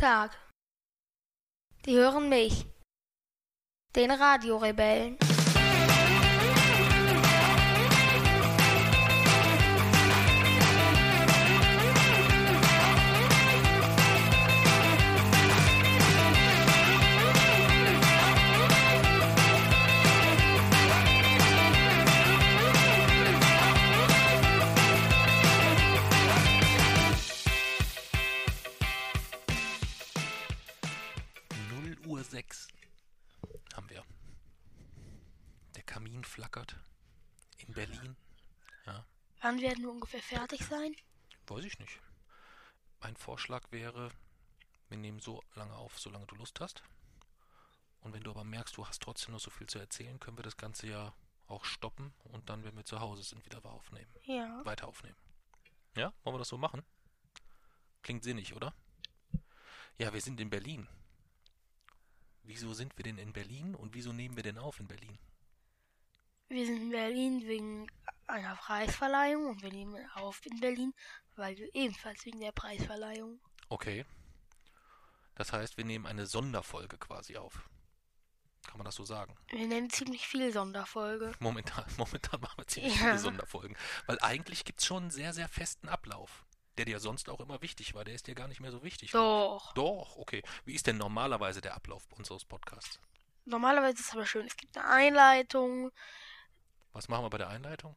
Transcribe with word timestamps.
Tag. 0.00 0.30
Die 1.84 1.94
hören 1.94 2.30
mich, 2.30 2.64
den 3.94 4.10
Radiorebellen. 4.10 5.18
Wann 39.50 39.60
werden 39.60 39.82
wir 39.82 39.90
ungefähr 39.90 40.22
fertig 40.22 40.64
sein? 40.64 40.94
weiß 41.48 41.64
ich 41.64 41.76
nicht. 41.80 41.98
Mein 43.00 43.16
Vorschlag 43.16 43.64
wäre, 43.72 44.12
wir 44.88 44.96
nehmen 44.96 45.18
so 45.18 45.42
lange 45.56 45.74
auf, 45.74 45.98
solange 45.98 46.24
du 46.26 46.36
Lust 46.36 46.60
hast. 46.60 46.84
Und 48.00 48.12
wenn 48.12 48.22
du 48.22 48.30
aber 48.30 48.44
merkst, 48.44 48.76
du 48.76 48.86
hast 48.86 49.02
trotzdem 49.02 49.34
noch 49.34 49.40
so 49.40 49.50
viel 49.50 49.66
zu 49.66 49.80
erzählen, 49.80 50.20
können 50.20 50.38
wir 50.38 50.44
das 50.44 50.56
Ganze 50.56 50.86
ja 50.86 51.12
auch 51.48 51.64
stoppen 51.64 52.14
und 52.22 52.48
dann, 52.48 52.62
wenn 52.62 52.76
wir 52.76 52.84
zu 52.84 53.00
Hause 53.00 53.24
sind, 53.24 53.44
wieder 53.44 53.64
aufnehmen. 53.64 54.14
Ja. 54.22 54.64
Weiter 54.64 54.86
aufnehmen. 54.86 55.16
Ja, 55.96 56.12
wollen 56.22 56.36
wir 56.36 56.38
das 56.38 56.48
so 56.48 56.56
machen? 56.56 56.84
Klingt 58.02 58.22
sinnig, 58.22 58.54
oder? 58.54 58.72
Ja, 59.98 60.12
wir 60.12 60.20
sind 60.20 60.40
in 60.40 60.50
Berlin. 60.50 60.86
Wieso 62.44 62.72
sind 62.72 62.96
wir 62.96 63.02
denn 63.02 63.18
in 63.18 63.32
Berlin 63.32 63.74
und 63.74 63.94
wieso 63.94 64.12
nehmen 64.12 64.36
wir 64.36 64.44
denn 64.44 64.58
auf 64.58 64.78
in 64.78 64.86
Berlin? 64.86 65.18
Wir 66.50 66.66
sind 66.66 66.78
in 66.82 66.90
Berlin 66.90 67.46
wegen 67.46 67.86
einer 68.26 68.56
Preisverleihung 68.56 69.46
und 69.46 69.62
wir 69.62 69.70
nehmen 69.70 69.96
auf 70.14 70.44
in 70.44 70.58
Berlin, 70.58 70.92
weil 71.36 71.56
wir 71.56 71.72
ebenfalls 71.74 72.24
wegen 72.26 72.40
der 72.40 72.50
Preisverleihung. 72.50 73.40
Okay. 73.68 74.04
Das 75.36 75.52
heißt, 75.52 75.76
wir 75.76 75.84
nehmen 75.84 76.06
eine 76.06 76.26
Sonderfolge 76.26 76.98
quasi 76.98 77.36
auf. 77.36 77.70
Kann 78.66 78.78
man 78.78 78.84
das 78.84 78.96
so 78.96 79.04
sagen? 79.04 79.36
Wir 79.48 79.64
nehmen 79.64 79.90
ziemlich 79.90 80.26
viel 80.26 80.52
Sonderfolge. 80.52 81.32
Momentan, 81.38 81.84
momentan 81.96 82.40
machen 82.40 82.58
wir 82.58 82.66
ziemlich 82.66 82.94
Ja. 82.96 83.00
viele 83.06 83.18
Sonderfolgen. 83.20 83.76
Weil 84.06 84.18
eigentlich 84.20 84.64
gibt 84.64 84.80
es 84.80 84.86
schon 84.86 85.04
einen 85.04 85.10
sehr, 85.12 85.32
sehr 85.32 85.48
festen 85.48 85.88
Ablauf, 85.88 86.44
der 86.78 86.84
dir 86.84 86.98
sonst 86.98 87.28
auch 87.30 87.38
immer 87.38 87.62
wichtig 87.62 87.94
war. 87.94 88.04
Der 88.04 88.14
ist 88.14 88.26
dir 88.26 88.34
gar 88.34 88.48
nicht 88.48 88.60
mehr 88.60 88.72
so 88.72 88.82
wichtig. 88.82 89.12
Doch. 89.12 89.72
Doch, 89.74 90.16
okay. 90.16 90.42
Wie 90.64 90.74
ist 90.74 90.88
denn 90.88 90.98
normalerweise 90.98 91.60
der 91.60 91.76
Ablauf 91.76 92.08
unseres 92.18 92.44
Podcasts? 92.44 92.98
Normalerweise 93.44 93.94
ist 94.00 94.06
es 94.08 94.12
aber 94.12 94.26
schön. 94.26 94.46
Es 94.46 94.56
gibt 94.56 94.76
eine 94.76 94.88
Einleitung. 94.88 95.92
Was 96.92 97.08
machen 97.08 97.24
wir 97.24 97.30
bei 97.30 97.38
der 97.38 97.48
Einleitung? 97.48 97.96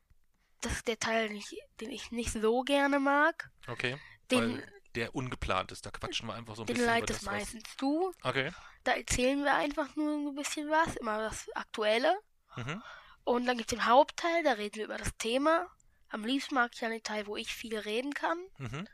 Das 0.61 0.73
ist 0.73 0.88
der 0.88 0.99
Teil, 0.99 1.27
den 1.27 1.38
ich, 1.38 1.59
den 1.81 1.91
ich 1.91 2.11
nicht 2.11 2.31
so 2.31 2.61
gerne 2.61 3.00
mag. 3.00 3.50
Okay. 3.67 3.97
Den, 4.31 4.58
weil 4.58 4.73
der 4.95 5.16
ungeplant 5.16 5.72
ist. 5.72 5.85
Da 5.85 5.91
quatschen 5.91 6.27
wir 6.27 6.35
einfach 6.35 6.55
so 6.55 6.63
ein 6.63 6.67
den 6.67 6.75
bisschen 6.75 6.89
über 6.89 7.00
leitest 7.00 7.22
das, 7.22 7.25
was... 7.25 7.33
meistens 7.33 7.75
du. 7.77 8.13
Okay. 8.23 8.52
Da 8.84 8.94
erzählen 8.94 9.44
wir 9.44 9.56
einfach 9.56 9.95
nur 9.95 10.31
ein 10.31 10.35
bisschen 10.35 10.69
was, 10.69 10.95
immer 10.97 11.18
das 11.18 11.50
Aktuelle. 11.56 12.18
Mhm. 12.56 12.84
Und 13.23 13.45
dann 13.45 13.57
gibt 13.57 13.72
es 13.72 13.78
den 13.78 13.85
Hauptteil, 13.85 14.44
da 14.44 14.53
reden 14.53 14.75
wir 14.75 14.85
über 14.85 14.97
das 14.97 15.16
Thema. 15.18 15.68
Am 16.09 16.25
liebsten 16.25 16.56
mag 16.56 16.72
ich 16.73 16.84
einen 16.85 17.01
Teil, 17.01 17.25
wo 17.28 17.38
ich 17.38 17.53
viel 17.53 17.78
reden 17.78 18.13
kann. 18.13 18.38
Mhm. 18.57 18.88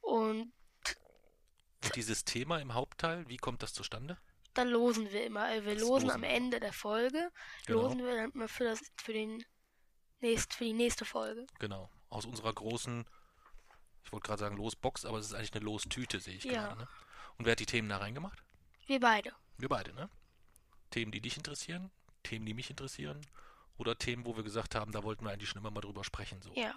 Und 0.00 0.52
Und 1.82 1.96
dieses 1.96 2.24
Thema 2.24 2.58
im 2.60 2.74
Hauptteil, 2.74 3.28
wie 3.28 3.36
kommt 3.36 3.62
das 3.62 3.72
zustande? 3.72 4.18
Dann 4.54 4.68
losen 4.68 5.10
wir 5.12 5.24
immer. 5.24 5.50
äh, 5.52 5.64
Wir 5.64 5.74
Das 5.74 5.82
losen 5.82 6.10
am. 6.10 6.22
Ende 6.22 6.60
der 6.60 6.72
Folge. 6.72 7.30
Genau. 7.66 7.82
Losen 7.82 7.98
wir 8.04 8.14
dann 8.16 8.30
immer 8.32 8.48
für, 8.48 8.64
das, 8.64 8.80
für, 8.96 9.12
den 9.12 9.44
nächst, 10.20 10.54
für 10.54 10.64
die 10.64 10.72
nächste 10.72 11.04
Folge. 11.04 11.46
Genau. 11.58 11.90
Aus 12.08 12.26
unserer 12.26 12.52
großen, 12.52 13.04
ich 14.04 14.12
wollte 14.12 14.26
gerade 14.26 14.40
sagen 14.40 14.56
Losbox, 14.56 15.04
aber 15.04 15.18
es 15.18 15.26
ist 15.26 15.34
eigentlich 15.34 15.54
eine 15.54 15.64
Lostüte, 15.64 16.20
sehe 16.20 16.34
ich 16.36 16.44
Ja. 16.44 16.52
gerade. 16.68 16.80
Ne? 16.82 16.88
Und 17.38 17.44
wer 17.44 17.52
hat 17.52 17.60
die 17.60 17.66
Themen 17.66 17.88
da 17.88 17.98
reingemacht? 17.98 18.42
Wir 18.86 19.00
beide. 19.00 19.32
Wir 19.58 19.68
beide, 19.68 19.92
ne? 19.94 20.10
Themen, 20.90 21.12
die 21.12 21.20
dich 21.20 21.36
interessieren, 21.36 21.90
Themen, 22.24 22.44
die 22.44 22.54
mich 22.54 22.68
interessieren 22.70 23.20
oder 23.78 23.96
Themen, 23.96 24.26
wo 24.26 24.36
wir 24.36 24.42
gesagt 24.42 24.74
haben, 24.74 24.90
da 24.90 25.04
wollten 25.04 25.24
wir 25.24 25.30
eigentlich 25.30 25.48
schon 25.48 25.60
immer 25.60 25.70
mal 25.70 25.80
drüber 25.80 26.02
sprechen. 26.02 26.42
So. 26.42 26.52
Ja. 26.54 26.74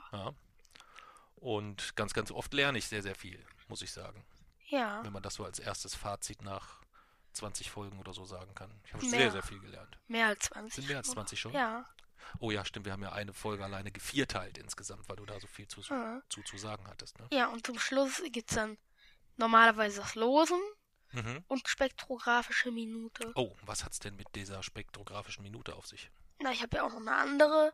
Und 1.35 1.95
ganz, 1.95 2.13
ganz 2.13 2.31
oft 2.31 2.53
lerne 2.53 2.77
ich 2.77 2.87
sehr, 2.87 3.01
sehr 3.01 3.15
viel, 3.15 3.43
muss 3.67 3.81
ich 3.81 3.91
sagen. 3.91 4.23
Ja. 4.67 5.03
Wenn 5.03 5.11
man 5.11 5.23
das 5.23 5.33
so 5.35 5.43
als 5.43 5.59
erstes 5.59 5.95
Fazit 5.95 6.41
nach 6.41 6.81
20 7.33 7.69
Folgen 7.71 7.99
oder 7.99 8.13
so 8.13 8.25
sagen 8.25 8.53
kann. 8.55 8.71
Ich 8.85 8.93
habe 8.93 9.05
sehr, 9.05 9.31
sehr 9.31 9.43
viel 9.43 9.59
gelernt. 9.59 9.97
Mehr 10.07 10.27
als 10.27 10.45
20. 10.45 10.75
Sind 10.75 10.87
mehr 10.87 10.97
als 10.97 11.07
schon. 11.07 11.15
20 11.15 11.39
schon? 11.39 11.53
Ja. 11.53 11.85
Oh 12.39 12.51
ja, 12.51 12.63
stimmt, 12.63 12.85
wir 12.85 12.93
haben 12.93 13.03
ja 13.03 13.11
eine 13.11 13.33
Folge 13.33 13.63
alleine 13.63 13.91
gevierteilt 13.91 14.57
insgesamt, 14.57 15.07
weil 15.09 15.17
du 15.17 15.25
da 15.25 15.39
so 15.39 15.47
viel 15.47 15.67
zu, 15.67 15.81
Ja. 15.81 16.21
zu, 16.29 16.41
zu 16.43 16.57
sagen 16.57 16.87
hattest. 16.87 17.19
Ne? 17.19 17.27
Ja, 17.31 17.47
und 17.47 17.65
zum 17.65 17.77
Schluss 17.77 18.21
gibt 18.31 18.49
es 18.49 18.55
dann 18.55 18.77
normalerweise 19.37 20.01
das 20.01 20.15
Losen 20.15 20.59
Mhm. 21.11 21.43
und 21.47 21.67
spektrographische 21.67 22.71
Minute. 22.71 23.31
Oh, 23.35 23.55
was 23.63 23.83
hat's 23.83 23.99
denn 23.99 24.15
mit 24.15 24.33
dieser 24.35 24.63
spektrographischen 24.63 25.43
Minute 25.43 25.75
auf 25.75 25.85
sich? 25.85 26.09
Na, 26.39 26.51
ich 26.51 26.63
habe 26.63 26.77
ja 26.77 26.83
auch 26.83 26.89
noch 26.89 26.97
eine 27.01 27.15
andere 27.15 27.73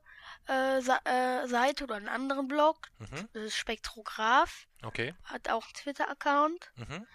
äh, 0.50 0.80
äh, 0.80 1.48
Seite 1.48 1.86
oder 1.86 1.96
einen 1.96 2.10
anderen 2.10 2.48
Blog. 2.50 2.90
Mhm. 2.98 3.30
Das 3.34 3.44
ist 3.44 3.56
Spektrograph. 3.56 4.68
Okay. 4.84 5.16
Hat 5.24 5.48
auch 5.50 5.64
einen 5.64 5.74
Twitter-Account. 5.74 6.72
Mhm. 6.76 7.08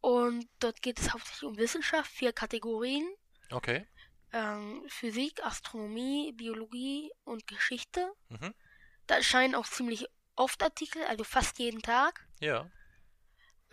Und 0.00 0.48
dort 0.60 0.80
geht 0.82 0.98
es 0.98 1.12
hauptsächlich 1.12 1.44
um 1.44 1.56
Wissenschaft, 1.56 2.10
vier 2.10 2.32
Kategorien. 2.32 3.06
Okay. 3.50 3.86
Ähm, 4.32 4.84
Physik, 4.88 5.44
Astronomie, 5.44 6.32
Biologie 6.32 7.12
und 7.24 7.46
Geschichte. 7.46 8.12
Mhm. 8.28 8.54
Da 9.06 9.16
erscheinen 9.16 9.54
auch 9.54 9.66
ziemlich 9.66 10.06
oft 10.36 10.62
Artikel, 10.62 11.02
also 11.04 11.24
fast 11.24 11.58
jeden 11.58 11.82
Tag. 11.82 12.26
Ja. 12.40 12.70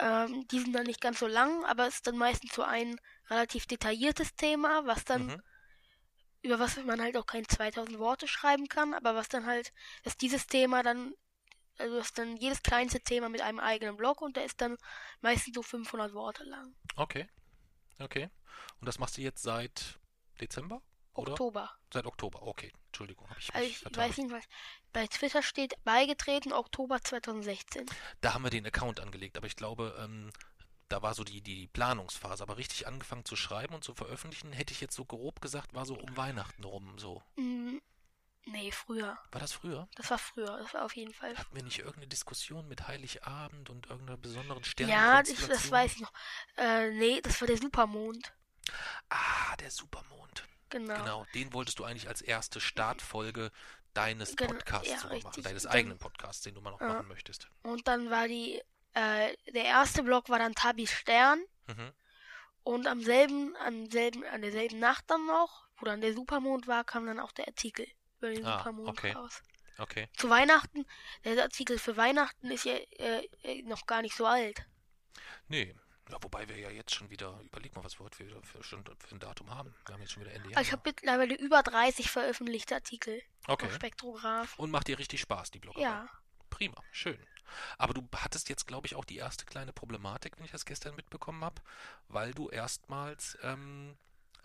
Ähm, 0.00 0.46
die 0.48 0.60
sind 0.60 0.72
dann 0.74 0.86
nicht 0.86 1.00
ganz 1.00 1.18
so 1.20 1.26
lang, 1.26 1.64
aber 1.64 1.86
es 1.86 1.96
ist 1.96 2.06
dann 2.06 2.16
meistens 2.18 2.52
so 2.54 2.62
ein 2.62 3.00
relativ 3.30 3.66
detailliertes 3.66 4.34
Thema, 4.36 4.84
was 4.86 5.04
dann, 5.04 5.26
Mhm. 5.26 5.42
über 6.42 6.58
was 6.58 6.76
man 6.84 7.00
halt 7.00 7.16
auch 7.16 7.26
keine 7.26 7.46
2000 7.46 7.98
Worte 7.98 8.28
schreiben 8.28 8.68
kann, 8.68 8.94
aber 8.94 9.14
was 9.14 9.28
dann 9.28 9.46
halt, 9.46 9.72
dass 10.02 10.16
dieses 10.16 10.46
Thema 10.46 10.82
dann, 10.82 11.14
also 11.78 11.96
das 11.96 12.06
ist 12.08 12.18
dann 12.18 12.36
jedes 12.36 12.62
kleinste 12.62 13.00
Thema 13.00 13.28
mit 13.28 13.40
einem 13.40 13.60
eigenen 13.60 13.96
Blog 13.96 14.20
und 14.20 14.36
der 14.36 14.44
ist 14.44 14.60
dann 14.60 14.76
meistens 15.20 15.54
so 15.54 15.62
500 15.62 16.12
Worte 16.14 16.44
lang. 16.44 16.74
Okay. 16.96 17.28
Okay. 17.98 18.28
Und 18.80 18.86
das 18.86 18.98
machst 18.98 19.16
du 19.16 19.22
jetzt 19.22 19.42
seit 19.42 19.98
Dezember? 20.40 20.82
Oder? 21.14 21.32
Oktober. 21.32 21.70
Seit 21.92 22.06
Oktober. 22.06 22.42
Okay. 22.42 22.72
Entschuldigung, 22.86 23.28
habe 23.28 23.40
ich 23.40 23.48
mich 23.48 23.54
Also 23.56 23.68
ich 23.68 23.78
vertan. 23.78 24.08
weiß 24.08 24.16
nicht, 24.18 24.30
was 24.30 24.44
bei 24.92 25.06
Twitter 25.06 25.42
steht, 25.42 25.74
beigetreten 25.84 26.52
Oktober 26.52 27.00
2016. 27.02 27.86
Da 28.20 28.34
haben 28.34 28.44
wir 28.44 28.50
den 28.50 28.66
Account 28.66 29.00
angelegt, 29.00 29.36
aber 29.36 29.46
ich 29.46 29.56
glaube, 29.56 29.96
ähm, 30.00 30.30
da 30.88 31.02
war 31.02 31.14
so 31.14 31.24
die, 31.24 31.40
die 31.42 31.66
Planungsphase. 31.68 32.42
Aber 32.42 32.56
richtig 32.56 32.86
angefangen 32.86 33.24
zu 33.24 33.36
schreiben 33.36 33.74
und 33.74 33.84
zu 33.84 33.94
veröffentlichen, 33.94 34.52
hätte 34.52 34.72
ich 34.72 34.80
jetzt 34.80 34.94
so 34.94 35.04
grob 35.04 35.40
gesagt, 35.40 35.74
war 35.74 35.86
so 35.86 35.94
um 35.98 36.16
Weihnachten 36.16 36.64
rum 36.64 36.98
so. 36.98 37.22
Hm, 37.36 37.80
nee, 38.52 38.70
früher. 38.72 39.18
War 39.32 39.40
das 39.40 39.52
früher? 39.52 39.88
Das 39.96 40.10
war 40.10 40.18
früher, 40.18 40.58
das 40.58 40.72
war 40.74 40.84
auf 40.84 40.94
jeden 40.96 41.12
Fall. 41.14 41.36
Hatten 41.36 41.54
wir 41.54 41.62
nicht 41.62 41.78
irgendeine 41.78 42.08
Diskussion 42.08 42.66
mit 42.68 42.86
Heiligabend 42.88 43.70
und 43.70 43.86
irgendeiner 43.86 44.16
besonderen 44.18 44.62
Ja, 44.62 45.22
das, 45.22 45.30
Sternenkonstellation? 45.30 45.48
das 45.50 45.70
weiß 45.70 45.94
ich 45.94 46.00
noch. 46.00 46.12
Äh, 46.56 46.90
nee, 46.92 47.20
das 47.20 47.40
war 47.40 47.48
der 47.48 47.58
Supermond. 47.58 48.32
Ah, 49.08 49.56
der 49.56 49.70
Supermond. 49.70 50.44
Genau. 50.70 50.94
Genau, 50.96 51.26
den 51.34 51.52
wolltest 51.54 51.78
du 51.78 51.84
eigentlich 51.84 52.08
als 52.08 52.20
erste 52.20 52.60
Startfolge 52.60 53.50
deines 53.94 54.36
Genau, 54.36 54.52
Podcasts 54.52 54.88
ja, 54.90 54.98
sogar 54.98 55.16
machen, 55.16 55.26
richtig. 55.28 55.44
deines 55.44 55.62
Dann- 55.62 55.72
eigenen 55.72 55.98
Podcasts, 55.98 56.42
den 56.42 56.54
du 56.54 56.60
mal 56.60 56.70
noch 56.72 56.80
Ja. 56.80 56.88
machen 56.88 57.08
möchtest. 57.08 57.48
Und 57.62 57.88
dann 57.88 58.10
war 58.10 58.28
die, 58.28 58.60
äh, 58.92 59.34
der 59.52 59.64
erste 59.64 60.02
Blog 60.02 60.28
war 60.28 60.38
dann 60.38 60.54
Tabis 60.54 60.90
Stern. 60.92 61.40
Mhm. 61.66 61.92
Und 62.64 62.86
am 62.86 63.00
selben, 63.02 63.56
am 63.64 63.90
selben, 63.90 64.24
an 64.26 64.42
derselben 64.42 64.78
Nacht 64.78 65.04
dann 65.08 65.24
noch, 65.26 65.66
wo 65.78 65.86
dann 65.86 66.02
der 66.02 66.12
Supermond 66.12 66.66
war, 66.66 66.84
kam 66.84 67.06
dann 67.06 67.18
auch 67.18 67.32
der 67.32 67.46
Artikel 67.48 67.86
über 68.18 68.30
den 68.30 68.44
Ah, 68.44 68.58
Supermond 68.58 68.88
okay. 68.88 69.12
raus. 69.12 69.42
Okay. 69.78 70.08
Zu 70.16 70.28
Weihnachten, 70.28 70.84
der 71.24 71.42
Artikel 71.42 71.78
für 71.78 71.96
Weihnachten 71.96 72.50
ist 72.50 72.64
ja 72.64 72.74
äh, 72.74 73.24
äh, 73.42 73.62
noch 73.62 73.86
gar 73.86 74.02
nicht 74.02 74.16
so 74.16 74.26
alt. 74.26 74.66
Nee. 75.46 75.74
Ja, 76.10 76.16
wobei 76.22 76.48
wir 76.48 76.56
ja 76.58 76.70
jetzt 76.70 76.94
schon 76.94 77.10
wieder, 77.10 77.38
überleg 77.42 77.76
mal, 77.76 77.84
was 77.84 77.98
wir 78.00 78.04
heute 78.06 78.26
wieder 78.26 78.42
für, 78.42 78.62
schon 78.64 78.82
für 78.82 79.14
ein 79.14 79.20
Datum 79.20 79.54
haben. 79.54 79.74
Wir 79.84 79.94
haben 79.94 80.00
jetzt 80.00 80.12
schon 80.12 80.22
wieder 80.22 80.32
Ende 80.32 80.48
Januar. 80.48 80.58
Also 80.58 80.68
ich 80.68 80.72
habe 80.72 80.82
mittlerweile 80.86 81.34
über 81.34 81.62
30 81.62 82.10
veröffentlichte 82.10 82.74
Artikel 82.74 83.22
okay. 83.46 83.66
auf 83.66 83.74
Spektrograph. 83.74 84.58
Und 84.58 84.70
macht 84.70 84.88
dir 84.88 84.98
richtig 84.98 85.20
Spaß, 85.20 85.50
die 85.50 85.58
Bloggerei. 85.58 85.82
Ja, 85.82 86.08
Prima, 86.50 86.82
schön. 86.90 87.18
Aber 87.78 87.94
du 87.94 88.06
hattest 88.14 88.48
jetzt, 88.48 88.66
glaube 88.66 88.86
ich, 88.86 88.94
auch 88.94 89.04
die 89.04 89.16
erste 89.16 89.44
kleine 89.44 89.72
Problematik, 89.72 90.36
wenn 90.36 90.44
ich 90.44 90.50
das 90.50 90.64
gestern 90.64 90.94
mitbekommen 90.96 91.44
habe, 91.44 91.62
weil 92.08 92.32
du 92.32 92.48
erstmals 92.48 93.38
ähm, 93.42 93.96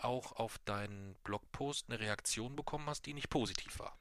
auch 0.04 0.34
auf 0.34 0.58
deinen 0.60 1.16
Blogpost 1.24 1.86
eine 1.90 2.00
Reaktion 2.00 2.56
bekommen 2.56 2.88
hast, 2.88 3.06
die 3.06 3.14
nicht 3.14 3.30
positiv 3.30 3.80
war. 3.80 3.98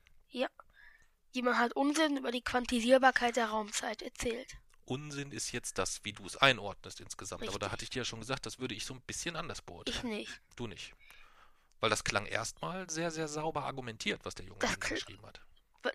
Jemand 1.34 1.56
hat 1.58 1.72
Unsinn 1.72 2.18
über 2.18 2.30
die 2.30 2.42
Quantisierbarkeit 2.42 3.36
der 3.36 3.46
Raumzeit 3.46 4.02
erzählt. 4.02 4.58
Unsinn 4.84 5.32
ist 5.32 5.50
jetzt 5.52 5.78
das, 5.78 6.04
wie 6.04 6.12
du 6.12 6.26
es 6.26 6.36
einordnest 6.36 7.00
insgesamt. 7.00 7.42
Aber 7.44 7.52
da 7.52 7.66
Richtig. 7.66 7.72
hatte 7.72 7.84
ich 7.84 7.90
dir 7.90 8.00
ja 8.00 8.04
schon 8.04 8.20
gesagt, 8.20 8.44
das 8.44 8.58
würde 8.58 8.74
ich 8.74 8.84
so 8.84 8.92
ein 8.92 9.00
bisschen 9.00 9.36
anders 9.36 9.60
Ich 9.60 9.64
beurteilen. 9.64 10.08
nicht. 10.08 10.40
Du 10.56 10.66
nicht. 10.66 10.92
Weil 11.80 11.88
das 11.88 12.04
klang 12.04 12.26
erstmal 12.26 12.88
sehr, 12.90 13.10
sehr 13.10 13.28
sauber 13.28 13.64
argumentiert, 13.64 14.24
was 14.24 14.34
der 14.34 14.44
Junge 14.44 14.58
geschrieben 14.78 15.24
hat. 15.24 15.40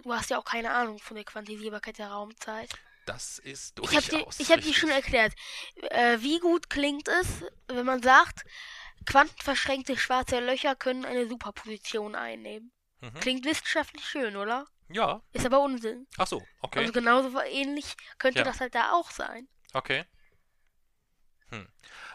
Du 0.04 0.12
hast 0.14 0.32
ja 0.32 0.40
auch 0.40 0.44
keine 0.46 0.72
Ahnung 0.72 0.98
von 0.98 1.16
der 1.16 1.24
Quantisierbarkeit 1.24 2.00
der 2.00 2.10
Raumzeit. 2.10 2.72
Das 3.06 3.40
ist 3.40 3.80
Ich 3.80 3.96
habe 3.96 4.02
dir, 4.02 4.10
durchaus 4.18 4.40
ich 4.40 4.50
hab 4.50 4.56
dir 4.56 4.66
richtig. 4.66 4.78
schon 4.80 4.90
erklärt, 4.90 5.34
äh, 5.92 6.18
wie 6.22 6.40
gut 6.40 6.70
klingt 6.70 7.08
es, 7.08 7.28
wenn 7.68 7.86
man 7.86 8.02
sagt, 8.02 8.44
quantenverschränkte 9.08 9.98
schwarze 9.98 10.40
Löcher 10.40 10.76
können 10.76 11.06
eine 11.06 11.28
Superposition 11.28 12.14
einnehmen. 12.14 12.72
Mhm. 13.02 13.14
Klingt 13.16 13.46
wissenschaftlich 13.46 14.06
schön, 14.08 14.36
oder? 14.36 14.68
Ja, 14.90 15.22
Ist 15.34 15.46
aber 15.46 15.60
Unsinn. 15.62 16.08
ach 16.18 16.28
so, 16.28 16.46
okay. 16.62 16.80
Also 16.80 16.94
genauso 16.94 17.42
ähnlich 17.42 17.96
könnte 18.20 18.40
Ja. 18.40 18.46
das 18.46 18.60
halt 18.60 18.76
da 18.76 18.94
auch 18.94 19.10
sein. 19.12 19.48
Okay. 19.74 20.06
Hm. 21.50 21.68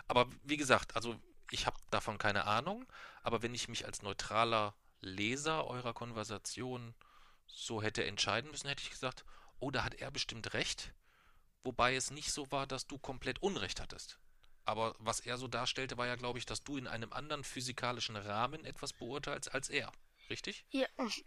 Aber 0.08 0.26
wie 0.42 0.56
gesagt, 0.56 0.94
also 0.96 1.18
ich 1.50 1.66
habe 1.66 1.76
davon 1.90 2.18
keine 2.18 2.44
Ahnung, 2.46 2.86
aber 3.22 3.42
wenn 3.42 3.54
ich 3.54 3.68
mich 3.68 3.84
als 3.84 4.02
neutraler 4.02 4.74
Leser 5.00 5.66
eurer 5.66 5.92
Konversation 5.94 6.94
so 7.46 7.82
hätte 7.82 8.04
entscheiden 8.04 8.50
müssen, 8.50 8.68
hätte 8.68 8.82
ich 8.82 8.90
gesagt, 8.90 9.24
oh, 9.58 9.70
da 9.70 9.84
hat 9.84 9.94
er 9.94 10.10
bestimmt 10.10 10.54
recht, 10.54 10.92
wobei 11.64 11.94
es 11.94 12.10
nicht 12.10 12.32
so 12.32 12.50
war, 12.50 12.66
dass 12.66 12.86
du 12.86 12.98
komplett 12.98 13.42
Unrecht 13.42 13.80
hattest. 13.80 14.18
Aber 14.64 14.94
was 14.98 15.20
er 15.20 15.38
so 15.38 15.48
darstellte, 15.48 15.98
war 15.98 16.06
ja, 16.06 16.16
glaube 16.16 16.38
ich, 16.38 16.46
dass 16.46 16.62
du 16.62 16.76
in 16.76 16.86
einem 16.86 17.12
anderen 17.12 17.44
physikalischen 17.44 18.16
Rahmen 18.16 18.64
etwas 18.64 18.92
beurteilst 18.92 19.52
als 19.54 19.68
er. 19.68 19.90
Richtig? 20.30 20.64
Ja, 20.70 20.86
und, 20.96 21.24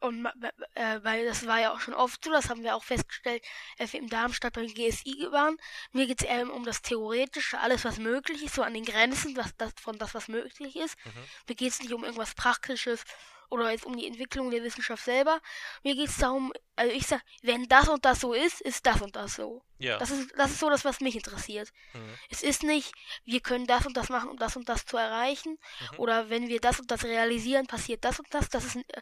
und 0.00 0.26
äh, 0.74 1.00
weil 1.02 1.24
das 1.26 1.46
war 1.46 1.60
ja 1.60 1.72
auch 1.72 1.80
schon 1.80 1.94
oft 1.94 2.24
so, 2.24 2.30
das 2.30 2.48
haben 2.48 2.62
wir 2.62 2.74
auch 2.74 2.84
festgestellt, 2.84 3.44
als 3.78 3.92
wir 3.92 4.00
in 4.00 4.08
Darmstadt 4.08 4.54
beim 4.54 4.66
GSI 4.66 5.28
waren. 5.30 5.56
Mir 5.92 6.06
geht 6.06 6.22
es 6.22 6.26
eher 6.26 6.52
um 6.52 6.64
das 6.64 6.82
Theoretische, 6.82 7.58
alles 7.60 7.84
was 7.84 7.98
möglich 7.98 8.42
ist, 8.42 8.54
so 8.54 8.62
an 8.62 8.74
den 8.74 8.84
Grenzen 8.84 9.36
was, 9.36 9.54
das, 9.56 9.72
von 9.80 9.98
das, 9.98 10.14
was 10.14 10.28
möglich 10.28 10.76
ist. 10.76 10.96
Mhm. 11.04 11.24
Mir 11.48 11.54
geht 11.54 11.70
es 11.70 11.80
nicht 11.80 11.92
um 11.92 12.02
irgendwas 12.02 12.34
Praktisches 12.34 13.04
oder 13.54 13.70
jetzt 13.70 13.86
um 13.86 13.96
die 13.96 14.06
Entwicklung 14.06 14.50
der 14.50 14.62
Wissenschaft 14.62 15.04
selber. 15.04 15.40
Mir 15.82 15.94
geht 15.94 16.08
es 16.08 16.18
darum, 16.18 16.52
also 16.76 16.92
ich 16.92 17.06
sag, 17.06 17.22
wenn 17.42 17.66
das 17.68 17.88
und 17.88 18.04
das 18.04 18.20
so 18.20 18.32
ist, 18.34 18.60
ist 18.60 18.84
das 18.84 19.00
und 19.00 19.14
das 19.16 19.34
so. 19.36 19.62
Ja. 19.78 19.98
Das 19.98 20.10
ist, 20.10 20.32
das 20.36 20.50
ist 20.50 20.60
so 20.60 20.68
das, 20.70 20.84
was 20.84 21.00
mich 21.00 21.14
interessiert. 21.16 21.70
Mhm. 21.92 22.18
Es 22.30 22.42
ist 22.42 22.62
nicht, 22.62 22.92
wir 23.24 23.40
können 23.40 23.66
das 23.66 23.86
und 23.86 23.96
das 23.96 24.08
machen, 24.08 24.28
um 24.30 24.36
das 24.36 24.56
und 24.56 24.68
das 24.68 24.84
zu 24.84 24.96
erreichen. 24.96 25.58
Mhm. 25.92 25.98
Oder 25.98 26.30
wenn 26.30 26.48
wir 26.48 26.60
das 26.60 26.80
und 26.80 26.90
das 26.90 27.04
realisieren, 27.04 27.66
passiert 27.66 28.04
das 28.04 28.18
und 28.18 28.32
das. 28.32 28.48
Das 28.48 28.64
ist, 28.64 28.76
ein- 28.76 28.84
äh, 28.88 29.00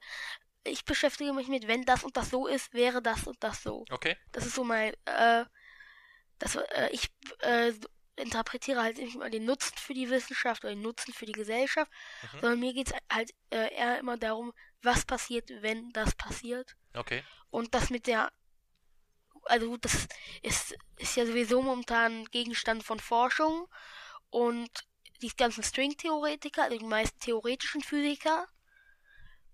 ich 0.65 0.85
beschäftige 0.85 1.33
mich 1.33 1.49
mit, 1.49 1.67
wenn 1.67 1.85
das 1.85 2.05
und 2.05 2.17
das 2.17 2.31
so 2.31 2.47
ist, 2.47 2.73
wäre 2.73 3.03
das 3.03 3.27
und 3.27 3.43
das 3.43 3.63
so. 3.63 3.85
Okay. 3.91 4.17
Das 4.33 4.47
ist 4.47 4.55
so 4.55 4.65
mein, 4.65 4.93
äh, 5.07 5.45
das, 6.39 6.57
äh, 6.57 6.89
ich 6.93 7.09
äh, 7.41 7.73
interpretiere 8.17 8.83
halt 8.83 8.99
nicht 8.99 9.17
mal 9.17 9.31
den 9.31 9.45
Nutzen 9.45 9.77
für 9.77 9.95
die 9.95 10.11
Wissenschaft 10.11 10.65
oder 10.65 10.75
den 10.75 10.83
Nutzen 10.83 11.13
für 11.13 11.27
die 11.27 11.33
Gesellschaft, 11.33 11.91
Mhm. 12.23 12.41
sondern 12.41 12.61
mir 12.61 12.73
geht 12.75 12.89
es 12.89 12.95
halt 13.11 13.31
äh, 13.51 13.75
eher 13.75 13.99
immer 13.99 14.17
darum, 14.17 14.53
was 14.83 15.05
passiert, 15.05 15.51
wenn 15.61 15.91
das 15.93 16.15
passiert. 16.15 16.77
Okay. 16.95 17.25
Und 17.51 17.75
das 17.75 17.91
mit 17.91 18.07
der, 18.07 18.31
also 19.45 19.77
das 19.77 20.09
ist, 20.43 20.77
ist 20.97 21.17
ja 21.17 21.27
sowieso 21.27 21.63
momentan 21.63 22.25
Gegenstand 22.27 22.83
von 22.85 23.01
Forschung 23.01 23.69
und 24.31 24.71
die 25.23 25.35
ganzen 25.37 25.63
Stringtheoretiker, 25.63 26.65
also 26.65 26.79
die 26.79 26.85
meisten 26.85 27.19
theoretischen 27.21 27.81
Physiker, 27.81 28.47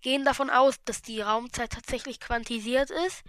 gehen 0.01 0.25
davon 0.25 0.49
aus, 0.49 0.75
dass 0.85 1.01
die 1.01 1.21
Raumzeit 1.21 1.71
tatsächlich 1.71 2.19
quantisiert 2.19 2.89
ist 2.89 3.23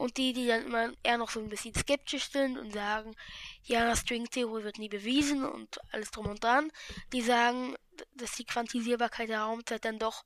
und 0.00 0.16
die, 0.16 0.32
die 0.32 0.46
dann 0.46 0.64
immer 0.64 0.92
eher 1.02 1.18
noch 1.18 1.28
so 1.28 1.40
ein 1.40 1.50
bisschen 1.50 1.74
skeptisch 1.74 2.30
sind 2.30 2.56
und 2.56 2.72
sagen, 2.72 3.14
ja, 3.64 3.94
Stringtheorie 3.94 4.64
wird 4.64 4.78
nie 4.78 4.88
bewiesen 4.88 5.44
und 5.44 5.78
alles 5.92 6.10
drum 6.10 6.26
und 6.26 6.42
dran, 6.42 6.72
die 7.12 7.20
sagen, 7.20 7.76
dass 8.14 8.32
die 8.32 8.46
Quantisierbarkeit 8.46 9.28
der 9.28 9.42
Raumzeit 9.42 9.84
dann 9.84 9.98
doch 9.98 10.24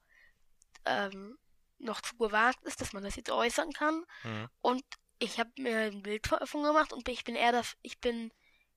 ähm, 0.84 1.36
noch 1.78 2.00
zu 2.02 2.16
gewagt 2.16 2.62
ist, 2.62 2.80
dass 2.80 2.92
man 2.92 3.02
das 3.02 3.16
jetzt 3.16 3.32
äußern 3.32 3.72
kann. 3.72 4.04
Mhm. 4.22 4.48
Und 4.60 4.84
ich 5.18 5.40
habe 5.40 5.50
mir 5.58 5.76
ein 5.78 6.04
Bild 6.04 6.30
davon 6.30 6.62
gemacht 6.62 6.92
und 6.92 7.08
ich 7.08 7.24
bin 7.24 7.34
eher 7.34 7.50
daf 7.50 7.76
ich 7.82 7.98
bin 7.98 8.30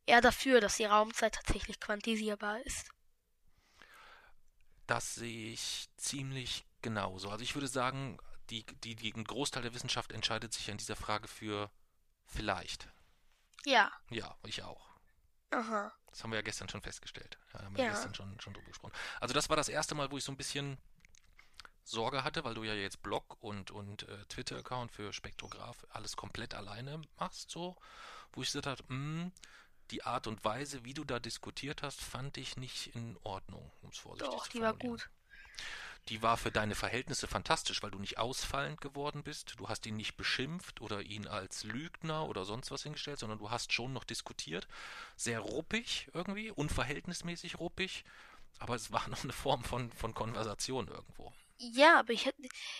eher 0.07 0.21
dafür, 0.21 0.61
dass 0.61 0.77
die 0.77 0.85
Raumzeit 0.85 1.35
tatsächlich 1.35 1.79
quantisierbar 1.79 2.59
ist. 2.61 2.89
Das 4.87 5.13
sehe 5.13 5.51
ich 5.51 5.89
ziemlich 5.97 6.65
genauso. 6.81 7.29
Also 7.29 7.43
ich 7.43 7.53
würde 7.53 7.67
sagen, 7.67 8.17
die, 8.49 8.65
die, 8.83 8.95
die, 8.95 9.13
ein 9.13 9.23
Großteil 9.23 9.63
der 9.63 9.73
Wissenschaft 9.73 10.11
entscheidet 10.11 10.53
sich 10.53 10.69
in 10.69 10.77
dieser 10.77 10.95
Frage 10.95 11.27
für 11.27 11.71
vielleicht. 12.25 12.87
Ja, 13.65 13.91
Ja, 14.09 14.37
ich 14.43 14.63
auch. 14.63 14.87
aha. 15.51 15.91
Das 16.07 16.23
haben 16.23 16.31
wir 16.31 16.37
ja 16.37 16.43
gestern 16.43 16.69
schon 16.69 16.81
festgestellt. 16.81 17.37
Ja, 17.53 17.59
da 17.59 17.65
haben 17.65 17.75
wir 17.75 17.83
Ja. 17.83 17.89
gestern 17.91 18.13
schon, 18.15 18.39
schon 18.39 18.53
drüber 18.53 18.67
gesprochen. 18.67 18.93
Also 19.19 19.33
das 19.33 19.49
war 19.49 19.55
das 19.57 19.69
erste 19.69 19.95
Mal, 19.95 20.09
wo 20.11 20.17
ich 20.17 20.23
so 20.23 20.31
ein 20.31 20.37
bisschen 20.37 20.77
Sorge 21.83 22.23
hatte, 22.23 22.43
weil 22.43 22.53
du 22.55 22.63
ja 22.63 22.73
jetzt 22.73 23.01
Blog 23.01 23.37
und, 23.41 23.71
und 23.71 24.03
äh, 24.03 24.25
Twitter-Account 24.25 24.91
für 24.91 25.13
Spektrograph 25.13 25.85
alles 25.89 26.15
komplett 26.15 26.53
alleine 26.53 27.01
machst, 27.17 27.49
so, 27.49 27.75
wo 28.33 28.41
ich 28.41 28.47
gesagt 28.51 28.67
habe, 28.67 28.83
hm, 28.89 29.31
die 29.91 30.03
Art 30.03 30.27
und 30.27 30.43
Weise, 30.43 30.83
wie 30.83 30.93
du 30.93 31.03
da 31.05 31.19
diskutiert 31.19 31.81
hast, 31.83 32.01
fand 32.01 32.37
ich 32.37 32.57
nicht 32.57 32.87
in 32.95 33.17
Ordnung, 33.23 33.71
um 33.81 33.89
es 33.89 33.97
vorsichtig 33.97 34.29
Doch, 34.31 34.45
zu 34.45 34.51
die 34.51 34.61
war 34.61 34.73
formulieren. 34.73 34.91
gut. 34.91 35.09
Die 36.09 36.23
war 36.23 36.37
für 36.37 36.51
deine 36.51 36.73
Verhältnisse 36.73 37.27
fantastisch, 37.27 37.83
weil 37.83 37.91
du 37.91 37.99
nicht 37.99 38.17
ausfallend 38.17 38.81
geworden 38.81 39.21
bist. 39.23 39.53
Du 39.59 39.69
hast 39.69 39.85
ihn 39.85 39.95
nicht 39.95 40.17
beschimpft 40.17 40.81
oder 40.81 41.01
ihn 41.03 41.27
als 41.27 41.63
Lügner 41.65 42.27
oder 42.27 42.45
sonst 42.45 42.71
was 42.71 42.81
hingestellt, 42.83 43.19
sondern 43.19 43.37
du 43.39 43.51
hast 43.51 43.71
schon 43.73 43.93
noch 43.93 44.03
diskutiert. 44.05 44.67
Sehr 45.17 45.39
ruppig 45.39 46.09
irgendwie, 46.13 46.49
unverhältnismäßig 46.51 47.59
ruppig, 47.59 48.05
aber 48.59 48.75
es 48.75 48.91
war 48.91 49.07
noch 49.09 49.23
eine 49.23 49.33
Form 49.33 49.63
von, 49.63 49.91
von 49.91 50.13
Konversation 50.13 50.87
irgendwo. 50.87 51.33
Ja, 51.59 51.99
aber 51.99 52.13
ich 52.13 52.31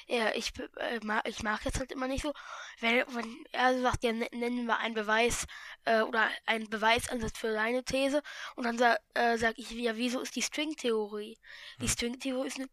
ja, 0.08 0.34
ich, 0.36 0.52
äh, 0.78 1.00
mag, 1.04 1.28
ich 1.28 1.42
mag 1.42 1.66
jetzt 1.66 1.80
halt 1.80 1.92
immer 1.92 2.08
nicht 2.08 2.22
so, 2.22 2.32
wenn, 2.80 3.04
wenn 3.16 3.46
er 3.52 3.80
sagt, 3.82 4.04
ja, 4.04 4.12
ne- 4.14 4.30
nennen 4.34 4.66
wir 4.68 4.78
einen 4.78 4.94
Beweis 4.94 5.48
äh, 5.86 6.02
oder 6.02 6.30
einen 6.46 6.70
Beweisansatz 6.70 7.40
für 7.40 7.52
deine 7.54 7.84
These 7.84 8.22
und 8.56 8.66
dann 8.66 8.78
sa 8.78 8.98
äh, 9.16 9.38
sag 9.40 9.58
ich, 9.58 9.72
ja, 9.72 9.96
wieso 9.96 10.20
ist 10.22 10.36
die 10.36 10.44
Stringtheorie? 10.44 11.40
Die 11.82 11.88
Mhm. 11.88 11.90
Stringtheorie 11.90 12.48
ist 12.48 12.58
eine, 12.60 12.70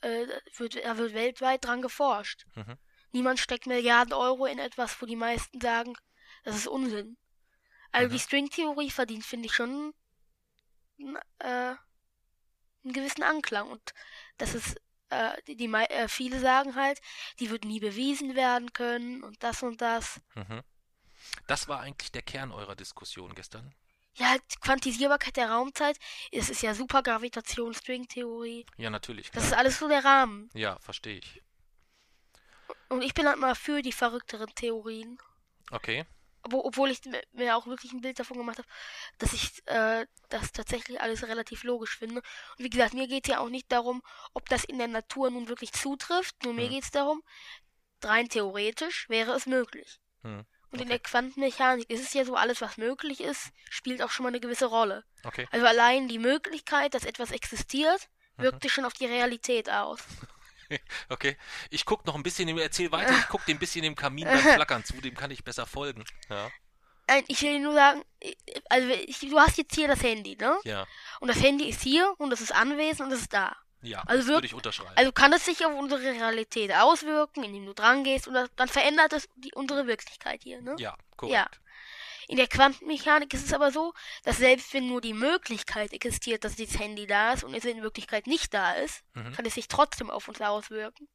äh, 0.00 0.26
wird, 0.56 0.82
da 0.84 0.98
wird 0.98 1.14
weltweit 1.14 1.64
dran 1.64 1.82
geforscht. 1.82 2.46
Mhm. 2.54 2.78
Niemand 3.12 3.38
steckt 3.38 3.66
Milliarden 3.66 4.12
Euro 4.12 4.46
in 4.46 4.58
etwas, 4.58 5.00
wo 5.00 5.06
die 5.06 5.16
meisten 5.16 5.60
sagen, 5.60 5.94
das 6.44 6.56
ist 6.56 6.66
Unsinn. 6.66 7.16
Also 7.92 8.08
Mhm. 8.08 8.12
die 8.12 8.18
Stringtheorie 8.18 8.90
verdient, 8.90 9.24
finde 9.24 9.46
ich, 9.46 9.54
schon 9.54 9.94
äh, 11.38 11.74
einen 12.84 12.92
gewissen 12.92 13.22
Anklang. 13.22 13.70
Und 13.70 13.94
das 14.38 14.54
ist, 14.54 14.76
äh, 15.10 15.40
die, 15.46 15.56
die 15.56 15.72
äh, 15.72 16.08
viele 16.08 16.40
sagen 16.40 16.74
halt, 16.74 17.00
die 17.40 17.50
wird 17.50 17.64
nie 17.64 17.80
bewiesen 17.80 18.34
werden 18.34 18.72
können 18.72 19.22
und 19.22 19.42
das 19.42 19.62
und 19.62 19.80
das. 19.80 20.20
Mhm. 20.34 20.62
Das 21.46 21.68
war 21.68 21.80
eigentlich 21.80 22.12
der 22.12 22.22
Kern 22.22 22.52
eurer 22.52 22.76
Diskussion 22.76 23.34
gestern. 23.34 23.74
Ja, 24.16 24.30
halt 24.30 24.42
Quantisierbarkeit 24.60 25.36
der 25.36 25.50
Raumzeit, 25.50 25.98
es 26.32 26.48
ist 26.48 26.62
ja 26.62 26.74
Supergravitation, 26.74 27.74
Stringtheorie. 27.74 28.64
Ja, 28.78 28.88
natürlich. 28.90 29.30
Das 29.30 29.44
ist 29.44 29.48
Klar. 29.50 29.60
alles 29.60 29.78
so 29.78 29.88
der 29.88 30.04
Rahmen. 30.04 30.48
Ja, 30.54 30.78
verstehe 30.78 31.18
ich. 31.18 31.42
Und 32.88 33.02
ich 33.02 33.14
bin 33.14 33.26
halt 33.28 33.38
mal 33.38 33.54
für 33.54 33.82
die 33.82 33.92
verrückteren 33.92 34.48
Theorien. 34.54 35.18
Okay. 35.70 36.06
Obwohl, 36.42 36.60
obwohl 36.64 36.90
ich 36.90 37.04
mir- 37.04 37.22
mir 37.32 37.56
auch 37.56 37.66
wirklich 37.66 37.92
ein 37.92 38.00
Bild 38.00 38.18
davon 38.18 38.36
gemacht 38.38 38.58
habe, 38.58 38.68
dass 39.18 39.32
ich 39.32 39.50
äh, 39.66 40.06
das 40.28 40.52
tatsächlich 40.52 41.00
alles 41.00 41.24
relativ 41.24 41.64
logisch 41.64 41.98
finde. 41.98 42.22
Und 42.56 42.64
wie 42.64 42.70
gesagt, 42.70 42.94
mir 42.94 43.08
geht 43.08 43.26
es 43.26 43.32
ja 43.32 43.40
auch 43.40 43.48
nicht 43.48 43.70
darum, 43.72 44.00
ob 44.32 44.48
das 44.48 44.64
in 44.64 44.78
der 44.78 44.88
Natur 44.88 45.30
nun 45.30 45.48
wirklich 45.48 45.72
zutrifft. 45.72 46.36
Nur 46.44 46.54
mir 46.54 46.66
Hm. 46.66 46.70
geht 46.70 46.84
es 46.84 46.90
darum, 46.90 47.22
rein 48.02 48.28
theoretisch 48.28 49.08
wäre 49.08 49.32
es 49.32 49.46
möglich. 49.46 49.98
Hm. 50.22 50.46
Und 50.70 50.80
in 50.80 50.86
Okay. 50.88 50.88
der 50.88 50.98
Quantenmechanik 50.98 51.88
ist 51.90 52.02
es 52.02 52.12
ja 52.12 52.24
so, 52.24 52.34
alles 52.34 52.60
was 52.60 52.76
möglich 52.76 53.20
ist, 53.20 53.50
spielt 53.70 54.02
auch 54.02 54.10
schon 54.10 54.24
mal 54.24 54.28
eine 54.30 54.40
gewisse 54.40 54.66
Rolle. 54.66 55.04
Okay. 55.24 55.46
Also 55.50 55.66
allein 55.66 56.08
die 56.08 56.18
Möglichkeit, 56.18 56.94
dass 56.94 57.04
etwas 57.04 57.30
existiert, 57.30 58.08
Mhm. 58.36 58.42
wirkt 58.42 58.62
sich 58.62 58.72
schon 58.72 58.84
auf 58.84 58.92
die 58.94 59.06
Realität 59.06 59.70
aus. 59.70 60.00
Okay. 61.08 61.36
Ich 61.70 61.84
guck 61.84 62.04
noch 62.06 62.16
ein 62.16 62.24
bisschen, 62.24 62.48
erzähl 62.58 62.90
weiter, 62.90 63.16
ich 63.16 63.28
guck 63.28 63.44
dem 63.46 63.56
ein 63.56 63.60
bisschen 63.60 63.84
im 63.84 63.94
Kamin 63.94 64.24
beim 64.24 64.38
Flackern 64.66 64.84
zu, 64.84 65.00
dem 65.00 65.14
kann 65.14 65.30
ich 65.30 65.44
besser 65.44 65.64
folgen. 65.64 66.04
Ja. 66.28 66.50
Nein, 67.06 67.22
ich 67.28 67.40
will 67.42 67.52
dir 67.52 67.60
nur 67.60 67.74
sagen, 67.74 68.02
also 68.68 68.88
ich, 68.88 69.20
du 69.20 69.38
hast 69.38 69.58
jetzt 69.58 69.76
hier 69.76 69.86
das 69.86 70.02
Handy, 70.02 70.34
ne? 70.36 70.58
Ja. 70.64 70.84
Und 71.20 71.28
das 71.28 71.40
Handy 71.40 71.68
ist 71.68 71.82
hier 71.82 72.12
und 72.18 72.32
es 72.32 72.40
ist 72.40 72.50
anwesend 72.52 73.06
und 73.06 73.12
es 73.12 73.20
ist 73.20 73.32
da. 73.32 73.56
Ja, 73.82 74.02
Also 74.06 74.28
würde 74.28 74.46
ich 74.46 74.54
unterschreiben. 74.54 74.92
Also 74.96 75.12
kann 75.12 75.32
es 75.32 75.44
sich 75.44 75.64
auf 75.64 75.72
unsere 75.74 76.00
Realität 76.02 76.72
auswirken, 76.72 77.44
indem 77.44 77.66
du 77.66 77.74
dran 77.74 78.04
gehst 78.04 78.26
und 78.26 78.34
dann 78.56 78.68
verändert 78.68 79.12
es 79.12 79.28
die, 79.36 79.52
unsere 79.54 79.86
Wirklichkeit 79.86 80.42
hier, 80.42 80.60
ne? 80.62 80.74
ja, 80.78 80.96
korrekt. 81.16 81.34
Ja. 81.34 81.48
In 82.28 82.38
der 82.38 82.48
Quantenmechanik 82.48 83.32
ist 83.34 83.44
es 83.46 83.52
aber 83.52 83.70
so, 83.70 83.94
dass 84.24 84.38
selbst 84.38 84.74
wenn 84.74 84.88
nur 84.88 85.00
die 85.00 85.12
Möglichkeit 85.14 85.92
existiert, 85.92 86.42
dass 86.42 86.56
dieses 86.56 86.80
Handy 86.80 87.06
da 87.06 87.32
ist 87.34 87.44
und 87.44 87.54
es 87.54 87.64
in 87.64 87.82
Wirklichkeit 87.82 88.26
nicht 88.26 88.52
da 88.52 88.72
ist, 88.72 89.04
Mhm. 89.14 89.32
kann 89.32 89.46
es 89.46 89.54
sich 89.54 89.68
trotzdem 89.68 90.10
auf 90.10 90.26
uns 90.26 90.40
auswirken. 90.40 91.06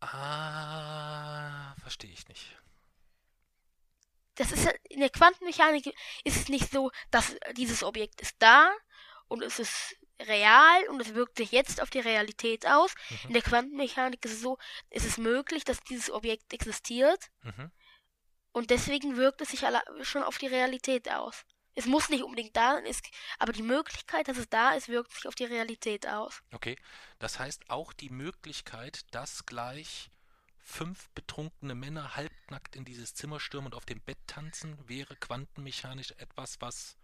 Ah, 0.00 1.74
verstehe 1.82 2.10
ich 2.12 2.26
nicht. 2.28 2.56
das 4.36 4.52
ist 4.52 4.66
in 4.88 5.00
der 5.00 5.10
Quantenmechanik 5.10 5.86
ist 6.24 6.36
es 6.36 6.48
nicht 6.48 6.70
so, 6.72 6.90
dass 7.10 7.36
dieses 7.56 7.82
Objekt 7.84 8.22
ist 8.22 8.36
da 8.38 8.72
und 9.30 9.42
es 9.42 9.58
ist 9.58 9.96
real 10.20 10.88
und 10.88 11.00
es 11.00 11.14
wirkt 11.14 11.38
sich 11.38 11.52
jetzt 11.52 11.80
auf 11.80 11.88
die 11.88 12.00
Realität 12.00 12.66
aus. 12.66 12.94
Mhm. 13.08 13.28
In 13.28 13.32
der 13.34 13.42
Quantenmechanik 13.42 14.24
ist 14.24 14.32
es 14.32 14.40
so, 14.40 14.58
es 14.90 15.04
ist 15.04 15.18
möglich, 15.18 15.64
dass 15.64 15.80
dieses 15.80 16.10
Objekt 16.10 16.52
existiert 16.52 17.30
Mhm. 17.42 17.70
und 18.52 18.70
deswegen 18.70 19.16
wirkt 19.16 19.40
es 19.40 19.50
sich 19.50 19.64
schon 20.02 20.22
auf 20.22 20.38
die 20.38 20.48
Realität 20.48 21.10
aus. 21.10 21.44
Es 21.74 21.86
muss 21.86 22.08
nicht 22.08 22.24
unbedingt 22.24 22.56
da 22.56 22.74
sein, 22.74 22.84
es, 22.84 23.00
aber 23.38 23.52
die 23.52 23.62
Möglichkeit, 23.62 24.26
dass 24.28 24.36
es 24.36 24.48
da 24.48 24.72
ist, 24.72 24.88
wirkt 24.88 25.12
sich 25.12 25.28
auf 25.28 25.36
die 25.36 25.44
Realität 25.44 26.06
aus. 26.06 26.42
Okay. 26.52 26.76
Das 27.20 27.38
heißt 27.38 27.70
auch 27.70 27.92
die 27.92 28.10
Möglichkeit, 28.10 29.06
dass 29.14 29.46
gleich 29.46 30.10
fünf 30.58 31.08
betrunkene 31.10 31.74
Männer 31.74 32.16
halbnackt 32.16 32.74
in 32.76 32.84
dieses 32.84 33.14
Zimmer 33.14 33.40
stürmen 33.40 33.66
und 33.68 33.74
auf 33.74 33.86
dem 33.86 34.00
Bett 34.00 34.18
tanzen, 34.26 34.76
wäre 34.88 35.16
quantenmechanisch 35.16 36.12
etwas, 36.18 36.60
was 36.60 36.96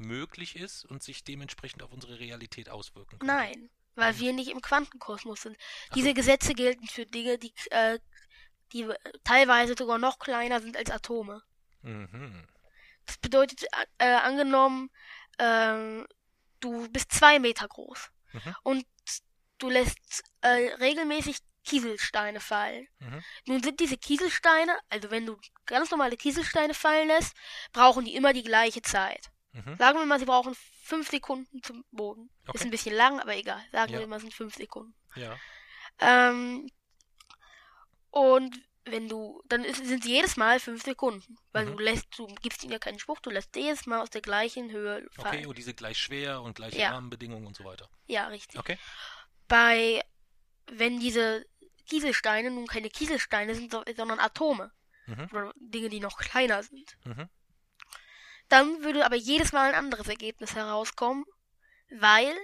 möglich 0.00 0.56
ist 0.56 0.84
und 0.84 1.02
sich 1.02 1.24
dementsprechend 1.24 1.82
auf 1.82 1.92
unsere 1.92 2.18
Realität 2.18 2.68
auswirken 2.68 3.18
könnte. 3.18 3.26
Nein, 3.26 3.70
weil 3.94 4.18
wir 4.18 4.32
nicht 4.32 4.50
im 4.50 4.60
Quantenkosmos 4.62 5.42
sind. 5.42 5.56
Diese 5.94 6.08
so. 6.08 6.14
Gesetze 6.14 6.54
gelten 6.54 6.86
für 6.86 7.06
Dinge, 7.06 7.38
die, 7.38 7.52
äh, 7.70 7.98
die 8.72 8.88
teilweise 9.24 9.74
sogar 9.76 9.98
noch 9.98 10.18
kleiner 10.18 10.60
sind 10.60 10.76
als 10.76 10.90
Atome. 10.90 11.42
Mhm. 11.82 12.46
Das 13.06 13.18
bedeutet, 13.18 13.64
äh, 13.98 14.06
angenommen, 14.06 14.90
ähm, 15.38 16.06
du 16.60 16.88
bist 16.90 17.12
zwei 17.12 17.38
Meter 17.38 17.66
groß 17.66 18.10
Mhm. 18.32 18.54
und 18.62 18.86
du 19.58 19.70
lässt 19.70 20.22
äh, 20.42 20.74
regelmäßig 20.74 21.38
Kieselsteine 21.64 22.40
fallen. 22.40 22.88
Mhm. 22.98 23.22
Nun 23.46 23.62
sind 23.62 23.80
diese 23.80 23.96
Kieselsteine, 23.98 24.78
also 24.88 25.10
wenn 25.10 25.26
du 25.26 25.38
ganz 25.66 25.90
normale 25.90 26.16
Kieselsteine 26.16 26.74
fallen 26.74 27.08
lässt, 27.08 27.34
brauchen 27.72 28.04
die 28.04 28.14
immer 28.14 28.32
die 28.32 28.42
gleiche 28.42 28.82
Zeit. 28.82 29.30
Mhm. 29.52 29.76
Sagen 29.78 29.98
wir 29.98 30.06
mal, 30.06 30.18
sie 30.18 30.26
brauchen 30.26 30.54
fünf 30.82 31.10
Sekunden 31.10 31.62
zum 31.62 31.84
Boden. 31.90 32.30
Ist 32.44 32.48
Okay. 32.50 32.64
ein 32.64 32.70
bisschen 32.70 32.94
lang, 32.94 33.18
aber 33.20 33.34
egal. 33.36 33.62
Sagen 33.72 33.92
Ja. 33.92 33.98
wir 33.98 34.06
mal, 34.06 34.16
es 34.16 34.22
sind 34.22 34.34
fünf 34.34 34.54
Sekunden. 34.54 34.94
Ja. 35.16 35.36
Ähm, 35.98 36.70
und 38.10 38.56
wenn 38.84 39.08
du, 39.08 39.42
dann 39.46 39.64
ist, 39.64 39.84
sind 39.84 40.02
sie 40.04 40.10
jedes 40.12 40.36
Mal 40.36 40.58
fünf 40.58 40.82
Sekunden. 40.82 41.36
Weil 41.52 41.66
Mhm. 41.66 41.76
du 41.76 41.82
lässt, 41.82 42.06
du 42.18 42.26
gibst 42.42 42.62
ihnen 42.62 42.72
ja 42.72 42.78
keinen 42.78 42.98
Spruch, 42.98 43.20
du 43.20 43.30
lässt 43.30 43.54
jedes 43.54 43.86
Mal 43.86 44.00
aus 44.00 44.10
der 44.10 44.20
gleichen 44.22 44.70
Höhe 44.70 45.06
fallen. 45.12 45.36
Okay, 45.36 45.46
und 45.46 45.58
diese 45.58 45.74
gleich 45.74 45.98
schwer 45.98 46.42
und 46.42 46.54
gleiche 46.54 46.78
Ja. 46.78 46.90
Rahmenbedingungen 46.90 47.46
und 47.46 47.56
so 47.56 47.64
weiter. 47.64 47.88
Ja, 48.06 48.26
richtig. 48.28 48.58
Okay. 48.58 48.78
Bei, 49.48 50.00
wenn 50.72 50.98
diese 51.00 51.44
Kieselsteine 51.88 52.50
nun 52.50 52.66
keine 52.66 52.88
Kieselsteine 52.88 53.54
sind, 53.54 53.70
so- 53.72 53.84
sondern 53.96 54.18
Atome. 54.20 54.72
Mhm. 55.06 55.28
Oder 55.32 55.52
Dinge, 55.56 55.88
die 55.88 56.00
noch 56.00 56.16
kleiner 56.18 56.62
sind. 56.62 56.96
Mhm. 57.04 57.28
Dann 58.50 58.82
würde 58.82 59.06
aber 59.06 59.16
jedes 59.16 59.52
Mal 59.52 59.70
ein 59.70 59.74
anderes 59.74 60.08
Ergebnis 60.08 60.54
herauskommen, 60.54 61.24
weil 61.88 62.36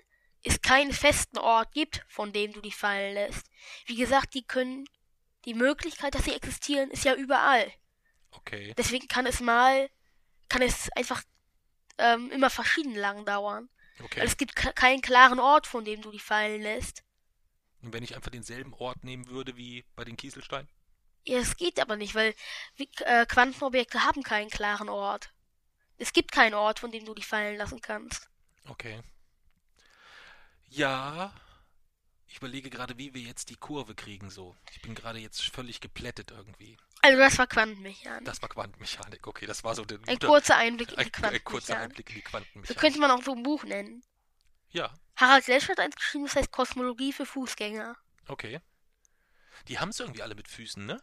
es 0.42 0.62
keinen 0.62 0.92
festen 0.92 1.38
Ort 1.38 1.72
gibt, 1.72 2.04
von 2.08 2.32
dem 2.32 2.52
du 2.52 2.60
die 2.60 2.72
fallen 2.72 3.14
lässt. 3.14 3.50
Wie 3.86 3.96
gesagt, 3.96 4.32
die 4.34 4.44
können, 4.46 4.88
die 5.44 5.54
Möglichkeit, 5.54 6.14
dass 6.14 6.24
sie 6.24 6.34
existieren, 6.34 6.90
ist 6.90 7.04
ja 7.04 7.14
überall. 7.14 7.70
Okay. 8.30 8.72
Deswegen 8.78 9.08
kann 9.08 9.26
es 9.26 9.40
mal, 9.40 9.90
kann 10.48 10.62
es 10.62 10.90
einfach 10.94 11.22
ähm, 11.98 12.30
immer 12.30 12.50
verschieden 12.50 12.94
lang 12.94 13.24
dauern. 13.26 13.68
Okay. 14.00 14.20
Weil 14.20 14.26
es 14.26 14.36
gibt 14.36 14.54
ke- 14.54 14.72
keinen 14.74 15.00
klaren 15.00 15.40
Ort, 15.40 15.66
von 15.66 15.84
dem 15.84 16.02
du 16.02 16.10
die 16.10 16.20
fallen 16.20 16.62
lässt. 16.62 17.02
Und 17.82 17.92
wenn 17.92 18.04
ich 18.04 18.14
einfach 18.14 18.30
denselben 18.30 18.74
Ort 18.74 19.02
nehmen 19.02 19.26
würde 19.28 19.56
wie 19.56 19.84
bei 19.96 20.04
den 20.04 20.16
Kieselsteinen? 20.16 20.68
Ja, 21.24 21.38
es 21.38 21.56
geht 21.56 21.80
aber 21.80 21.96
nicht, 21.96 22.14
weil 22.14 22.34
äh, 23.00 23.26
Quantenobjekte 23.26 24.04
haben 24.04 24.22
keinen 24.22 24.50
klaren 24.50 24.88
Ort. 24.88 25.32
Es 25.98 26.12
gibt 26.12 26.32
keinen 26.32 26.54
Ort, 26.54 26.78
von 26.78 26.90
dem 26.90 27.04
du 27.04 27.14
die 27.14 27.22
fallen 27.22 27.56
lassen 27.56 27.80
kannst. 27.80 28.28
Okay. 28.68 29.02
Ja, 30.68 31.32
ich 32.26 32.36
überlege 32.38 32.70
gerade, 32.70 32.98
wie 32.98 33.14
wir 33.14 33.22
jetzt 33.22 33.50
die 33.50 33.56
Kurve 33.56 33.94
kriegen 33.94 34.30
so. 34.30 34.56
Ich 34.72 34.82
bin 34.82 34.94
gerade 34.94 35.18
jetzt 35.18 35.42
völlig 35.54 35.80
geplättet 35.80 36.32
irgendwie. 36.32 36.76
Also 37.02 37.18
das 37.18 37.38
war 37.38 37.46
Quantenmechanik. 37.46 38.24
Das 38.24 38.42
war 38.42 38.48
Quantenmechanik. 38.48 39.26
Okay, 39.26 39.46
das 39.46 39.62
war 39.62 39.74
so 39.74 39.84
der 39.84 40.00
Ein 40.06 40.18
kurzer 40.18 40.56
Einblick 40.56 40.90
in 40.90 40.96
die 40.96 41.00
ein, 41.02 41.24
ein 41.24 41.44
kurzer 41.44 41.74
Quantenmechanik. 41.74 41.82
Einblick 41.90 42.08
in 42.10 42.14
die 42.16 42.20
So 42.22 42.30
Quantenmechanik. 42.30 42.78
könnte 42.80 42.98
man 42.98 43.10
auch 43.12 43.22
so 43.22 43.32
ein 43.34 43.42
Buch 43.42 43.64
nennen. 43.64 44.02
Ja, 44.70 44.92
Harald 45.14 45.46
Lesch 45.46 45.68
hat 45.68 45.78
eins 45.78 45.94
geschrieben, 45.96 46.24
das 46.26 46.36
heißt 46.36 46.50
Kosmologie 46.52 47.12
für 47.12 47.24
Fußgänger. 47.26 47.96
okay. 48.28 48.60
Die 49.68 49.78
haben 49.78 49.88
es 49.88 49.98
irgendwie 50.00 50.22
alle 50.22 50.34
mit 50.34 50.48
Füßen, 50.48 50.84
ne? 50.84 51.00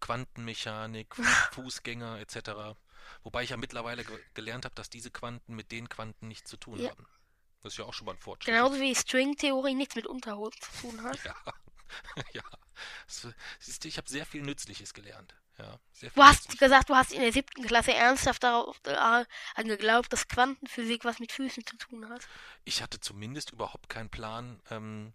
Quantenmechanik, 0.00 1.14
Fußgänger 1.52 2.20
etc. 2.20 2.76
Wobei 3.22 3.42
ich 3.42 3.50
ja 3.50 3.56
mittlerweile 3.56 4.04
ge 4.04 4.18
gelernt 4.34 4.64
habe, 4.64 4.74
dass 4.74 4.90
diese 4.90 5.10
Quanten 5.10 5.54
mit 5.54 5.72
den 5.72 5.88
Quanten 5.88 6.28
nichts 6.28 6.50
zu 6.50 6.56
tun 6.56 6.78
Ja. 6.80 6.90
haben. 6.90 7.06
Das 7.62 7.72
ist 7.72 7.78
ja 7.78 7.84
auch 7.86 7.94
schon 7.94 8.04
mal 8.06 8.12
ein 8.12 8.18
Fortschritt. 8.18 8.54
Genauso 8.54 8.78
wie 8.80 8.94
Stringtheorie 8.94 9.74
nichts 9.74 9.94
mit 9.94 10.06
Unterhose 10.06 10.58
zu 10.60 10.80
tun 10.82 11.02
hat. 11.02 11.18
Ja, 11.24 11.34
ja. 12.32 12.42
Siehst 13.60 13.84
du, 13.84 13.88
ich 13.88 13.98
habe 13.98 14.08
sehr 14.08 14.26
viel 14.26 14.42
Nützliches 14.42 14.94
gelernt. 14.94 15.34
Ja, 15.58 15.78
Du 16.00 16.22
hast 16.22 16.40
Nützliches. 16.48 16.58
gesagt, 16.58 16.90
du 16.90 16.96
hast 16.96 17.12
in 17.12 17.20
der 17.20 17.32
siebten 17.32 17.64
Klasse 17.64 17.94
ernsthaft 17.94 18.42
darauf 18.42 18.80
äh, 18.86 18.94
an 19.54 19.68
geglaubt, 19.68 20.12
dass 20.12 20.26
Quantenphysik 20.26 21.04
was 21.04 21.20
mit 21.20 21.30
Füßen 21.30 21.64
zu 21.64 21.76
tun 21.76 22.08
hat. 22.08 22.26
Ich 22.64 22.82
hatte 22.82 22.98
zumindest 22.98 23.50
überhaupt 23.52 23.88
keinen 23.88 24.10
Plan, 24.10 24.60
ähm, 24.70 25.12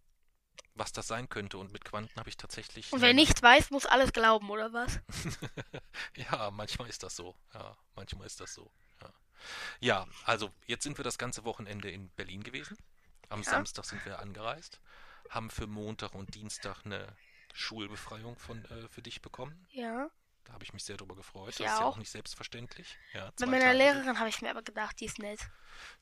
was 0.80 0.92
das 0.94 1.08
sein 1.08 1.30
könnte. 1.30 1.58
Und 1.60 1.72
mit 1.72 1.86
Quanten 1.86 2.20
habe 2.20 2.30
ich 2.30 2.38
tatsächlich. 2.38 2.92
Und 2.92 3.02
wer 3.02 3.10
eine- 3.10 3.20
nicht 3.22 3.42
weiß, 3.42 3.70
muss 3.70 3.86
alles 3.86 4.12
glauben, 4.14 4.50
oder 4.50 4.74
was? 4.74 5.00
Ja, 6.16 6.50
manchmal 6.52 6.90
ist 6.90 7.04
das 7.04 7.16
so. 7.16 7.36
Ja, 7.54 7.76
manchmal 7.96 8.26
ist 8.28 8.40
das 8.40 8.54
so. 8.54 8.72
Ja. 9.02 9.14
ja, 9.80 10.08
also 10.26 10.52
jetzt 10.66 10.84
sind 10.84 10.98
wir 10.98 11.04
das 11.04 11.18
ganze 11.18 11.44
Wochenende 11.46 11.90
in 11.92 12.10
Berlin 12.12 12.44
gewesen. 12.44 12.78
Am 13.30 13.42
Ja. 13.44 13.52
Samstag 13.52 13.86
sind 13.86 14.04
wir 14.06 14.20
angereist, 14.20 14.80
haben 15.30 15.50
für 15.50 15.68
Montag 15.68 16.16
und 16.16 16.34
Dienstag 16.36 16.84
eine 16.86 17.16
Schulbefreiung 17.54 18.38
von, 18.38 18.64
äh, 18.66 18.88
für 18.90 19.02
dich 19.02 19.22
bekommen. 19.22 19.68
Ja. 19.72 20.10
Da 20.50 20.53
habe 20.53 20.63
ich 20.63 20.74
mich 20.74 20.84
sehr 20.84 20.98
drüber 20.98 21.15
gefreut. 21.15 21.50
Ich 21.50 21.58
das 21.58 21.68
ist 21.68 21.79
ja 21.79 21.86
auch 21.86 21.94
auch. 21.94 21.98
nicht 21.98 22.10
selbstverständlich. 22.10 22.98
Ja, 23.13 23.32
Bei 23.39 23.46
meiner 23.46 23.65
Tage 23.65 23.77
Lehrerin 23.77 24.18
habe 24.18 24.29
ich 24.29 24.41
mir 24.41 24.50
aber 24.50 24.63
gedacht, 24.63 25.00
die 25.00 25.06
ist 25.06 25.20
nett. 25.20 25.39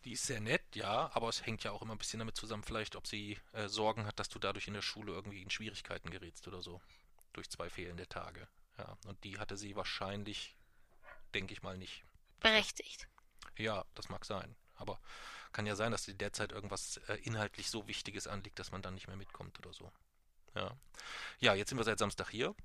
Die 0.06 0.14
ist 0.14 0.26
sehr 0.26 0.40
nett, 0.40 0.64
ja, 0.74 1.12
aber 1.14 1.28
es 1.28 1.46
hängt 1.46 1.66
ja 1.66 1.72
auch 1.72 1.82
immer 1.82 1.94
ein 1.94 1.98
bisschen 1.98 2.20
damit 2.20 2.38
zusammen, 2.38 2.64
vielleicht, 2.64 2.96
ob 2.96 3.08
sie 3.08 3.38
äh, 3.52 3.68
Sorgen 3.68 4.06
hat, 4.06 4.20
dass 4.20 4.30
du 4.30 4.40
dadurch 4.40 4.70
in 4.70 4.74
der 4.74 4.82
Schule 4.82 5.12
irgendwie 5.12 5.42
in 5.42 5.50
Schwierigkeiten 5.50 6.12
gerätst 6.12 6.48
oder 6.48 6.62
so. 6.62 6.82
Durch 7.34 7.50
zwei 7.50 7.70
fehlende 7.70 8.08
Tage. 8.08 8.48
Ja, 8.78 8.98
und 9.06 9.22
die 9.26 9.38
hatte 9.38 9.58
sie 9.58 9.76
wahrscheinlich, 9.76 10.56
denke 11.34 11.52
ich 11.52 11.62
mal, 11.62 11.78
nicht. 11.78 12.06
Berechtigt. 12.40 13.10
Ja, 13.58 13.84
das 13.96 14.08
mag 14.08 14.24
sein. 14.24 14.56
Aber 14.76 14.98
kann 15.52 15.66
ja 15.66 15.76
sein, 15.76 15.92
dass 15.92 16.06
dir 16.06 16.14
derzeit 16.14 16.54
irgendwas 16.54 17.02
äh, 17.10 17.16
inhaltlich 17.16 17.70
so 17.70 17.86
Wichtiges 17.90 18.28
anliegt, 18.28 18.60
dass 18.60 18.72
man 18.72 18.82
dann 18.82 18.94
nicht 18.94 19.08
mehr 19.08 19.18
mitkommt 19.18 19.60
oder 19.60 19.74
so. 19.74 19.92
Ja. 20.56 20.78
Ja, 21.40 21.54
jetzt 21.54 21.68
sind 21.68 21.78
wir 21.78 21.84
seit 21.84 22.00
Samstag 22.00 22.30
hier. 22.30 22.56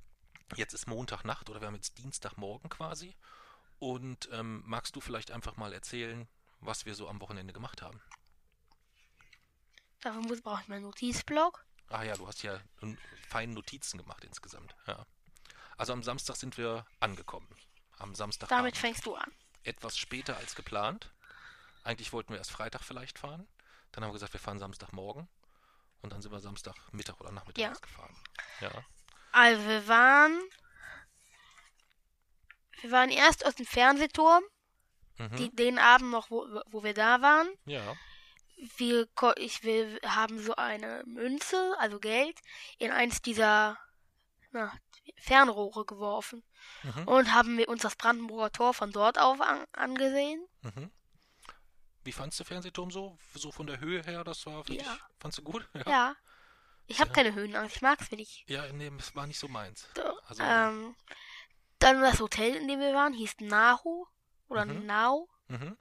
Jetzt 0.57 0.75
ist 0.75 0.87
Montagnacht 0.87 1.49
oder 1.51 1.61
wir 1.61 1.69
haben 1.69 1.75
jetzt 1.75 1.99
Dienstagmorgen 1.99 2.69
quasi. 2.71 3.15
Und 3.79 4.29
ähm, 4.33 4.63
magst 4.67 4.95
du 4.95 5.01
vielleicht 5.01 5.31
einfach 5.31 5.57
mal 5.57 5.73
erzählen, 5.73 6.29
was 6.61 6.87
wir 6.87 6.95
so 6.95 7.09
am 7.09 7.21
Wochenende 7.21 7.53
gemacht 7.53 7.83
haben? 7.83 8.01
Dafür 10.01 10.21
muss, 10.23 10.41
brauche 10.41 10.63
ich 10.63 10.69
meinen 10.69 10.83
Notizblock. 10.83 11.65
Ah 11.89 12.03
ja, 12.03 12.17
du 12.17 12.27
hast 12.27 12.43
ja 12.43 12.61
feine 13.29 13.53
Notizen 13.55 13.99
gemacht 13.99 14.25
insgesamt. 14.25 14.75
Ja. 14.87 15.05
Also 15.77 15.93
am 15.93 16.03
Samstag 16.03 16.37
sind 16.37 16.57
wir 16.59 16.87
angekommen. 17.01 17.49
Am 17.99 18.15
Samstag 18.15 18.49
Damit 18.49 18.77
fängst 18.77 19.05
du 19.07 19.15
an. 19.15 19.31
etwas 19.65 19.97
später 19.99 20.37
als 20.37 20.55
geplant. 20.55 21.13
Eigentlich 21.85 22.13
wollten 22.13 22.31
wir 22.31 22.39
erst 22.39 22.51
Freitag 22.53 22.83
vielleicht 22.83 23.19
fahren. 23.19 23.47
Dann 23.93 24.03
haben 24.05 24.11
wir 24.11 24.15
gesagt, 24.15 24.33
wir 24.33 24.41
fahren 24.41 24.59
Samstagmorgen. 24.59 25.29
Und 26.01 26.13
dann 26.13 26.23
sind 26.23 26.33
wir 26.33 26.41
Samstagmittag 26.41 27.21
oder 27.21 27.31
Nachmittag 27.33 27.63
Ja. 27.63 27.73
gefahren. 27.73 28.17
Ja. 28.61 28.71
Also 29.33 29.67
wir 29.67 29.89
waren. 29.89 30.41
Wir 32.81 32.91
waren 32.91 33.11
erst 33.11 33.47
aus 33.47 33.55
dem 33.55 33.67
Fernsehturm, 33.67 34.43
Mhm. 35.19 35.37
die, 35.37 35.55
den 35.55 35.79
Abend 35.79 36.11
noch, 36.11 36.31
wo, 36.31 36.47
wo 36.67 36.83
wir 36.83 36.95
da 36.95 37.21
waren. 37.23 37.49
ja. 37.67 37.95
Wir, 38.77 39.09
ich, 39.39 39.65
wir 39.65 39.99
haben 40.07 40.39
so 40.39 40.55
eine 40.55 41.03
Münze, 41.05 41.75
also 41.81 41.99
Geld, 41.99 42.39
in 42.79 42.93
eins 42.93 43.21
dieser 43.21 43.77
na, 44.53 44.73
Fernrohre 45.19 45.85
geworfen. 45.85 46.45
Mhm. 46.85 47.09
Und 47.09 47.33
haben 47.35 47.59
wir 47.59 47.69
uns 47.69 47.83
das 47.83 47.97
Brandenburger 47.97 48.53
Tor 48.53 48.73
von 48.73 48.93
dort 48.93 49.19
auf 49.19 49.41
an, 49.41 49.65
angesehen. 49.73 50.47
Mhm. 50.63 50.93
Wie 52.05 52.13
fandst 52.13 52.39
du 52.39 52.45
Fernsehturm 52.45 52.93
so? 52.93 53.19
So 53.35 53.51
von 53.51 53.67
der 53.67 53.81
Höhe 53.81 54.03
her, 54.05 54.23
das 54.23 54.47
war 54.47 54.63
für 54.65 54.75
Ja. 54.75 54.83
dich, 54.83 55.03
fandst 55.19 55.39
du 55.39 55.43
gut? 55.43 55.69
Ja. 55.75 55.91
Ja. 55.91 56.17
Ich 56.93 57.01
habe 57.01 57.09
Ja. 57.09 57.15
keine 57.15 57.35
Höhenangst, 57.35 57.77
ich 57.77 57.83
mag's, 57.83 58.11
wenn 58.11 58.19
ich. 58.19 58.45
Ja, 58.47 58.71
nee, 58.73 58.91
das 58.97 59.15
war 59.17 59.27
nicht 59.27 59.39
so 59.39 59.49
meins. 59.49 59.89
So, 59.97 60.03
Also, 60.29 60.43
ähm, 60.43 60.95
dann 61.79 62.01
das 62.03 62.21
Hotel, 62.21 62.55
in 62.57 62.69
dem 62.69 62.81
wir 62.81 62.93
waren, 62.95 63.13
hieß 63.15 63.37
Nahu 63.41 64.07
oder 64.49 64.67
Mhm. 64.67 64.87
Nau. 64.87 65.29
mhm. 65.49 65.77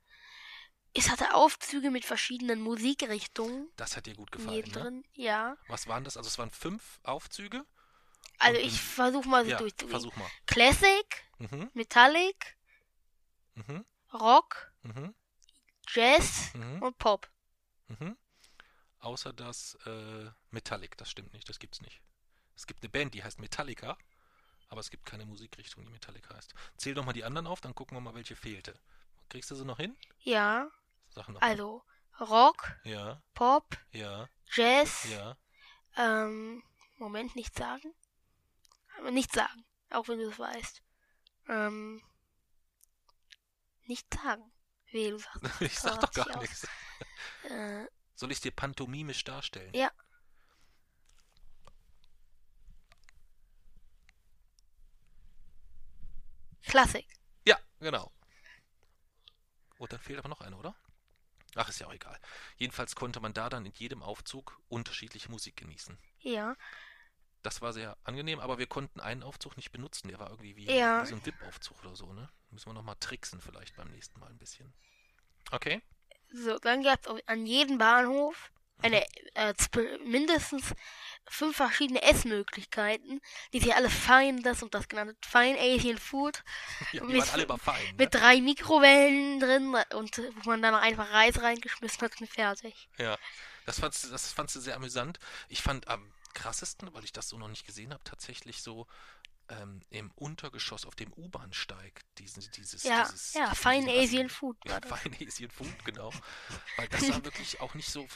Es 0.93 1.09
hatte 1.09 1.33
Aufzüge 1.35 1.89
mit 1.91 2.03
verschiedenen 2.05 2.61
Musikrichtungen 2.61 3.69
Das 3.77 3.95
hat 3.95 4.05
dir 4.07 4.15
gut 4.15 4.31
gefallen, 4.31 4.57
ne? 4.65 4.71
drin. 4.71 5.03
Ja. 5.13 5.55
Was 5.67 5.87
waren 5.87 6.03
das? 6.03 6.17
Also 6.17 6.27
es 6.27 6.37
waren 6.37 6.51
fünf 6.51 6.99
Aufzüge? 7.03 7.65
Also 8.39 8.59
ich 8.59 8.81
versuche 8.81 9.27
mal 9.29 9.45
sie 9.45 9.51
ja, 9.51 9.57
durchzugehen. 9.57 9.91
versuch 9.91 10.15
mal. 10.17 10.29
Classic, 10.47 11.23
Mhm. 11.37 11.69
Metallic, 11.73 12.57
Mhm. 13.55 13.85
Rock, 14.13 14.71
Mhm. 14.83 15.13
Jazz 15.87 16.53
Mhm. 16.55 16.81
und 16.83 16.97
Pop. 16.97 17.29
Mhm. 17.87 18.17
Außer 19.01 19.33
das 19.33 19.75
äh, 19.85 20.29
Metallic, 20.51 20.97
das 20.97 21.09
stimmt 21.09 21.33
nicht, 21.33 21.49
das 21.49 21.59
gibt's 21.59 21.81
nicht. 21.81 22.01
Es 22.55 22.67
gibt 22.67 22.83
eine 22.83 22.89
Band, 22.89 23.13
die 23.13 23.23
heißt 23.23 23.39
Metallica, 23.39 23.97
aber 24.69 24.79
es 24.79 24.89
gibt 24.91 25.05
keine 25.05 25.25
Musikrichtung, 25.25 25.83
die 25.85 25.91
Metallica 25.91 26.35
heißt. 26.35 26.53
Zähl 26.77 26.93
doch 26.93 27.03
mal 27.03 27.13
die 27.13 27.23
anderen 27.23 27.47
auf, 27.47 27.61
dann 27.61 27.73
gucken 27.75 27.97
wir 27.97 28.01
mal, 28.01 28.13
welche 28.13 28.35
fehlte. 28.35 28.79
Kriegst 29.29 29.49
du 29.51 29.55
sie 29.55 29.65
noch 29.65 29.77
hin? 29.77 29.97
Ja, 30.19 30.69
Sag 31.09 31.27
noch. 31.29 31.41
also 31.41 31.83
Rock, 32.19 32.75
Ja, 32.83 33.21
Pop, 33.33 33.77
ja, 33.91 34.29
Jazz, 34.53 35.05
ja. 35.09 35.35
ähm, 35.97 36.63
Moment, 36.97 37.35
nicht 37.35 37.57
sagen. 37.57 37.93
Aber 38.99 39.09
nicht 39.09 39.33
sagen, 39.33 39.65
auch 39.89 40.07
wenn 40.07 40.19
du 40.19 40.29
es 40.29 40.37
weißt. 40.37 40.83
Ähm, 41.47 42.03
nicht 43.85 44.13
sagen. 44.13 44.51
Wie 44.91 45.09
du 45.09 45.17
sagst. 45.17 45.41
Ich 45.61 45.79
sag 45.79 45.99
doch 46.01 46.11
gar 46.11 46.37
nichts. 46.39 46.67
Äh, 47.49 47.85
Soll 48.21 48.29
ich 48.29 48.37
es 48.37 48.41
dir 48.41 48.51
pantomimisch 48.51 49.23
darstellen? 49.23 49.73
Ja. 49.73 49.89
Klassik. 56.61 57.07
Ja, 57.47 57.57
genau. 57.79 58.11
Und 59.79 59.91
dann 59.91 59.99
fehlt 59.99 60.19
aber 60.19 60.29
noch 60.29 60.41
eine, 60.41 60.55
oder? 60.55 60.75
Ach, 61.55 61.67
ist 61.67 61.79
ja 61.79 61.87
auch 61.87 61.93
egal. 61.93 62.19
Jedenfalls 62.57 62.93
konnte 62.93 63.19
man 63.21 63.33
da 63.33 63.49
dann 63.49 63.65
in 63.65 63.73
jedem 63.73 64.03
Aufzug 64.03 64.61
unterschiedliche 64.69 65.31
Musik 65.31 65.55
genießen. 65.57 65.97
Ja. 66.19 66.55
Das 67.41 67.63
war 67.63 67.73
sehr 67.73 67.97
angenehm, 68.03 68.39
aber 68.39 68.59
wir 68.59 68.67
konnten 68.67 68.99
einen 68.99 69.23
Aufzug 69.23 69.57
nicht 69.57 69.71
benutzen. 69.71 70.09
Der 70.09 70.19
war 70.19 70.29
irgendwie 70.29 70.55
wie, 70.55 70.67
Ja. 70.67 71.01
wie 71.01 71.07
so 71.07 71.15
ein 71.15 71.25
VIP-Aufzug 71.25 71.79
oder 71.79 71.95
so, 71.95 72.13
ne? 72.13 72.29
Müssen 72.51 72.69
wir 72.69 72.73
nochmal 72.73 72.97
tricksen 72.99 73.41
vielleicht 73.41 73.75
beim 73.77 73.89
nächsten 73.89 74.19
Mal 74.19 74.29
ein 74.29 74.37
bisschen. 74.37 74.71
Okay? 75.49 75.81
So, 76.33 76.57
dann 76.59 76.83
gab 76.83 77.05
es 77.05 77.27
an 77.27 77.45
jedem 77.45 77.77
Bahnhof 77.77 78.51
eine, 78.81 79.05
äh, 79.35 79.53
mindestens 80.05 80.73
fünf 81.27 81.55
verschiedene 81.55 82.01
Essmöglichkeiten, 82.01 83.21
die 83.53 83.59
sich 83.59 83.75
alle 83.75 83.89
fein 83.89 84.41
das 84.43 84.63
und 84.63 84.73
das 84.73 84.87
genannt. 84.87 85.17
Fine 85.25 85.57
Asian 85.59 85.97
Food 85.97 86.43
Ja, 86.91 87.01
die 87.01 87.13
Mit- 87.13 87.21
waren 87.21 87.29
alle 87.29 87.43
überfallen. 87.43 87.85
Ne? 87.85 87.93
mit 87.97 88.13
drei 88.13 88.41
Mikrowellen 88.41 89.39
drin 89.39 89.75
und 89.93 90.17
äh, 90.17 90.31
wo 90.43 90.49
man 90.49 90.61
dann 90.61 90.75
einfach 90.75 91.11
Reis 91.11 91.41
reingeschmissen 91.41 92.01
hat 92.01 92.19
und 92.19 92.29
fertig. 92.29 92.89
Ja, 92.97 93.17
das 93.65 93.79
fandst, 93.79 94.11
das 94.11 94.33
fandst 94.33 94.55
du 94.55 94.59
sehr 94.59 94.75
amüsant. 94.75 95.19
Ich 95.47 95.61
fand 95.61 95.87
am 95.87 96.11
krassesten, 96.33 96.93
weil 96.93 97.03
ich 97.03 97.13
das 97.13 97.29
so 97.29 97.37
noch 97.37 97.49
nicht 97.49 97.65
gesehen 97.65 97.93
habe, 97.93 98.03
tatsächlich 98.03 98.61
so 98.61 98.87
ähm, 99.59 99.81
im 99.89 100.11
Untergeschoss 100.15 100.85
auf 100.85 100.95
dem 100.95 101.11
U-Bahnsteig 101.13 102.01
diesen, 102.17 102.43
dieses, 102.55 102.83
Ja, 102.83 103.03
dieses 103.03 103.33
ja, 103.33 103.53
Fine 103.53 103.91
Asian 103.91 104.29
Food 104.29 104.57
Ja. 104.65 104.79
Fine 104.81 105.17
Asian 105.27 105.51
Food, 105.51 105.85
genau. 105.85 106.11
Weil 106.77 106.87
das 106.87 107.01
sah 107.07 107.23
wirklich 107.23 107.59
auch 107.59 107.73
nicht 107.73 107.89
so, 107.89 108.07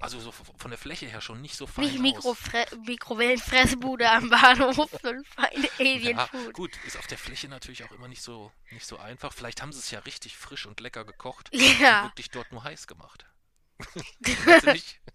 also 0.00 0.18
so 0.20 0.32
von 0.32 0.70
der 0.70 0.78
Fläche 0.78 1.06
her 1.06 1.20
schon 1.20 1.40
nicht 1.42 1.56
so 1.56 1.66
fein 1.66 1.84
Nicht. 1.84 2.00
Mikrofre 2.00 2.64
Mikrowellenfressbude 2.86 4.10
am 4.10 4.30
Bahnhof, 4.30 4.76
sondern 5.02 5.24
Fine 5.24 5.68
Asian 5.78 6.16
Ja, 6.16 6.26
Food. 6.26 6.54
gut, 6.54 6.76
ist 6.86 6.96
auf 6.96 7.06
der 7.06 7.18
Fläche 7.18 7.48
natürlich 7.48 7.84
auch 7.84 7.92
immer 7.92 8.08
nicht 8.08 8.22
so, 8.22 8.52
nicht 8.70 8.86
so 8.86 8.96
einfach. 8.98 9.32
Vielleicht 9.32 9.60
haben 9.62 9.72
sie 9.72 9.80
es 9.80 9.90
ja 9.90 10.00
richtig 10.00 10.36
frisch 10.36 10.66
und 10.66 10.80
lecker 10.80 11.04
gekocht 11.04 11.50
Ja. 11.80 12.02
und 12.02 12.08
wirklich 12.10 12.30
dort 12.30 12.50
nur 12.52 12.64
heiß 12.64 12.86
gemacht. 12.86 13.26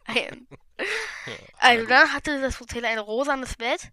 Ähm, 0.08 0.48
Ja, 1.26 1.34
Also 1.60 1.76
na 1.78 1.80
gut. 1.82 1.90
dann 1.90 2.14
hatte 2.14 2.42
das 2.42 2.60
Hotel 2.60 2.86
ein 2.86 3.00
rosanes 3.00 3.56
Bett. 3.56 3.92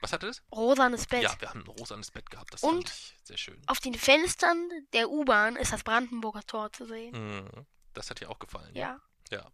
Was 0.00 0.12
hatte 0.12 0.28
es? 0.28 0.42
Rosanes 0.52 1.06
Bett. 1.06 1.22
Ja, 1.22 1.34
wir 1.40 1.50
haben 1.50 1.60
ein 1.60 1.66
rosanes 1.66 2.10
Bett 2.10 2.30
gehabt. 2.30 2.52
Das 2.54 2.62
Und? 2.62 2.88
fand 2.88 2.90
ich 2.90 3.16
sehr 3.24 3.36
schön. 3.36 3.62
Auf 3.66 3.80
den 3.80 3.94
Fenstern 3.94 4.68
der 4.92 5.10
U-Bahn 5.10 5.56
ist 5.56 5.72
das 5.72 5.82
Brandenburger 5.82 6.42
Tor 6.42 6.72
zu 6.72 6.86
sehen. 6.86 7.12
Mhm. 7.42 7.66
Das 7.94 8.10
hat 8.10 8.20
dir 8.20 8.30
auch 8.30 8.38
gefallen. 8.38 8.74
Ja. 8.74 9.00
ja. 9.30 9.50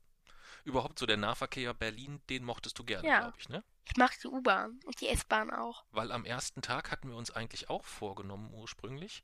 Überhaupt 0.64 0.98
so 0.98 1.06
der 1.06 1.16
Nahverkehr 1.16 1.74
Berlin, 1.74 2.20
den 2.28 2.44
mochtest 2.44 2.78
du 2.78 2.84
gerne, 2.84 3.06
Ja. 3.06 3.20
glaube 3.20 3.36
ich, 3.38 3.48
ne? 3.48 3.62
Ich 3.88 3.96
mag 3.96 4.18
die 4.20 4.26
U-Bahn 4.26 4.80
und 4.84 5.00
die 5.00 5.08
S-Bahn 5.08 5.50
auch. 5.52 5.84
Weil 5.92 6.10
am 6.10 6.24
ersten 6.24 6.60
Tag 6.60 6.90
hatten 6.90 7.08
wir 7.08 7.16
uns 7.16 7.30
eigentlich 7.30 7.70
auch 7.70 7.84
vorgenommen, 7.84 8.52
ursprünglich. 8.52 9.22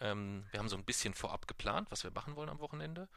Ähm, 0.00 0.44
wir 0.50 0.58
haben 0.58 0.68
so 0.68 0.76
ein 0.76 0.84
bisschen 0.84 1.14
vorab 1.14 1.46
geplant, 1.46 1.90
was 1.90 2.02
wir 2.02 2.10
machen 2.10 2.34
wollen 2.34 2.48
am 2.48 2.58
Wochenende. 2.58 3.08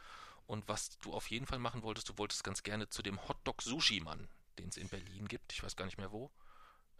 Und 0.45 0.67
was 0.67 0.99
du 0.99 1.11
auf 1.11 1.31
jeden 1.31 1.47
Fall 1.47 1.57
machen 1.57 1.81
wolltest, 1.81 2.07
du 2.09 2.17
wolltest 2.19 2.43
ganz 2.43 2.61
gerne 2.61 2.87
zu 2.87 3.01
dem 3.01 3.19
Hotdog-Sushi-Mann, 3.27 4.27
den 4.59 4.69
es 4.69 4.77
in 4.77 4.87
Berlin 4.89 5.27
gibt, 5.27 5.51
ich 5.51 5.63
weiß 5.63 5.75
gar 5.75 5.85
nicht 5.85 5.97
mehr 5.97 6.11
wo, 6.11 6.29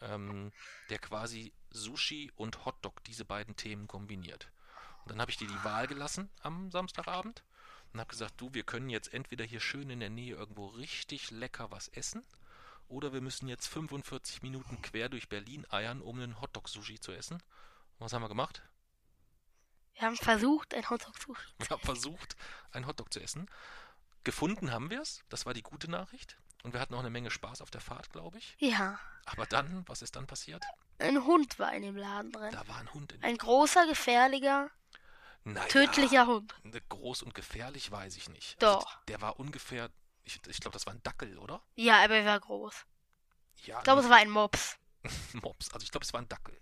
ähm, 0.01 0.51
der 0.89 0.99
quasi 0.99 1.53
Sushi 1.71 2.31
und 2.35 2.65
Hotdog, 2.65 3.03
diese 3.05 3.25
beiden 3.25 3.55
Themen 3.55 3.87
kombiniert. 3.87 4.51
Und 5.03 5.11
dann 5.11 5.21
habe 5.21 5.31
ich 5.31 5.37
dir 5.37 5.47
die 5.47 5.63
Wahl 5.63 5.87
gelassen 5.87 6.29
am 6.41 6.71
Samstagabend 6.71 7.43
und 7.93 7.99
habe 7.99 8.09
gesagt, 8.09 8.39
du, 8.41 8.53
wir 8.53 8.63
können 8.63 8.89
jetzt 8.89 9.13
entweder 9.13 9.45
hier 9.45 9.59
schön 9.59 9.89
in 9.89 9.99
der 9.99 10.09
Nähe 10.09 10.35
irgendwo 10.35 10.67
richtig 10.67 11.31
lecker 11.31 11.71
was 11.71 11.87
essen 11.89 12.25
oder 12.87 13.13
wir 13.13 13.21
müssen 13.21 13.47
jetzt 13.47 13.67
45 13.67 14.41
Minuten 14.41 14.81
quer 14.81 15.09
durch 15.09 15.29
Berlin 15.29 15.65
eiern, 15.69 16.01
um 16.01 16.19
einen 16.19 16.39
Hotdog-Sushi 16.41 16.99
zu 16.99 17.11
essen. 17.11 17.35
Und 17.35 18.05
was 18.05 18.13
haben 18.13 18.21
wir 18.21 18.29
gemacht? 18.29 18.61
Wir 19.93 20.03
haben 20.03 20.17
versucht, 20.17 20.73
ein 20.73 20.89
Hotdog 20.89 21.19
zu 21.19 21.35
Wir 21.57 21.69
haben 21.69 21.81
versucht, 21.81 22.35
einen 22.71 22.85
Hotdog 22.85 23.11
zu 23.13 23.21
essen. 23.21 23.49
Gefunden 24.23 24.71
haben 24.71 24.89
wir 24.89 25.01
es. 25.01 25.23
Das 25.29 25.45
war 25.45 25.53
die 25.53 25.61
gute 25.61 25.89
Nachricht. 25.89 26.37
Und 26.65 26.73
wir 26.73 26.79
hatten 26.79 26.95
auch 26.95 26.99
eine 26.99 27.11
Menge 27.11 27.29
Spaß 27.29 27.61
auf 27.61 27.69
der 27.69 27.79
Fahrt, 27.79 28.09
glaube 28.11 28.39
ich. 28.39 28.55
Ja, 28.57 28.99
Aber 29.25 29.45
dann, 29.45 29.83
was 29.87 30.01
ist 30.01 30.15
dann 30.15 30.25
passiert? 30.25 30.63
ein 30.97 31.23
Hund 31.23 31.59
war 31.59 31.71
in 31.73 31.83
dem 31.83 31.95
Laden 31.95 32.31
drin. 32.31 32.51
Da 32.51 32.67
war 32.67 32.77
ein 32.77 32.91
Hund 32.93 33.11
in. 33.11 33.23
Ein 33.23 33.37
großer, 33.37 33.85
gefährlicher, 33.85 34.71
Naja, 35.43 35.67
tödlicher 35.67 36.25
Hund. 36.25 36.55
ne, 36.63 36.81
Groß 36.89 37.21
und 37.21 37.35
gefährlich 37.35 37.91
weiß 37.91 38.17
ich 38.17 38.29
nicht. 38.29 38.61
Doch. 38.63 38.85
Also, 38.87 38.97
der 39.09 39.21
war 39.21 39.39
ungefähr, 39.39 39.91
ich, 40.23 40.39
ich 40.47 40.59
glaube, 40.59 40.73
das 40.73 40.87
war 40.87 40.93
ein 40.93 41.03
Dackel, 41.03 41.37
oder? 41.37 41.61
Ja, 41.75 42.03
aber 42.03 42.15
er 42.15 42.25
war 42.25 42.39
groß. 42.39 42.73
Ja, 43.65 43.77
Ich 43.77 43.83
glaube, 43.83 44.01
es 44.01 44.09
war 44.09 44.17
ein 44.17 44.29
Mops. 44.31 44.77
Mops. 45.33 45.71
Also 45.71 45.83
ich 45.83 45.91
glaube, 45.91 46.03
es 46.05 46.13
war 46.13 46.21
ein 46.21 46.29
Dackel. 46.29 46.59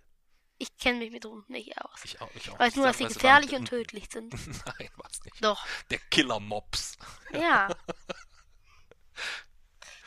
Ich 0.58 0.76
kenne 0.78 1.00
mich 1.00 1.12
mit 1.12 1.24
Hunden 1.24 1.50
nicht 1.52 1.78
aus. 1.82 2.00
Ich 2.04 2.20
auch, 2.20 2.30
ich 2.36 2.50
auch 2.50 2.60
weiß 2.60 2.76
nur, 2.76 2.86
dass 2.88 2.98
sie 2.98 3.06
gefährlich 3.08 3.54
und 3.56 3.66
tödlich 3.70 4.10
sind. 4.12 4.34
Nein, 4.66 4.90
war 4.98 5.10
es 5.10 5.24
nicht. 5.24 5.42
Doch. 5.44 5.66
Der 5.92 6.00
Killer-Mops. 6.12 6.98
Ja. 7.32 7.70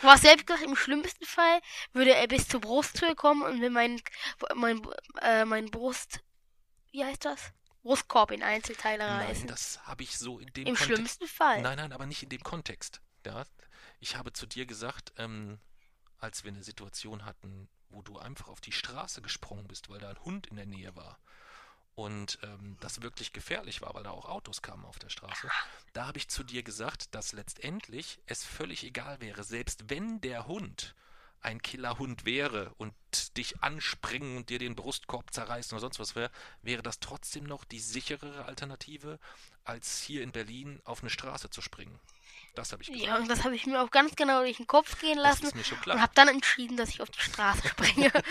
Du 0.00 0.08
hast 0.08 0.22
selbst 0.22 0.46
gesagt, 0.46 0.64
im 0.64 0.76
schlimmsten 0.76 1.24
Fall 1.24 1.60
würde 1.92 2.14
er 2.14 2.26
bis 2.28 2.48
zur 2.48 2.60
Brusthöhe 2.60 3.14
kommen 3.14 3.42
und 3.42 3.60
wenn 3.62 3.72
mein, 3.72 4.00
mein, 4.54 4.82
äh, 5.22 5.44
mein 5.44 5.70
Brust, 5.70 6.20
wie 6.92 7.04
heißt 7.04 7.24
das? 7.24 7.52
Brustkorb 7.82 8.32
in 8.32 8.42
Einzelteile 8.42 9.06
Nein, 9.06 9.28
reißen. 9.28 9.46
das 9.46 9.80
habe 9.86 10.02
ich 10.02 10.18
so 10.18 10.38
in 10.40 10.48
dem 10.48 10.66
Im 10.66 10.74
Kontext. 10.74 10.84
schlimmsten 10.84 11.26
Fall. 11.28 11.62
Nein, 11.62 11.78
nein, 11.78 11.92
aber 11.92 12.06
nicht 12.06 12.22
in 12.22 12.28
dem 12.28 12.42
Kontext. 12.42 13.00
Ja, 13.24 13.44
ich 14.00 14.16
habe 14.16 14.32
zu 14.32 14.46
dir 14.46 14.66
gesagt, 14.66 15.12
ähm, 15.16 15.60
als 16.18 16.42
wir 16.44 16.50
eine 16.50 16.64
Situation 16.64 17.24
hatten, 17.24 17.68
wo 17.88 18.02
du 18.02 18.18
einfach 18.18 18.48
auf 18.48 18.60
die 18.60 18.72
Straße 18.72 19.22
gesprungen 19.22 19.68
bist, 19.68 19.88
weil 19.88 20.00
da 20.00 20.10
ein 20.10 20.24
Hund 20.24 20.48
in 20.48 20.56
der 20.56 20.66
Nähe 20.66 20.94
war 20.96 21.18
und 21.96 22.38
ähm, 22.42 22.76
das 22.80 23.02
wirklich 23.02 23.32
gefährlich 23.32 23.80
war, 23.80 23.94
weil 23.94 24.04
da 24.04 24.10
auch 24.10 24.28
Autos 24.28 24.62
kamen 24.62 24.84
auf 24.84 24.98
der 24.98 25.08
Straße, 25.08 25.50
da 25.94 26.06
habe 26.06 26.18
ich 26.18 26.28
zu 26.28 26.44
dir 26.44 26.62
gesagt, 26.62 27.14
dass 27.14 27.32
letztendlich 27.32 28.20
es 28.26 28.44
völlig 28.44 28.84
egal 28.84 29.20
wäre, 29.20 29.42
selbst 29.42 29.88
wenn 29.88 30.20
der 30.20 30.46
Hund 30.46 30.94
ein 31.40 31.62
Killerhund 31.62 32.24
wäre 32.24 32.74
und 32.76 32.92
dich 33.36 33.62
anspringen 33.62 34.36
und 34.36 34.50
dir 34.50 34.58
den 34.58 34.74
Brustkorb 34.74 35.32
zerreißen 35.32 35.74
oder 35.74 35.80
sonst 35.80 35.98
was 35.98 36.14
wäre, 36.14 36.30
wäre 36.60 36.82
das 36.82 37.00
trotzdem 37.00 37.44
noch 37.44 37.64
die 37.64 37.80
sicherere 37.80 38.44
Alternative, 38.44 39.18
als 39.64 40.00
hier 40.00 40.22
in 40.22 40.32
Berlin 40.32 40.80
auf 40.84 41.00
eine 41.00 41.10
Straße 41.10 41.48
zu 41.48 41.62
springen. 41.62 41.98
Das 42.54 42.72
habe 42.72 42.82
ich 42.82 42.88
gesagt. 42.88 43.06
Ja, 43.06 43.16
und 43.16 43.28
das 43.28 43.44
habe 43.44 43.54
ich 43.54 43.66
mir 43.66 43.80
auch 43.80 43.90
ganz 43.90 44.16
genau 44.16 44.40
durch 44.40 44.56
den 44.58 44.66
Kopf 44.66 45.00
gehen 45.00 45.16
das 45.16 45.24
lassen 45.24 45.46
ist 45.46 45.54
mir 45.54 45.64
schon 45.64 45.78
und 45.78 45.84
klar. 45.84 46.00
habe 46.00 46.12
dann 46.14 46.28
entschieden, 46.28 46.76
dass 46.76 46.90
ich 46.90 47.00
auf 47.00 47.10
die 47.10 47.20
Straße 47.20 47.68
springe. 47.68 48.12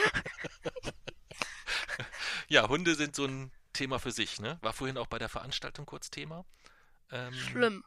Ja, 2.48 2.70
Hunde 2.70 2.94
sind 2.96 3.16
so 3.16 3.26
ein 3.26 3.52
Thema 3.74 4.00
für 4.00 4.12
sich, 4.12 4.40
ne? 4.40 4.60
War 4.62 4.74
vorhin 4.74 4.98
auch 4.98 5.08
bei 5.08 5.18
der 5.18 5.30
Veranstaltung 5.30 5.86
kurz 5.86 6.12
Thema. 6.12 6.46
Ähm, 7.12 7.34
Schlimm. 7.34 7.84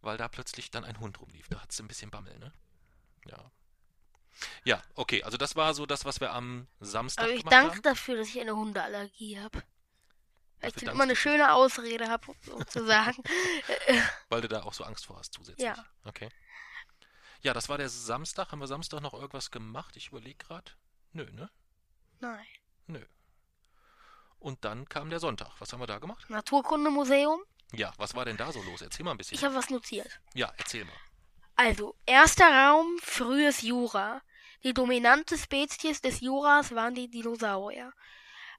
Weil 0.00 0.16
da 0.16 0.28
plötzlich 0.28 0.70
dann 0.70 0.84
ein 0.84 0.98
Hund 0.98 1.20
rumlief. 1.20 1.48
Da 1.48 1.60
hat 1.60 1.70
es 1.70 1.80
ein 1.80 1.88
bisschen 1.88 2.10
Bammel, 2.10 2.36
ne? 2.38 2.52
Ja. 3.26 3.50
Ja, 4.64 4.82
okay, 4.94 5.22
also 5.22 5.36
das 5.36 5.54
war 5.54 5.74
so 5.74 5.86
das, 5.86 6.04
was 6.04 6.20
wir 6.20 6.32
am 6.32 6.66
Samstag 6.80 7.24
Aber 7.24 7.32
ich 7.32 7.44
danke 7.44 7.74
haben. 7.76 7.82
dafür, 7.82 8.16
dass 8.16 8.28
ich 8.28 8.40
eine 8.40 8.56
Hundeallergie 8.56 9.38
habe. 9.38 9.62
Weil 10.60 10.70
ich 10.70 10.74
dann 10.76 10.94
immer 10.94 11.04
eine 11.04 11.16
schöne 11.16 11.52
Ausrede 11.52 12.08
habe, 12.08 12.34
um 12.50 12.66
zu 12.66 12.84
sagen. 12.84 13.22
Weil 14.28 14.40
du 14.40 14.48
da 14.48 14.62
auch 14.62 14.72
so 14.72 14.84
Angst 14.84 15.06
vor 15.06 15.18
hast 15.18 15.34
zusätzlich. 15.34 15.66
Ja. 15.66 15.76
Okay. 16.04 16.30
Ja, 17.42 17.52
das 17.52 17.68
war 17.68 17.78
der 17.78 17.90
Samstag. 17.90 18.50
Haben 18.50 18.60
wir 18.60 18.66
Samstag 18.66 19.00
noch 19.00 19.12
irgendwas 19.12 19.50
gemacht? 19.50 19.96
Ich 19.96 20.08
überlege 20.08 20.38
gerade. 20.38 20.72
Nö, 21.12 21.30
ne? 21.32 21.50
Nein. 22.20 22.46
Nö. 22.86 23.04
Und 24.38 24.64
dann 24.64 24.88
kam 24.88 25.10
der 25.10 25.20
Sonntag. 25.20 25.50
Was 25.58 25.72
haben 25.72 25.80
wir 25.80 25.86
da 25.86 25.98
gemacht? 25.98 26.28
Naturkundemuseum. 26.28 27.42
Ja, 27.72 27.92
was 27.96 28.14
war 28.14 28.24
denn 28.24 28.36
da 28.36 28.52
so 28.52 28.62
los? 28.62 28.82
Erzähl 28.82 29.04
mal 29.04 29.12
ein 29.12 29.16
bisschen. 29.16 29.36
Ich 29.36 29.44
habe 29.44 29.54
was 29.54 29.70
notiert. 29.70 30.20
Ja, 30.34 30.52
erzähl 30.56 30.84
mal. 30.84 30.92
Also, 31.56 31.96
erster 32.04 32.46
Raum, 32.46 32.98
frühes 33.00 33.62
Jura. 33.62 34.20
Die 34.64 34.74
dominante 34.74 35.38
Spezies 35.38 36.00
des 36.00 36.20
Juras 36.20 36.74
waren 36.74 36.94
die 36.94 37.08
Dinosaurier. 37.08 37.92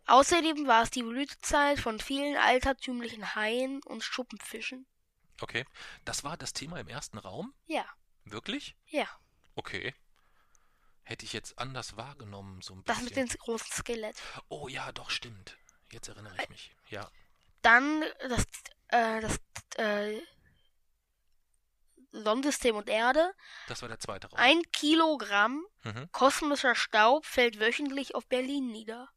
Außerdem 0.07 0.67
war 0.67 0.83
es 0.83 0.91
die 0.91 1.03
Blütezeit 1.03 1.79
von 1.79 1.99
vielen 1.99 2.37
altertümlichen 2.37 3.35
Haien 3.35 3.81
und 3.83 4.03
Schuppenfischen. 4.03 4.85
Okay. 5.41 5.65
Das 6.05 6.23
war 6.23 6.37
das 6.37 6.53
Thema 6.53 6.79
im 6.79 6.87
ersten 6.87 7.17
Raum? 7.17 7.53
Ja, 7.65 7.85
Wirklich? 8.23 8.75
ja. 8.87 9.07
Okay. 9.55 9.93
Hätte 11.05 11.23
ich 11.25 11.33
jetzt 11.33 11.57
anders 11.59 11.95
wahrgenommen, 11.97 12.61
so 12.61 12.73
ein 12.73 12.83
Das 12.85 12.97
bisschen. 13.03 13.23
mit 13.23 13.31
dem 13.33 13.37
großen 13.39 13.71
Skelett. 13.71 14.21
Oh 14.49 14.67
ja, 14.67 14.91
doch, 14.91 15.09
stimmt. 15.11 15.57
Jetzt 15.91 16.07
erinnere 16.07 16.35
ich 16.41 16.49
mich. 16.49 16.71
Ja. 16.89 17.09
Dann 17.61 18.03
das, 18.27 18.43
äh, 18.87 19.21
das 19.21 19.37
äh, 19.77 20.19
Sonnensystem 22.11 22.75
und 22.75 22.89
Erde. 22.89 23.33
Das 23.67 23.81
war 23.81 23.89
der 23.89 23.99
zweite 23.99 24.27
Raum. 24.27 24.39
Ein 24.39 24.61
Kilogramm 24.71 25.65
Mhm. 25.83 26.11
kosmischer 26.11 26.73
Staub 26.75 27.25
fällt 27.25 27.59
wöchentlich 27.59 28.15
auf 28.15 28.25
Berlin 28.27 28.71
nieder. 28.71 29.09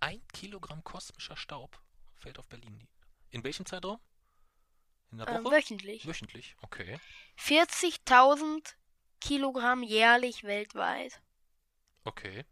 Ein 0.00 0.26
Kilogramm 0.32 0.82
kosmischer 0.82 1.36
Staub 1.36 1.80
fällt 2.16 2.38
auf 2.38 2.48
Berlin 2.48 2.74
nieder. 2.76 2.92
In 3.30 3.44
welchem 3.44 3.66
Zeitraum? 3.66 4.00
In 5.12 5.18
der 5.18 5.28
Äh, 5.28 5.44
Woche? 5.44 5.52
wöchentlich. 5.52 6.06
Wöchentlich, 6.06 6.56
okay. 6.62 6.98
40.000 7.38 8.74
Kilogramm 9.20 9.82
jährlich 9.82 10.42
weltweit. 10.44 11.20
Okay. 12.08 12.44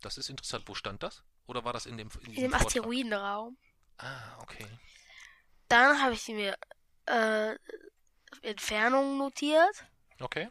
Das 0.00 0.18
ist 0.18 0.28
interessant. 0.28 0.64
Wo 0.68 0.74
stand 0.74 1.02
das? 1.02 1.24
Oder 1.46 1.64
war 1.64 1.72
das 1.72 1.86
in 1.86 1.96
dem, 1.96 2.10
in 2.20 2.34
In 2.34 2.42
dem 2.42 2.50
Vortrag? 2.52 2.66
Asteroidenraum. 2.66 3.56
Ah, 3.98 4.38
okay. 4.42 4.66
Dann 5.68 6.00
habe 6.02 6.14
ich 6.14 6.28
mir 6.28 6.56
äh, 7.06 7.56
Entfernungen 8.42 9.18
notiert. 9.18 9.86
Okay. 10.20 10.48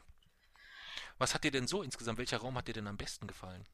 Was 1.17 1.33
hat 1.33 1.43
dir 1.43 1.51
denn 1.51 1.67
so 1.67 1.83
insgesamt, 1.83 2.17
welcher 2.17 2.37
Raum 2.39 2.57
hat 2.57 2.67
dir 2.67 2.73
denn 2.73 2.87
am 2.87 2.97
besten 2.97 3.27
gefallen? 3.27 3.67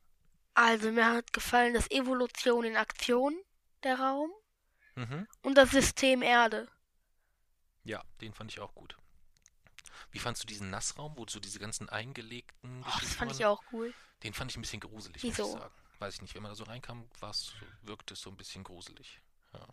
Also 0.56 0.92
mir 0.92 1.06
hat 1.06 1.34
gefallen 1.34 1.74
das 1.74 1.90
Evolution 1.92 2.64
in 2.66 2.76
Aktion, 2.78 3.36
der 3.84 4.00
Raum. 4.00 4.32
Mhm. 4.96 5.28
Und 5.42 5.56
das 5.56 5.72
System 5.72 6.22
Erde. 6.22 6.70
Ja, 7.84 8.04
den 8.22 8.34
fand 8.34 8.52
ich 8.52 8.60
auch 8.60 8.76
gut. 8.76 8.98
Wie 10.12 10.20
fandst 10.20 10.44
du 10.44 10.48
diesen 10.48 10.70
Nassraum, 10.70 11.18
wo 11.18 11.26
so 11.28 11.40
diese 11.40 11.60
ganzen 11.60 11.90
eingelegten 11.90 12.84
Oh, 12.88 13.00
das 13.00 13.16
fand 13.16 13.32
ich 13.32 13.40
waren? 13.40 13.48
auch 13.48 13.64
cool. 13.72 13.94
Den 14.24 14.34
fand 14.34 14.52
ich 14.52 14.58
ein 14.58 14.62
bisschen 14.62 14.80
gruselig, 14.80 15.24
muss 15.24 15.38
Wieso? 15.38 15.46
ich 15.46 15.62
sagen. 15.62 15.74
Weiß 16.00 16.16
ich 16.16 16.22
nicht, 16.22 16.36
wenn 16.36 16.44
man 16.44 16.52
da 16.52 16.56
so 16.56 16.64
reinkam, 16.64 17.10
wirkte 17.82 18.14
es 18.14 18.22
so 18.22 18.30
ein 18.30 18.38
bisschen 18.38 18.64
gruselig. 18.64 19.22
Ja. 19.54 19.68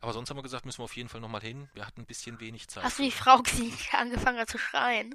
Aber 0.00 0.12
sonst 0.12 0.30
haben 0.30 0.36
wir 0.36 0.42
gesagt, 0.42 0.66
müssen 0.66 0.80
wir 0.80 0.84
auf 0.84 0.96
jeden 0.96 1.08
Fall 1.08 1.20
nochmal 1.20 1.40
hin. 1.40 1.68
Wir 1.74 1.86
hatten 1.86 2.00
ein 2.00 2.06
bisschen 2.06 2.40
wenig 2.40 2.68
Zeit. 2.68 2.82
Hast 2.84 2.98
du 2.98 3.04
die 3.04 3.12
Frau 3.12 3.38
gesehen, 3.42 3.76
die 3.76 3.96
angefangen 3.96 4.38
hat 4.38 4.50
zu 4.50 4.58
schreien? 4.58 5.14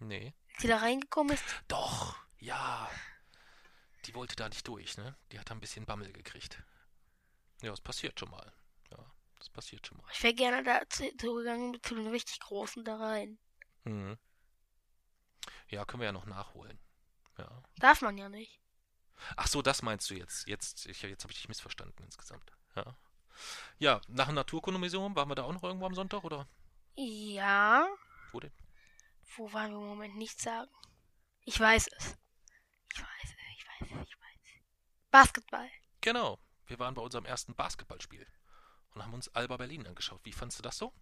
Nee. 0.00 0.34
Als 0.52 0.62
sie 0.62 0.68
da 0.68 0.78
reingekommen 0.78 1.34
ist? 1.34 1.44
Doch, 1.68 2.16
ja. 2.38 2.90
Die 4.06 4.14
wollte 4.14 4.36
da 4.36 4.48
nicht 4.48 4.66
durch, 4.66 4.96
ne? 4.98 5.16
Die 5.32 5.38
hat 5.38 5.48
da 5.48 5.54
ein 5.54 5.60
bisschen 5.60 5.86
Bammel 5.86 6.12
gekriegt. 6.12 6.62
Ja, 7.62 7.70
das 7.70 7.80
passiert 7.80 8.18
schon 8.18 8.30
mal. 8.30 8.52
Ja, 8.90 8.98
das 9.38 9.48
passiert 9.48 9.86
schon 9.86 9.98
mal. 9.98 10.04
Ich 10.12 10.22
wäre 10.22 10.34
gerne 10.34 10.62
da 10.62 10.82
zu, 10.88 11.10
zugegangen 11.16 11.80
zu 11.82 11.94
den 11.94 12.08
richtig 12.08 12.40
Großen 12.40 12.84
da 12.84 12.96
rein. 12.96 13.38
Mhm. 13.84 14.18
Ja, 15.68 15.84
können 15.84 16.00
wir 16.00 16.06
ja 16.06 16.12
noch 16.12 16.26
nachholen. 16.26 16.78
Ja. 17.38 17.62
Darf 17.78 18.02
man 18.02 18.16
ja 18.18 18.28
nicht. 18.28 18.60
Ach 19.36 19.46
so, 19.46 19.62
das 19.62 19.82
meinst 19.82 20.10
du 20.10 20.14
jetzt. 20.14 20.46
Jetzt, 20.46 20.86
ich, 20.86 21.02
jetzt 21.02 21.22
habe 21.24 21.32
ich 21.32 21.38
dich 21.38 21.48
missverstanden 21.48 22.04
insgesamt. 22.04 22.52
Ja. 22.76 22.96
Ja, 23.78 24.00
nach 24.08 24.26
dem 24.26 24.34
Naturkundemuseum 24.36 25.16
waren 25.16 25.28
wir 25.28 25.34
da 25.34 25.44
auch 25.44 25.52
noch 25.52 25.62
irgendwo 25.62 25.86
am 25.86 25.94
Sonntag, 25.94 26.24
oder? 26.24 26.48
Ja. 26.96 27.86
Wo 28.32 28.40
denn? 28.40 28.52
Wo 29.36 29.52
waren 29.52 29.72
wir 29.72 29.78
im 29.80 29.86
Moment 29.86 30.16
nicht 30.16 30.40
sagen? 30.40 30.70
Ich 31.44 31.58
weiß 31.58 31.88
es. 31.96 32.16
Ich 32.92 33.00
weiß 33.00 33.08
es, 33.24 33.30
ich 33.58 33.66
weiß 33.66 33.80
es, 33.82 34.08
ich 34.08 34.20
weiß 34.20 34.38
es. 34.44 35.10
Basketball. 35.10 35.68
Genau. 36.00 36.38
Wir 36.66 36.78
waren 36.78 36.94
bei 36.94 37.02
unserem 37.02 37.24
ersten 37.24 37.54
Basketballspiel 37.54 38.26
und 38.94 39.02
haben 39.02 39.12
uns 39.14 39.28
Alba 39.34 39.56
Berlin 39.56 39.86
angeschaut. 39.86 40.20
Wie 40.24 40.32
fandst 40.32 40.58
du 40.58 40.62
das 40.62 40.78
so? 40.78 40.92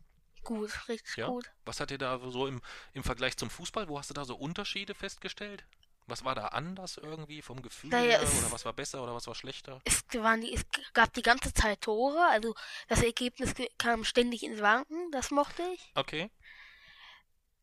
Gut, 0.42 0.88
richtig 0.88 1.16
Ja? 1.16 1.26
gut. 1.28 1.52
Was 1.64 1.78
hat 1.80 1.90
dir 1.90 1.98
da 1.98 2.18
so 2.30 2.46
im, 2.46 2.60
im 2.94 3.04
Vergleich 3.04 3.36
zum 3.36 3.48
Fußball, 3.50 3.88
wo 3.88 3.98
hast 3.98 4.10
du 4.10 4.14
da 4.14 4.24
so 4.24 4.34
Unterschiede 4.36 4.94
festgestellt? 4.94 5.64
Was 6.06 6.24
war 6.24 6.34
da 6.34 6.48
anders 6.48 6.96
irgendwie 6.96 7.42
vom 7.42 7.62
Gefühl 7.62 7.90
Naja, 7.90 8.18
her? 8.18 8.28
Oder 8.38 8.52
was 8.52 8.64
war 8.64 8.72
besser 8.72 9.02
oder 9.02 9.14
was 9.14 9.26
war 9.26 9.34
schlechter? 9.34 9.80
Es, 9.84 10.02
waren 10.14 10.40
die, 10.40 10.52
es 10.52 10.62
gab 10.92 11.12
die 11.14 11.22
ganze 11.22 11.54
Zeit 11.54 11.80
Tore, 11.80 12.26
also 12.28 12.54
das 12.88 13.02
Ergebnis 13.02 13.54
ge- 13.54 13.68
kam 13.78 14.04
ständig 14.04 14.42
ins 14.42 14.60
Wanken, 14.60 15.10
das 15.12 15.30
mochte 15.30 15.62
ich. 15.74 15.92
Okay. 15.94 16.30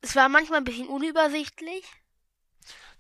Es 0.02 0.16
war 0.16 0.30
manchmal 0.30 0.60
ein 0.60 0.64
bisschen 0.66 0.88
unübersichtlich. 0.88 1.86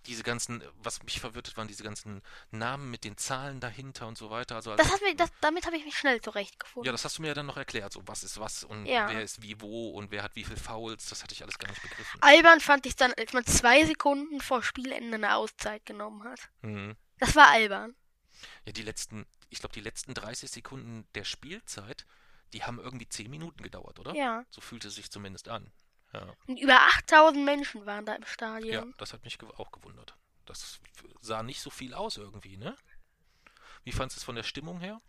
Diese 0.05 0.23
ganzen, 0.23 0.63
was 0.81 1.03
mich 1.03 1.19
verwirrt 1.19 1.47
hat, 1.47 1.57
waren 1.57 1.67
diese 1.67 1.83
ganzen 1.83 2.21
Namen 2.51 2.89
mit 2.89 3.03
den 3.03 3.17
Zahlen 3.17 3.59
dahinter 3.59 4.07
und 4.07 4.17
so 4.17 4.29
weiter. 4.29 4.55
Also 4.55 4.71
als 4.71 4.81
Das 4.81 4.91
hat 4.93 5.01
mich, 5.01 5.15
das, 5.17 5.29
damit 5.41 5.65
habe 5.65 5.75
ich 5.77 5.83
mich 5.85 5.97
schnell 5.97 6.21
zurechtgefunden. 6.21 6.85
Ja, 6.85 6.91
das 6.91 7.03
hast 7.03 7.17
du 7.17 7.21
mir 7.21 7.29
ja 7.29 7.33
dann 7.33 7.45
noch 7.47 7.57
erklärt, 7.57 7.91
so 7.93 8.01
was 8.05 8.23
ist 8.23 8.39
was 8.39 8.63
und 8.63 8.85
Ja. 8.85 9.09
wer 9.09 9.21
ist 9.21 9.41
wie 9.41 9.59
wo 9.59 9.91
und 9.91 10.09
wer 10.11 10.23
hat 10.23 10.35
wie 10.35 10.45
viel 10.45 10.55
Fouls, 10.57 11.07
das 11.09 11.21
hatte 11.23 11.33
ich 11.33 11.43
alles 11.43 11.57
gar 11.57 11.69
nicht 11.69 11.81
begriffen. 11.81 12.21
Albern 12.21 12.59
fand 12.61 12.85
ich 12.85 12.95
dann, 12.95 13.13
als 13.13 13.33
man 13.33 13.45
zwei 13.45 13.85
Sekunden 13.85 14.39
vor 14.39 14.63
Spielende 14.63 15.15
eine 15.15 15.35
Auszeit 15.35 15.85
genommen 15.85 16.23
hat. 16.23 16.39
Mhm. 16.61 16.95
Das 17.19 17.35
war 17.35 17.47
albern. 17.49 17.93
Ja, 18.65 18.71
die 18.71 18.83
letzten, 18.83 19.25
ich 19.49 19.59
glaube, 19.59 19.73
die 19.73 19.81
letzten 19.81 20.13
30 20.13 20.49
Sekunden 20.49 21.05
der 21.13 21.25
Spielzeit, 21.25 22.05
die 22.53 22.63
haben 22.63 22.79
irgendwie 22.79 23.07
10 23.07 23.29
Minuten 23.29 23.61
gedauert, 23.61 23.99
oder? 23.99 24.15
Ja. 24.15 24.45
So 24.49 24.61
fühlte 24.61 24.87
es 24.87 24.95
sich 24.95 25.11
zumindest 25.11 25.49
an. 25.49 25.71
Ja, 26.13 26.33
Und 26.47 26.59
über 26.59 26.79
8000 26.97 27.45
Menschen 27.45 27.85
waren 27.85 28.05
da 28.05 28.15
im 28.15 28.23
ja 28.23 28.27
Stadion. 28.27 28.93
das 28.97 29.13
hat 29.13 29.23
mich 29.23 29.37
auch 29.57 29.71
gewundert. 29.71 30.15
Das 30.45 30.79
sah 31.21 31.43
nicht 31.43 31.61
so 31.61 31.69
viel 31.69 31.93
aus 31.93 32.17
irgendwie, 32.17 32.57
ne? 32.57 32.75
Wie 33.83 33.91
fandest 33.91 34.17
du 34.17 34.19
es 34.21 34.23
von 34.23 34.35
der 34.35 34.43
Stimmung 34.43 34.79
her? 34.79 34.99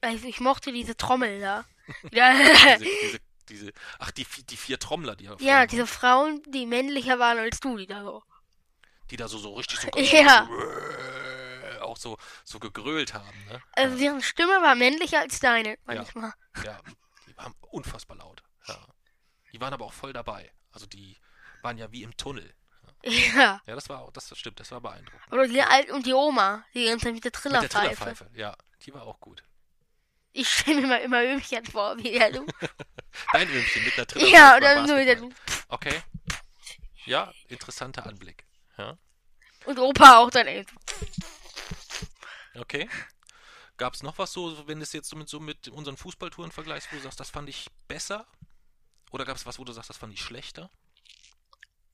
Also 0.00 0.26
ich 0.26 0.40
mochte 0.40 0.72
diese 0.72 0.96
Trommel 0.96 1.40
da. 1.40 1.64
ja, 2.12 2.32
Diese, 2.78 2.84
diese, 3.02 3.20
diese, 3.48 3.72
ach, 3.98 4.10
die, 4.10 4.24
die 4.24 4.56
vier 4.56 4.78
Trommler, 4.78 5.16
die, 5.16 5.26
da 5.26 5.36
ja, 5.38 5.58
waren, 5.58 5.68
diese 5.68 5.86
Frauen, 5.86 6.42
die 6.48 6.66
männlicher 6.66 7.18
waren 7.18 7.38
als 7.38 7.60
du, 7.60 7.76
die 7.76 7.86
da 7.86 8.02
so. 8.02 8.22
die 9.10 9.16
da 9.16 9.28
so, 9.28 9.38
so 9.38 9.54
richtig 9.54 9.78
so, 9.80 9.88
Ja. 9.96 10.46
so 10.46 11.80
auch 11.82 11.96
so, 11.96 12.18
so 12.44 12.58
gegrölt 12.58 13.14
haben, 13.14 13.44
ne? 13.46 13.62
Also 13.72 13.96
deren 13.96 14.22
Stimme 14.22 14.60
war 14.62 14.74
männlicher 14.74 15.20
als 15.20 15.40
deine 15.40 15.76
manchmal. 15.84 16.32
Ja, 16.64 16.80
die 17.26 17.36
waren 17.36 17.54
unfassbar 17.70 18.16
laut. 18.18 18.42
Ja. 18.68 18.78
Die 19.52 19.60
waren 19.60 19.72
aber 19.72 19.84
auch 19.84 19.92
voll 19.92 20.12
dabei. 20.12 20.50
Also 20.72 20.86
die 20.86 21.16
waren 21.62 21.76
ja 21.78 21.90
wie 21.92 22.02
im 22.02 22.16
Tunnel. 22.16 22.54
Ja. 23.02 23.60
Ja, 23.66 23.74
das 23.74 23.88
war 23.88 24.00
auch, 24.02 24.12
das 24.12 24.36
stimmt, 24.36 24.60
das 24.60 24.70
war 24.72 24.80
beeindruckend. 24.80 25.32
Oder 25.32 25.48
die 25.48 25.62
Alt 25.62 25.90
und 25.90 26.04
die 26.06 26.12
Oma, 26.12 26.64
die 26.74 26.84
ganze 26.84 27.06
Zeit 27.06 27.14
mit 27.14 27.24
der 27.24 27.30
Mit 27.30 27.34
der 27.34 27.40
Trillerpfeife. 27.40 27.94
Trillerpfeife, 27.94 28.30
ja, 28.34 28.54
die 28.82 28.92
war 28.94 29.02
auch 29.04 29.18
gut. 29.20 29.42
Ich 30.32 30.48
stelle 30.48 30.82
mir 30.82 30.86
mal 30.86 30.96
immer 31.00 31.22
Ömchen 31.24 31.64
vor, 31.66 31.96
wie 31.98 32.12
der 32.12 32.30
du. 32.30 32.46
Dein 33.32 33.48
Öhmchen 33.48 33.84
mit 33.84 33.96
der 33.96 34.06
Trillerpfeife. 34.08 34.36
ja, 34.36 34.56
oder 34.56 34.86
so 34.86 34.96
wie 34.96 35.04
der 35.06 35.16
du. 35.16 35.30
Okay. 35.68 36.02
Ja, 37.06 37.32
interessanter 37.48 38.06
Anblick. 38.06 38.44
Ja, 38.76 38.96
Und 39.64 39.78
Opa 39.78 40.18
auch 40.18 40.30
dann 40.30 40.46
eben. 40.46 40.66
okay. 42.54 42.88
Gab 43.78 43.94
es 43.94 44.02
noch 44.02 44.18
was 44.18 44.32
so, 44.32 44.50
so, 44.54 44.68
wenn 44.68 44.78
du 44.78 44.82
es 44.82 44.92
jetzt 44.92 45.08
so 45.08 45.16
mit, 45.16 45.28
so 45.30 45.40
mit 45.40 45.68
unseren 45.68 45.96
Fußballtouren 45.96 46.52
vergleichst, 46.52 46.92
wo 46.92 46.96
du 46.96 47.02
sagst, 47.02 47.18
das 47.18 47.30
fand 47.30 47.48
ich 47.48 47.66
besser? 47.88 48.26
Oder 49.10 49.24
gab 49.24 49.36
es 49.36 49.46
was, 49.46 49.58
wo 49.58 49.64
du 49.64 49.72
sagst, 49.72 49.90
das 49.90 49.96
fand 49.96 50.12
ich 50.12 50.22
schlechter? 50.22 50.70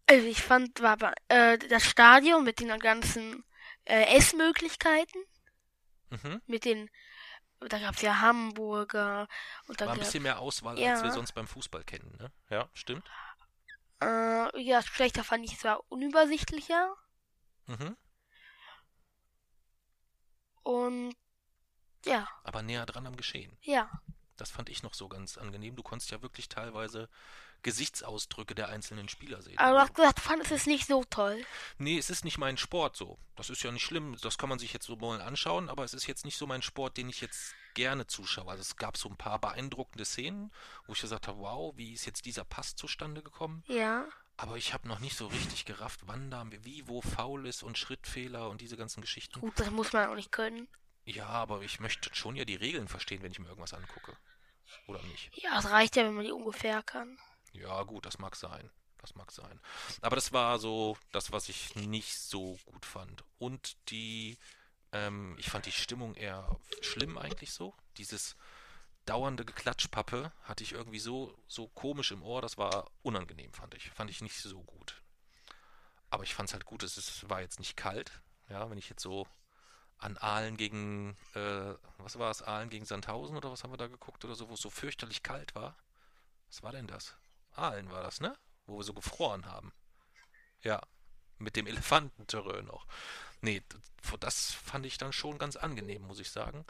Also 0.07 0.27
ich 0.27 0.41
fand, 0.43 0.81
war 0.81 0.97
äh, 1.29 1.59
das 1.59 1.85
Stadion 1.85 2.45
mit 2.45 2.61
den 2.61 2.79
ganzen 2.79 3.45
äh, 3.85 4.17
Essmöglichkeiten, 4.17 5.21
Mhm. 6.11 6.41
mit 6.47 6.65
den, 6.65 6.89
da 7.61 7.79
gab's 7.79 8.03
ja 8.03 8.21
Hamburger 8.21 9.27
und 9.67 9.81
War 9.81 9.87
dann 9.89 9.95
ein 9.97 9.99
bisschen 9.99 10.23
mehr 10.23 10.39
Auswahl, 10.39 10.77
als 10.77 10.85
Ja. 10.87 11.03
wir 11.03 11.11
sonst 11.11 11.33
beim 11.33 11.49
Fußball 11.49 11.83
kennen, 11.85 12.17
ne? 12.19 12.31
Ja, 12.51 12.69
stimmt. 12.75 13.05
äh, 14.01 14.61
ja, 14.63 14.83
schlechter 14.83 15.25
fand 15.25 15.45
ich 15.45 15.55
es 15.55 15.65
war 15.65 15.81
unübersichtlicher 15.89 16.95
Mhm. 17.67 17.97
und 20.63 21.15
ja, 22.05 22.29
Aber 22.45 22.63
näher 22.63 22.87
dran 22.87 23.07
am 23.07 23.17
Geschehen. 23.17 23.57
ja. 23.63 23.91
Das 24.37 24.51
fand 24.51 24.69
ich 24.69 24.83
noch 24.83 24.95
so 24.95 25.09
ganz 25.09 25.39
angenehm. 25.39 25.77
Du 25.77 25.83
konntest 25.83 26.11
ja 26.11 26.23
wirklich 26.23 26.49
teilweise 26.49 27.09
Gesichtsausdrücke 27.63 28.55
der 28.55 28.69
einzelnen 28.69 29.09
Spieler 29.09 29.43
sehen. 29.43 29.59
Aber 29.59 29.73
du 29.73 29.81
hast 29.81 29.95
gesagt, 29.95 30.21
fandest 30.21 30.53
es 30.53 30.67
nicht 30.67 30.87
so 30.87 31.05
toll. 31.05 31.45
Nee, 31.79 31.99
es 31.99 32.11
ist 32.11 32.25
nicht 32.25 32.39
mein 32.39 32.57
Sport 32.57 32.97
so. 32.97 33.19
Das 33.35 33.51
ist 33.51 33.63
ja 33.63 33.73
nicht 33.73 33.83
schlimm. 33.83 34.17
Das 34.23 34.39
kann 34.39 34.49
man 34.49 34.59
sich 34.59 34.73
jetzt 34.73 34.87
so 34.87 34.97
mal 34.97 35.21
anschauen, 35.21 35.69
aber 35.69 35.85
es 35.85 35.95
ist 35.95 36.07
jetzt 36.07 36.25
nicht 36.25 36.37
so 36.37 36.47
mein 36.47 36.63
Sport, 36.63 36.97
den 36.97 37.09
ich 37.09 37.21
jetzt 37.21 37.55
gerne 37.75 38.07
zuschaue. 38.07 38.49
Also 38.49 38.63
es 38.63 38.77
gab 38.77 38.97
so 38.97 39.09
ein 39.09 39.17
paar 39.17 39.39
beeindruckende 39.39 40.05
Szenen, 40.05 40.53
wo 40.87 40.93
ich 40.93 41.01
gesagt 41.01 41.29
habe, 41.29 41.41
wow, 41.41 41.77
wie 41.77 41.93
ist 41.93 42.07
jetzt 42.07 42.25
dieser 42.25 42.45
Pass 42.45 42.77
zustande 42.77 43.23
gekommen? 43.23 43.65
Ja. 43.67 44.07
Aber 44.37 44.57
ich 44.57 44.75
habe 44.75 44.87
noch 44.87 44.99
nicht 44.99 45.17
so 45.17 45.27
richtig 45.29 45.65
gerafft, 45.65 46.01
wann 46.07 46.31
da, 46.31 46.45
wie, 46.63 46.87
wo 46.87 47.01
faul 47.01 47.47
ist 47.47 47.63
und 47.63 47.79
Schrittfehler 47.79 48.51
und 48.51 48.61
diese 48.61 48.77
ganzen 48.77 49.01
Geschichten. 49.01 49.41
Gut, 49.41 49.59
das 49.59 49.71
muss 49.71 49.93
man 49.93 50.09
auch 50.09 50.15
nicht 50.15 50.31
können. 50.31 50.69
Ja, 51.05 51.29
aber 51.29 51.63
ich 51.63 51.81
möchte 51.81 52.15
schon 52.15 52.37
ja 52.37 52.45
die 52.45 52.57
Regeln 52.57 52.89
verstehen, 52.89 53.23
wenn 53.23 53.33
ich 53.33 53.39
mir 53.39 53.49
irgendwas 53.49 53.75
angucke. 53.75 54.17
Oder 54.87 55.03
nicht? 55.05 55.31
Ja, 55.37 55.59
es 55.59 55.71
reicht 55.71 55.97
ja, 55.97 56.05
wenn 56.05 56.15
man 56.15 56.25
die 56.25 56.33
ungefähr 56.33 56.83
kann. 56.83 57.19
Ja, 57.53 57.83
gut, 57.85 58.07
das 58.07 58.19
mag 58.19 58.37
sein. 58.37 58.71
Das 58.99 59.15
mag 59.15 59.31
sein. 59.31 59.61
Aber 60.01 60.17
das 60.17 60.33
war 60.33 60.59
so 60.59 60.97
das, 61.13 61.33
was 61.33 61.49
ich 61.49 61.75
nicht 61.77 62.19
so 62.19 62.59
gut 62.65 62.85
fand. 62.87 63.25
Und 63.39 63.77
die 63.91 64.39
Ähm, 64.93 65.37
ich 65.39 65.51
fand 65.51 65.67
die 65.67 65.73
Stimmung 65.73 66.15
eher 66.15 66.59
schlimm 66.81 67.19
eigentlich 67.19 67.53
so. 67.53 67.75
Dieses 67.99 68.37
dauernde 69.05 69.45
Geklatschpappe 69.45 70.33
hatte 70.45 70.63
ich 70.65 70.73
irgendwie 70.73 71.01
so, 71.01 71.37
so 71.49 71.69
komisch 71.69 72.13
im 72.13 72.23
Ohr, 72.23 72.41
das 72.41 72.57
war 72.57 72.91
unangenehm, 73.03 73.53
fand 73.53 73.75
ich. 73.75 73.91
Fand 73.91 74.11
ich 74.11 74.23
nicht 74.23 74.37
so 74.41 74.63
gut. 74.63 75.03
Aber 76.09 76.23
ich 76.23 76.35
fand 76.35 76.49
es 76.49 76.53
halt 76.55 76.65
gut, 76.65 76.83
es 76.85 76.97
ist, 76.97 77.29
war 77.29 77.41
jetzt 77.41 77.59
nicht 77.59 77.77
kalt. 77.77 78.23
Ja, 78.49 78.71
wenn 78.71 78.79
ich 78.79 78.89
jetzt 78.89 79.03
so 79.03 79.27
an 79.99 80.17
Aalen 80.19 80.57
gegen, 80.57 81.17
äh, 81.35 81.75
was 81.99 82.19
war 82.19 82.31
es, 82.31 82.43
Aalen 82.43 82.69
gegen 82.71 82.85
Sandhausen 82.85 83.37
oder 83.37 83.51
was 83.51 83.63
haben 83.65 83.73
wir 83.73 83.79
da 83.79 83.87
geguckt 83.89 84.25
oder 84.25 84.35
so, 84.35 84.49
wo 84.49 84.55
es 84.55 84.61
so 84.61 84.71
fürchterlich 84.71 85.23
kalt 85.23 85.55
war. 85.55 85.77
Was 86.49 86.63
war 86.63 86.73
denn 86.73 86.87
das? 86.87 87.15
Aalen 87.55 87.91
war 87.91 88.03
das, 88.03 88.21
ne? 88.21 88.37
Wo 88.67 88.77
wir 88.79 88.85
so 88.85 88.93
gefroren 88.93 89.47
haben. 89.47 89.73
Ja, 90.63 90.81
mit 91.39 91.57
dem 91.57 91.67
Elefantenterrain 91.67 92.67
noch. 92.67 92.87
Nee, 93.41 93.63
das 94.21 94.53
fand 94.53 94.87
ich 94.87 94.99
dann 94.99 95.13
schon 95.13 95.39
ganz 95.39 95.57
angenehm, 95.57 96.03
muss 96.03 96.21
ich 96.21 96.31
sagen. 96.31 96.65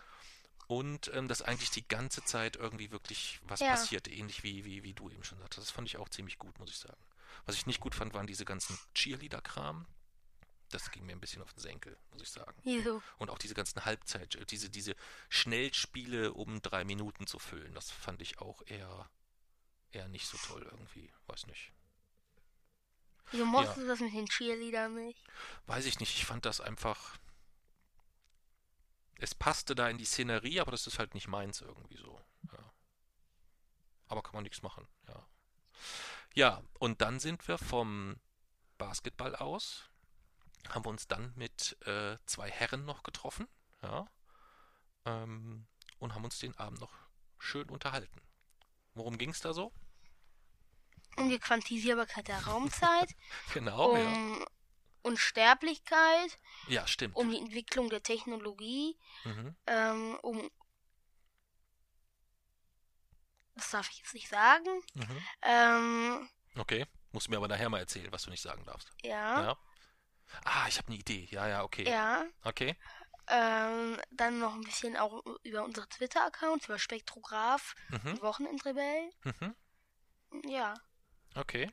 Und 0.69 1.13
ähm, 1.15 1.29
dass 1.29 1.43
eigentlich 1.43 1.71
die 1.71 1.87
ganze 1.87 2.25
Zeit 2.25 2.57
irgendwie 2.57 2.91
wirklich 2.91 3.41
was 3.45 3.61
Ja. 3.61 3.71
passierte, 3.71 4.11
ähnlich 4.11 4.43
wie, 4.43 4.65
wie, 4.65 4.83
wie 4.83 4.95
du 4.95 5.11
eben 5.11 5.23
schon 5.23 5.39
sagtest. 5.39 5.69
Das 5.69 5.71
fand 5.71 5.87
ich 5.89 5.97
auch 5.97 6.09
ziemlich 6.09 6.39
gut, 6.39 6.59
muss 6.59 6.71
ich 6.71 6.79
sagen. 6.79 6.97
Was 7.45 7.55
ich 7.55 7.67
nicht 7.67 7.81
gut 7.81 7.95
fand, 7.95 8.15
waren 8.15 8.27
diese 8.27 8.45
ganzen 8.45 8.77
Cheerleader-Kram. 8.95 9.87
Das 10.71 10.91
ging 10.91 11.07
mir 11.07 11.13
ein 11.13 11.21
bisschen 11.21 11.43
auf 11.43 11.53
den 11.53 11.61
Senkel, 11.61 11.97
muss 12.11 12.23
ich 12.23 12.31
sagen. 12.31 12.61
Wieso? 12.65 13.03
Und 13.19 13.31
auch 13.31 13.39
diese 13.39 13.55
ganzen 13.55 13.85
Halbzeit, 13.85 14.51
diese, 14.51 14.69
diese 14.69 14.97
Schnellspiele, 15.29 16.33
um 16.33 16.61
drei 16.61 16.85
Minuten 16.85 17.27
zu 17.27 17.39
füllen, 17.39 17.73
das 17.75 17.91
fand 17.91 18.21
ich 18.21 18.39
auch 18.39 18.63
eher, 18.67 19.09
eher 19.93 20.09
nicht 20.09 20.27
so 20.27 20.37
toll 20.39 20.63
irgendwie. 20.71 21.13
Weiß 21.29 21.47
nicht. 21.47 21.73
Wieso 23.31 23.45
mochtest 23.45 23.79
du 23.79 23.87
das 23.87 24.01
mit 24.01 24.13
den 24.13 24.27
Cheerleadern 24.27 24.95
nicht? 24.95 25.19
Weiß 25.67 25.87
ich 25.87 26.01
nicht, 26.01 26.17
ich 26.17 26.27
fand 26.27 26.45
das 26.45 26.61
einfach. 26.61 27.17
Es 29.19 29.35
passte 29.35 29.75
da 29.75 29.89
in 29.89 29.99
die 29.99 30.05
Szenerie, 30.05 30.61
aber 30.61 30.71
das 30.73 30.87
ist 30.87 30.99
halt 30.99 31.15
nicht 31.15 31.27
meins 31.27 31.61
irgendwie 31.61 31.97
so. 31.97 32.21
Ja. 32.53 32.73
Aber 34.09 34.23
kann 34.23 34.35
man 34.35 34.45
nichts 34.45 34.63
machen, 34.63 34.87
ja. 35.09 35.27
Ja, 36.35 36.63
und 36.79 37.01
dann 37.01 37.19
sind 37.19 37.49
wir 37.49 37.57
vom 37.57 38.21
Basketball 38.79 39.35
aus, 39.35 39.89
haben 40.75 40.85
wir 40.85 40.91
uns 40.91 41.07
dann 41.09 41.33
mit 41.37 41.77
äh, 41.87 42.17
zwei 42.27 42.51
Herren 42.51 42.85
noch 42.85 43.03
getroffen, 43.03 43.49
ja, 43.83 44.07
ähm, 45.05 45.67
und 45.99 46.15
haben 46.15 46.25
uns 46.25 46.39
den 46.39 46.57
Abend 46.59 46.81
noch 46.81 46.93
schön 47.39 47.69
unterhalten. 47.69 48.21
Worum 48.95 49.19
ging 49.19 49.31
es 49.31 49.41
da 49.41 49.53
so? 49.53 49.73
Um 51.17 51.29
die 51.31 51.39
Quantisierbarkeit 51.39 52.29
der 52.29 52.45
Raumzeit, 52.47 53.15
Genau, 53.55 53.97
ja. 53.97 54.05
um 54.07 54.45
Unsterblichkeit, 55.03 56.39
Ja, 56.69 56.87
stimmt. 56.87 57.15
um 57.17 57.31
die 57.31 57.39
Entwicklung 57.39 57.89
der 57.91 58.03
Technologie, 58.03 58.99
Mhm. 59.25 59.57
ähm, 59.67 60.19
um. 60.23 60.51
Das 63.55 63.71
darf 63.71 63.91
ich 63.91 63.99
jetzt 63.99 64.13
nicht 64.15 64.29
sagen. 64.29 64.83
Mhm. 64.95 65.23
Ähm, 65.43 66.29
Okay. 66.57 66.87
Musst 67.13 67.27
du 67.27 67.31
mir 67.31 67.37
aber 67.39 67.49
nachher 67.49 67.69
mal 67.71 67.79
erzählen, 67.79 68.11
was 68.13 68.23
du 68.25 68.31
nicht 68.31 68.43
sagen 68.43 68.65
darfst. 68.65 68.91
ja. 69.03 69.43
Ja. 69.43 69.59
Ah, 70.45 70.67
ich 70.69 70.79
habe 70.79 70.89
eine 70.89 70.97
Idee. 70.97 71.27
Ja, 71.31 71.47
ja, 71.49 71.63
okay. 71.65 71.89
Ja. 71.89 72.25
Okay. 72.43 72.77
Ähm, 73.29 74.01
dann 74.13 74.39
noch 74.39 74.55
ein 74.55 74.61
bisschen 74.63 74.97
auch 74.97 75.23
über 75.43 75.65
unsere 75.65 75.89
Twitter-Accounts, 75.89 76.67
über 76.67 76.79
Spektrograph, 76.79 77.75
Mhm. 77.89 78.21
Wochenendrebell. 78.23 79.11
Mhm. 79.25 79.55
Ja. 80.49 80.75
Okay. 81.35 81.71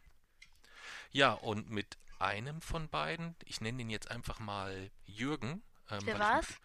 Ja, 1.12 1.34
und 1.34 1.70
mit 1.70 1.98
einem 2.20 2.62
von 2.62 2.90
beiden, 2.90 3.36
ich 3.46 3.62
nenne 3.62 3.82
ihn 3.84 3.90
jetzt 3.90 4.10
einfach 4.10 4.40
mal 4.40 4.90
Jürgen. 5.06 5.64
Ähm, 5.92 6.08
ich 6.08 6.20
war's? 6.20 6.50
mit- 6.50 6.58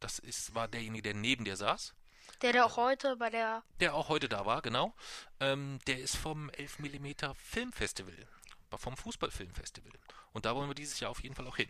Das 0.00 0.18
ist, 0.18 0.54
war 0.54 0.68
derjenige, 0.68 1.02
der 1.02 1.14
neben 1.14 1.44
dir 1.44 1.56
saß. 1.56 1.94
Der, 2.42 2.52
der 2.52 2.66
auch 2.66 2.76
heute 2.76 3.16
bei 3.16 3.30
der. 3.30 3.62
Der 3.80 3.94
auch 3.94 4.08
heute 4.08 4.28
da 4.28 4.44
war, 4.46 4.60
genau. 4.62 4.94
Ähm, 5.40 5.78
der 5.86 5.98
ist 6.00 6.16
vom 6.16 6.50
11mm 6.50 7.34
Filmfestival. 7.34 8.26
Vom 8.76 8.96
Fußballfilmfestival. 8.96 9.92
Und 10.32 10.44
da 10.44 10.54
wollen 10.54 10.68
wir 10.68 10.74
dieses 10.74 11.00
Jahr 11.00 11.10
auf 11.10 11.22
jeden 11.22 11.34
Fall 11.34 11.46
auch 11.46 11.56
hin. 11.56 11.68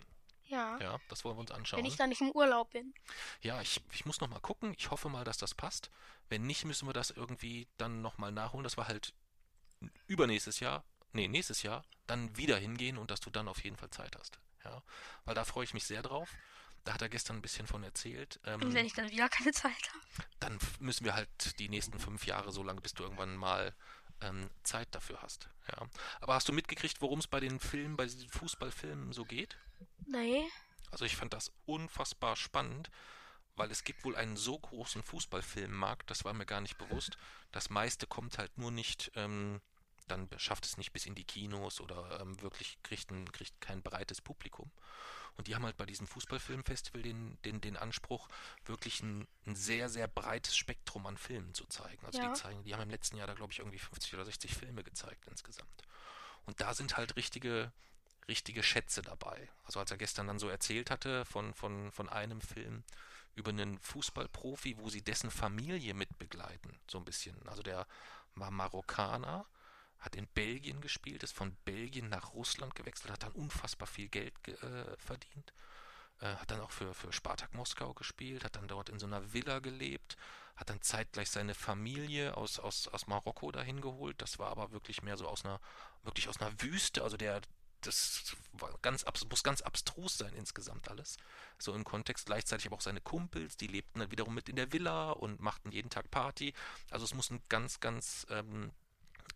Ja. 0.49 0.79
Ja, 0.79 1.01
das 1.09 1.25
wollen 1.25 1.37
wir 1.37 1.41
uns 1.41 1.51
anschauen. 1.51 1.79
Wenn 1.79 1.87
ich 1.87 1.97
da 1.97 2.07
nicht 2.07 2.21
im 2.21 2.31
Urlaub 2.31 2.71
bin. 2.71 2.95
Ja, 3.41 3.61
ich, 3.61 3.81
ich 3.93 4.07
muss 4.07 4.21
noch 4.21 4.29
mal 4.29 4.41
gucken. 4.41 4.75
Ich 4.79 4.91
hoffe 4.91 5.09
mal, 5.09 5.25
dass 5.25 5.39
das 5.39 5.55
passt. 5.55 5.91
Wenn 6.29 6.47
nicht, 6.47 6.65
müssen 6.65 6.89
wir 6.89 6.93
das 6.93 7.11
irgendwie 7.11 7.69
dann 7.79 8.01
noch 8.03 8.19
mal 8.19 8.33
nachholen. 8.33 8.65
Das 8.65 8.77
war 8.77 8.89
halt 8.89 9.13
übernächstes 10.07 10.61
Jahr, 10.61 10.85
nee, 11.13 11.29
nächstes 11.29 11.63
Jahr, 11.63 11.85
dann 12.07 12.37
wieder 12.37 12.57
hingehen 12.57 12.99
und 12.99 13.11
dass 13.11 13.21
du 13.21 13.31
dann 13.31 13.49
auf 13.49 13.63
jeden 13.65 13.77
Fall 13.77 13.91
Zeit 13.91 14.17
hast. 14.17 14.39
Ja, 14.65 14.83
weil 15.25 15.35
da 15.35 15.45
freue 15.45 15.65
ich 15.65 15.75
mich 15.75 15.85
sehr 15.85 16.03
drauf. 16.03 16.31
Da 16.85 16.95
hat 16.95 17.03
er 17.03 17.09
gestern 17.09 17.37
ein 17.37 17.43
bisschen 17.43 17.67
von 17.67 17.83
erzählt. 17.83 18.39
Ähm, 18.45 18.63
Und 18.63 18.75
wenn 18.75 18.87
ich 18.87 18.95
dann 18.95 19.11
wieder 19.11 19.29
keine 19.29 19.53
Zeit 19.53 19.73
habe. 19.73 20.29
dann 20.39 20.59
müssen 20.79 21.05
wir 21.05 21.15
halt 21.15 21.59
die 21.59 21.69
nächsten 21.69 21.99
fünf 21.99 22.27
Jahre 22.27 22.53
so 22.53 22.63
lange, 22.63 22.81
bis 22.81 22.95
du 22.95 23.03
irgendwann 23.03 23.37
mal 23.37 23.75
ähm, 24.21 24.51
Zeit 24.63 24.89
dafür 24.95 25.23
hast. 25.23 25.49
Ja. 25.71 25.87
Aber 26.21 26.35
hast 26.35 26.49
du 26.49 26.53
mitgekriegt, 26.53 27.01
worum 27.01 27.19
es 27.19 27.27
bei 27.27 27.41
den 27.41 27.61
Filmen, 27.61 27.97
bei 27.97 28.05
diesen 28.05 28.29
Fußballfilmen 28.29 29.13
so 29.13 29.25
geht? 29.25 29.57
Nee. 30.07 30.45
Also 30.91 31.05
ich 31.05 31.17
fand 31.17 31.33
das 31.33 31.53
unfassbar 31.67 32.37
spannend, 32.37 32.91
weil 33.57 33.71
es 33.71 33.85
gibt 33.85 34.05
wohl 34.05 34.17
einen 34.17 34.37
so 34.37 34.59
großen 34.59 35.03
Fußballfilmmarkt, 35.03 36.11
das 36.11 36.25
war 36.25 36.35
mir 36.35 36.47
gar 36.47 36.61
nicht 36.61 36.79
bewusst. 36.79 37.17
Das 37.53 37.71
meiste 37.71 38.07
kommt 38.07 38.39
halt 38.39 38.57
nur 38.59 38.71
nicht, 38.71 39.11
ähm, 39.15 39.61
dann 40.09 40.29
schafft 40.37 40.67
es 40.67 40.77
nicht 40.77 40.93
bis 40.93 41.07
in 41.07 41.15
die 41.15 41.25
Kinos 41.25 41.81
oder 41.81 42.21
ähm, 42.21 42.41
wirklich 42.43 42.79
kriegt, 42.83 43.11
ein, 43.11 43.31
kriegt 43.33 43.61
kein 43.61 43.83
breites 43.83 44.21
Publikum. 44.21 44.71
Und 45.37 45.49
die 45.49 45.55
haben 45.55 45.65
halt 45.65 45.77
bei 45.77 45.87
diesem 45.87 46.07
Fußballfilmfestival 46.07 47.03
den, 47.03 47.39
den, 47.45 47.61
den 47.61 47.77
Anspruch, 47.77 48.29
wirklich 48.65 49.03
ein, 49.03 49.27
ein 49.47 49.55
sehr, 49.55 49.89
sehr 49.89 50.09
breites 50.09 50.57
Spektrum 50.57 51.07
an 51.07 51.17
Filmen 51.17 51.53
zu 51.55 51.67
zeigen. 51.67 52.05
Also 52.07 52.21
Ja. 52.21 52.29
die 52.29 52.35
zeigen, 52.41 52.63
die 52.65 52.73
haben 52.75 52.83
im 52.83 52.91
letzten 52.91 53.17
Jahr 53.17 53.27
da, 53.27 53.35
glaube 53.35 53.53
ich, 53.53 53.59
irgendwie 53.59 53.79
50 53.79 54.15
oder 54.15 54.25
60 54.25 54.55
Filme 54.55 54.83
gezeigt 54.83 55.27
insgesamt. 55.29 55.83
Und 56.47 56.61
da 56.61 56.75
sind 56.75 56.97
halt 56.97 57.17
richtige, 57.17 57.73
richtige 58.29 58.63
Schätze 58.63 59.03
dabei. 59.03 59.49
Also 59.65 59.81
als 59.81 59.91
er 59.91 59.99
gestern 59.99 60.27
dann 60.27 60.39
so 60.39 60.49
erzählt 60.49 60.91
hatte 60.91 61.25
von, 61.25 61.53
von, 61.55 61.93
von 61.93 62.09
einem 62.09 62.41
Film 62.41 62.83
über 63.35 63.51
einen 63.51 63.79
Fußballprofi, 63.79 64.79
wo 64.79 64.89
sie 64.89 65.03
dessen 65.03 65.31
Familie 65.31 65.93
mitbegleiten, 65.93 66.79
so 66.91 66.99
ein 66.99 67.05
bisschen. 67.05 67.37
Also 67.49 67.63
der 67.63 67.87
war 68.35 68.51
Marokkaner, 68.51 69.45
hat 69.99 70.17
in 70.17 70.27
Belgien 70.29 70.81
gespielt, 70.81 71.23
ist 71.23 71.35
von 71.35 71.57
Belgien 71.65 72.09
nach 72.09 72.33
Russland 72.33 72.75
gewechselt, 72.75 73.13
hat 73.13 73.23
dann 73.23 73.33
unfassbar 73.33 73.89
viel 73.89 74.09
Geld 74.09 74.43
ge 74.45 74.55
äh, 74.55 74.97
verdient, 74.99 75.53
äh, 76.21 76.35
hat 76.37 76.51
dann 76.51 76.61
auch 76.61 76.71
für, 76.71 76.95
für 76.95 77.13
Spartak 77.13 77.55
Moskau 77.55 77.95
gespielt, 77.95 78.45
hat 78.45 78.57
dann 78.57 78.69
dort 78.69 78.89
in 78.89 78.99
so 78.99 79.07
einer 79.07 79.33
Villa 79.33 79.59
gelebt, 79.59 80.17
hat 80.57 80.71
dann 80.71 80.81
zeitgleich 80.81 81.31
seine 81.31 81.55
Familie 81.55 82.37
aus, 82.37 82.59
aus, 82.59 82.89
aus 82.89 83.07
Marokko 83.07 83.53
dahin 83.53 83.81
geholt. 83.81 84.21
Das 84.23 84.39
war 84.39 84.51
aber 84.51 84.73
wirklich 84.73 85.03
mehr 85.03 85.17
so 85.17 85.29
aus 85.29 85.45
einer, 85.45 85.61
wirklich 86.03 86.29
aus 86.29 86.41
einer 86.41 86.61
Wüste. 86.63 87.03
Also 87.03 87.19
der, 87.19 87.43
das 87.83 88.35
ganz, 88.81 89.05
muss 89.29 89.43
ganz 89.43 89.61
abstrus 89.61 90.17
sein 90.17 90.33
insgesamt 90.35 90.89
alles. 90.89 91.19
So 91.59 91.75
im 91.75 91.85
Kontext. 91.85 92.27
Gleichzeitig 92.27 92.67
aber 92.67 92.77
auch 92.77 92.81
seine 92.81 93.03
Kumpels, 93.03 93.59
die 93.59 93.67
lebten 93.67 94.01
dann 94.01 94.11
wiederum 94.11 94.35
mit 94.35 94.49
in 94.49 94.57
der 94.57 94.73
Villa 94.73 95.11
und 95.11 95.41
machten 95.41 95.73
jeden 95.73 95.91
Tag 95.91 96.11
Party. 96.11 96.55
Also 96.91 97.05
es 97.05 97.13
muss 97.13 97.31
ein 97.31 97.43
ganz, 97.51 97.81
ganz 97.81 98.27
ähm, 98.31 98.73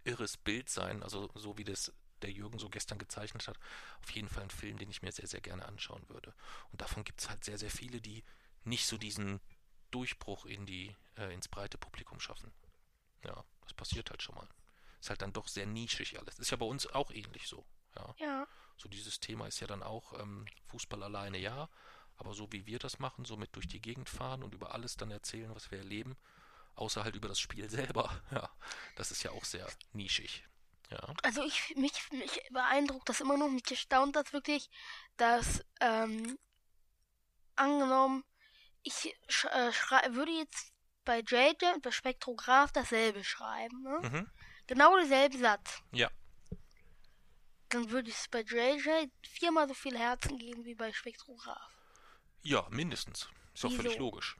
irres 0.05 0.37
Bild 0.37 0.69
sein. 0.69 1.03
Also 1.03 1.31
so 1.35 1.57
wie 1.59 1.65
das 1.65 1.93
der 2.23 2.31
Jürgen 2.31 2.59
so 2.59 2.69
gestern 2.69 2.99
gezeichnet 2.99 3.49
hat. 3.49 3.59
Auf 4.03 4.11
jeden 4.11 4.29
Fall 4.29 4.43
ein 4.43 4.51
Film, 4.51 4.79
den 4.79 4.91
ich 4.91 5.01
mir 5.03 5.11
sehr, 5.13 5.27
sehr 5.27 5.41
gerne 5.41 5.65
anschauen 5.67 6.07
würde. 6.09 6.35
Und 6.71 6.81
davon 6.83 7.03
gibt 7.05 7.21
es 7.21 7.31
halt 7.31 7.45
sehr, 7.45 7.57
sehr 7.59 7.71
viele, 7.71 8.01
die 8.01 8.25
nicht 8.65 8.87
so 8.87 8.99
diesen 8.99 9.41
Durchbruch 9.91 10.45
in 10.45 10.67
die, 10.67 10.95
äh, 11.17 11.33
ins 11.33 11.49
breite 11.49 11.79
Publikum 11.79 12.21
schaffen. 12.21 12.53
Ja, 13.25 13.43
das 13.63 13.73
passiert 13.75 14.11
halt 14.11 14.23
schon 14.23 14.35
mal. 14.35 14.49
Ist 15.01 15.09
halt 15.09 15.23
dann 15.23 15.33
doch 15.33 15.49
sehr 15.49 15.67
nischig 15.67 16.19
alles. 16.19 16.39
Ist 16.39 16.51
ja 16.51 16.57
bei 16.59 16.67
uns 16.67 16.87
auch 16.87 17.11
ähnlich 17.11 17.47
so. 17.49 17.65
Ja, 17.97 18.15
Ja. 18.19 18.47
so 18.77 18.89
dieses 18.89 19.19
Thema 19.19 19.47
ist 19.47 19.61
ja 19.61 19.67
dann 19.67 19.83
auch 19.83 20.19
ähm, 20.21 20.45
Fußball 20.67 21.03
alleine, 21.03 21.39
ja. 21.39 21.69
Aber 22.17 22.35
so 22.35 22.53
wie 22.53 22.67
wir 22.67 22.79
das 22.79 22.99
machen, 22.99 23.25
so 23.25 23.39
mit 23.39 23.57
durch 23.57 23.67
die 23.67 23.81
Gegend 23.81 24.11
fahren 24.11 24.43
und 24.43 24.53
über 24.55 24.75
alles 24.75 24.97
dann 24.97 25.11
erzählen, 25.11 25.55
was 25.55 25.71
wir 25.71 25.79
erleben, 25.79 26.17
außer 26.81 27.05
halt 27.05 27.15
über 27.15 27.29
das 27.29 27.39
Spiel 27.41 27.69
selber, 27.71 28.11
ja, 28.31 28.51
das 28.97 29.11
ist 29.11 29.23
ja 29.23 29.31
auch 29.33 29.45
sehr 29.45 29.67
nischig. 29.93 30.45
Ja, 30.91 31.15
Also 31.23 31.45
ich 31.45 31.77
mich, 31.77 31.93
mich 32.11 32.43
beeindruckt 32.51 33.09
das 33.09 33.21
immer 33.21 33.37
noch, 33.37 33.49
mich 33.49 33.71
erstaunt 33.71 34.17
das 34.17 34.33
wirklich, 34.33 34.69
dass 35.17 35.65
ähm, 35.81 36.37
angenommen, 37.55 38.25
ich 38.83 39.15
äh, 39.45 39.73
würde 40.15 40.33
jetzt 40.33 40.73
bei 41.05 41.21
JJ 41.21 41.75
und 41.75 41.83
bei 41.83 41.93
Spektrograph 41.93 42.73
dasselbe 42.73 43.23
schreiben, 43.23 43.83
ne? 43.83 44.01
mhm. 44.03 44.31
Genau 44.67 44.97
denselben 44.97 45.39
Satz. 45.39 45.83
ja, 45.93 46.11
Dann 47.69 47.91
würde 47.91 48.11
ich 48.11 48.17
es 48.17 48.29
bei 48.29 48.41
JJ 48.41 49.09
viermal 49.23 49.69
so 49.69 49.75
viel 49.75 49.97
Herzen 49.99 50.39
geben 50.39 50.65
wie 50.65 50.75
bei 50.75 50.93
Spektrograph. 50.93 51.73
ja, 52.43 52.67
mindestens. 52.71 53.29
Ist 53.55 53.65
doch 53.65 53.73
völlig 53.73 53.99
logisch. 53.99 54.37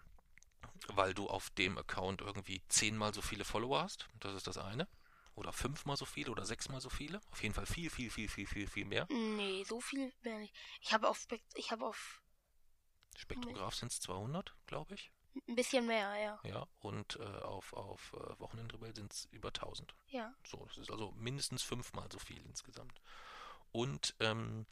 Weil 0.89 1.15
du 1.15 1.29
auf 1.29 1.51
dem 1.51 1.79
Account 1.79 2.21
irgendwie 2.21 2.63
zehnmal 2.69 3.15
so 3.15 3.23
viele 3.23 3.45
Follower 3.45 3.83
hast, 3.83 4.09
das 4.19 4.35
ist 4.35 4.47
das 4.47 4.59
eine. 4.59 4.89
Oder 5.35 5.53
fünfmal 5.53 5.97
so 5.97 6.05
viele 6.05 6.31
oder 6.31 6.45
sechsmal 6.45 6.81
so 6.81 6.91
viele. 6.91 7.21
Auf 7.31 7.43
jeden 7.43 7.55
Fall 7.55 7.67
viel, 7.67 7.89
viel, 7.89 8.11
viel, 8.11 8.29
viel, 8.29 8.47
viel, 8.47 8.69
viel 8.69 8.85
mehr. 8.85 9.07
Nee, 9.11 9.65
so 9.65 9.81
viel 9.81 10.13
mehr 10.23 10.39
nicht. 10.39 10.55
Ich 10.81 10.93
habe 10.93 11.09
auf 11.09 11.19
Spekt 11.19 11.47
ich 11.55 11.71
habe 11.71 11.87
auf 11.87 12.23
Spektrograph 13.17 13.75
sind 13.75 13.93
es 13.93 14.01
200, 14.01 14.55
glaube 14.67 14.95
ich. 14.95 15.13
Ein 15.49 15.55
bisschen 15.55 15.87
mehr, 15.87 16.17
ja. 16.17 16.41
Ja, 16.43 16.67
und 16.81 17.17
äh, 17.17 17.23
auf, 17.23 17.73
auf 17.73 18.13
äh, 18.15 18.39
Wochenendrebell 18.41 18.95
sind 18.95 19.13
es 19.13 19.27
über 19.27 19.49
1000. 19.49 19.95
Ja. 20.09 20.35
So, 20.45 20.65
das 20.67 20.79
ist 20.79 20.91
also 20.91 21.13
mindestens 21.13 21.63
fünfmal 21.63 22.09
so 22.11 22.19
viel 22.19 22.45
insgesamt. 22.47 23.01
Und 23.71 24.17
ähm, 24.21 24.67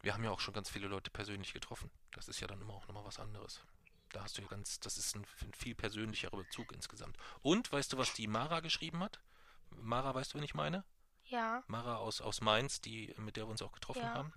wir 0.00 0.14
haben 0.14 0.24
ja 0.24 0.30
auch 0.30 0.40
schon 0.40 0.54
ganz 0.54 0.70
viele 0.70 0.88
Leute 0.88 1.10
persönlich 1.10 1.52
getroffen. 1.52 1.90
Das 2.12 2.28
ist 2.28 2.40
ja 2.40 2.46
dann 2.46 2.60
immer 2.60 2.74
auch 2.74 2.86
nochmal 2.86 3.04
was 3.04 3.18
anderes. 3.18 3.60
Da 4.10 4.22
hast 4.22 4.38
du 4.38 4.42
ja 4.42 4.48
ganz, 4.48 4.80
das 4.80 4.96
ist 4.98 5.14
ein, 5.16 5.26
ein 5.42 5.52
viel 5.52 5.74
persönlicherer 5.74 6.36
Bezug 6.36 6.72
insgesamt. 6.72 7.16
Und 7.42 7.70
weißt 7.72 7.92
du, 7.92 7.98
was 7.98 8.12
die 8.14 8.26
Mara 8.26 8.60
geschrieben 8.60 9.00
hat? 9.02 9.20
Mara, 9.70 10.14
weißt 10.14 10.32
du, 10.32 10.38
wen 10.38 10.44
ich 10.44 10.54
meine? 10.54 10.84
Ja. 11.24 11.62
Mara 11.66 11.96
aus, 11.96 12.20
aus 12.20 12.40
Mainz, 12.40 12.80
die, 12.80 13.14
mit 13.18 13.36
der 13.36 13.44
wir 13.46 13.50
uns 13.50 13.62
auch 13.62 13.72
getroffen 13.72 14.02
Ja. 14.02 14.14
haben. 14.14 14.32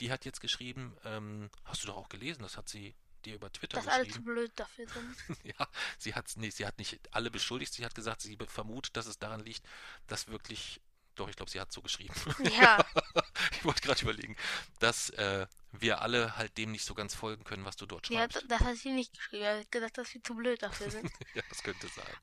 Die 0.00 0.10
hat 0.12 0.24
jetzt 0.24 0.40
geschrieben, 0.40 0.96
ähm, 1.04 1.50
hast 1.64 1.82
du 1.82 1.86
doch 1.88 1.96
auch 1.96 2.08
gelesen, 2.08 2.42
das 2.42 2.56
hat 2.56 2.68
sie 2.68 2.94
dir 3.24 3.34
über 3.34 3.52
Twitter 3.52 3.76
Dass 3.76 3.86
alle 3.88 4.04
zu 4.04 4.08
geschrieben. 4.08 4.24
blöd 4.24 4.52
dafür 4.56 4.86
sind. 4.88 5.16
ja, 5.44 5.68
sie 5.98 6.14
hat, 6.14 6.30
nee, 6.36 6.50
sie 6.50 6.66
hat 6.66 6.78
nicht 6.78 6.98
alle 7.14 7.30
beschuldigt, 7.30 7.72
sie 7.74 7.84
hat 7.84 7.94
gesagt, 7.94 8.22
sie 8.22 8.38
vermutet, 8.46 8.96
dass 8.96 9.06
es 9.06 9.18
daran 9.18 9.40
liegt, 9.40 9.62
dass 10.06 10.28
wirklich, 10.28 10.80
doch, 11.20 11.28
ich 11.28 11.36
glaube, 11.36 11.50
sie 11.50 11.60
hat 11.60 11.70
so 11.72 11.82
geschrieben. 11.82 12.14
Ja. 12.60 12.84
ich 13.52 13.64
wollte 13.64 13.82
gerade 13.82 14.00
überlegen, 14.02 14.36
dass 14.78 15.10
äh, 15.10 15.46
wir 15.72 16.00
alle 16.00 16.36
halt 16.36 16.56
dem 16.56 16.72
nicht 16.72 16.84
so 16.84 16.94
ganz 16.94 17.14
folgen 17.14 17.44
können, 17.44 17.64
was 17.64 17.76
du 17.76 17.86
dort 17.86 18.08
ja, 18.08 18.20
schreibst. 18.20 18.42
d- 18.42 18.46
das 18.48 18.60
hat 18.60 18.76
sie 18.76 18.90
nicht 18.90 19.12
geschrieben. 19.12 19.44
Er 19.44 19.60
hat 19.60 19.70
gesagt, 19.70 19.98
dass 19.98 20.12
wir 20.14 20.22
zu 20.22 20.34
blöd 20.34 20.62
dafür 20.62 20.90
sind. 20.90 21.10
ja, 21.34 21.42
das 21.48 21.62
könnte 21.62 21.88
sein. 21.88 22.16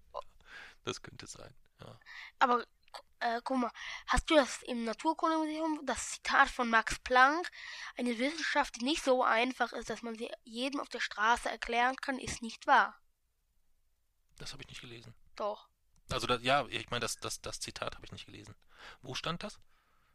Das 0.83 1.01
könnte 1.01 1.27
sein, 1.27 1.53
ja. 1.79 1.99
Aber 2.39 2.65
äh, 3.19 3.41
guck 3.43 3.57
mal, 3.57 3.71
hast 4.07 4.29
du 4.29 4.35
das 4.35 4.63
im 4.63 4.83
Naturkundemuseum, 4.85 5.85
das 5.85 6.11
Zitat 6.11 6.49
von 6.49 6.69
Max 6.69 6.97
Planck, 6.99 7.49
eine 7.97 8.17
Wissenschaft, 8.17 8.77
die 8.77 8.85
nicht 8.85 9.03
so 9.03 9.23
einfach 9.23 9.73
ist, 9.73 9.89
dass 9.89 10.01
man 10.01 10.15
sie 10.15 10.31
jedem 10.43 10.79
auf 10.79 10.89
der 10.89 11.01
Straße 11.01 11.49
erklären 11.49 11.95
kann, 11.97 12.19
ist 12.19 12.41
nicht 12.41 12.65
wahr. 12.67 12.99
Das 14.37 14.53
habe 14.53 14.63
ich 14.63 14.69
nicht 14.69 14.81
gelesen. 14.81 15.13
Doch. 15.35 15.67
Also, 16.11 16.27
das, 16.27 16.41
ja, 16.43 16.65
ich 16.67 16.89
meine, 16.89 17.01
das, 17.01 17.17
das, 17.17 17.41
das 17.41 17.59
Zitat 17.59 17.95
habe 17.95 18.05
ich 18.05 18.11
nicht 18.11 18.25
gelesen. 18.25 18.55
Wo 19.01 19.13
stand 19.13 19.43
das? 19.43 19.59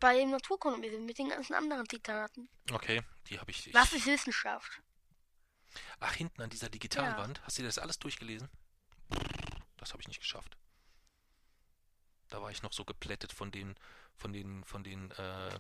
Bei 0.01 0.17
dem 0.17 0.31
Naturkundemuseum 0.31 1.05
mit 1.05 1.19
den 1.19 1.29
ganzen 1.29 1.55
anderen 1.55 1.89
Zitaten. 1.89 2.49
Okay, 2.73 3.03
die 3.29 3.39
habe 3.39 3.51
ich. 3.51 3.67
ich 3.69 3.75
Was 3.75 3.93
ist 3.93 4.07
Wissenschaft? 4.07 4.83
Ach, 6.01 6.13
hinten 6.15 6.43
an 6.43 6.51
dieser 6.51 6.69
Digitalwand. 6.69 7.43
Hast 7.45 7.59
du 7.59 7.63
dir 7.63 7.69
das 7.69 7.79
alles 7.79 7.99
durchgelesen? 7.99 8.49
Das 9.77 9.93
habe 9.93 10.01
ich 10.03 10.09
nicht 10.09 10.21
geschafft. 10.21 10.57
Da 12.29 12.41
war 12.41 12.51
ich 12.51 12.63
noch 12.63 12.73
so 12.73 12.85
geplättet 12.85 13.33
von 13.33 13.51
den, 13.51 13.77
von 14.17 14.33
den, 14.33 14.65
von 14.65 14.83
den, 14.83 15.11
äh, 15.13 15.59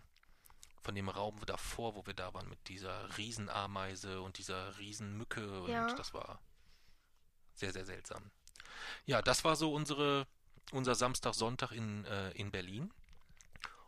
von 0.81 0.95
dem 0.95 1.09
Raum 1.09 1.39
davor, 1.47 1.95
wo 1.95 2.07
wir 2.07 2.15
da 2.15 2.33
waren, 2.35 2.49
mit 2.49 2.69
dieser 2.69 3.17
Riesenameise 3.17 4.21
und 4.23 4.39
dieser 4.39 4.79
Riesenmücke 4.79 5.63
und 5.63 5.71
Ja. 5.71 5.93
das 5.95 6.15
war 6.15 6.41
sehr, 7.55 7.73
sehr 7.73 7.85
seltsam. 7.85 8.31
Ja, 9.07 9.23
das 9.23 9.45
war 9.45 9.57
so 9.57 9.73
unsere, 9.73 10.27
unser 10.73 10.95
Samstag, 10.95 11.35
Sonntag 11.35 11.73
in, 11.73 12.05
äh, 12.05 12.31
in 12.33 12.51
Berlin. 12.51 12.93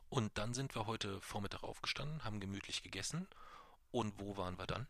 Und 0.08 0.38
dann 0.38 0.54
sind 0.54 0.74
wir 0.74 0.86
heute 0.86 1.20
Vormittag 1.20 1.62
aufgestanden, 1.62 2.24
haben 2.24 2.40
gemütlich 2.40 2.82
gegessen. 2.82 3.26
Und 3.90 4.18
wo 4.20 4.36
waren 4.36 4.58
wir 4.58 4.66
dann? 4.66 4.86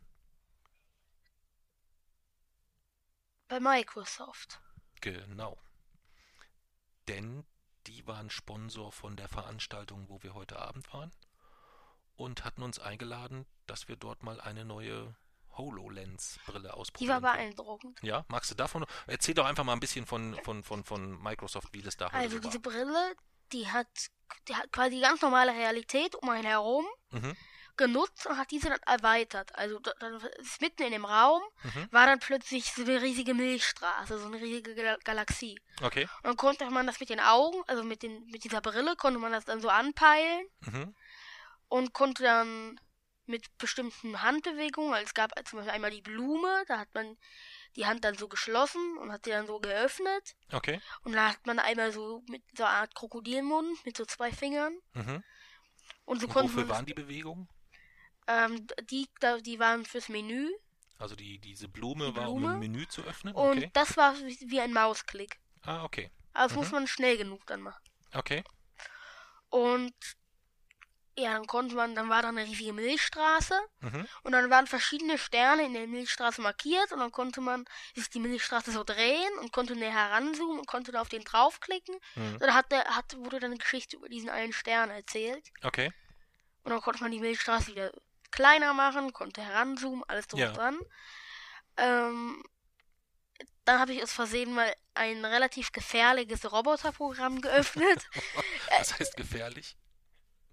Bei 3.47 3.59
Microsoft. 3.59 4.59
Genau. 5.01 5.57
Denn 7.07 7.45
die 7.87 8.05
waren 8.07 8.29
Sponsor 8.29 8.91
von 8.91 9.15
der 9.15 9.27
Veranstaltung, 9.27 10.09
wo 10.09 10.23
wir 10.23 10.33
heute 10.33 10.59
Abend 10.59 10.91
waren 10.93 11.11
und 12.15 12.43
hatten 12.43 12.63
uns 12.63 12.79
eingeladen, 12.79 13.45
dass 13.67 13.87
wir 13.87 13.95
dort 13.95 14.23
mal 14.23 14.41
eine 14.41 14.65
neue 14.65 15.15
HoloLens-Brille 15.57 16.67
Die 16.67 16.69
ausprobieren. 16.71 17.21
war 17.23 17.33
können. 17.35 17.49
beeindruckend. 17.55 17.99
Ja, 18.03 18.25
magst 18.29 18.51
du 18.51 18.55
davon? 18.55 18.85
Erzähl 19.07 19.33
doch 19.33 19.45
einfach 19.45 19.63
mal 19.63 19.73
ein 19.73 19.79
bisschen 19.79 20.05
von, 20.05 20.35
von, 20.43 20.63
von, 20.63 20.83
von 20.83 21.21
Microsoft, 21.21 21.69
wie 21.73 21.81
das 21.81 21.97
da 21.97 22.05
heute 22.07 22.15
Also 22.15 22.37
so 22.37 22.41
diese 22.49 22.63
war. 22.65 22.71
Brille, 22.71 23.15
die 23.51 23.67
hat, 23.71 23.87
die 24.47 24.55
hat 24.55 24.71
quasi 24.71 24.99
ganz 24.99 25.21
normale 25.21 25.51
Realität 25.53 26.15
um 26.15 26.29
einen 26.29 26.45
herum 26.45 26.85
Mhm, 27.11 27.35
genutzt 27.77 28.25
und 28.25 28.37
hat 28.37 28.51
diese 28.51 28.69
dann 28.69 28.79
erweitert. 28.85 29.53
Also 29.55 29.79
da- 29.79 29.93
dann 29.99 30.15
ist 30.39 30.61
mitten 30.61 30.83
in 30.83 30.91
dem 30.91 31.05
Raum 31.05 31.41
mhm. 31.63 31.87
war 31.91 32.05
dann 32.07 32.19
plötzlich 32.19 32.71
so 32.73 32.81
eine 32.83 33.01
riesige 33.01 33.33
Milchstraße, 33.33 34.17
so 34.17 34.25
eine 34.27 34.37
riesige 34.37 34.73
Gal 34.75 34.97
Galaxie. 35.03 35.59
Okay. 35.83 36.03
Und 36.17 36.23
dann 36.25 36.37
konnte 36.37 36.69
man 36.69 36.87
das 36.87 36.99
mit 36.99 37.09
den 37.09 37.19
Augen, 37.19 37.61
also 37.67 37.83
mit 37.83 38.01
den 38.01 38.25
mit 38.27 38.43
dieser 38.43 38.61
Brille 38.61 38.95
konnte 38.95 39.19
man 39.19 39.31
das 39.33 39.45
dann 39.45 39.61
so 39.61 39.69
anpeilen 39.69 40.47
Mhm. 40.61 40.95
und 41.67 41.93
konnte 41.93 42.23
dann 42.23 42.79
mit 43.27 43.57
bestimmten 43.57 44.21
Handbewegungen, 44.21 44.93
also 44.93 45.05
es 45.05 45.13
gab 45.13 45.31
zum 45.47 45.57
Beispiel 45.59 45.73
einmal 45.73 45.91
die 45.91 46.01
Blume, 46.01 46.63
da 46.67 46.79
hat 46.79 46.93
man 46.93 47.17
die 47.75 47.85
Hand 47.85 48.03
dann 48.03 48.17
so 48.17 48.27
geschlossen 48.27 48.97
und 48.97 49.11
hat 49.11 49.25
sie 49.25 49.31
dann 49.31 49.47
so 49.47 49.59
geöffnet 49.59 50.35
Okay. 50.51 50.79
und 51.03 51.13
da 51.13 51.29
hat 51.29 51.45
man 51.45 51.59
einmal 51.59 51.91
so 51.91 52.23
mit 52.29 52.43
so 52.57 52.63
einer 52.63 52.73
Art 52.73 52.95
Krokodilmund 52.95 53.85
mit 53.85 53.97
so 53.97 54.05
zwei 54.05 54.31
Fingern 54.31 54.77
Mhm. 54.93 55.23
und 56.05 56.19
so 56.21 56.27
Und 56.27 56.33
konnte 56.33 56.49
wofür 56.49 56.57
man 56.61 56.67
das, 56.67 56.77
waren 56.77 56.85
die 56.85 56.93
Bewegungen? 56.93 57.49
ähm, 58.27 58.65
die 58.89 59.07
da, 59.19 59.37
die 59.39 59.59
waren 59.59 59.85
fürs 59.85 60.09
Menü 60.09 60.49
Also 60.99 61.15
die, 61.15 61.39
diese 61.39 61.67
Blume, 61.67 62.11
Die 62.11 62.15
war, 62.15 62.31
um 62.31 62.37
Blume? 62.37 62.53
ein 62.55 62.59
Menü 62.59 62.87
zu 62.87 63.03
öffnen? 63.03 63.33
und 63.35 63.57
Okay. 63.57 63.69
das 63.73 63.97
war 63.97 64.15
wie 64.17 64.61
ein 64.61 64.73
Mausklick. 64.73 65.39
Ah, 65.63 65.83
okay. 65.83 66.09
Also 66.33 66.55
das 66.55 66.55
Mhm. 66.55 66.59
muss 66.61 66.71
man 66.71 66.87
schnell 66.87 67.17
genug 67.17 67.45
dann 67.47 67.61
machen. 67.61 67.81
Okay. 68.13 68.43
Und 69.49 69.93
ja, 71.17 71.33
dann 71.33 71.47
konnte 71.47 71.75
man, 71.75 71.95
dann 71.95 72.09
war 72.09 72.21
da 72.21 72.29
eine 72.29 72.43
riesige 72.43 72.73
Milchstraße 72.73 73.57
Mhm. 73.79 74.07
und 74.23 74.31
dann 74.33 74.49
waren 74.49 74.67
verschiedene 74.67 75.17
Sterne 75.17 75.63
in 75.65 75.73
der 75.73 75.87
Milchstraße 75.87 76.41
markiert 76.41 76.91
und 76.91 76.99
dann 76.99 77.11
konnte 77.11 77.39
man 77.41 77.65
sich 77.95 78.09
die 78.09 78.19
Milchstraße 78.19 78.71
so 78.71 78.83
drehen 78.83 79.37
und 79.39 79.51
konnte 79.53 79.75
näher 79.75 79.93
heranzoomen 79.93 80.59
und 80.59 80.67
konnte 80.67 80.91
da 80.91 81.01
auf 81.01 81.09
den 81.09 81.23
draufklicken. 81.23 81.95
Mhm. 82.15 82.39
Dann 82.39 82.53
hat 82.53 82.71
der, 82.71 82.83
hat, 82.95 83.15
wurde 83.17 83.39
dann 83.39 83.51
eine 83.51 83.59
Geschichte 83.59 83.95
über 83.95 84.09
diesen 84.09 84.29
einen 84.29 84.51
Stern 84.53 84.89
erzählt 84.89 85.47
Okay. 85.63 85.91
und 86.63 86.71
dann 86.71 86.81
konnte 86.81 87.01
man 87.01 87.11
die 87.11 87.19
Milchstraße 87.19 87.67
wieder 87.67 87.91
kleiner 88.31 88.73
machen, 88.73 89.13
konnte 89.13 89.41
heranzoomen, 89.41 90.03
alles 90.07 90.27
drum 90.27 90.41
Ja. 90.41 90.49
und 90.49 90.57
dran. 90.57 90.79
Ähm, 91.77 92.43
dann 93.63 93.79
habe 93.79 93.93
ich 93.93 94.03
aus 94.03 94.11
Versehen 94.11 94.53
mal 94.53 94.73
ein 94.93 95.23
relativ 95.25 95.71
gefährliches 95.71 96.51
Roboterprogramm 96.51 97.41
geöffnet. 97.41 98.05
Das 98.77 98.99
heißt 98.99 99.15
gefährlich. 99.17 99.77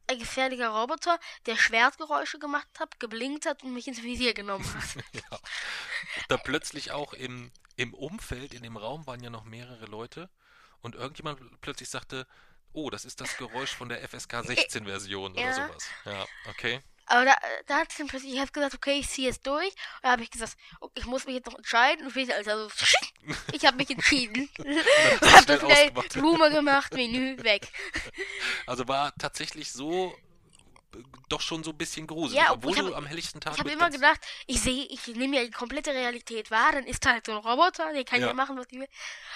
Ein 0.06 0.18
gefährlicher 0.18 0.68
Roboter, 0.68 1.18
der 1.46 1.56
Schwertgeräusche 1.56 2.38
gemacht 2.38 2.68
hat, 2.78 2.98
geblinkt 3.00 3.46
hat 3.46 3.62
und 3.62 3.72
mich 3.72 3.88
ins 3.88 4.02
Visier 4.02 4.34
genommen 4.34 4.64
hat. 4.74 5.04
ja. 5.12 5.38
Da 6.28 6.36
plötzlich 6.36 6.90
auch 6.92 7.12
im, 7.12 7.50
im 7.76 7.94
Umfeld, 7.94 8.54
in 8.54 8.62
dem 8.62 8.76
Raum 8.76 9.06
waren 9.06 9.22
ja 9.22 9.30
noch 9.30 9.44
mehrere 9.44 9.86
Leute 9.86 10.28
und 10.80 10.94
irgendjemand 10.94 11.60
plötzlich 11.60 11.88
sagte, 11.88 12.26
oh, 12.72 12.90
das 12.90 13.04
ist 13.04 13.20
das 13.20 13.36
Geräusch 13.36 13.74
von 13.74 13.88
der 13.88 14.06
FSK 14.08 14.44
16 14.44 14.84
Version 14.86 15.32
oder 15.32 15.42
Ja. 15.42 15.52
sowas. 15.52 15.88
Ja, 16.04 16.26
okay. 16.48 16.80
Aber 17.06 17.24
da, 17.24 17.34
da 17.66 17.78
hat 17.78 17.90
es 17.90 17.96
dann 17.96 18.06
plötzlich, 18.06 18.34
ich 18.34 18.40
habe 18.40 18.52
gesagt, 18.52 18.74
okay, 18.74 18.98
ich 19.00 19.08
ziehe 19.08 19.28
es 19.30 19.40
durch. 19.40 19.66
Und 19.66 19.74
da 20.02 20.10
habe 20.12 20.22
ich 20.22 20.30
gesagt, 20.30 20.56
okay, 20.80 21.00
ich 21.00 21.06
muss 21.06 21.26
mich 21.26 21.34
jetzt 21.34 21.46
noch 21.46 21.58
entscheiden. 21.58 22.06
Und 22.06 22.16
ich, 22.16 22.32
also, 22.34 22.68
ich 23.52 23.66
habe 23.66 23.76
mich 23.76 23.90
entschieden. 23.90 24.48
und 24.58 24.66
habe 25.32 25.46
das 25.46 25.60
schnell. 25.60 25.90
Blume 26.12 26.50
gemacht, 26.50 26.94
Menü, 26.94 27.42
weg. 27.42 27.68
Also 28.66 28.86
war 28.88 29.12
tatsächlich 29.16 29.72
so 29.72 30.14
äh, 30.14 30.31
doch 31.28 31.40
schon 31.40 31.64
so 31.64 31.70
ein 31.70 31.78
bisschen 31.78 32.06
gruselig, 32.06 32.42
Ja, 32.42 32.52
obwohl 32.52 32.76
hab- 32.76 32.84
du 32.86 32.94
am 32.94 33.06
helllichten 33.06 33.40
Tag 33.40 33.54
Ich 33.54 33.58
habe 33.60 33.70
immer 33.70 33.90
gedacht, 33.90 34.20
ich 34.46 34.60
sehe, 34.60 34.84
ich 34.86 35.06
nehme 35.08 35.36
ja 35.36 35.44
die 35.44 35.50
komplette 35.50 35.92
Realität 35.92 36.50
wahr, 36.50 36.72
dann 36.72 36.84
ist 36.84 37.04
da 37.06 37.12
halt 37.12 37.26
so 37.26 37.32
ein 37.32 37.38
Roboter, 37.38 37.92
der 37.92 38.04
kann 38.04 38.20
ja, 38.20 38.28
Ja. 38.28 38.34
machen, 38.34 38.56
was 38.58 38.66
ich 38.70 38.78
will. 38.78 38.88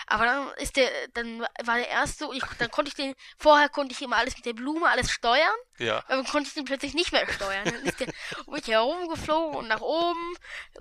Aber 0.07 0.24
dann 0.26 0.50
ist 0.59 0.76
der, 0.76 0.90
dann 1.14 1.40
war 1.64 1.76
der 1.76 1.88
erste, 1.88 2.28
ich, 2.34 2.42
dann 2.59 2.70
konnte 2.70 2.90
ich 2.90 2.94
den, 2.94 3.14
vorher 3.38 3.68
konnte 3.68 3.94
ich 3.94 4.02
immer 4.02 4.16
alles 4.16 4.36
mit 4.36 4.44
der 4.46 4.52
Blume, 4.52 4.88
alles 4.88 5.11
steuern. 5.11 5.54
Ja, 5.78 5.98
Aber 6.07 6.16
dann 6.16 6.26
konnte 6.26 6.48
ich 6.48 6.54
den 6.54 6.64
plötzlich 6.64 6.94
nicht 6.94 7.12
mehr 7.12 7.26
steuern. 7.30 7.64
Dann 7.64 7.82
ist 7.84 8.00
der 8.00 8.09
um 8.46 8.54
mich 8.54 8.66
herumgeflogen 8.66 9.57
und 9.57 9.68
nach 9.68 9.80
oben. 9.82 10.34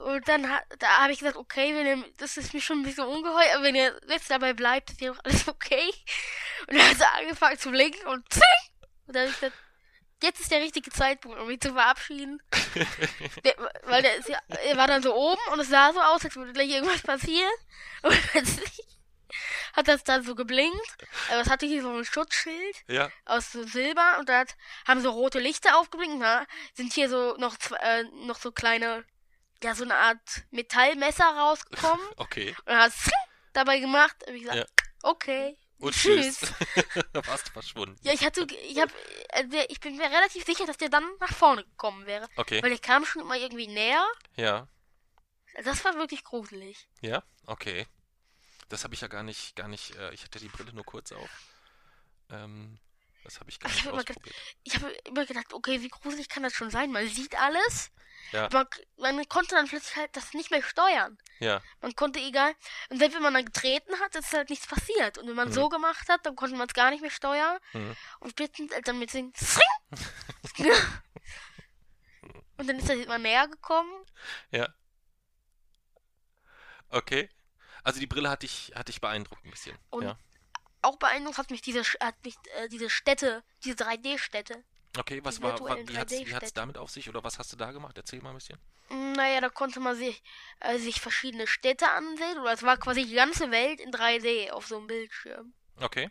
Und 0.05 0.27
dann 0.27 0.43
da 0.79 0.87
habe 0.99 1.11
ich 1.13 1.19
gesagt, 1.19 1.37
okay, 1.37 1.75
wenn 1.75 1.85
er, 1.85 1.97
das 2.17 2.37
ist 2.37 2.53
mir 2.53 2.61
schon 2.61 2.79
ein 2.79 2.83
bisschen 2.83 3.05
ungeheuer, 3.05 3.55
aber 3.55 3.63
wenn 3.63 3.75
er 3.75 3.99
jetzt 4.07 4.29
dabei 4.29 4.53
bleibt, 4.53 4.91
ist 4.91 5.01
ja 5.01 5.11
doch 5.13 5.19
alles 5.23 5.47
okay. 5.47 5.91
Und 6.67 6.77
dann 6.77 6.89
hat 6.89 6.99
er 7.01 7.13
angefangen 7.15 7.57
zu 7.59 7.71
blinken 7.71 8.07
und 8.07 8.25
zing! 8.31 8.41
Und 9.07 9.15
dann 9.15 9.23
habe 9.23 9.31
ich 9.33 9.39
gesagt, 9.39 9.57
jetzt 10.23 10.39
ist 10.39 10.51
der 10.51 10.61
richtige 10.61 10.89
Zeitpunkt, 10.91 11.39
um 11.39 11.47
mich 11.47 11.59
zu 11.61 11.73
verabschieden. 11.73 12.41
Der, 13.43 13.55
weil 13.83 14.01
der 14.01 14.15
ist 14.15 14.29
ja, 14.29 14.39
er 14.65 14.77
war 14.77 14.87
dann 14.87 15.01
so 15.03 15.15
oben 15.15 15.41
und 15.51 15.59
es 15.59 15.69
sah 15.69 15.93
so 15.93 16.01
aus, 16.01 16.23
als 16.25 16.35
würde 16.35 16.53
gleich 16.53 16.69
irgendwas 16.69 17.01
passieren. 17.01 17.51
Und 18.03 18.21
plötzlich 18.31 18.79
hat 19.73 19.87
das 19.87 20.03
dann 20.03 20.23
so 20.23 20.35
geblinkt. 20.35 20.97
Aber 21.29 21.41
es 21.41 21.49
hatte 21.49 21.65
hier 21.65 21.81
so 21.81 21.89
ein 21.91 22.05
Schutzschild 22.05 22.75
ja, 22.87 23.09
aus 23.25 23.51
so 23.51 23.63
Silber 23.63 24.17
und 24.19 24.29
da 24.29 24.39
hat- 24.39 24.55
haben 24.87 25.01
so 25.01 25.09
rote 25.11 25.39
Lichter 25.39 25.77
aufgeblinkt. 25.77 26.17
Na, 26.19 26.45
sind 26.73 26.93
hier 26.93 27.09
so 27.09 27.35
noch 27.37 27.55
äh, 27.81 28.03
noch 28.25 28.37
so 28.39 28.51
kleine, 28.51 29.03
ja 29.63 29.75
so 29.75 29.83
eine 29.83 29.95
Art 29.95 30.43
Metallmesser 30.51 31.25
rausgekommen 31.25 32.05
okay. 32.17 32.49
und 32.59 32.67
dann 32.67 32.77
hat 32.79 32.89
es 32.93 33.11
dabei 33.53 33.79
gemacht. 33.79 34.15
Und 34.27 34.35
ich 34.35 34.43
gesagt, 34.43 34.57
Ja. 34.59 34.65
okay, 35.03 35.57
Und 35.77 35.93
tschüss. 35.95 36.39
tschüss. 36.39 36.53
Warst 37.13 37.49
verschwunden. 37.49 37.97
Ja, 38.03 38.13
ich 38.13 38.23
hatte, 38.25 38.45
ich 38.67 38.79
hab, 38.79 38.89
äh, 39.33 39.65
ich 39.69 39.79
bin 39.79 39.97
mir 39.97 40.09
relativ 40.09 40.45
sicher, 40.45 40.65
dass 40.65 40.77
der 40.77 40.89
dann 40.89 41.05
nach 41.19 41.33
vorne 41.33 41.63
gekommen 41.63 42.05
wäre, 42.05 42.27
Okay. 42.37 42.61
weil 42.63 42.69
der 42.69 42.79
kam 42.79 43.05
schon 43.05 43.21
immer 43.21 43.35
irgendwie 43.37 43.67
näher 43.67 44.05
Ja. 44.35 44.67
Das 45.63 45.85
war 45.85 45.93
wirklich 45.95 46.23
gruselig. 46.25 46.87
Ja, 47.01 47.23
okay. 47.45 47.87
Das 48.67 48.83
habe 48.83 48.93
ich 48.93 49.01
ja 49.01 49.07
gar 49.07 49.23
nicht, 49.23 49.55
gar 49.55 49.67
nicht, 49.69 49.95
äh, 49.95 50.13
ich 50.13 50.23
hatte 50.23 50.39
die 50.39 50.49
Brille 50.49 50.73
nur 50.73 50.83
kurz 50.83 51.11
auf. 51.13 51.29
Ähm, 52.29 52.77
das 53.25 53.39
habe 53.41 53.49
ich 53.49 53.59
gar 53.59 53.69
Ich 53.69 53.75
nicht 53.77 53.85
habe 53.87 53.97
ausprobiert. 53.97 54.35
ich 54.63 54.75
hab 54.75 54.89
immer 55.07 55.25
gedacht, 55.25 55.53
okay, 55.53 55.81
wie 55.81 55.89
gruselig 55.89 56.29
kann 56.29 56.43
das 56.43 56.53
schon 56.53 56.69
sein? 56.71 56.91
Man 56.91 57.07
sieht 57.09 57.35
alles. 57.39 57.91
Ja. 58.31 58.49
Man, 58.51 58.65
man 58.97 59.27
konnte 59.29 59.53
dann 59.55 59.67
plötzlich 59.67 59.95
halt 59.97 60.15
das 60.15 60.33
nicht 60.33 60.49
mehr 60.49 60.63
steuern. 60.63 61.17
Ja, 61.39 61.61
Man 61.81 61.93
konnte 61.95 62.19
egal. 62.19 62.55
Und 62.89 62.97
selbst 62.97 63.13
wenn 63.15 63.21
man 63.21 63.33
dann 63.35 63.45
getreten 63.45 63.99
hat, 63.99 64.15
ist 64.15 64.33
halt 64.33 64.49
nichts 64.49 64.65
passiert. 64.67 65.17
Und 65.19 65.27
wenn 65.27 65.35
man 65.35 65.49
Mhm. 65.49 65.53
so 65.53 65.69
gemacht 65.69 66.07
hat, 66.09 66.25
dann 66.25 66.35
konnte 66.35 66.55
man 66.55 66.67
es 66.67 66.73
gar 66.73 66.89
nicht 66.89 67.01
mehr 67.01 67.11
steuern. 67.11 67.59
Mhm. 67.73 67.95
Und 68.21 68.35
plötzlich 68.35 68.71
äh, 68.71 68.81
dann 68.81 68.97
mit 68.97 69.11
singen. 69.11 69.33
Und 72.57 72.67
dann 72.69 72.79
ist 72.79 72.89
er 72.89 72.95
immer 72.95 73.17
näher 73.17 73.47
gekommen. 73.47 73.91
ja. 74.51 74.67
Okay. 76.89 77.29
Also 77.83 77.99
die 77.99 78.07
Brille 78.07 78.29
hat 78.29 78.41
dich, 78.43 78.71
hat 78.75 78.87
dich 78.87 79.01
beeindruckt 79.01 79.43
ein 79.45 79.51
bisschen. 79.51 79.77
Und 79.89 80.03
ja. 80.05 80.17
Auch 80.85 80.97
beeindruckt 80.97 81.37
hat 81.37 81.51
mich 81.51 81.61
diese, 81.61 81.81
hat 81.81 82.15
mich, 82.23 82.35
äh, 82.57 82.69
diese 82.69 82.89
Städte, 82.89 83.43
diese 83.63 83.75
3D-Städte. 83.75 84.63
Okay, 84.97 85.19
was 85.23 85.41
war, 85.41 85.59
war 85.59 85.77
wie 85.87 85.97
hat's 85.97 86.13
3D-Städte. 86.13 86.53
damit 86.53 86.77
auf 86.77 86.89
sich 86.89 87.09
oder 87.09 87.23
was 87.23 87.37
hast 87.37 87.51
du 87.51 87.57
da 87.57 87.71
gemacht? 87.71 87.97
Erzähl 87.97 88.21
mal 88.21 88.29
ein 88.29 88.35
bisschen. 88.35 88.57
Naja, 88.89 89.41
da 89.41 89.49
konnte 89.49 89.79
man 89.79 89.95
sich, 89.95 90.23
äh, 90.59 90.77
sich 90.77 91.01
verschiedene 91.01 91.47
Städte 91.47 91.89
ansehen. 91.89 92.37
Oder 92.39 92.53
es 92.53 92.63
war 92.63 92.77
quasi 92.77 93.05
die 93.05 93.15
ganze 93.15 93.51
Welt 93.51 93.79
in 93.79 93.91
3D 93.91 94.51
auf 94.51 94.67
so 94.67 94.77
einem 94.77 94.87
Bildschirm. 94.87 95.53
Okay. 95.81 96.09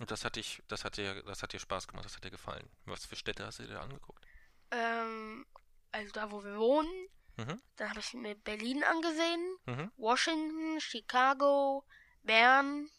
Und 0.00 0.10
das 0.10 0.24
hat 0.24 0.36
dich, 0.36 0.62
das 0.68 0.84
hat 0.84 0.96
dir, 0.96 1.22
das 1.22 1.42
hat 1.42 1.52
dir 1.52 1.60
Spaß 1.60 1.86
gemacht, 1.86 2.04
das 2.04 2.16
hat 2.16 2.24
dir 2.24 2.30
gefallen. 2.30 2.68
Was 2.86 3.06
für 3.06 3.16
Städte 3.16 3.46
hast 3.46 3.58
du 3.58 3.64
dir 3.64 3.74
da 3.74 3.80
angeguckt? 3.82 4.24
Ähm, 4.70 5.46
also 5.92 6.12
da, 6.12 6.30
wo 6.30 6.42
wir 6.42 6.58
wohnen. 6.58 7.08
Mhm. 7.36 7.62
Dann 7.76 7.90
habe 7.90 8.00
ich 8.00 8.12
mir 8.14 8.34
Berlin 8.34 8.82
angesehen. 8.82 9.56
Mhm. 9.66 9.92
Washington, 9.96 10.80
Chicago, 10.80 11.84
Bern. 12.22 12.90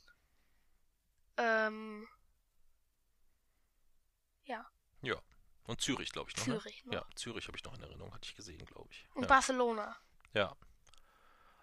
Ähm, 1.41 2.07
Ja. 5.03 5.19
Und 5.67 5.79
Zürich, 5.79 6.11
glaube 6.11 6.29
ich 6.29 6.35
noch. 6.37 6.43
Zürich 6.43 6.83
Ne? 6.85 6.95
noch. 6.97 7.03
Ja, 7.09 7.15
Zürich 7.15 7.47
habe 7.47 7.55
ich 7.57 7.63
noch 7.63 7.73
in 7.75 7.81
Erinnerung, 7.81 8.13
hatte 8.13 8.25
ich 8.27 8.35
gesehen, 8.35 8.65
glaube 8.65 8.89
ich. 8.91 9.07
und 9.13 9.23
Ja. 9.23 9.27
Barcelona. 9.29 9.95
ja. 10.33 10.55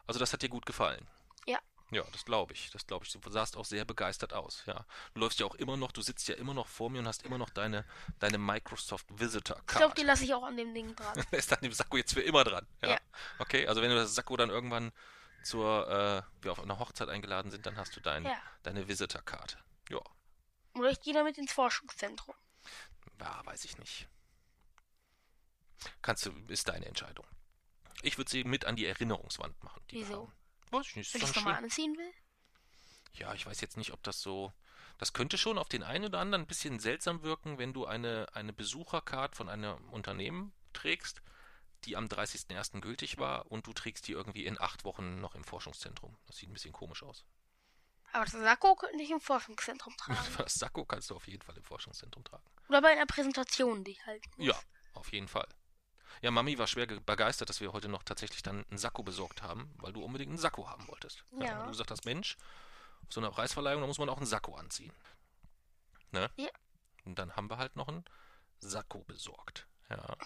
Also 0.07 0.19
das 0.19 0.33
hat 0.33 0.41
dir 0.41 0.49
gut 0.49 0.65
gefallen. 0.65 1.07
Ja. 1.47 1.59
Ja, 1.91 2.03
das 2.13 2.25
glaube 2.25 2.55
ich. 2.55 2.71
Das 2.71 2.87
glaube 2.87 3.05
ich. 3.05 3.13
Du 3.13 3.31
sahst 3.31 3.57
auch 3.59 3.67
sehr 3.67 3.85
begeistert 3.85 4.33
aus. 4.33 4.63
Ja. 4.65 4.87
Du 5.13 5.21
läufst 5.21 5.39
ja 5.41 5.45
auch 5.47 5.55
immer 5.57 5.77
noch, 5.77 5.93
du 5.93 6.01
sitzt 6.01 6.27
ja 6.29 6.35
immer 6.37 6.55
noch 6.55 6.67
vor 6.69 6.89
mir 6.89 7.01
und 7.01 7.07
hast 7.09 7.25
immer 7.25 7.37
noch 7.37 7.51
deine, 7.51 7.85
deine 8.19 8.39
Microsoft 8.39 9.07
Visitor 9.11 9.59
Ich 9.59 9.67
Card. 9.67 9.81
glaube, 9.83 9.95
die 9.97 10.05
lasse 10.05 10.25
ich 10.25 10.33
auch 10.33 10.45
an 10.45 10.57
dem 10.57 10.73
Ding 10.73 10.97
dran. 10.97 11.13
Ist 11.33 11.53
an 11.53 11.61
dem 11.61 11.73
Sakko 11.73 11.99
jetzt 11.99 12.15
für 12.15 12.23
immer 12.23 12.45
dran. 12.45 12.67
Ja. 12.81 12.91
Ja. 12.93 12.99
Okay, 13.39 13.67
also 13.67 13.83
wenn 13.83 13.91
du 13.91 13.97
das 13.97 14.15
Sakko 14.15 14.37
dann 14.39 14.49
irgendwann 14.49 14.93
zur, 15.43 15.87
äh, 15.89 16.23
wir 16.43 16.53
auf 16.53 16.61
einer 16.61 16.79
Hochzeit 16.79 17.11
eingeladen 17.11 17.51
sind, 17.51 17.67
dann 17.67 17.77
hast 17.77 17.95
du 17.97 18.01
dein, 18.01 18.25
Ja. 18.25 18.41
deine 18.63 18.89
Visitor 18.89 19.21
Card. 19.23 19.59
Ja. 19.91 20.01
Oder 20.75 20.91
ich 20.91 21.01
gehe 21.01 21.15
damit 21.15 21.39
ins 21.39 21.53
Forschungszentrum. 21.53 22.35
Ja, 23.21 23.45
weiß 23.45 23.65
ich 23.65 23.79
nicht. 23.79 24.09
Kannst 26.03 26.27
du, 26.27 26.33
ist 26.49 26.69
deine 26.69 26.87
Entscheidung. 26.87 27.27
Ich 28.03 28.19
würde 28.19 28.31
sie 28.31 28.45
mit 28.45 28.65
an 28.65 28.77
die 28.77 28.87
Erinnerungswand 28.87 29.63
machen. 29.63 29.83
Die 29.91 29.97
wir 29.97 30.03
Wieso? 30.03 30.23
haben. 30.23 30.33
Weiß 30.71 30.87
ich 30.89 30.97
nicht. 30.97 31.15
Wenn 31.15 31.23
ich 31.23 31.29
es 31.29 31.37
nochmal 31.37 31.57
anziehen 31.57 31.97
will? 31.97 32.13
Ja, 33.15 33.35
ich 33.35 33.47
weiß 33.47 33.61
jetzt 33.61 33.77
nicht, 33.77 33.93
ob 33.93 34.03
das 34.03 34.21
so. 34.21 34.53
Das 34.99 35.13
könnte 35.13 35.39
schon 35.39 35.59
auf 35.59 35.69
den 35.69 35.83
einen 35.83 36.07
oder 36.07 36.19
anderen 36.19 36.43
ein 36.45 36.49
bisschen 36.49 36.81
seltsam 36.81 37.23
wirken, 37.23 37.59
wenn 37.59 37.73
du 37.73 37.87
eine, 37.87 38.27
eine 38.33 38.53
Besuchercard 38.53 39.37
von 39.37 39.49
einem 39.49 39.77
Unternehmen 39.91 40.53
trägst, 40.73 41.23
die 41.85 41.97
am 41.97 42.07
30.01. 42.07 42.81
gültig 42.81 43.19
war 43.19 43.51
und 43.51 43.67
du 43.67 43.73
trägst 43.73 44.09
die 44.09 44.13
irgendwie 44.13 44.45
in 44.45 44.61
acht 44.61 44.85
Wochen 44.85 45.21
noch 45.21 45.37
im 45.37 45.45
Forschungszentrum. 45.45 46.17
Das 46.27 46.37
sieht 46.37 46.51
ein 46.51 46.53
bisschen 46.53 46.73
komisch 46.73 47.05
aus. 47.05 47.25
Aber 48.13 48.25
das 48.25 48.33
Sakko 48.33 48.75
könnte 48.77 49.03
ich 49.03 49.11
im 49.11 49.21
Forschungszentrum 49.21 49.97
tragen. 49.99 50.19
Das 50.39 50.55
Sakko 50.55 50.85
kannst 50.85 51.11
du 51.11 51.17
auf 51.17 51.27
jeden 51.29 51.43
Fall 51.43 51.57
im 51.57 51.65
Forschungszentrum 51.65 52.25
tragen. 52.25 52.45
Oder 52.69 52.83
bei 52.83 52.91
einer 52.93 53.07
Präsentation, 53.07 53.85
die 53.85 53.93
ich 53.93 54.07
halten 54.07 54.29
muss. 54.37 54.47
Ja, 54.47 54.55
auf 54.95 55.13
jeden 55.13 55.29
Fall. 55.29 55.47
Ja, 56.23 56.31
Mami 56.31 56.59
war 56.59 56.67
schwer 56.67 56.87
ge- 56.87 57.01
begeistert, 57.01 57.49
dass 57.49 57.61
wir 57.61 57.73
heute 57.73 57.89
noch 57.89 58.03
tatsächlich 58.03 58.43
dann 58.43 58.65
einen 58.71 58.79
Sakko 58.79 59.03
besorgt 59.03 59.43
haben, 59.43 59.73
weil 59.79 59.93
du 59.93 60.03
unbedingt 60.03 60.31
einen 60.31 60.39
Sakko 60.39 60.69
haben 60.69 60.87
wolltest. 60.89 61.23
Ja. 61.33 61.59
weil 61.59 61.65
du 61.65 61.69
gesagt 61.71 61.91
hast, 61.91 62.05
Mensch, 62.07 62.37
auf 63.07 63.13
so 63.13 63.21
einer 63.21 63.31
Preisverleihung, 63.31 63.81
da 63.83 63.87
muss 63.87 63.99
man 63.99 64.09
auch 64.09 64.17
einen 64.17 64.27
Sakko 64.27 64.57
anziehen. 64.57 64.93
Ne? 66.11 66.31
Ja. 66.37 66.49
Und 67.05 67.19
dann 67.19 67.37
haben 67.37 67.49
wir 67.51 67.59
halt 67.59 67.77
noch 67.77 67.89
einen 67.89 68.05
Sakko 68.61 69.01
besorgt. 69.05 69.67
Ja. 69.91 70.17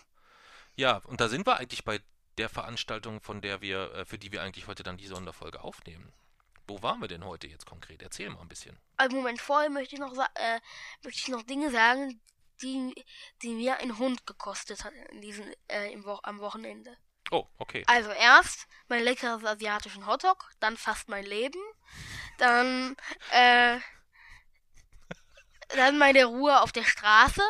Ja, 0.77 0.97
und 1.05 1.21
da 1.21 1.29
sind 1.29 1.47
wir 1.47 1.57
eigentlich 1.59 1.85
bei 1.85 2.01
der 2.39 2.49
Veranstaltung, 2.49 3.21
von 3.21 3.43
der 3.43 3.61
wir, 3.61 3.93
äh, 3.93 4.05
für 4.07 4.19
die 4.19 4.33
wir 4.33 4.43
eigentlich 4.43 4.67
heute 4.69 4.83
dann 4.83 4.97
die 4.97 5.07
Sonderfolge 5.07 5.61
aufnehmen. 5.63 6.13
Wo 6.73 6.83
waren 6.83 7.03
wir 7.03 7.09
denn 7.09 7.23
heute 7.27 7.49
jetzt 7.49 7.67
konkret? 7.67 8.01
Erzähl 8.01 8.31
mal 8.31 8.41
ein 8.41 8.49
bisschen. 8.49 8.79
Also 8.97 9.15
Moment, 9.15 9.39
vorher 9.43 9.69
möchte 9.69 9.95
ich 9.95 10.01
noch, 10.01 10.17
äh, 10.17 10.59
möchte 11.05 11.21
ich 11.21 11.29
noch 11.29 11.43
Dinge 11.43 11.71
sagen, 11.71 12.19
die, 12.63 12.95
die 13.43 13.51
mir 13.53 13.77
ein 13.77 13.99
Hund 13.99 14.27
gekostet 14.27 14.83
hat 14.83 14.95
in 15.11 15.21
diesen, 15.21 15.53
äh, 15.69 15.93
im 15.93 16.03
Wo 16.07 16.19
am 16.23 16.39
Wochenende. 16.41 16.97
Oh, 17.31 17.47
okay. 17.59 17.85
Also 17.89 18.11
erst 18.11 18.69
mein 18.89 19.03
leckeres 19.03 19.45
asiatischen 19.45 20.07
Hotdog, 20.07 20.51
dann 20.61 20.79
fast 20.79 21.11
mein 21.11 21.27
Leben, 21.27 21.61
dann, 22.39 22.97
äh, 23.33 23.79
dann 25.77 25.99
meine 25.99 26.25
Ruhe 26.25 26.59
auf 26.63 26.73
der 26.73 26.85
Straße, 26.85 27.43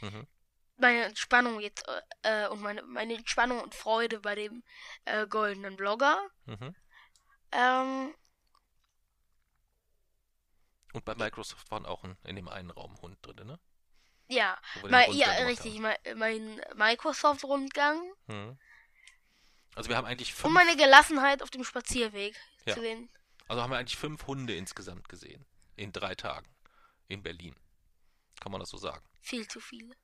Mhm. 0.00 0.26
meine 0.78 1.04
Entspannung 1.04 1.60
jetzt, 1.60 1.84
äh, 2.22 2.48
und 2.48 2.62
meine, 2.62 2.80
meine 2.84 3.14
Entspannung 3.14 3.60
und 3.60 3.74
Freude 3.74 4.20
bei 4.20 4.36
dem, 4.36 4.64
äh, 5.04 5.26
goldenen 5.26 5.76
Blogger, 5.76 6.18
Mhm. 6.46 6.74
ähm, 7.52 8.14
Und 10.92 11.04
bei 11.04 11.14
Microsoft 11.14 11.70
waren 11.70 11.86
auch 11.86 12.02
ein, 12.04 12.16
in 12.24 12.36
dem 12.36 12.48
einen 12.48 12.70
Raum 12.70 13.00
Hund 13.00 13.18
drin, 13.22 13.46
ne? 13.46 13.58
ja, 14.28 14.56
Rundgang 14.82 15.12
ja, 15.12 15.28
richtig, 15.46 15.78
mein, 15.80 15.96
mein 16.16 16.60
Microsoft-Rundgang 16.74 18.00
Hm. 18.26 18.58
Also 19.74 19.88
wir 19.88 19.96
haben 19.96 20.06
eigentlich 20.06 20.32
und 20.34 20.38
fünf, 20.40 20.54
meine 20.54 20.76
Gelassenheit 20.76 21.42
auf 21.42 21.50
dem 21.50 21.64
Spazierweg 21.64 22.36
Ja. 22.64 22.74
zu 22.74 22.80
sehen. 22.80 23.08
also 23.48 23.62
haben 23.62 23.70
wir 23.70 23.78
eigentlich 23.78 23.96
fünf 23.96 24.26
Hunde 24.26 24.54
insgesamt 24.54 25.08
gesehen. 25.08 25.46
In 25.76 25.92
drei 25.92 26.14
Tagen. 26.14 26.48
In 27.08 27.22
Berlin. 27.22 27.56
Kann 28.40 28.52
man 28.52 28.60
das 28.60 28.70
so 28.70 28.76
sagen? 28.76 29.04
Viel 29.20 29.46
zu 29.48 29.60
viele. 29.60 29.94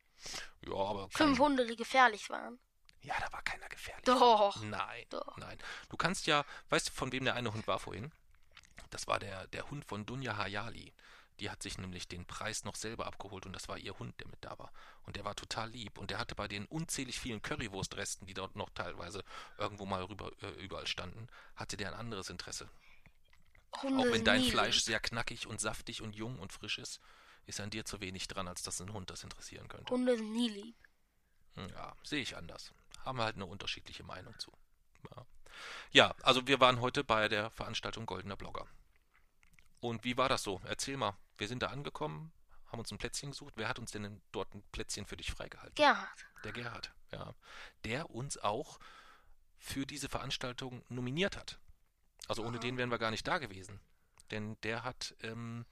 Ja, 0.62 0.74
aber 0.74 1.09
Fünf 1.11 1.39
kein, 1.39 1.45
Hunde, 1.47 1.66
die 1.66 1.76
gefährlich 1.76 2.30
waren. 2.30 2.59
Ja, 3.03 3.14
da 3.20 3.32
war 3.32 3.43
keiner 3.43 3.68
gefährlich. 3.68 4.05
Doch. 4.05 4.61
Nein, 4.62 5.07
Doch. 5.11 5.37
nein. 5.37 5.59
Du 5.89 5.97
kannst 5.97 6.26
ja, 6.26 6.45
weißt 6.70 6.89
du, 6.89 6.93
von 6.93 7.12
wem 7.12 7.24
der 7.24 7.34
eine 7.34 7.53
Hund 7.53 7.66
war 7.66 7.78
vorhin? 7.78 8.12
Das 8.91 9.07
war 9.07 9.18
der, 9.18 9.47
der 9.49 9.70
Hund 9.70 9.85
von 9.85 10.07
Dunja 10.07 10.37
Hayali. 10.37 10.93
Die 11.41 11.51
hat 11.51 11.62
sich 11.62 11.77
nämlich 11.77 12.09
den 12.09 12.24
Preis 12.24 12.64
noch 12.64 12.77
selber 12.77 13.07
abgeholt 13.07 13.45
und 13.45 13.53
das 13.53 13.68
war 13.68 13.77
ihr 13.77 13.99
Hund, 13.99 14.18
der 14.20 14.29
mit 14.29 14.43
da 14.43 14.59
war. 14.59 14.72
Und 15.03 15.16
der 15.16 15.24
war 15.24 15.37
total 15.37 15.70
lieb 15.70 15.99
und 15.99 16.11
der 16.11 16.18
hatte 16.18 16.35
bei 16.35 16.49
den 16.49 16.64
unzählig 16.66 17.20
vielen 17.20 17.43
Currywurstresten, 17.43 18.27
die 18.27 18.33
dort 18.35 18.57
noch 18.57 18.70
teilweise 18.70 19.22
irgendwo 19.59 19.85
mal 19.85 20.03
rüber, 20.03 20.33
äh, 20.43 20.49
überall 20.62 20.87
standen, 20.87 21.29
hatte 21.55 21.77
der 21.77 21.89
ein 21.89 21.99
anderes 21.99 22.31
Interesse. 22.31 22.70
Hunde 23.83 23.99
Auch 23.99 24.12
wenn 24.12 24.24
dein 24.24 24.43
Fleisch 24.43 24.81
sehr 24.81 25.01
knackig 25.01 25.47
und 25.47 25.61
saftig 25.61 26.01
und 26.01 26.14
jung 26.14 26.39
und 26.39 26.53
frisch 26.53 26.79
ist, 26.79 27.01
ist 27.45 27.61
an 27.61 27.70
dir 27.70 27.85
zu 27.85 28.01
wenig 28.01 28.29
dran, 28.29 28.49
als 28.49 28.62
dass 28.62 28.81
ein 28.81 28.93
Hund 28.93 29.11
das 29.11 29.22
interessieren 29.22 29.68
könnte. 29.68 29.93
Hunde 29.93 30.16
sind 30.16 30.33
nie 30.33 30.49
lieb. 30.49 30.77
Ja, 31.57 31.95
sehe 32.03 32.22
ich 32.22 32.37
anders. 32.37 32.72
Haben 33.05 33.18
wir 33.18 33.24
halt 33.24 33.37
eine 33.37 33.47
unterschiedliche 33.47 34.03
Meinung 34.03 34.39
zu. 34.39 34.53
Ja. 35.91 36.15
also 36.23 36.47
wir 36.47 36.61
waren 36.61 36.81
heute 36.81 37.05
bei 37.05 37.29
der 37.29 37.51
Veranstaltung 37.51 38.07
Goldener 38.07 38.37
Blogger. 38.37 38.67
Und 39.81 40.05
wie 40.05 40.17
war 40.17 40.29
das 40.29 40.43
so? 40.43 40.61
Erzähl 40.65 40.97
mal. 40.97 41.17
Wir 41.39 41.49
sind 41.49 41.63
da 41.63 41.69
angekommen, 41.69 42.33
haben 42.67 42.79
uns 42.79 42.91
ein 42.91 42.99
Plätzchen 42.99 43.31
gesucht. 43.31 43.55
Wer 43.57 43.69
hat 43.69 43.79
uns 43.79 43.91
denn 43.91 44.23
dort 44.33 44.55
ein 44.55 44.63
Plätzchen 44.73 45.07
für 45.07 45.17
dich 45.17 45.31
freigehalten? 45.31 45.75
Gerhard. 45.75 46.27
Der 46.45 46.53
Gerhard, 46.53 46.93
ja. 47.13 47.35
Der 47.85 48.11
uns 48.11 48.39
auch 48.39 48.79
für 49.59 49.87
diese 49.87 50.09
Veranstaltung 50.09 50.83
nominiert 50.89 51.37
hat. 51.37 51.59
Also 52.29 52.43
ohne 52.43 52.59
Aha. 52.59 52.63
den 52.63 52.79
wären 52.79 52.91
wir 52.91 52.99
gar 52.99 53.11
nicht 53.11 53.27
da 53.27 53.39
gewesen. 53.39 53.81
Denn 54.31 54.57
der 54.63 54.83
hat 54.83 55.15
ähm, 55.23 55.65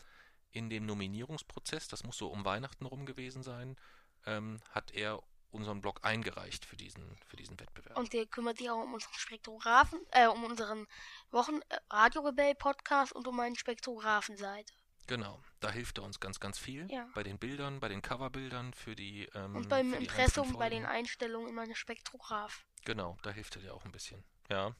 in 0.52 0.70
dem 0.70 0.86
Nominierungsprozess, 0.86 1.88
das 1.88 2.04
muss 2.04 2.16
so 2.16 2.28
um 2.28 2.44
Weihnachten 2.44 2.86
rum 2.86 3.06
gewesen 3.06 3.42
sein, 3.42 3.76
ähm, 4.26 4.60
hat 4.70 4.92
er 4.92 5.22
unseren 5.54 5.80
Blog 5.80 6.00
eingereicht 6.02 6.64
für 6.64 6.76
diesen, 6.76 7.16
für 7.26 7.36
diesen 7.36 7.58
Wettbewerb. 7.58 7.96
Und 7.96 8.12
der 8.12 8.26
kümmert 8.26 8.58
sich 8.58 8.70
auch 8.70 8.82
um 8.82 8.92
unseren 8.94 9.14
Spektrographen, 9.14 10.00
äh, 10.10 10.26
um 10.26 10.44
unseren 10.44 10.86
Wochen 11.30 11.60
äh, 11.68 11.78
Radio 11.90 12.22
Rebell 12.22 12.54
Podcast 12.54 13.12
und 13.12 13.26
um 13.26 13.36
meine 13.36 13.56
Spektrographenseite. 13.56 14.74
genau, 15.06 15.42
da 15.60 15.70
hilft 15.70 15.98
er 15.98 16.04
uns 16.04 16.20
ganz, 16.20 16.40
ganz 16.40 16.58
viel. 16.58 16.90
Ja. 16.90 17.08
Bei 17.14 17.22
den 17.22 17.38
Bildern, 17.38 17.80
bei 17.80 17.88
den 17.88 18.02
Coverbildern, 18.02 18.74
für 18.74 18.94
die 18.94 19.28
ähm, 19.34 19.56
Und 19.56 19.68
beim 19.68 19.94
Impressum, 19.94 20.52
bei 20.54 20.68
den. 20.68 20.84
Einstellungen 20.84 21.48
in 21.48 21.54
meinem 21.54 21.74
Spektrograph. 21.74 22.64
Genau, 22.84 23.16
da 23.22 23.30
hilft 23.30 23.56
er 23.56 23.62
dir 23.62 23.74
auch 23.74 23.84
ein 23.84 23.92
bisschen. 23.92 24.22
Ja. 24.50 24.74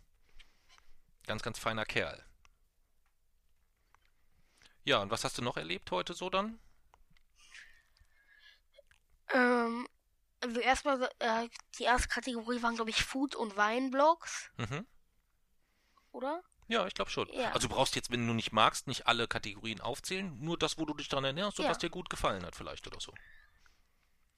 Ganz, 1.27 1.43
ganz 1.43 1.59
feiner 1.59 1.87
Kerl. 1.87 2.23
Ja, 4.83 5.01
und 5.01 5.11
was 5.11 5.25
hast 5.25 5.39
du 5.39 5.43
noch 5.43 5.57
erlebt 5.57 5.91
heute 5.91 6.13
so 6.13 6.29
dann? 6.29 6.59
Ähm, 9.33 9.89
Also 10.45 10.61
erstmal, 10.61 11.09
äh, 11.21 11.49
die 11.79 11.85
erste 11.85 12.09
Kategorie 12.09 12.61
waren, 12.63 12.75
glaube 12.75 12.91
ich, 12.91 13.03
Food- 13.03 13.35
und 13.35 13.57
Weinblogs, 13.57 14.51
Mhm. 14.59 14.87
oder? 16.13 16.43
Ja, 16.69 16.87
ich 16.87 16.93
glaube 16.93 17.11
schon. 17.11 17.29
Ja. 17.33 17.53
Also 17.53 17.67
du 17.69 17.75
brauchst 17.75 17.97
jetzt, 17.97 18.11
wenn 18.11 18.27
du 18.27 18.35
nicht 18.35 18.53
magst, 18.53 18.87
nicht 18.87 19.07
alle 19.07 19.27
Kategorien 19.27 19.81
aufzählen, 19.81 20.39
nur 20.41 20.59
das, 20.59 20.77
wo 20.79 20.85
du 20.85 20.93
dich 20.93 21.09
daran 21.09 21.25
erinnerst 21.25 21.59
und 21.59 21.65
Ja. 21.65 21.71
was 21.71 21.79
dir 21.79 21.89
gut 21.89 22.11
gefallen 22.11 22.45
hat 22.45 22.57
vielleicht 22.57 22.87
oder 22.87 23.01
so. 23.01 23.15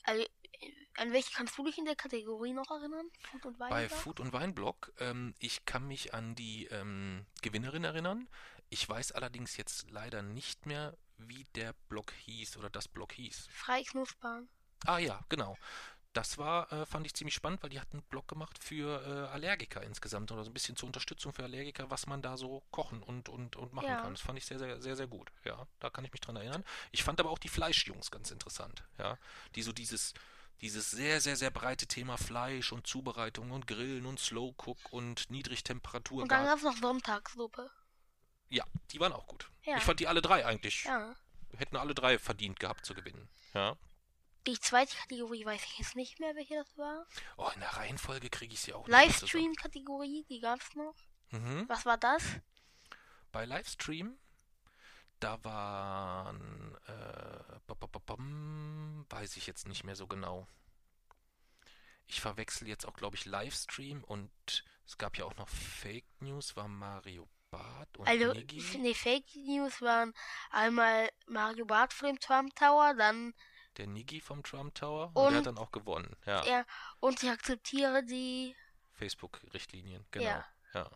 Also, 0.05 0.23
äh, 0.23 0.73
an 0.97 1.13
welche 1.13 1.33
kannst 1.33 1.59
du 1.59 1.65
dich 1.65 1.77
in 1.77 1.85
der 1.87 1.97
Kategorie 1.97 2.53
noch 2.53 2.71
erinnern? 2.71 3.11
Food- 3.33 3.47
und 3.47 3.59
Bei 3.59 3.71
Weinblog? 3.71 3.99
Food 3.99 4.21
und 4.21 4.33
Weinblog, 4.33 4.93
ähm, 5.01 5.35
ich 5.41 5.65
kann 5.65 5.89
mich 5.89 6.15
an 6.15 6.37
die 6.37 6.67
ähm, 6.67 7.27
Gewinnerin 7.43 7.83
erinnern. 7.83 8.29
Ich 8.71 8.89
weiß 8.89 9.11
allerdings 9.11 9.57
jetzt 9.57 9.91
leider 9.91 10.23
nicht 10.23 10.67
mehr, 10.67 10.97
wie 11.19 11.47
der 11.57 11.73
Blog 11.89 12.13
hieß 12.13 12.59
oder 12.59 12.71
das 12.71 12.87
Blog 12.87 13.13
hieß. 13.13 13.49
Frei 13.51 13.83
knuspern. 13.83 14.49
Ah 14.85 14.99
ja, 14.99 15.21
genau. 15.31 15.57
Das 16.17 16.39
war, 16.39 16.73
äh, 16.73 16.87
fand 16.87 17.05
ich 17.07 17.13
ziemlich 17.15 17.35
spannend, 17.35 17.63
weil 17.63 17.69
die 17.71 17.79
hatten 17.79 17.99
einen 17.99 18.03
Blog 18.05 18.27
gemacht 18.27 18.59
für 18.59 19.03
äh, 19.07 19.33
Allergiker 19.35 19.83
insgesamt 19.83 20.33
oder 20.33 20.45
so 20.45 20.51
ein 20.51 20.55
bisschen 20.55 20.75
zur 20.77 20.87
Unterstützung 20.87 21.33
für 21.35 21.45
Allergiker, 21.45 21.91
was 21.91 22.07
man 22.07 22.23
da 22.23 22.37
so 22.39 22.63
kochen 22.71 23.03
und, 23.03 23.29
und, 23.29 23.57
und 23.57 23.73
machen 23.75 23.89
Ja. 23.89 24.01
kann. 24.01 24.15
Das 24.15 24.23
fand 24.23 24.39
ich 24.39 24.47
sehr, 24.47 24.59
sehr, 24.59 24.81
sehr, 24.81 24.97
sehr 24.97 25.07
gut. 25.07 25.31
Ja, 25.45 25.67
da 25.79 25.91
kann 25.91 26.05
ich 26.07 26.13
mich 26.13 26.21
dran 26.23 26.37
erinnern. 26.37 26.65
Ich 26.91 27.03
fand 27.05 27.21
aber 27.21 27.31
auch 27.31 27.39
die 27.39 27.49
Fleischjungs 27.51 28.11
ganz 28.11 28.31
interessant. 28.31 28.83
Ja, 28.99 29.19
die 29.55 29.63
so 29.63 29.73
dieses, 29.73 30.15
dieses 30.63 30.91
sehr, 30.91 31.21
sehr, 31.21 31.37
sehr 31.37 31.51
breite 31.51 31.87
Thema 31.87 32.17
Fleisch 32.17 32.73
und 32.73 32.87
Zubereitung 32.87 33.51
und 33.51 33.67
Grillen 33.67 34.07
und 34.07 34.19
Slow 34.19 34.55
Cook 34.57 34.79
und 34.93 35.29
Niedrigtemperatur. 35.31 36.23
Und 36.23 36.33
dann 36.33 36.47
gab 36.47 36.57
es 36.57 36.65
noch 36.65 36.77
Sonntagssuppe. 36.79 37.71
ja, 38.49 38.65
die 38.91 39.01
waren 39.01 39.13
auch 39.13 39.27
gut. 39.27 39.51
Ja. 39.65 39.77
Ich 39.77 39.83
fand 39.83 40.01
die 40.01 40.09
alle 40.09 40.23
drei 40.23 40.47
eigentlich. 40.47 40.85
Ja. 40.85 41.15
Hätten 41.59 41.77
alle 41.77 41.95
drei 41.95 42.19
verdient 42.19 42.59
gehabt 42.59 42.87
zu 42.87 42.95
gewinnen. 42.95 43.29
Ja. 43.53 43.77
Die 44.47 44.59
zweite 44.61 44.97
Kategorie 44.97 45.45
weiß 45.45 45.63
ich 45.65 45.79
jetzt 45.79 45.97
nicht 45.97 46.21
mehr, 46.21 46.35
welche 46.37 46.55
das 46.55 46.79
war. 46.79 47.07
Oh, 47.37 47.51
in 47.55 47.61
der 47.61 47.71
Reihenfolge 47.77 48.31
kriege 48.31 48.55
ich 48.55 48.61
sie 48.61 48.73
auch 48.73 48.87
nicht. 48.87 48.97
Livestream-Kategorie, 48.97 50.25
die 50.29 50.41
gab's 50.41 50.75
noch. 50.75 50.95
Mhm. 51.31 51.65
Was 51.69 51.85
war 51.85 51.99
das? 51.99 52.23
Bei 53.33 53.45
Livestream, 53.45 54.17
da 55.19 55.43
waren, 55.45 56.77
äh, 56.87 57.59
bop, 57.67 57.81
bop, 57.81 58.07
bom, 58.07 59.05
weiß 59.09 59.37
ich 59.37 59.47
jetzt 59.47 59.67
nicht 59.67 59.85
mehr 59.85 59.97
so 59.97 60.07
genau. 60.07 60.47
Ich 62.07 62.21
verwechsel 62.21 62.69
jetzt 62.69 62.87
auch, 62.87 62.95
glaube 62.95 63.17
ich, 63.17 63.25
Livestream 63.25 64.05
und 64.05 64.31
es 64.87 64.97
gab 64.97 65.19
ja 65.19 65.25
auch 65.25 65.35
noch 65.37 65.49
Fake 65.49 66.07
News, 66.21 66.55
war 66.55 66.69
Mario 66.69 67.29
Barth 67.51 67.97
und 67.97 68.07
Also, 68.07 68.33
Niggi. 68.33 68.63
nee, 68.79 68.95
Fake 68.95 69.35
News 69.35 69.83
waren 69.83 70.13
einmal 70.51 71.11
Mario 71.27 71.65
Barth 71.65 71.93
vor 71.93 72.09
dem 72.09 72.21
Trump 72.21 72.55
Tower, 72.55 72.95
dann 72.95 73.35
Der 73.77 73.87
Niggi 73.87 74.21
vom 74.21 74.43
Trump 74.43 74.75
Tower 74.75 75.09
und, 75.09 75.15
der 75.17 75.23
Und- 75.27 75.35
hat 75.37 75.47
dann 75.47 75.59
auch 75.59 75.73
gewonnen. 75.73 76.17
Ja, 76.27 76.43
er 76.45 76.67
und 77.01 77.23
ich 77.23 77.29
akzeptiere 77.31 78.05
die. 78.05 78.55
Facebook-Richtlinien, 78.95 80.07
genau. 80.11 80.25
Ja. 80.27 80.45
Ja. 80.75 80.91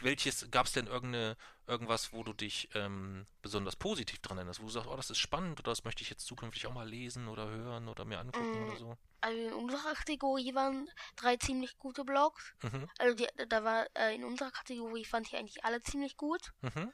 Welches, 0.00 0.50
gab 0.52 0.66
es 0.66 0.72
denn 0.72 0.86
irgendeine, 0.86 1.36
irgendwas, 1.66 2.12
wo 2.12 2.22
du 2.22 2.32
dich 2.32 2.68
ähm, 2.74 3.26
besonders 3.42 3.74
positiv 3.76 4.20
dran 4.20 4.38
erinnerst, 4.38 4.60
wo 4.60 4.64
du 4.66 4.70
sagst, 4.70 4.88
oh, 4.88 4.96
das 4.96 5.10
ist 5.10 5.18
spannend 5.18 5.58
oder 5.60 5.72
das 5.72 5.82
möchte 5.84 6.02
ich 6.02 6.10
jetzt 6.10 6.26
zukünftig 6.26 6.66
auch 6.68 6.72
mal 6.72 6.88
lesen 6.88 7.26
oder 7.28 7.48
hören 7.48 7.88
oder 7.88 8.04
mir 8.04 8.18
angucken 8.20 8.52
Mm. 8.64 8.68
oder 8.68 8.76
so? 8.76 8.98
Also 9.20 9.36
in 9.40 9.52
unserer 9.52 9.94
Kategorie 9.94 10.54
waren 10.54 10.88
drei 11.16 11.36
ziemlich 11.36 11.76
gute 11.78 12.04
Blogs. 12.04 12.54
Mhm. 12.62 12.88
Also 12.98 13.16
die, 13.16 13.26
da 13.48 13.64
war 13.64 13.86
äh, 13.94 14.14
in 14.14 14.24
unserer 14.24 14.52
Kategorie 14.52 15.04
fand 15.04 15.26
ich 15.26 15.36
eigentlich 15.36 15.64
alle 15.64 15.82
ziemlich 15.82 16.16
gut. 16.16 16.52
Mhm. 16.60 16.92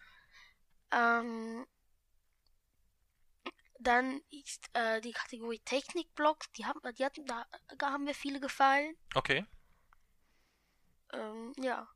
Ähm, 0.91 1.67
dann 3.85 4.21
ist 4.31 4.69
äh, 4.75 5.01
die 5.01 5.13
Kategorie 5.13 5.61
Technikblogs, 5.61 6.51
die 6.53 6.67
haben, 6.67 6.81
die 6.97 7.05
hatten, 7.05 7.25
da, 7.27 7.47
da 7.79 7.91
haben 7.91 8.05
mir 8.05 8.15
viele 8.15 8.41
gefallen. 8.41 8.97
Okay. 9.15 9.45
Ähm, 11.13 11.53
ja. 11.59 11.89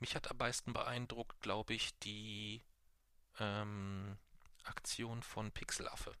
Mich 0.00 0.14
hat 0.14 0.30
am 0.30 0.36
meisten 0.36 0.72
beeindruckt, 0.72 1.40
glaube 1.40 1.74
ich, 1.74 1.98
die 1.98 2.64
ähm, 3.40 4.16
Aktion 4.64 5.22
von 5.22 5.50
Pixelaffe. 5.50 6.14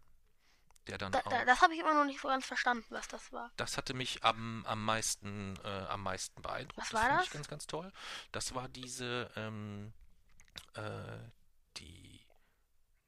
Der 0.88 0.98
dann 0.98 1.12
Da, 1.12 1.20
auch. 1.20 1.28
da, 1.28 1.44
das 1.44 1.60
habe 1.60 1.74
ich 1.74 1.80
immer 1.80 1.94
noch 1.94 2.04
nicht 2.04 2.20
so 2.20 2.28
ganz 2.28 2.46
verstanden, 2.46 2.86
was 2.90 3.06
das 3.08 3.30
war. 3.30 3.52
Das 3.56 3.76
hatte 3.76 3.94
mich 3.94 4.24
am, 4.24 4.64
am 4.66 4.84
meisten 4.84 5.56
äh, 5.62 5.68
am 5.88 6.02
meisten 6.02 6.40
beeindruckt. 6.42 6.78
Was 6.78 6.88
das 6.88 6.94
war 6.94 7.08
fand 7.08 7.20
ich 7.20 7.26
das? 7.26 7.34
ganz, 7.34 7.48
ganz 7.48 7.66
toll. 7.66 7.92
Das 8.32 8.54
war 8.54 8.68
diese 8.68 9.30
ähm, 9.36 9.92
äh, 10.74 11.18
die 11.76 12.17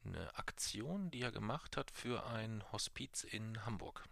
eine 0.05 0.35
Aktion, 0.37 1.11
die 1.11 1.23
er 1.23 1.33
gemacht 1.33 1.77
hat 1.77 1.91
für 1.91 2.27
ein 2.27 2.65
Hospiz 2.73 3.25
in 3.25 3.65
Hamburg. 3.67 4.05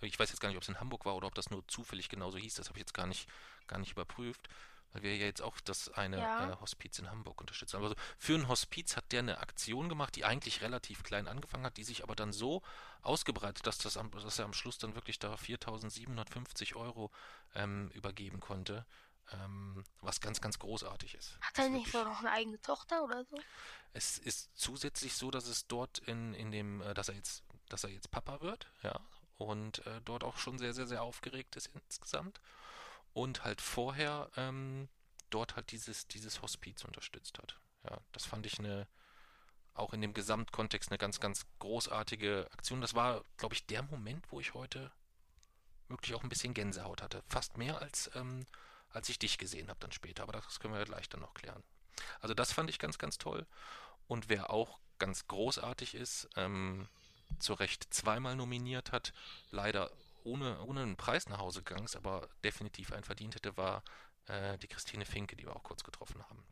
Ich 0.00 0.18
weiß 0.18 0.28
jetzt 0.30 0.40
gar 0.40 0.48
nicht, 0.48 0.56
ob 0.56 0.62
es 0.62 0.68
in 0.68 0.80
Hamburg 0.80 1.04
war 1.06 1.16
oder 1.16 1.26
ob 1.28 1.34
das 1.34 1.50
nur 1.50 1.66
zufällig 1.68 2.08
genauso 2.08 2.36
hieß. 2.36 2.54
Das 2.54 2.68
habe 2.68 2.78
ich 2.78 2.82
jetzt 2.82 2.94
gar 2.94 3.06
nicht 3.06 3.28
gar 3.66 3.78
nicht 3.78 3.92
überprüft, 3.92 4.48
weil 4.92 5.02
wir 5.02 5.16
ja 5.16 5.24
jetzt 5.24 5.40
auch 5.42 5.58
das 5.60 5.88
eine 5.90 6.18
Ja. 6.18 6.52
äh, 6.52 6.56
Hospiz 6.60 6.98
in 6.98 7.10
Hamburg 7.10 7.40
unterstützen. 7.40 7.82
Also 7.82 7.94
für 8.18 8.34
ein 8.34 8.48
Hospiz 8.48 8.96
hat 8.96 9.12
der 9.12 9.20
eine 9.20 9.38
Aktion 9.38 9.88
gemacht, 9.88 10.14
die 10.16 10.24
eigentlich 10.24 10.60
relativ 10.60 11.02
klein 11.02 11.28
angefangen 11.28 11.64
hat, 11.64 11.76
die 11.78 11.84
sich 11.84 12.02
aber 12.02 12.14
dann 12.14 12.32
so 12.32 12.62
ausgebreitet, 13.02 13.66
dass, 13.66 13.78
das 13.78 13.96
am, 13.96 14.10
dass 14.10 14.38
er 14.38 14.44
am 14.44 14.52
Schluss 14.52 14.78
dann 14.78 14.94
wirklich 14.94 15.18
da 15.18 15.34
4.750 15.34 16.76
Euro 16.76 17.10
ähm, 17.54 17.88
übergeben 17.94 18.40
konnte, 18.40 18.84
ähm, 19.32 19.84
was 20.00 20.20
ganz, 20.20 20.40
ganz 20.40 20.58
großartig 20.58 21.14
ist. 21.14 21.38
Hat 21.40 21.58
er 21.58 21.68
nicht 21.68 21.86
wirklich- 21.86 21.92
so 21.92 22.04
noch 22.04 22.20
eine 22.20 22.30
eigene 22.30 22.60
Tochter 22.60 23.02
oder 23.04 23.24
so? 23.24 23.36
es 23.96 24.18
ist 24.18 24.50
zusätzlich 24.56 25.14
so, 25.14 25.30
dass 25.30 25.46
es 25.46 25.66
dort 25.68 25.98
in, 26.00 26.34
in 26.34 26.50
dem, 26.50 26.80
äh, 26.82 26.94
dass 26.94 27.08
er 27.08 27.14
jetzt, 27.14 27.44
dass 27.68 27.84
er 27.84 27.90
jetzt 27.90 28.10
Papa 28.10 28.40
wird, 28.40 28.66
ja, 28.82 28.98
und 29.38 29.86
äh, 29.86 30.00
dort 30.04 30.24
auch 30.24 30.36
schon 30.36 30.58
sehr, 30.58 30.74
sehr, 30.74 30.86
sehr 30.86 31.02
aufgeregt 31.02 31.54
ist 31.56 31.70
insgesamt. 31.74 32.40
Und 33.12 33.44
halt 33.44 33.60
vorher 33.60 34.30
ähm, 34.36 34.88
dort 35.30 35.54
halt 35.54 35.70
dieses, 35.70 36.08
dieses 36.08 36.42
Hospiz 36.42 36.84
unterstützt 36.84 37.38
hat. 37.38 37.56
Ja, 37.88 37.98
das 38.10 38.24
fand 38.24 38.46
ich 38.46 38.58
eine, 38.58 38.88
auch 39.74 39.92
in 39.92 40.00
dem 40.00 40.14
Gesamtkontext 40.14 40.90
eine 40.90 40.98
ganz, 40.98 41.20
ganz 41.20 41.46
großartige 41.60 42.48
Aktion. 42.52 42.80
Das 42.80 42.94
war, 42.94 43.22
glaube 43.36 43.54
ich, 43.54 43.66
der 43.66 43.82
Moment, 43.84 44.24
wo 44.32 44.40
ich 44.40 44.54
heute 44.54 44.90
wirklich 45.88 46.14
auch 46.14 46.24
ein 46.24 46.28
bisschen 46.28 46.54
Gänsehaut 46.54 47.02
hatte. 47.02 47.22
Fast 47.28 47.56
mehr 47.56 47.80
als, 47.80 48.10
ähm, 48.16 48.46
als 48.94 49.08
ich 49.08 49.18
dich 49.18 49.38
gesehen 49.38 49.68
habe 49.68 49.80
dann 49.80 49.92
später. 49.92 50.22
Aber 50.22 50.32
das 50.32 50.60
können 50.60 50.74
wir 50.74 50.78
ja 50.78 50.86
gleich 50.86 51.08
dann 51.08 51.20
noch 51.20 51.34
klären. 51.34 51.62
Also 52.20 52.34
das 52.34 52.52
fand 52.52 52.70
ich 52.70 52.78
ganz, 52.78 52.98
ganz 52.98 53.18
toll. 53.18 53.46
Und 54.06 54.28
wer 54.28 54.50
auch 54.50 54.78
ganz 54.98 55.26
großartig 55.26 55.94
ist, 55.94 56.28
ähm, 56.36 56.88
zu 57.38 57.54
Recht 57.54 57.92
zweimal 57.92 58.36
nominiert 58.36 58.92
hat, 58.92 59.12
leider 59.50 59.90
ohne, 60.22 60.60
ohne 60.62 60.82
einen 60.82 60.96
Preis 60.96 61.28
nach 61.28 61.38
Hause 61.38 61.62
gegangen 61.62 61.84
ist, 61.84 61.96
aber 61.96 62.28
definitiv 62.42 62.92
einen 62.92 63.04
verdient 63.04 63.34
hätte, 63.34 63.56
war 63.56 63.82
äh, 64.26 64.56
die 64.58 64.68
Christine 64.68 65.04
Finke, 65.04 65.36
die 65.36 65.44
wir 65.44 65.54
auch 65.54 65.62
kurz 65.62 65.84
getroffen 65.84 66.22
haben. 66.28 66.42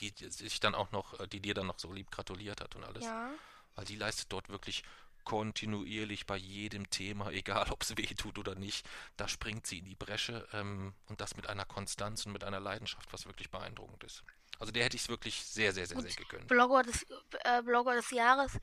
Die, 0.00 0.12
die 0.12 0.30
sich 0.30 0.60
dann 0.60 0.74
auch 0.74 0.90
noch, 0.90 1.18
äh, 1.20 1.28
die 1.28 1.40
dir 1.40 1.54
dann 1.54 1.66
noch 1.66 1.78
so 1.78 1.92
lieb 1.92 2.10
gratuliert 2.10 2.60
hat 2.60 2.74
und 2.76 2.84
alles. 2.84 3.04
Ja. 3.04 3.30
Weil 3.74 3.84
die 3.84 3.96
leistet 3.96 4.32
dort 4.32 4.48
wirklich 4.48 4.82
kontinuierlich 5.28 6.24
bei 6.26 6.38
jedem 6.38 6.88
Thema, 6.88 7.30
egal 7.32 7.70
ob 7.70 7.82
es 7.82 7.96
weh 7.98 8.06
tut 8.14 8.38
oder 8.38 8.54
nicht, 8.54 8.88
da 9.18 9.28
springt 9.28 9.66
sie 9.66 9.78
in 9.78 9.84
die 9.84 9.94
Bresche 9.94 10.48
ähm, 10.54 10.94
und 11.06 11.20
das 11.20 11.36
mit 11.36 11.48
einer 11.50 11.66
Konstanz 11.66 12.24
und 12.24 12.32
mit 12.32 12.44
einer 12.44 12.60
Leidenschaft, 12.60 13.12
was 13.12 13.26
wirklich 13.26 13.50
beeindruckend 13.50 14.02
ist. 14.04 14.24
Also 14.58 14.72
der 14.72 14.84
hätte 14.84 14.96
ich 14.96 15.02
es 15.02 15.08
wirklich 15.10 15.44
sehr, 15.44 15.72
sehr, 15.74 15.86
sehr, 15.86 15.98
Und 15.98 16.04
sehr 16.04 16.14
gegönnt. 16.16 16.48
Blogger 16.48 16.82
des, 16.82 17.06
äh, 17.44 17.62
Blogger 17.62 17.94
des 17.94 18.10
Jahres, 18.10 18.56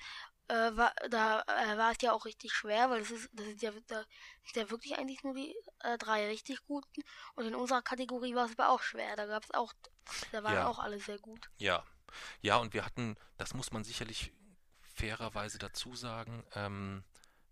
äh, 0.47 0.53
war, 0.75 0.91
da 1.09 1.41
äh, 1.41 1.77
war 1.77 1.91
es 1.91 1.97
ja 2.01 2.11
auch 2.13 2.25
richtig 2.25 2.51
schwer, 2.51 2.89
weil 2.89 2.99
das 2.99 3.11
ist, 3.11 3.29
das 3.31 3.45
ist 3.45 3.61
ja, 3.61 3.71
da 3.87 4.03
sind 4.43 4.55
ja 4.55 4.69
wirklich 4.71 4.97
eigentlich 4.97 5.23
nur 5.23 5.35
die 5.35 5.55
äh, 5.81 5.97
drei 5.99 6.27
richtig 6.27 6.65
guten. 6.65 7.03
Und 7.35 7.45
in 7.45 7.53
unserer 7.55 7.83
Kategorie 7.83 8.33
war 8.33 8.45
es 8.47 8.53
aber 8.57 8.69
auch 8.69 8.81
schwer. 8.81 9.15
Da 9.15 9.27
gab 9.27 9.43
es 9.43 9.51
auch, 9.51 9.71
da 10.31 10.43
waren 10.43 10.55
Ja. 10.55 10.67
auch 10.67 10.79
alle 10.79 10.99
sehr 10.99 11.19
gut. 11.19 11.47
Ja, 11.57 11.85
ja, 12.41 12.57
und 12.57 12.73
wir 12.73 12.83
hatten, 12.85 13.15
das 13.37 13.53
muss 13.53 13.71
man 13.71 13.83
sicherlich 13.83 14.33
fairerweise 14.95 15.59
dazu 15.59 15.95
sagen, 15.95 16.43
ähm, 16.55 17.03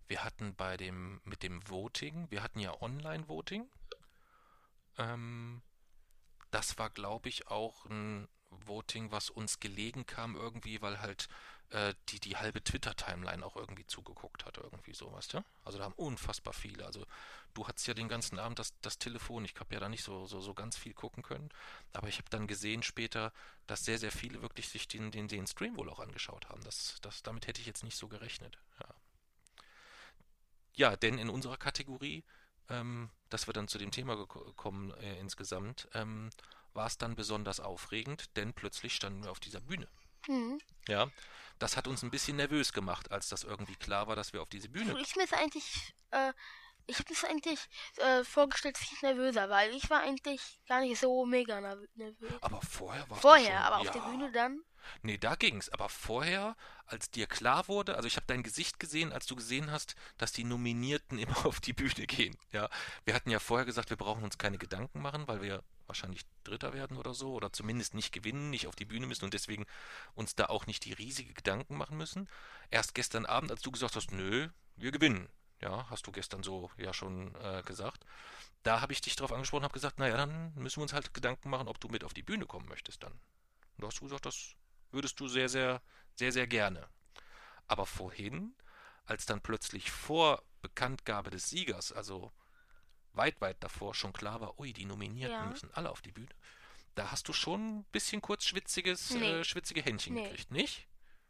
wir 0.07 0.23
hatten 0.23 0.55
bei 0.55 0.77
dem, 0.77 1.21
mit 1.23 1.43
dem 1.43 1.67
Voting, 1.69 2.29
wir 2.29 2.41
hatten 2.43 2.59
ja 2.59 2.81
Online-Voting. 2.81 3.69
Ähm, 4.97 5.61
das 6.51 6.77
war, 6.77 6.89
glaube 6.89 7.29
ich, 7.29 7.47
auch 7.47 7.85
ein 7.85 8.27
Voting, 8.49 9.11
was 9.11 9.29
uns 9.29 9.59
gelegen 9.59 10.05
kam 10.05 10.35
irgendwie, 10.35 10.81
weil 10.81 11.01
halt 11.01 11.27
äh, 11.73 11.93
die, 12.09 12.19
die 12.19 12.37
halbe 12.37 12.63
Twitter-Timeline 12.63 13.43
auch 13.45 13.55
irgendwie 13.55 13.85
zugeguckt 13.85 14.45
hat, 14.45 14.57
irgendwie 14.57 14.93
so, 14.93 15.11
weißt? 15.11 15.37
Also 15.65 15.77
da 15.79 15.83
haben 15.83 15.95
unfassbar 15.95 16.53
viele. 16.53 16.85
Also 16.85 17.05
du 17.53 17.67
hattest 17.67 17.87
ja 17.87 17.93
den 17.93 18.07
ganzen 18.07 18.39
Abend 18.39 18.59
das, 18.59 18.73
das 18.81 18.99
Telefon, 18.99 19.43
ich 19.43 19.55
habe 19.59 19.73
ja 19.73 19.79
da 19.79 19.89
nicht 19.89 20.03
so, 20.03 20.25
so, 20.27 20.39
so 20.39 20.53
ganz 20.53 20.77
viel 20.77 20.93
gucken 20.93 21.23
können, 21.23 21.49
aber 21.91 22.07
ich 22.07 22.17
habe 22.17 22.29
dann 22.29 22.47
gesehen 22.47 22.83
später, 22.83 23.33
dass 23.67 23.85
sehr, 23.85 23.97
sehr 23.97 24.11
viele 24.11 24.41
wirklich 24.41 24.69
sich 24.69 24.87
den, 24.87 25.11
den, 25.11 25.27
den 25.27 25.47
Stream 25.47 25.75
wohl 25.77 25.89
auch 25.89 25.99
angeschaut 25.99 26.47
haben. 26.49 26.63
Das, 26.63 26.97
das, 27.01 27.23
damit 27.23 27.47
hätte 27.47 27.61
ich 27.61 27.67
jetzt 27.67 27.83
nicht 27.83 27.97
so 27.97 28.07
gerechnet. 28.07 28.57
Ja, 28.79 28.95
ja 30.75 30.95
denn 30.95 31.17
in 31.17 31.29
unserer 31.29 31.57
Kategorie, 31.57 32.23
ähm, 32.69 33.09
dass 33.29 33.47
wir 33.47 33.53
dann 33.53 33.67
zu 33.67 33.77
dem 33.79 33.91
Thema 33.91 34.13
geko- 34.13 34.53
kommen 34.53 34.91
äh, 34.95 35.19
insgesamt, 35.19 35.87
ähm, 35.93 36.29
war 36.73 36.87
es 36.87 36.97
dann 36.97 37.15
besonders 37.15 37.59
aufregend, 37.59 38.35
denn 38.35 38.53
plötzlich 38.53 38.95
standen 38.95 39.23
wir 39.23 39.31
auf 39.31 39.39
dieser 39.39 39.61
Bühne. 39.61 39.87
Mhm. 40.27 40.59
Ja, 40.87 41.09
das 41.59 41.77
hat 41.77 41.87
uns 41.87 42.03
ein 42.03 42.11
bisschen 42.11 42.37
nervös 42.37 42.73
gemacht, 42.73 43.11
als 43.11 43.29
das 43.29 43.43
irgendwie 43.43 43.75
klar 43.75 44.07
war, 44.07 44.15
dass 44.15 44.33
wir 44.33 44.41
auf 44.41 44.49
diese 44.49 44.69
Bühne. 44.69 44.99
Ich 44.99 45.15
mir 45.15 45.25
eigentlich, 45.33 45.95
äh, 46.11 46.33
ich 46.87 46.99
habe 46.99 47.13
mir 47.13 47.29
eigentlich 47.29 47.59
äh, 47.97 48.23
vorgestellt, 48.23 48.75
dass 48.75 48.91
ich 48.91 49.01
nervöser, 49.01 49.49
weil 49.49 49.73
ich 49.73 49.89
war 49.89 50.01
eigentlich 50.01 50.41
gar 50.67 50.81
nicht 50.81 50.99
so 50.99 51.25
mega 51.25 51.61
nervös. 51.95 52.33
Aber 52.41 52.61
vorher 52.61 53.09
war 53.09 53.17
Vorher, 53.17 53.61
aber 53.61 53.83
ja. 53.83 53.89
auf 53.89 53.91
der 53.91 54.01
Bühne 54.01 54.31
dann. 54.31 54.61
Nee, 55.01 55.17
da 55.17 55.35
ging's. 55.35 55.69
Aber 55.69 55.89
vorher, 55.89 56.55
als 56.85 57.11
dir 57.11 57.27
klar 57.27 57.67
wurde, 57.67 57.95
also 57.95 58.07
ich 58.07 58.15
habe 58.15 58.27
dein 58.27 58.43
Gesicht 58.43 58.79
gesehen, 58.79 59.11
als 59.11 59.25
du 59.25 59.35
gesehen 59.35 59.71
hast, 59.71 59.95
dass 60.17 60.31
die 60.31 60.43
Nominierten 60.43 61.17
immer 61.19 61.45
auf 61.45 61.59
die 61.59 61.73
Bühne 61.73 62.07
gehen. 62.07 62.37
Ja, 62.51 62.69
wir 63.05 63.13
hatten 63.13 63.29
ja 63.29 63.39
vorher 63.39 63.65
gesagt, 63.65 63.89
wir 63.89 63.97
brauchen 63.97 64.23
uns 64.23 64.37
keine 64.37 64.57
Gedanken 64.57 65.01
machen, 65.01 65.27
weil 65.27 65.41
wir 65.41 65.63
wahrscheinlich 65.87 66.25
Dritter 66.43 66.73
werden 66.73 66.97
oder 66.97 67.13
so 67.13 67.33
oder 67.33 67.51
zumindest 67.51 67.93
nicht 67.93 68.11
gewinnen, 68.11 68.49
nicht 68.49 68.67
auf 68.67 68.75
die 68.75 68.85
Bühne 68.85 69.05
müssen 69.05 69.25
und 69.25 69.33
deswegen 69.33 69.65
uns 70.15 70.35
da 70.35 70.45
auch 70.45 70.65
nicht 70.65 70.85
die 70.85 70.93
riesige 70.93 71.33
Gedanken 71.33 71.75
machen 71.75 71.97
müssen. 71.97 72.29
Erst 72.71 72.95
gestern 72.95 73.25
Abend, 73.25 73.51
als 73.51 73.61
du 73.61 73.71
gesagt 73.71 73.95
hast, 73.95 74.11
nö, 74.11 74.49
wir 74.75 74.91
gewinnen. 74.91 75.29
Ja, 75.61 75.89
hast 75.89 76.05
du 76.07 76.11
gestern 76.11 76.43
so 76.43 76.69
ja 76.77 76.93
schon 76.93 77.33
äh, 77.35 77.63
gesagt. 77.63 78.05
Da 78.63 78.81
habe 78.81 78.93
ich 78.93 79.01
dich 79.01 79.15
darauf 79.15 79.31
angesprochen, 79.31 79.63
habe 79.63 79.73
gesagt, 79.73 79.99
naja, 79.99 80.17
dann 80.17 80.53
müssen 80.55 80.77
wir 80.77 80.83
uns 80.83 80.93
halt 80.93 81.13
Gedanken 81.13 81.49
machen, 81.49 81.67
ob 81.67 81.79
du 81.79 81.87
mit 81.87 82.03
auf 82.03 82.13
die 82.13 82.23
Bühne 82.23 82.45
kommen 82.45 82.67
möchtest 82.67 83.03
dann. 83.03 83.13
Und 83.13 83.81
da 83.81 83.87
hast 83.87 83.99
du 83.99 84.05
gesagt, 84.05 84.25
das 84.25 84.55
würdest 84.93 85.19
du 85.19 85.27
sehr, 85.27 85.49
sehr, 85.49 85.81
sehr, 86.15 86.31
sehr 86.31 86.47
gerne. 86.47 86.87
Aber 87.67 87.85
vorhin, 87.85 88.55
als 89.05 89.25
dann 89.25 89.41
plötzlich 89.41 89.91
vor 89.91 90.43
Bekanntgabe 90.61 91.29
des 91.29 91.49
Siegers, 91.49 91.91
also 91.91 92.31
weit, 93.13 93.39
weit 93.41 93.63
davor 93.63 93.93
schon 93.93 94.13
klar 94.13 94.41
war, 94.41 94.59
ui, 94.59 94.73
die 94.73 94.85
Nominierten 94.85 95.43
Ja. 95.43 95.49
müssen 95.49 95.71
alle 95.73 95.89
auf 95.91 96.01
die 96.01 96.11
Bühne, 96.11 96.29
da 96.95 97.11
hast 97.11 97.27
du 97.27 97.33
schon 97.33 97.79
ein 97.79 97.83
bisschen 97.91 98.21
kurz 98.21 98.45
schwitziges, 98.45 99.11
Nee. 99.11 99.39
äh, 99.39 99.43
schwitzige 99.43 99.81
Händchen 99.81 100.15
Nee. 100.15 100.23
gekriegt, 100.23 100.51
nicht? 100.51 100.87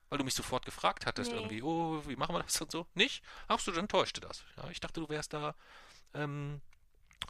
Weil 0.10 0.18
du 0.18 0.24
mich 0.26 0.34
sofort 0.36 0.66
gefragt 0.66 1.06
hattest, 1.06 1.32
Nee. 1.32 1.38
irgendwie, 1.38 1.64
oh, 1.64 2.04
wie 2.08 2.16
machen 2.16 2.36
wir 2.36 2.44
das 2.44 2.60
und 2.62 2.72
so? 2.72 2.86
Nicht? 2.94 3.24
Ach 3.48 3.60
so, 3.60 3.72
dann 3.72 3.88
täuschte 3.88 4.22
das. 4.22 4.44
Ja, 4.58 4.70
ich 4.70 4.80
dachte, 4.80 5.00
du 5.00 5.10
wärst 5.10 5.34
da 5.34 5.56
ähm, 6.14 6.62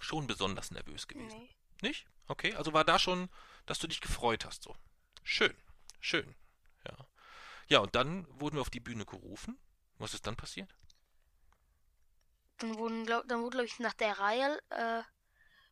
schon 0.01 0.27
besonders 0.27 0.71
nervös 0.71 1.07
gewesen. 1.07 1.47
Nicht? 1.81 2.05
Okay, 2.27 2.55
also 2.55 2.73
war 2.73 2.83
da 2.83 2.99
schon, 2.99 3.29
dass 3.65 3.79
du 3.79 3.87
dich 3.87 4.01
gefreut 4.01 4.45
hast, 4.45 4.63
so. 4.63 4.75
Schön, 5.23 5.55
schön. 6.03 6.35
Ja. 6.87 7.07
Ja, 7.67 7.79
und 7.79 7.95
dann 7.95 8.27
wurden 8.39 8.57
wir 8.57 8.61
auf 8.61 8.69
die 8.69 8.79
Bühne 8.79 9.05
gerufen. 9.05 9.57
Was 9.97 10.13
ist 10.13 10.27
dann 10.27 10.35
passiert? 10.35 10.75
Dann 12.57 12.75
wurden, 12.77 13.05
glaub, 13.05 13.27
dann 13.27 13.41
wurde, 13.41 13.51
glaube 13.51 13.65
ich, 13.65 13.79
nach 13.79 13.93
der 13.93 14.19
Reihe, 14.19 14.59
äh, 14.69 15.01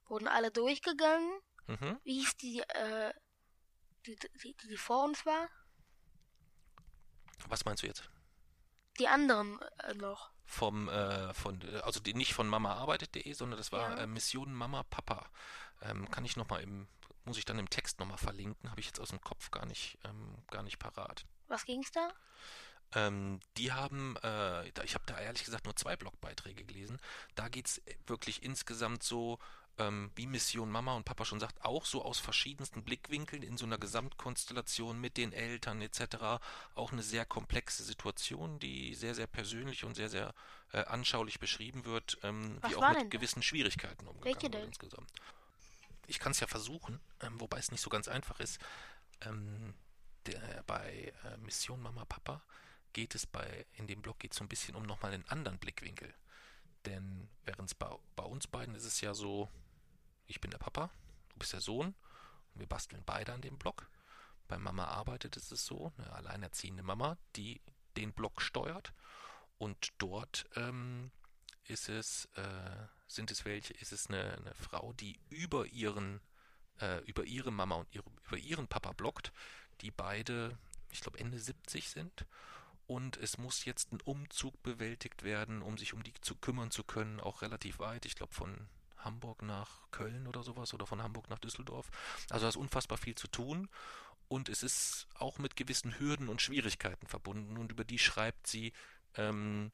wurden 0.07 0.27
alle 0.27 0.51
durchgegangen. 0.51 1.39
Mhm. 1.67 1.99
Wie 2.03 2.19
hieß 2.19 2.37
die, 2.37 2.59
äh, 2.61 3.13
die, 4.05 4.15
die, 4.15 4.29
die, 4.55 4.67
die 4.67 4.77
vor 4.77 5.03
uns 5.03 5.25
war? 5.25 5.47
Was 7.47 7.65
meinst 7.65 7.83
du 7.83 7.87
jetzt? 7.87 8.09
Die 8.99 9.07
anderen 9.07 9.59
äh, 9.79 9.93
noch. 9.95 10.31
Vom, 10.45 10.89
äh, 10.89 11.33
von, 11.33 11.61
äh, 11.61 11.77
also 11.79 11.99
die, 11.99 12.13
nicht 12.13 12.33
von 12.33 12.47
mamaarbeitet.de, 12.47 13.33
sondern 13.33 13.57
das 13.57 13.71
war 13.71 13.97
Ja. 13.97 14.03
äh, 14.03 14.07
Mission 14.07 14.53
Mama 14.53 14.83
Papa. 14.83 15.29
Ähm, 15.81 16.09
kann 16.11 16.25
ich 16.25 16.35
nochmal 16.35 16.61
im, 16.61 16.87
muss 17.25 17.37
ich 17.37 17.45
dann 17.45 17.59
im 17.59 17.69
Text 17.69 17.99
nochmal 17.99 18.17
verlinken, 18.17 18.69
habe 18.69 18.79
ich 18.79 18.87
jetzt 18.87 18.99
aus 18.99 19.09
dem 19.09 19.21
Kopf 19.21 19.51
gar 19.51 19.65
nicht, 19.65 19.97
ähm, 20.03 20.37
gar 20.49 20.63
nicht 20.63 20.79
parat. 20.79 21.25
Was 21.47 21.65
ging's 21.65 21.91
da? 21.91 22.11
Ähm, 22.93 23.39
die 23.57 23.71
haben, 23.71 24.17
äh, 24.17 24.71
da, 24.73 24.83
ich 24.83 24.95
habe 24.95 25.05
da 25.05 25.19
ehrlich 25.19 25.43
gesagt 25.43 25.65
nur 25.65 25.75
zwei 25.75 25.95
Blogbeiträge 25.95 26.65
gelesen. 26.65 26.99
Da 27.35 27.47
geht 27.47 27.67
es 27.67 27.81
wirklich 28.05 28.43
insgesamt 28.43 29.03
so, 29.03 29.39
ähm, 29.77 30.11
wie 30.15 30.27
Mission 30.27 30.69
Mama 30.69 30.95
und 30.95 31.05
Papa 31.05 31.23
schon 31.23 31.39
sagt, 31.39 31.63
auch 31.63 31.85
so 31.85 32.03
aus 32.03 32.19
verschiedensten 32.19 32.83
Blickwinkeln 32.83 33.43
in 33.43 33.57
so 33.57 33.65
einer 33.65 33.77
Gesamtkonstellation 33.77 34.99
mit 34.99 35.15
den 35.15 35.31
Eltern 35.31 35.81
etc. 35.81 36.41
Auch 36.75 36.91
eine 36.91 37.03
sehr 37.03 37.25
komplexe 37.25 37.83
Situation, 37.83 38.59
die 38.59 38.93
sehr, 38.95 39.15
sehr 39.15 39.27
persönlich 39.27 39.85
und 39.85 39.95
sehr, 39.95 40.09
sehr 40.09 40.33
äh, 40.73 40.83
anschaulich 40.83 41.39
beschrieben 41.39 41.85
wird, 41.85 42.17
ähm, 42.23 42.59
wie 42.67 42.75
auch 42.75 42.93
mit 42.93 43.09
gewissen 43.09 43.41
Schwierigkeiten 43.41 44.07
umgegangen 44.07 44.25
Welche 44.25 44.43
wird 44.43 44.55
denn? 44.55 44.65
insgesamt. 44.65 45.09
Ich 46.07 46.19
kann 46.19 46.31
es 46.31 46.39
ja 46.39 46.47
versuchen, 46.47 46.99
ähm, 47.21 47.39
wobei 47.39 47.57
es 47.59 47.71
nicht 47.71 47.81
so 47.81 47.89
ganz 47.89 48.07
einfach 48.07 48.39
ist. 48.39 48.59
Ähm, 49.21 49.73
der, 50.25 50.63
bei 50.67 51.13
äh, 51.23 51.37
Mission 51.37 51.81
Mama 51.81 52.05
Papa 52.05 52.43
geht 52.93 53.15
es 53.15 53.25
bei, 53.25 53.65
in 53.73 53.87
dem 53.87 54.01
Blog 54.01 54.19
geht 54.19 54.31
es 54.31 54.37
so 54.37 54.43
ein 54.43 54.49
bisschen 54.49 54.75
um 54.75 54.83
nochmal 54.83 55.13
einen 55.13 55.27
anderen 55.29 55.57
Blickwinkel. 55.57 56.13
Denn 56.85 57.29
während 57.45 57.69
es 57.69 57.75
bei, 57.75 57.89
bei 58.15 58.23
uns 58.23 58.47
beiden 58.47 58.75
ist 58.75 58.85
es 58.85 59.01
ja 59.01 59.13
so, 59.13 59.49
ich 60.27 60.41
bin 60.41 60.51
der 60.51 60.57
Papa, 60.57 60.89
du 61.29 61.39
bist 61.39 61.53
der 61.53 61.61
Sohn 61.61 61.87
und 62.53 62.59
wir 62.59 62.67
basteln 62.67 63.03
beide 63.05 63.33
an 63.33 63.41
dem 63.41 63.57
Blog. 63.57 63.87
Bei 64.47 64.57
Mama 64.57 64.85
arbeitet 64.85 65.37
es 65.37 65.51
ist 65.51 65.65
so, 65.65 65.93
eine 65.97 66.11
alleinerziehende 66.11 66.83
Mama, 66.83 67.17
die 67.35 67.61
den 67.95 68.13
Blog 68.13 68.41
steuert. 68.41 68.93
Und 69.57 69.93
dort 69.97 70.45
ähm, 70.55 71.11
ist 71.65 71.87
es, 71.87 72.25
äh, 72.35 72.87
sind 73.15 73.31
es 73.31 73.45
welche, 73.45 73.73
ist 73.73 73.91
es 73.91 74.07
eine, 74.07 74.33
eine 74.33 74.53
Frau, 74.55 74.93
die 74.93 75.19
über 75.29 75.65
ihren, 75.67 76.21
äh, 76.79 77.03
über 77.05 77.23
ihre 77.23 77.51
Mama 77.51 77.75
und 77.75 77.87
ihre, 77.93 78.05
über 78.27 78.37
ihren 78.37 78.67
Papa 78.67 78.91
bloggt, 78.93 79.31
die 79.81 79.91
beide, 79.91 80.57
ich 80.89 81.01
glaube, 81.01 81.19
Ende 81.19 81.39
70 81.39 81.89
sind. 81.89 82.25
Und 82.87 83.17
es 83.17 83.37
muss 83.37 83.63
jetzt 83.65 83.93
ein 83.93 84.01
Umzug 84.01 84.61
bewältigt 84.63 85.23
werden, 85.23 85.61
um 85.61 85.77
sich 85.77 85.93
um 85.93 86.03
die 86.03 86.13
zu 86.21 86.35
kümmern 86.35 86.71
zu 86.71 86.83
können, 86.83 87.19
auch 87.21 87.41
relativ 87.41 87.79
weit. 87.79 88.05
Ich 88.05 88.15
glaube, 88.15 88.33
von 88.33 88.67
Hamburg 88.97 89.41
nach 89.41 89.89
Köln 89.91 90.27
oder 90.27 90.43
sowas 90.43 90.73
oder 90.73 90.85
von 90.85 91.01
Hamburg 91.01 91.29
nach 91.29 91.39
Düsseldorf. 91.39 91.89
Also 92.29 92.43
da 92.43 92.49
ist 92.49 92.57
unfassbar 92.57 92.97
viel 92.97 93.15
zu 93.15 93.27
tun. 93.27 93.69
Und 94.27 94.49
es 94.49 94.63
ist 94.63 95.07
auch 95.15 95.39
mit 95.39 95.55
gewissen 95.55 95.99
Hürden 95.99 96.29
und 96.29 96.41
Schwierigkeiten 96.41 97.07
verbunden. 97.07 97.57
Und 97.57 97.71
über 97.71 97.83
die 97.83 97.99
schreibt 97.99 98.47
sie 98.47 98.73
ähm, 99.15 99.71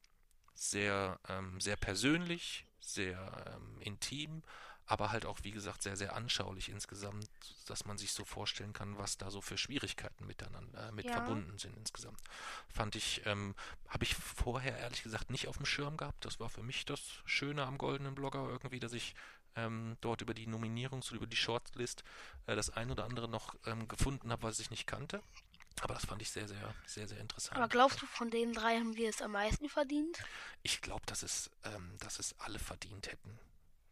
sehr, 0.54 1.20
ähm, 1.28 1.60
sehr 1.60 1.76
persönlich, 1.76 2.66
sehr 2.80 3.54
ähm, 3.54 3.80
intim, 3.80 4.42
aber 4.86 5.12
halt 5.12 5.26
auch, 5.26 5.40
wie 5.42 5.50
gesagt, 5.50 5.82
sehr, 5.82 5.96
sehr 5.96 6.16
anschaulich 6.16 6.70
insgesamt, 6.70 7.28
dass 7.66 7.84
man 7.84 7.98
sich 7.98 8.12
so 8.12 8.24
vorstellen 8.24 8.72
kann, 8.72 8.96
was 8.96 9.18
da 9.18 9.30
so 9.30 9.42
für 9.42 9.58
Schwierigkeiten 9.58 10.26
miteinander, 10.26 10.88
äh, 10.88 10.92
mit 10.92 11.06
Ja. 11.06 11.12
verbunden 11.12 11.58
sind 11.58 11.76
insgesamt. 11.76 12.18
Fand 12.72 12.96
ich, 12.96 13.20
ähm, 13.26 13.54
habe 13.88 14.04
ich 14.04 14.14
vorher 14.14 14.78
ehrlich 14.78 15.02
gesagt 15.02 15.30
nicht 15.30 15.46
auf 15.48 15.58
dem 15.58 15.66
Schirm 15.66 15.96
gehabt. 15.98 16.24
Das 16.24 16.40
war 16.40 16.48
für 16.48 16.62
mich 16.62 16.86
das 16.86 17.00
Schöne 17.26 17.66
am 17.66 17.76
Goldenen 17.76 18.14
Blogger 18.14 18.48
irgendwie, 18.48 18.80
dass 18.80 18.94
ich 18.94 19.14
ähm, 19.56 19.96
dort 20.00 20.22
über 20.22 20.34
die 20.34 20.46
Nominierungs- 20.46 21.08
oder 21.10 21.16
über 21.18 21.26
die 21.26 21.36
Shortlist 21.36 22.02
äh, 22.46 22.56
das 22.56 22.70
ein 22.70 22.90
oder 22.90 23.04
andere 23.04 23.28
noch 23.28 23.56
ähm, 23.66 23.88
gefunden 23.88 24.30
habe, 24.32 24.42
was 24.44 24.58
ich 24.60 24.70
nicht 24.70 24.86
kannte. 24.86 25.20
Aber 25.82 25.94
das 25.94 26.06
fand 26.06 26.22
ich 26.22 26.30
sehr, 26.30 26.48
sehr, 26.48 26.74
sehr, 26.86 27.08
sehr 27.08 27.18
interessant. 27.20 27.56
Aber 27.56 27.68
glaubst 27.68 28.02
du, 28.02 28.06
von 28.06 28.30
den 28.30 28.52
drei 28.52 28.78
haben 28.78 28.96
wir 28.96 29.08
es 29.08 29.22
am 29.22 29.32
meisten 29.32 29.68
verdient? 29.68 30.18
Ich 30.62 30.80
glaube, 30.80 31.04
dass 31.06 31.22
es, 31.22 31.50
ähm, 31.64 31.96
dass 32.00 32.18
es 32.18 32.38
alle 32.40 32.58
verdient 32.58 33.08
hätten. 33.08 33.38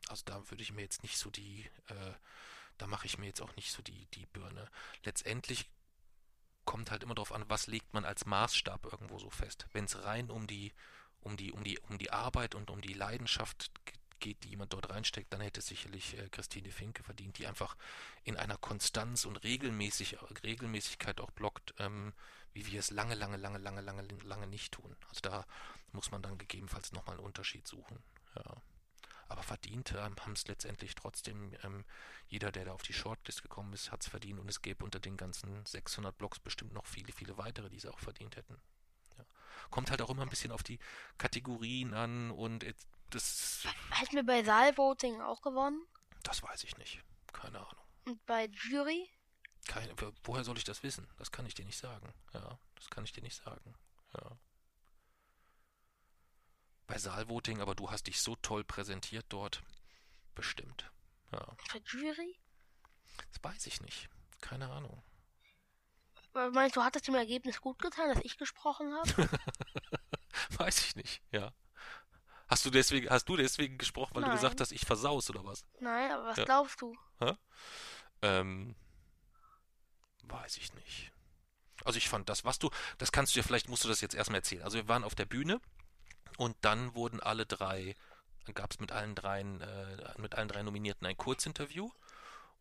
Also 0.09 0.23
da 0.25 0.51
würde 0.51 0.63
ich 0.63 0.73
mir 0.73 0.83
jetzt 0.83 1.03
nicht 1.03 1.19
so 1.19 1.31
die, 1.31 1.69
äh, 1.89 2.13
da 2.79 2.87
mache 2.87 3.07
ich 3.07 3.19
mir 3.19 3.27
jetzt 3.27 3.41
auch 3.41 3.55
nicht 3.57 3.73
so 3.73 3.83
die, 3.83 4.07
die 4.15 4.27
Birne. 4.27 4.71
Letztendlich 5.05 5.69
kommt 6.65 6.91
halt 6.91 7.03
immer 7.03 7.15
darauf 7.15 7.33
an, 7.33 7.45
was 7.49 7.67
legt 7.67 7.95
man 7.95 8.05
als 8.05 8.27
Maßstab 8.27 8.87
irgendwo 8.87 9.19
so 9.19 9.31
fest. 9.31 9.67
Wenn 9.73 9.85
es 9.85 10.05
rein 10.05 10.31
um 10.31 10.47
die, 10.47 10.73
um 11.21 11.37
die, 11.37 11.53
um 11.53 11.65
die, 11.65 11.79
um 11.81 11.99
die 11.99 12.11
Arbeit 12.11 12.55
und 12.55 12.71
um 12.71 12.81
die 12.81 12.93
Leidenschaft 12.93 13.71
geht, 14.21 14.43
die 14.45 14.51
jemand 14.51 14.73
dort 14.73 14.91
reinsteckt, 14.91 15.33
dann 15.33 15.41
hätte 15.41 15.61
sicherlich 15.61 16.17
äh, 16.19 16.29
Christine 16.31 16.71
Finke 16.71 17.03
verdient, 17.03 17.39
die 17.39 17.47
einfach 17.47 17.77
in 18.25 18.37
einer 18.37 18.57
Konstanz 18.59 19.25
und 19.25 19.37
regelmäßig, 19.39 20.17
Regelmäßigkeit 20.43 21.21
auch 21.21 21.31
blockt, 21.31 21.75
ähm, 21.79 22.13
wie 22.53 22.67
wir 22.67 22.81
es 22.81 22.91
lange, 22.91 23.15
lange, 23.15 23.37
lange, 23.37 23.59
lange, 23.59 23.81
lange, 23.83 24.03
lange 24.25 24.47
nicht 24.47 24.73
tun. 24.73 24.97
Also 25.09 25.21
da 25.23 25.47
muss 25.93 26.11
man 26.11 26.23
dann 26.23 26.39
gegebenenfalls 26.39 26.93
nochmal 26.93 27.17
einen 27.17 27.25
Unterschied 27.27 27.67
suchen. 27.67 28.03
Ja. 28.35 28.63
Aber 29.29 29.43
verdient 29.43 29.93
ähm, 29.93 30.15
haben 30.21 30.33
es 30.33 30.47
letztendlich 30.47 30.95
trotzdem, 30.95 31.53
ähm, 31.65 31.85
jeder, 32.29 32.53
der 32.53 32.67
da 32.67 32.73
auf 32.73 32.83
die 32.83 32.93
Shortlist 32.93 33.43
gekommen 33.43 33.73
ist, 33.73 33.91
hat 33.91 34.03
es 34.03 34.09
verdient 34.09 34.39
und 34.39 34.49
es 34.49 34.63
gäbe 34.63 34.85
unter 34.85 35.01
den 35.01 35.17
ganzen 35.17 35.65
600 35.67 36.17
Blogs 36.17 36.39
bestimmt 36.39 36.73
noch 36.73 36.87
viele, 36.87 37.13
viele 37.13 37.37
weitere, 37.37 37.69
die 37.69 37.77
es 37.77 37.87
auch 37.87 37.99
verdient 37.99 38.37
hätten. 38.37 38.57
Ja. 39.19 39.25
Kommt 39.71 39.91
halt 39.91 40.01
auch 40.01 40.11
immer 40.11 40.23
ein 40.23 40.29
bisschen 40.31 40.53
auf 40.53 40.63
die 40.63 40.79
Kategorien 41.19 41.93
an 41.93 42.31
und 42.31 42.63
et- 42.63 42.77
das, 43.11 43.65
Hätten 43.91 44.17
wir 44.17 44.25
bei 44.27 44.43
Saalvoting 44.45 45.21
auch 45.21 45.41
gewonnen? 45.43 45.87
das 46.23 46.43
weiß 46.43 46.65
ich 46.65 46.77
nicht. 46.79 47.01
Keine 47.33 47.59
Ahnung. 47.61 47.85
Und 48.07 48.27
bei 48.27 48.47
Jury? 48.47 49.09
Keine, 49.69 49.93
wo- 50.01 50.13
woher 50.25 50.45
soll 50.45 50.59
ich 50.59 50.65
das 50.65 50.83
wissen? 50.83 51.09
Das 51.19 51.31
kann 51.31 51.47
ich 51.47 51.55
dir 51.55 51.65
nicht 51.65 51.79
sagen. 51.79 52.13
Ja, 52.33 52.59
das 52.75 52.89
kann 52.91 53.05
ich 53.05 53.13
dir 53.13 53.23
nicht 53.23 53.37
sagen. 53.37 53.75
Ja. 54.15 54.39
Bei 56.87 56.99
Saalvoting, 56.99 57.61
aber 57.61 57.75
du 57.75 57.91
hast 57.91 58.07
dich 58.07 58.21
so 58.21 58.37
toll 58.37 58.65
präsentiert 58.65 59.27
dort. 59.29 59.63
Bestimmt. 60.35 60.91
Ja. 61.33 61.45
Bei 61.73 61.81
Jury? 61.87 62.37
Das 63.33 63.43
weiß 63.43 63.67
ich 63.67 63.81
nicht. 63.81 64.09
Keine 64.41 64.69
Ahnung. 64.71 65.03
Meinst 66.53 66.77
du, 66.77 66.85
hat 66.85 66.95
es 66.97 67.03
dem 67.03 67.15
Ergebnis 67.15 67.61
gut 67.61 67.81
getan, 67.81 68.13
dass 68.15 68.23
ich 68.25 68.37
gesprochen 68.37 68.93
habe? 68.95 69.29
Weiß 70.59 70.81
ich 70.81 70.95
nicht, 70.97 71.23
ja. 71.33 71.51
Hast 72.49 72.65
du 72.65 72.71
deswegen, 72.71 73.11
hast 73.11 73.29
du 73.29 73.37
deswegen 73.37 73.77
gesprochen, 73.79 74.15
weil 74.15 74.23
Nein. 74.23 74.31
du 74.31 74.37
gesagt 74.37 74.61
hast, 74.61 74.73
ich 74.73 74.85
versaus 74.87 75.29
oder 75.31 75.45
was? 75.45 75.65
Nein, 75.81 76.11
aber 76.13 76.27
was 76.27 76.37
Ja. 76.39 76.45
glaubst 76.45 76.81
du? 76.81 76.95
Ähm, 78.23 78.75
weiß 80.25 80.57
ich 80.57 80.73
nicht. 80.75 81.13
Also 81.85 81.99
ich 81.99 82.09
fand 82.09 82.29
das, 82.29 82.45
was 82.45 82.59
du, 82.59 82.71
das 82.99 83.13
kannst 83.13 83.35
du 83.35 83.39
dir, 83.41 83.45
vielleicht 83.45 83.69
musst 83.69 83.85
du 83.85 83.89
das 83.89 84.01
jetzt 84.01 84.15
erstmal 84.15 84.39
erzählen. 84.39 84.63
Also 84.63 84.79
wir 84.79 84.89
waren 84.89 85.05
auf 85.05 85.15
der 85.15 85.27
Bühne 85.27 85.61
und 86.39 86.57
dann 86.63 86.95
wurden 86.95 87.21
alle 87.21 87.47
drei, 87.47 87.95
gab 88.55 88.71
es 88.73 88.81
mit 88.81 88.91
allen 88.93 89.15
dreien, 89.15 89.61
äh, 89.61 90.15
mit 90.19 90.35
allen 90.35 90.49
drei 90.49 90.63
Nominierten 90.63 91.07
ein 91.07 91.17
Kurzinterview 91.17 91.91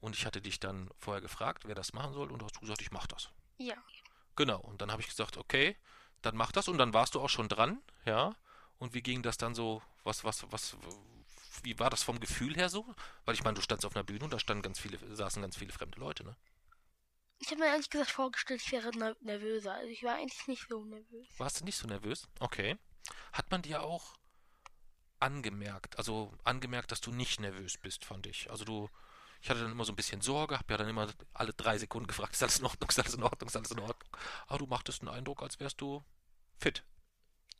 und 0.01 0.15
ich 0.15 0.25
hatte 0.25 0.41
dich 0.41 0.59
dann 0.59 0.89
vorher 0.97 1.21
gefragt, 1.21 1.63
wer 1.65 1.75
das 1.75 1.93
machen 1.93 2.13
soll 2.13 2.31
und 2.31 2.39
du 2.39 2.45
hast 2.45 2.59
gesagt, 2.59 2.81
ich 2.81 2.91
mach 2.91 3.07
das. 3.07 3.29
Ja. 3.57 3.75
Genau, 4.35 4.59
und 4.59 4.81
dann 4.81 4.91
habe 4.91 5.01
ich 5.01 5.07
gesagt, 5.07 5.37
okay, 5.37 5.77
dann 6.21 6.35
mach 6.35 6.51
das 6.51 6.67
und 6.67 6.77
dann 6.77 6.93
warst 6.93 7.15
du 7.15 7.21
auch 7.21 7.29
schon 7.29 7.47
dran, 7.47 7.81
ja. 8.03 8.35
Und 8.77 8.93
wie 8.93 9.01
ging 9.01 9.21
das 9.23 9.37
dann 9.37 9.55
so, 9.55 9.81
was, 10.03 10.23
was, 10.23 10.45
was, 10.51 10.75
wie 11.63 11.79
war 11.79 11.89
das 11.89 12.03
vom 12.03 12.19
Gefühl 12.19 12.55
her 12.55 12.69
so? 12.69 12.85
Weil 13.25 13.35
ich 13.35 13.43
meine, 13.43 13.55
du 13.55 13.61
standst 13.61 13.85
auf 13.85 13.95
einer 13.95 14.03
Bühne 14.03 14.23
und 14.25 14.33
da 14.33 14.39
standen 14.39 14.63
ganz 14.63 14.79
viele, 14.79 14.97
saßen 15.15 15.41
ganz 15.41 15.57
viele 15.57 15.71
fremde 15.71 15.99
Leute, 15.99 16.23
ne? 16.23 16.35
Ich 17.39 17.51
habe 17.51 17.59
mir 17.59 17.67
ehrlich 17.67 17.89
gesagt 17.89 18.11
vorgestellt, 18.11 18.61
ich 18.63 18.71
wäre 18.71 18.91
nervöser. 19.21 19.73
Also 19.73 19.89
ich 19.89 20.03
war 20.03 20.15
eigentlich 20.15 20.47
nicht 20.47 20.67
so 20.69 20.83
nervös. 20.85 21.27
Warst 21.37 21.59
du 21.59 21.65
nicht 21.65 21.77
so 21.77 21.87
nervös? 21.87 22.27
Okay. 22.39 22.77
Hat 23.33 23.51
man 23.51 23.61
dir 23.61 23.83
auch 23.83 24.15
angemerkt, 25.19 25.97
also 25.97 26.33
angemerkt, 26.43 26.91
dass 26.91 27.01
du 27.01 27.11
nicht 27.11 27.39
nervös 27.39 27.77
bist, 27.77 28.05
fand 28.05 28.27
ich. 28.27 28.49
Also 28.51 28.65
du, 28.65 28.89
ich 29.41 29.49
hatte 29.49 29.61
dann 29.61 29.71
immer 29.71 29.85
so 29.85 29.91
ein 29.91 29.95
bisschen 29.95 30.21
Sorge, 30.21 30.57
habe 30.57 30.73
ja 30.73 30.77
dann 30.77 30.89
immer 30.89 31.11
alle 31.33 31.53
drei 31.53 31.77
Sekunden 31.77 32.07
gefragt, 32.07 32.33
ist 32.33 32.43
alles 32.43 32.59
in 32.59 32.65
Ordnung, 32.65 32.89
ist 32.89 32.99
alles 32.99 33.13
in 33.13 33.23
Ordnung, 33.23 33.47
ist 33.47 33.55
alles 33.55 33.71
in 33.71 33.79
Ordnung. 33.79 34.09
Aber 34.47 34.59
du 34.59 34.67
machtest 34.67 35.01
einen 35.01 35.09
Eindruck, 35.09 35.41
als 35.41 35.59
wärst 35.59 35.81
du 35.81 36.03
fit. 36.57 36.83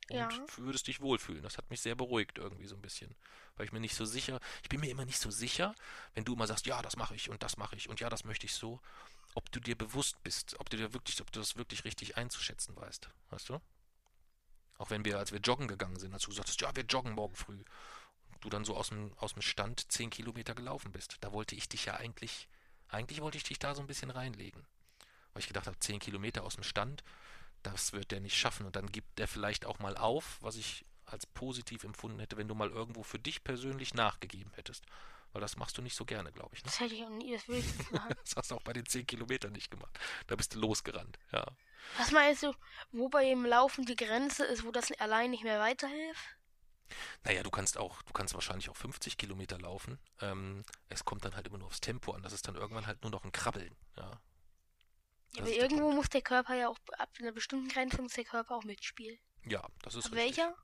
Und 0.08 0.18
Ja. 0.18 0.46
würdest 0.58 0.86
dich 0.86 1.00
wohlfühlen. 1.00 1.42
Das 1.42 1.58
hat 1.58 1.68
mich 1.70 1.80
sehr 1.80 1.96
beruhigt 1.96 2.38
irgendwie 2.38 2.66
so 2.66 2.76
ein 2.76 2.82
bisschen. 2.82 3.14
Weil 3.56 3.66
ich 3.66 3.72
mir 3.72 3.80
nicht 3.80 3.96
so 3.96 4.04
sicher, 4.04 4.38
ich 4.62 4.68
bin 4.68 4.80
mir 4.80 4.90
immer 4.90 5.04
nicht 5.04 5.18
so 5.18 5.30
sicher, 5.30 5.74
wenn 6.14 6.24
du 6.24 6.34
immer 6.34 6.46
sagst, 6.46 6.66
ja, 6.66 6.80
das 6.82 6.96
mache 6.96 7.14
ich 7.14 7.28
und 7.28 7.42
das 7.42 7.56
mache 7.56 7.74
ich 7.76 7.88
und 7.88 7.98
ja, 8.00 8.08
das 8.08 8.24
möchte 8.24 8.46
ich 8.46 8.54
so, 8.54 8.80
ob 9.34 9.50
du 9.50 9.60
dir 9.60 9.76
bewusst 9.76 10.22
bist, 10.22 10.58
ob 10.60 10.70
du 10.70 10.76
dir 10.76 10.92
wirklich, 10.94 11.20
ob 11.20 11.32
du 11.32 11.40
das 11.40 11.56
wirklich 11.56 11.84
richtig 11.84 12.16
einzuschätzen 12.16 12.76
weißt. 12.76 13.10
Weißt 13.30 13.48
du? 13.48 13.60
Auch 14.78 14.90
wenn 14.90 15.04
wir, 15.04 15.18
als 15.18 15.32
wir 15.32 15.40
joggen 15.40 15.68
gegangen 15.68 15.98
sind, 15.98 16.12
als 16.12 16.22
du 16.22 16.28
gesagt 16.30 16.48
hast, 16.48 16.60
ja, 16.60 16.74
wir 16.76 16.84
joggen 16.84 17.12
morgen 17.12 17.34
früh. 17.34 17.64
Und 18.32 18.44
du 18.44 18.48
dann 18.48 18.64
so 18.64 18.76
aus 18.76 18.90
dem, 18.90 19.12
aus 19.18 19.32
dem 19.32 19.42
Stand 19.42 19.90
zehn 19.90 20.10
Kilometer 20.10 20.54
gelaufen 20.54 20.92
bist. 20.92 21.16
Da 21.20 21.32
wollte 21.32 21.54
ich 21.54 21.68
dich 21.68 21.86
ja 21.86 21.94
eigentlich, 21.94 22.48
eigentlich 22.88 23.20
wollte 23.20 23.38
ich 23.38 23.44
dich 23.44 23.58
da 23.58 23.74
so 23.74 23.80
ein 23.80 23.86
bisschen 23.86 24.10
reinlegen. 24.10 24.64
Weil 25.32 25.40
ich 25.40 25.48
gedacht 25.48 25.66
habe, 25.66 25.78
zehn 25.80 25.98
Kilometer 25.98 26.44
aus 26.44 26.54
dem 26.54 26.64
Stand, 26.64 27.02
das 27.66 27.92
wird 27.92 28.10
der 28.10 28.20
nicht 28.20 28.36
schaffen. 28.36 28.66
Und 28.66 28.76
dann 28.76 28.90
gibt 28.90 29.18
der 29.18 29.28
vielleicht 29.28 29.66
auch 29.66 29.78
mal 29.78 29.96
auf, 29.96 30.38
was 30.40 30.56
ich 30.56 30.84
als 31.04 31.26
positiv 31.26 31.84
empfunden 31.84 32.18
hätte, 32.18 32.36
wenn 32.36 32.48
du 32.48 32.54
mal 32.54 32.70
irgendwo 32.70 33.02
für 33.02 33.18
dich 33.18 33.44
persönlich 33.44 33.94
nachgegeben 33.94 34.52
hättest. 34.54 34.84
Weil 35.32 35.40
das 35.40 35.56
machst 35.56 35.76
du 35.76 35.82
nicht 35.82 35.94
so 35.94 36.04
gerne, 36.04 36.32
glaube 36.32 36.54
ich. 36.54 36.64
Ne? 36.64 36.66
Das 36.66 36.80
hätte 36.80 36.94
ich 36.94 37.04
auch 37.04 37.10
nie, 37.10 37.32
das 37.32 37.46
will 37.48 37.58
ich 37.58 37.90
machen. 37.92 38.14
Das 38.24 38.36
hast 38.36 38.50
du 38.50 38.54
auch 38.56 38.62
bei 38.62 38.72
den 38.72 38.86
10 38.86 39.06
Kilometern 39.06 39.52
nicht 39.52 39.70
gemacht. 39.70 39.98
Da 40.26 40.36
bist 40.36 40.54
du 40.54 40.60
losgerannt. 40.60 41.18
Ja. 41.32 41.44
Was 41.98 42.10
meinst 42.10 42.42
du, 42.42 42.52
wo 42.90 43.08
bei 43.08 43.24
dem 43.24 43.44
Laufen 43.44 43.84
die 43.84 43.96
Grenze 43.96 44.44
ist, 44.44 44.64
wo 44.64 44.72
das 44.72 44.90
allein 44.92 45.30
nicht 45.30 45.44
mehr 45.44 45.60
weiterhilft? 45.60 46.36
Naja, 47.24 47.42
du 47.42 47.50
kannst 47.50 47.78
auch, 47.78 48.02
du 48.02 48.12
kannst 48.12 48.34
wahrscheinlich 48.34 48.70
auch 48.70 48.76
50 48.76 49.18
Kilometer 49.18 49.58
laufen. 49.58 49.98
Ähm, 50.20 50.64
es 50.88 51.04
kommt 51.04 51.24
dann 51.24 51.34
halt 51.34 51.46
immer 51.48 51.58
nur 51.58 51.66
aufs 51.66 51.80
Tempo 51.80 52.12
an. 52.12 52.22
Das 52.22 52.32
ist 52.32 52.46
dann 52.46 52.54
irgendwann 52.54 52.86
halt 52.86 53.02
nur 53.02 53.10
noch 53.10 53.24
ein 53.24 53.32
Krabbeln. 53.32 53.76
Ja. 53.96 54.20
Das 55.38 55.48
aber 55.48 55.56
irgendwo 55.56 55.92
muss 55.92 56.08
der 56.08 56.22
Körper 56.22 56.54
ja 56.54 56.68
auch, 56.68 56.78
ab 56.98 57.10
einer 57.20 57.32
bestimmten 57.32 57.68
Grenze 57.68 58.00
muss 58.02 58.12
der 58.14 58.24
Körper 58.24 58.56
auch 58.56 58.64
mitspielen. 58.64 59.18
Ja, 59.44 59.66
das 59.82 59.94
ist 59.94 60.06
Ab 60.06 60.12
richtig. 60.12 60.38
welcher? 60.38 60.56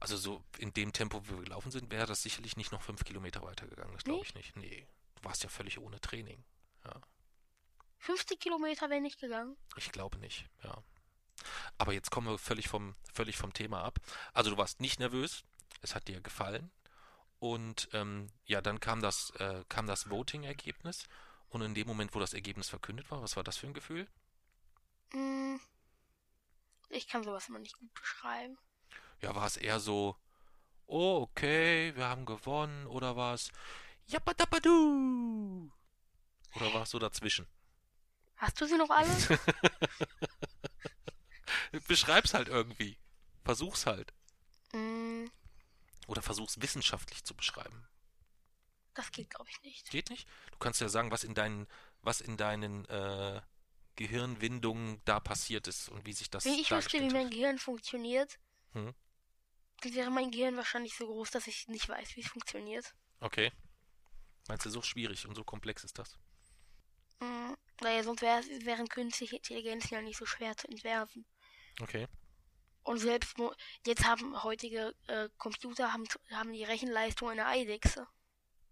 Also 0.00 0.16
so 0.16 0.42
in 0.58 0.72
dem 0.74 0.92
Tempo, 0.92 1.24
wie 1.24 1.30
wir 1.30 1.44
gelaufen 1.44 1.70
sind, 1.70 1.90
wäre 1.90 2.06
das 2.06 2.22
sicherlich 2.22 2.56
nicht 2.56 2.72
noch 2.72 2.82
fünf 2.82 3.04
Kilometer 3.04 3.42
weitergegangen. 3.42 3.92
Das 3.94 4.04
glaube 4.04 4.20
Nee? 4.20 4.26
ich 4.26 4.34
nicht. 4.34 4.56
Nee. 4.56 4.86
Du 5.16 5.24
warst 5.24 5.42
ja 5.42 5.48
völlig 5.48 5.78
ohne 5.78 6.00
Training. 6.00 6.44
Ja. 6.84 7.00
50 7.98 8.38
Kilometer 8.38 8.90
wäre 8.90 9.00
nicht 9.00 9.18
gegangen. 9.20 9.56
Ich 9.76 9.90
glaube 9.92 10.18
nicht, 10.18 10.46
ja. 10.62 10.82
Aber 11.78 11.92
jetzt 11.92 12.10
kommen 12.10 12.28
wir 12.28 12.38
völlig 12.38 12.68
vom, 12.68 12.94
völlig 13.12 13.36
vom 13.36 13.52
Thema 13.52 13.82
ab. 13.84 13.98
Also 14.32 14.50
du 14.50 14.58
warst 14.58 14.80
nicht 14.80 14.98
nervös, 15.00 15.44
es 15.80 15.94
hat 15.94 16.08
dir 16.08 16.20
gefallen. 16.20 16.70
Und 17.38 17.88
ähm, 17.92 18.28
ja, 18.44 18.60
dann 18.60 18.80
kam 18.80 19.00
das, 19.02 19.30
äh, 19.38 19.64
kam 19.68 19.86
das 19.86 20.08
Voting-Ergebnis. 20.10 21.04
Und 21.50 21.62
in 21.62 21.74
dem 21.74 21.86
Moment, 21.86 22.14
wo 22.14 22.18
das 22.20 22.34
Ergebnis 22.34 22.68
verkündet 22.68 23.10
war, 23.10 23.22
was 23.22 23.36
war 23.36 23.44
das 23.44 23.56
für 23.56 23.66
ein 23.66 23.74
Gefühl? 23.74 24.06
Hm, 25.12 25.60
ich 26.90 27.08
kann 27.08 27.22
sowas 27.24 27.48
immer 27.48 27.58
nicht 27.58 27.76
gut 27.78 27.92
beschreiben. 27.94 28.58
Ja, 29.22 29.34
war 29.34 29.46
es 29.46 29.56
eher 29.56 29.80
so, 29.80 30.16
oh, 30.86 31.22
okay, 31.22 31.94
wir 31.96 32.06
haben 32.08 32.26
gewonnen, 32.26 32.86
oder 32.86 33.16
war 33.16 33.34
es 33.34 33.50
Jappadapadu? 34.06 35.70
Oder 36.54 36.74
war 36.74 36.82
es 36.82 36.90
so 36.90 36.98
dazwischen? 36.98 37.46
Hast 38.36 38.60
du 38.60 38.66
sie 38.66 38.76
noch 38.76 38.90
alle? 38.90 39.08
Beschreib's 41.88 42.34
halt 42.34 42.48
irgendwie. 42.48 42.98
Versuch's 43.44 43.86
halt. 43.86 44.12
hm, 44.72 45.30
Oder 46.06 46.22
versuch's 46.22 46.60
wissenschaftlich 46.60 47.24
zu 47.24 47.34
beschreiben. 47.34 47.86
Das 48.96 49.10
geht, 49.12 49.30
glaube 49.30 49.50
ich, 49.50 49.62
nicht. 49.62 49.90
Geht 49.90 50.10
nicht? 50.10 50.28
Du 50.52 50.58
kannst 50.58 50.80
ja 50.80 50.88
sagen, 50.88 51.10
was 51.10 51.24
in 51.24 51.34
deinen, 51.34 51.66
was 52.02 52.20
in 52.20 52.36
deinen 52.36 52.84
äh, 52.86 53.40
Gehirnwindungen 53.96 55.00
da 55.04 55.20
passiert 55.20 55.66
ist 55.68 55.88
und 55.88 56.04
wie 56.06 56.12
sich 56.12 56.30
das 56.30 56.44
Wenn 56.44 56.54
ich 56.54 56.70
wüsste, 56.70 57.00
wie 57.00 57.10
mein. 57.10 57.30
Gehirn 57.30 57.58
funktioniert, 57.58 58.38
Hm. 58.72 58.94
dann 59.80 59.94
wäre 59.94 60.10
mein 60.10 60.30
Gehirn 60.30 60.56
wahrscheinlich 60.56 60.94
so 60.96 61.06
groß, 61.06 61.30
dass 61.30 61.46
ich 61.46 61.68
nicht 61.68 61.88
weiß, 61.88 62.16
wie 62.16 62.20
es 62.20 62.28
funktioniert. 62.28 62.94
Okay. 63.20 63.52
Meinst 64.48 64.66
du, 64.66 64.70
so 64.70 64.82
schwierig 64.82 65.26
und 65.26 65.34
so 65.34 65.44
komplex 65.44 65.82
ist 65.82 65.98
das? 65.98 66.18
Hm, 67.20 67.56
naja, 67.80 68.02
sonst 68.04 68.22
wär, 68.22 68.42
wären 68.64 68.88
künstliche 68.88 69.36
Intelligenzen 69.36 69.94
ja 69.94 70.02
nicht 70.02 70.18
so 70.18 70.26
schwer 70.26 70.56
zu 70.56 70.68
entwerfen. 70.68 71.24
Okay. 71.80 72.06
Und 72.82 72.98
selbst 72.98 73.36
jetzt 73.84 74.04
haben 74.04 74.42
heutige 74.44 74.94
äh, 75.08 75.28
Computer 75.38 75.92
haben, 75.92 76.04
haben 76.30 76.52
die 76.52 76.62
Rechenleistung 76.62 77.30
einer 77.30 77.46
Eidechse. 77.46 78.06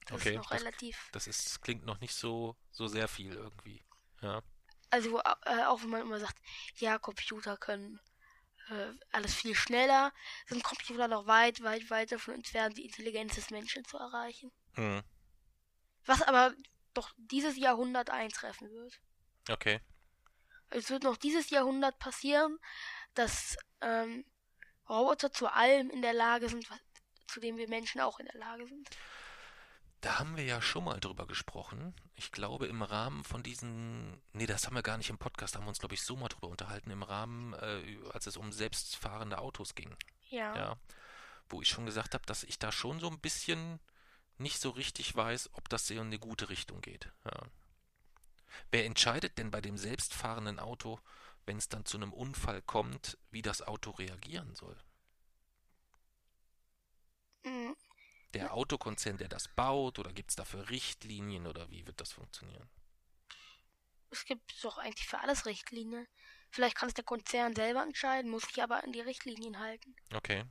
Das 0.06 0.20
Okay, 0.20 0.30
ist 0.30 0.36
noch 0.36 0.50
das- 0.50 0.60
relativ. 0.60 1.08
Das 1.12 1.26
ist, 1.26 1.62
klingt 1.62 1.84
noch 1.84 2.00
nicht 2.00 2.14
so, 2.14 2.56
so 2.70 2.86
sehr 2.88 3.08
viel 3.08 3.32
irgendwie. 3.32 3.82
Ja. 4.20 4.42
Also 4.90 5.18
äh, 5.20 5.64
auch 5.64 5.82
wenn 5.82 5.90
man 5.90 6.02
immer 6.02 6.20
sagt, 6.20 6.36
ja, 6.76 6.98
Computer 6.98 7.56
können 7.56 8.00
äh, 8.70 8.92
alles 9.12 9.34
viel 9.34 9.54
schneller, 9.54 10.12
sind 10.46 10.62
Computer 10.62 11.08
noch 11.08 11.26
weit, 11.26 11.62
weit, 11.62 11.90
weit 11.90 12.12
davon 12.12 12.34
entfernt, 12.34 12.76
die 12.76 12.84
Intelligenz 12.84 13.34
des 13.34 13.50
Menschen 13.50 13.84
zu 13.84 13.96
erreichen. 13.98 14.52
Hm. 14.74 15.02
Was 16.06 16.22
aber 16.22 16.54
doch 16.92 17.12
dieses 17.16 17.56
Jahrhundert 17.56 18.10
eintreffen 18.10 18.70
wird. 18.70 19.00
Okay. 19.50 19.80
Es 20.70 20.90
wird 20.90 21.02
noch 21.02 21.16
dieses 21.16 21.50
Jahrhundert 21.50 21.98
passieren, 21.98 22.58
dass 23.14 23.56
ähm, 23.80 24.24
Roboter 24.88 25.32
zu 25.32 25.48
allem 25.52 25.90
in 25.90 26.02
der 26.02 26.14
Lage 26.14 26.48
sind, 26.48 26.68
was, 26.70 26.78
zu 27.26 27.40
dem 27.40 27.56
wir 27.56 27.68
Menschen 27.68 28.00
auch 28.00 28.18
in 28.20 28.26
der 28.26 28.38
Lage 28.38 28.66
sind. 28.66 28.88
Da 30.04 30.18
haben 30.18 30.36
wir 30.36 30.44
ja 30.44 30.60
schon 30.60 30.84
mal 30.84 31.00
drüber 31.00 31.26
gesprochen. 31.26 31.94
Ich 32.14 32.30
glaube, 32.30 32.66
im 32.66 32.82
Rahmen 32.82 33.24
von 33.24 33.42
diesen. 33.42 34.20
Nee, 34.34 34.44
das 34.44 34.66
haben 34.66 34.74
wir 34.74 34.82
gar 34.82 34.98
nicht 34.98 35.08
im 35.08 35.16
Podcast, 35.16 35.56
haben 35.56 35.64
wir 35.64 35.70
uns, 35.70 35.78
glaube 35.78 35.94
ich, 35.94 36.02
so 36.02 36.14
mal 36.14 36.28
drüber 36.28 36.48
unterhalten, 36.48 36.90
im 36.90 37.02
Rahmen, 37.02 37.54
äh, 37.54 37.96
als 38.12 38.26
es 38.26 38.36
um 38.36 38.52
selbstfahrende 38.52 39.38
Autos 39.38 39.74
ging. 39.74 39.96
Ja. 40.28 40.54
Ja. 40.54 40.76
Wo 41.48 41.62
ich 41.62 41.68
schon 41.68 41.86
gesagt 41.86 42.12
habe, 42.12 42.26
dass 42.26 42.44
ich 42.44 42.58
da 42.58 42.70
schon 42.70 43.00
so 43.00 43.08
ein 43.08 43.18
bisschen 43.18 43.80
nicht 44.36 44.60
so 44.60 44.68
richtig 44.68 45.16
weiß, 45.16 45.48
ob 45.54 45.70
das 45.70 45.88
in 45.88 45.98
eine 45.98 46.18
gute 46.18 46.50
Richtung 46.50 46.82
geht. 46.82 47.10
Ja. 47.24 47.40
Wer 48.72 48.84
entscheidet 48.84 49.38
denn 49.38 49.50
bei 49.50 49.62
dem 49.62 49.78
selbstfahrenden 49.78 50.58
Auto, 50.58 51.00
wenn 51.46 51.56
es 51.56 51.70
dann 51.70 51.86
zu 51.86 51.96
einem 51.96 52.12
Unfall 52.12 52.60
kommt, 52.60 53.16
wie 53.30 53.40
das 53.40 53.62
Auto 53.62 53.92
reagieren 53.92 54.54
soll? 54.54 54.76
Mm, 57.44 57.72
Der 58.34 58.52
Autokonzern, 58.52 59.16
der 59.16 59.28
das 59.28 59.48
baut, 59.48 59.98
oder 59.98 60.12
gibt 60.12 60.30
es 60.30 60.36
dafür 60.36 60.68
Richtlinien 60.68 61.46
oder 61.46 61.70
wie 61.70 61.86
wird 61.86 62.00
das 62.00 62.12
funktionieren? 62.12 62.68
Es 64.10 64.24
gibt 64.24 64.62
doch 64.62 64.78
eigentlich 64.78 65.06
für 65.06 65.20
alles 65.20 65.46
Richtlinien. 65.46 66.06
Vielleicht 66.50 66.76
kann 66.76 66.88
es 66.88 66.94
der 66.94 67.04
Konzern 67.04 67.54
selber 67.54 67.82
entscheiden, 67.82 68.30
muss 68.30 68.44
sich 68.44 68.62
aber 68.62 68.82
an 68.84 68.92
die 68.92 69.00
Richtlinien 69.00 69.58
halten. 69.58 69.96
Okay. 70.14 70.44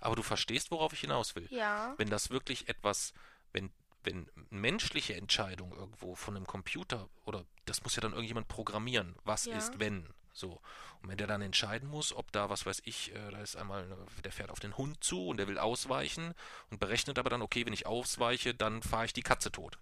Aber 0.00 0.16
du 0.16 0.22
verstehst, 0.22 0.70
worauf 0.70 0.92
ich 0.92 1.00
hinaus 1.00 1.34
will. 1.34 1.48
Ja. 1.50 1.94
Wenn 1.98 2.08
das 2.08 2.30
wirklich 2.30 2.68
etwas, 2.68 3.12
wenn, 3.52 3.72
wenn 4.04 4.30
menschliche 4.50 5.14
Entscheidung 5.14 5.72
irgendwo 5.72 6.14
von 6.14 6.36
einem 6.36 6.46
Computer 6.46 7.08
oder 7.24 7.44
das 7.66 7.82
muss 7.82 7.96
ja 7.96 8.00
dann 8.02 8.12
irgendjemand 8.12 8.48
programmieren, 8.48 9.16
was 9.24 9.44
Ja. 9.46 9.58
ist 9.58 9.78
wenn, 9.78 10.08
so. 10.32 10.60
Und 11.02 11.08
wenn 11.08 11.16
der 11.18 11.26
dann 11.26 11.42
entscheiden 11.42 11.88
muss, 11.88 12.12
ob 12.14 12.30
da, 12.32 12.48
was 12.48 12.64
weiß 12.66 12.82
ich, 12.84 13.14
äh, 13.14 13.30
da 13.30 13.38
ist 13.40 13.56
einmal, 13.56 13.84
eine- 13.84 14.06
der 14.24 14.32
fährt 14.32 14.50
auf 14.50 14.60
den 14.60 14.76
Hund 14.76 15.02
zu 15.02 15.28
und 15.28 15.36
der 15.36 15.48
will 15.48 15.58
ausweichen 15.58 16.34
und 16.70 16.78
berechnet 16.80 17.18
aber 17.18 17.30
dann, 17.30 17.42
okay, 17.42 17.66
wenn 17.66 17.72
ich 17.72 17.86
ausweiche, 17.86 18.54
dann 18.54 18.82
fahre 18.82 19.06
ich 19.06 19.12
die 19.12 19.22
Katze 19.22 19.50
tot. 19.52 19.78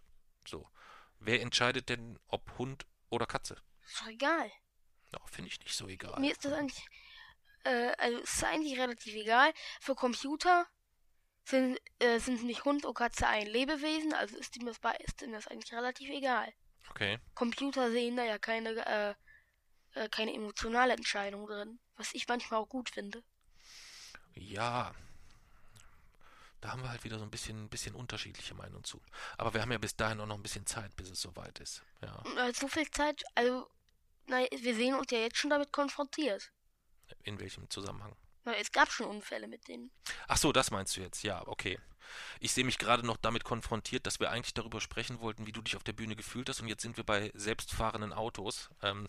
So. 0.46 0.68
Wer 1.18 1.42
entscheidet 1.42 1.88
denn, 1.88 2.18
ob 2.28 2.56
Hund 2.58 2.86
oder 3.10 3.26
Katze? 3.26 3.56
Ist 3.84 4.00
doch 4.00 4.06
egal. 4.08 4.50
Ja, 5.12 5.18
finde 5.26 5.48
ich 5.50 5.60
nicht 5.60 5.74
so 5.76 5.86
egal. 5.88 6.18
Mir 6.20 6.32
ist 6.32 6.44
das 6.44 6.52
eigentlich, 6.52 6.86
äh, 7.64 7.92
also 7.98 8.18
es 8.20 8.34
ist 8.34 8.44
eigentlich 8.44 8.78
relativ 8.78 9.14
egal. 9.14 9.52
Für 9.80 9.94
Computer 9.94 10.66
sind, 11.44 11.78
äh, 11.98 12.18
sind 12.20 12.44
nicht 12.44 12.64
Hund 12.64 12.84
und 12.86 12.94
Katze 12.94 13.26
ein 13.26 13.46
Lebewesen, 13.46 14.14
also 14.14 14.36
ist 14.38 14.56
ihm 14.56 14.66
das, 14.66 14.78
bei, 14.78 14.92
ist 14.96 15.20
ihm 15.22 15.32
das 15.32 15.48
eigentlich 15.48 15.72
relativ 15.72 16.08
egal. 16.10 16.52
Okay. 16.90 17.18
Computer 17.34 17.90
sehen 17.90 18.16
da 18.16 18.24
ja 18.24 18.38
keine, 18.38 18.70
äh, 18.86 19.14
äh, 19.94 20.08
keine 20.08 20.34
emotionale 20.34 20.94
Entscheidung 20.94 21.46
drin, 21.46 21.78
was 21.96 22.14
ich 22.14 22.26
manchmal 22.28 22.60
auch 22.60 22.68
gut 22.68 22.90
finde. 22.90 23.22
Ja, 24.34 24.94
da 26.60 26.72
haben 26.72 26.82
wir 26.82 26.90
halt 26.90 27.04
wieder 27.04 27.18
so 27.18 27.24
ein 27.24 27.30
bisschen, 27.30 27.68
bisschen 27.68 27.94
unterschiedliche 27.94 28.54
Meinungen 28.54 28.84
zu. 28.84 29.00
Aber 29.38 29.54
wir 29.54 29.62
haben 29.62 29.72
ja 29.72 29.78
bis 29.78 29.96
dahin 29.96 30.20
auch 30.20 30.26
noch 30.26 30.36
ein 30.36 30.42
bisschen 30.42 30.66
Zeit, 30.66 30.94
bis 30.96 31.10
es 31.10 31.20
soweit 31.20 31.58
ist. 31.58 31.82
Ja. 32.02 32.22
Äh, 32.36 32.52
so 32.52 32.68
viel 32.68 32.90
Zeit, 32.90 33.22
also, 33.34 33.68
na, 34.26 34.44
wir 34.50 34.74
sehen 34.74 34.94
uns 34.94 35.10
ja 35.10 35.18
jetzt 35.18 35.38
schon 35.38 35.50
damit 35.50 35.72
konfrontiert. 35.72 36.52
In 37.22 37.40
welchem 37.40 37.68
Zusammenhang? 37.70 38.14
Es 38.58 38.72
gab 38.72 38.90
schon 38.90 39.06
Unfälle 39.06 39.48
mit 39.48 39.68
denen. 39.68 39.90
Ach 40.28 40.36
so, 40.36 40.52
das 40.52 40.70
meinst 40.70 40.96
du 40.96 41.00
jetzt. 41.00 41.22
Ja, 41.22 41.46
okay. 41.46 41.78
Ich 42.40 42.52
sehe 42.52 42.64
mich 42.64 42.78
gerade 42.78 43.06
noch 43.06 43.16
damit 43.16 43.44
konfrontiert, 43.44 44.06
dass 44.06 44.20
wir 44.20 44.30
eigentlich 44.30 44.54
darüber 44.54 44.80
sprechen 44.80 45.20
wollten, 45.20 45.46
wie 45.46 45.52
du 45.52 45.62
dich 45.62 45.76
auf 45.76 45.84
der 45.84 45.92
Bühne 45.92 46.16
gefühlt 46.16 46.48
hast. 46.48 46.60
Und 46.60 46.68
jetzt 46.68 46.82
sind 46.82 46.96
wir 46.96 47.04
bei 47.04 47.30
selbstfahrenden 47.34 48.12
Autos. 48.12 48.70
Ähm, 48.82 49.08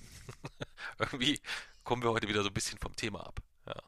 irgendwie 0.99 1.39
kommen 1.83 2.03
wir 2.03 2.11
heute 2.11 2.27
wieder 2.27 2.43
so 2.43 2.49
ein 2.49 2.53
bisschen 2.53 2.77
vom 2.77 2.95
Thema 2.95 3.25
ab. 3.25 3.39
Ja. 3.65 3.81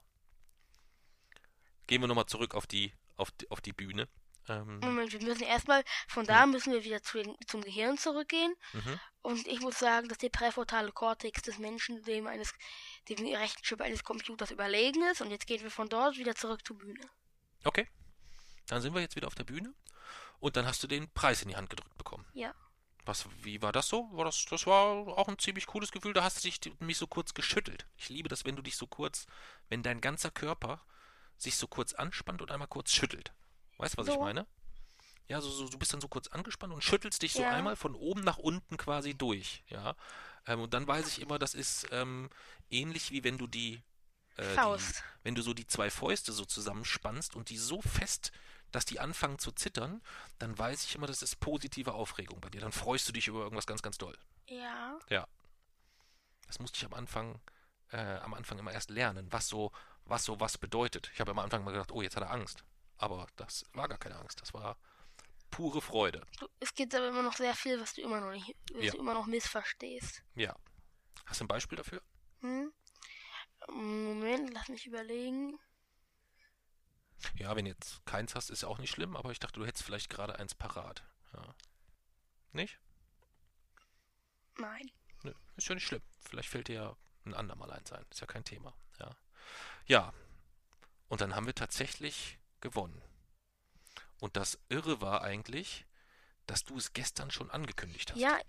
Gehen 1.88 2.02
wir 2.02 2.08
nochmal 2.08 2.26
zurück 2.26 2.56
auf 2.56 2.66
die, 2.66 2.94
auf 3.18 3.32
die, 3.32 3.50
auf 3.52 3.62
die 3.62 3.74
Bühne. 3.74 4.08
Ähm, 4.50 4.80
Moment, 4.80 5.12
wir 5.14 5.22
müssen 5.22 5.44
erstmal, 5.44 5.84
von 6.08 6.26
da 6.26 6.46
müssen 6.46 6.74
wir 6.74 6.84
wieder 6.84 7.02
zu, 7.02 7.22
zum 7.48 7.62
Gehirn 7.62 7.98
zurückgehen. 7.98 8.54
mhm. 8.74 9.00
Und 9.22 9.48
ich 9.48 9.62
muss 9.62 9.80
sagen, 9.80 10.10
dass 10.10 10.18
der 10.18 10.30
präfrontale 10.30 10.92
Kortex 10.92 11.42
des 11.44 11.58
Menschen 11.58 12.04
dem 12.04 12.28
eines, 12.28 12.54
dem 13.08 13.26
Rechenschip 13.26 13.80
eines 13.80 14.04
Computers 14.04 14.52
überlegen 14.52 15.02
ist. 15.04 15.22
Und 15.22 15.32
jetzt 15.32 15.48
gehen 15.48 15.62
wir 15.62 15.72
von 15.72 15.88
dort 15.88 16.18
wieder 16.18 16.36
zurück 16.36 16.60
zur 16.68 16.78
Bühne. 16.78 17.10
Okay. 17.64 17.88
Dann 18.68 18.82
sind 18.82 18.94
wir 18.94 19.02
jetzt 19.02 19.16
wieder 19.16 19.28
auf 19.28 19.36
der 19.36 19.46
Bühne. 19.46 19.74
Und 20.40 20.58
dann 20.58 20.66
hast 20.66 20.84
du 20.84 20.88
den 20.88 21.10
Preis 21.14 21.42
in 21.42 21.48
die 21.48 21.56
Hand 21.56 21.70
gedrückt 21.70 21.98
bekommen. 21.98 22.26
Ja. 22.34 22.54
Was, 23.06 23.26
wie 23.42 23.62
war 23.62 23.72
das 23.72 23.88
so? 23.88 24.10
War 24.12 24.26
das, 24.26 24.46
das 24.46 24.66
war 24.66 25.08
auch 25.18 25.30
ein 25.30 25.40
ziemlich 25.40 25.68
cooles 25.68 25.92
Gefühl. 25.94 26.12
Da 26.12 26.24
hast 26.24 26.44
du 26.44 26.50
dich 26.50 26.60
mich 26.80 26.98
so 26.98 27.08
kurz 27.08 27.34
geschüttelt. 27.34 27.86
Ich 27.96 28.10
liebe 28.10 28.28
das, 28.28 28.44
wenn 28.44 28.58
du 28.58 28.62
dich 28.62 28.76
so 28.76 28.88
kurz, 28.88 29.26
wenn 29.70 29.84
dein 29.84 30.02
ganzer 30.02 30.32
Körper 30.32 30.82
sich 31.38 31.56
so 31.56 31.68
kurz 31.68 31.94
anspannt 31.94 32.42
und 32.42 32.52
einmal 32.52 32.68
kurz 32.68 32.92
schüttelt. 32.92 33.34
Weißt 33.78 33.96
du, 33.96 33.98
was 34.00 34.08
ich 34.08 34.14
So. 34.14 34.20
meine? 34.22 34.46
Ja, 35.28 35.40
so, 35.42 35.50
so, 35.50 35.68
du 35.70 35.78
bist 35.80 35.94
dann 35.94 36.02
so 36.02 36.08
kurz 36.10 36.28
angespannt 36.28 36.74
und 36.74 36.84
schüttelst 36.84 37.22
dich 37.22 37.34
so 37.34 37.42
Ja. 37.42 37.52
einmal 37.52 37.76
von 37.76 37.96
oben 37.96 38.22
nach 38.22 38.38
unten 38.38 38.78
quasi 38.78 39.14
durch. 39.14 39.64
Ja. 39.68 39.96
Ähm, 40.48 40.60
und 40.60 40.74
dann 40.74 40.86
weiß 40.88 41.08
ich 41.08 41.22
immer, 41.22 41.40
das 41.40 41.54
ist 41.54 41.88
ähm, 41.92 42.30
ähnlich 42.70 43.12
wie 43.12 43.24
wenn 43.24 43.38
du 43.38 43.48
die, 43.48 43.82
äh, 44.36 44.42
die, 44.50 44.56
Faust. 44.56 45.04
wenn 45.24 45.34
du 45.36 45.42
so 45.42 45.54
die 45.54 45.66
zwei 45.66 45.90
Fäuste 45.90 46.34
so 46.34 46.44
zusammenspannst 46.46 47.36
und 47.36 47.50
die 47.50 47.58
so 47.58 47.82
fest, 47.82 48.32
dass 48.72 48.86
die 48.86 49.00
anfangen 49.00 49.40
zu 49.40 49.52
zittern, 49.52 50.02
dann 50.40 50.58
weiß 50.58 50.84
ich 50.84 50.96
immer, 50.96 51.08
das 51.08 51.22
ist 51.22 51.40
positive 51.40 51.94
Aufregung 51.94 52.42
bei 52.42 52.50
dir. 52.50 52.60
Dann 52.60 52.72
freust 52.72 53.08
du 53.08 53.14
dich 53.14 53.28
über 53.28 53.40
irgendwas 53.44 53.68
ganz, 53.68 53.82
ganz 53.82 53.98
doll. 53.98 54.18
Ja. 54.48 55.28
Das 56.48 56.60
musste 56.60 56.78
ich 56.78 56.86
am 56.86 56.94
Anfang, 56.94 57.40
äh, 57.92 57.98
am 58.18 58.34
Anfang 58.34 58.60
immer 58.60 58.72
erst 58.72 58.90
lernen, 58.90 59.32
was 59.32 59.48
so, 59.48 59.72
was 60.06 60.26
so 60.26 60.40
was 60.40 60.58
bedeutet. 60.58 61.10
Ich 61.14 61.22
habe 61.22 61.32
am 61.32 61.40
Anfang 61.40 61.64
mal 61.64 61.72
gedacht, 61.72 61.92
oh, 61.92 62.02
jetzt 62.02 62.16
hat 62.16 62.24
er 62.24 62.32
Angst. 62.32 62.64
Aber 63.04 63.28
das 63.36 63.66
war 63.74 63.90
gar 63.90 63.98
keine 63.98 64.16
Angst. 64.16 64.42
Das 64.42 64.54
war 64.54 64.78
pure 65.52 65.82
Freude. 65.82 66.26
Es 66.62 66.74
gibt 66.74 66.96
aber 66.96 67.10
immer 67.10 67.22
noch 67.22 67.36
sehr 67.36 67.54
viel, 67.54 67.78
was 67.82 67.94
du 67.96 68.02
immer 68.02 68.22
noch 68.22 68.32
nicht, 68.32 68.56
was 68.74 68.86
Ja. 68.86 68.92
du 68.94 69.00
immer 69.00 69.14
noch 69.14 69.26
missverstehst. 69.26 70.24
Ja. 70.36 70.56
Hast 71.26 71.42
du 71.42 71.44
ein 71.44 71.50
Beispiel 71.50 71.76
dafür? 71.78 72.02
Hm? 72.40 72.72
Moment, 73.68 74.54
lass 74.54 74.70
mich 74.70 74.86
überlegen. 74.88 75.60
Ja, 77.36 77.54
wenn 77.58 77.66
jetzt 77.66 78.06
keins 78.06 78.36
hast, 78.36 78.50
ist 78.50 78.62
ja 78.62 78.70
auch 78.70 78.78
nicht 78.78 78.92
schlimm, 78.92 79.18
aber 79.18 79.32
ich 79.32 79.40
dachte, 79.40 79.60
du 79.60 79.66
hättest 79.66 79.84
vielleicht 79.84 80.10
gerade 80.10 80.40
eins 80.40 80.56
parat. 80.56 81.04
Ja. 81.34 81.56
Nicht? 82.54 82.80
Nein. 84.58 84.90
Nö, 85.24 85.34
ist 85.58 85.68
ja 85.68 85.76
nicht 85.76 85.86
schlimm. 85.88 86.02
Vielleicht 86.22 86.48
fällt 86.48 86.70
dir 86.70 86.76
ja 86.76 86.98
ein 87.26 87.34
andermal 87.34 87.70
eins 87.70 87.92
ein. 87.92 88.06
Ist 88.10 88.22
ja 88.22 88.28
kein 88.28 88.46
Thema. 88.46 88.74
Ja. 88.98 89.14
Ja. 89.88 90.14
Und 91.10 91.20
dann 91.20 91.36
haben 91.36 91.48
wir 91.48 91.56
tatsächlich 91.56 92.40
gewonnen. 92.64 93.02
Und 94.20 94.38
das 94.38 94.58
Irre 94.70 95.02
war 95.02 95.22
eigentlich, 95.22 95.86
dass 96.48 96.64
du 96.64 96.78
es 96.78 96.94
gestern 96.94 97.30
schon 97.30 97.52
angekündigt 97.52 98.12
hast. 98.12 98.20
Ja, 98.20 98.40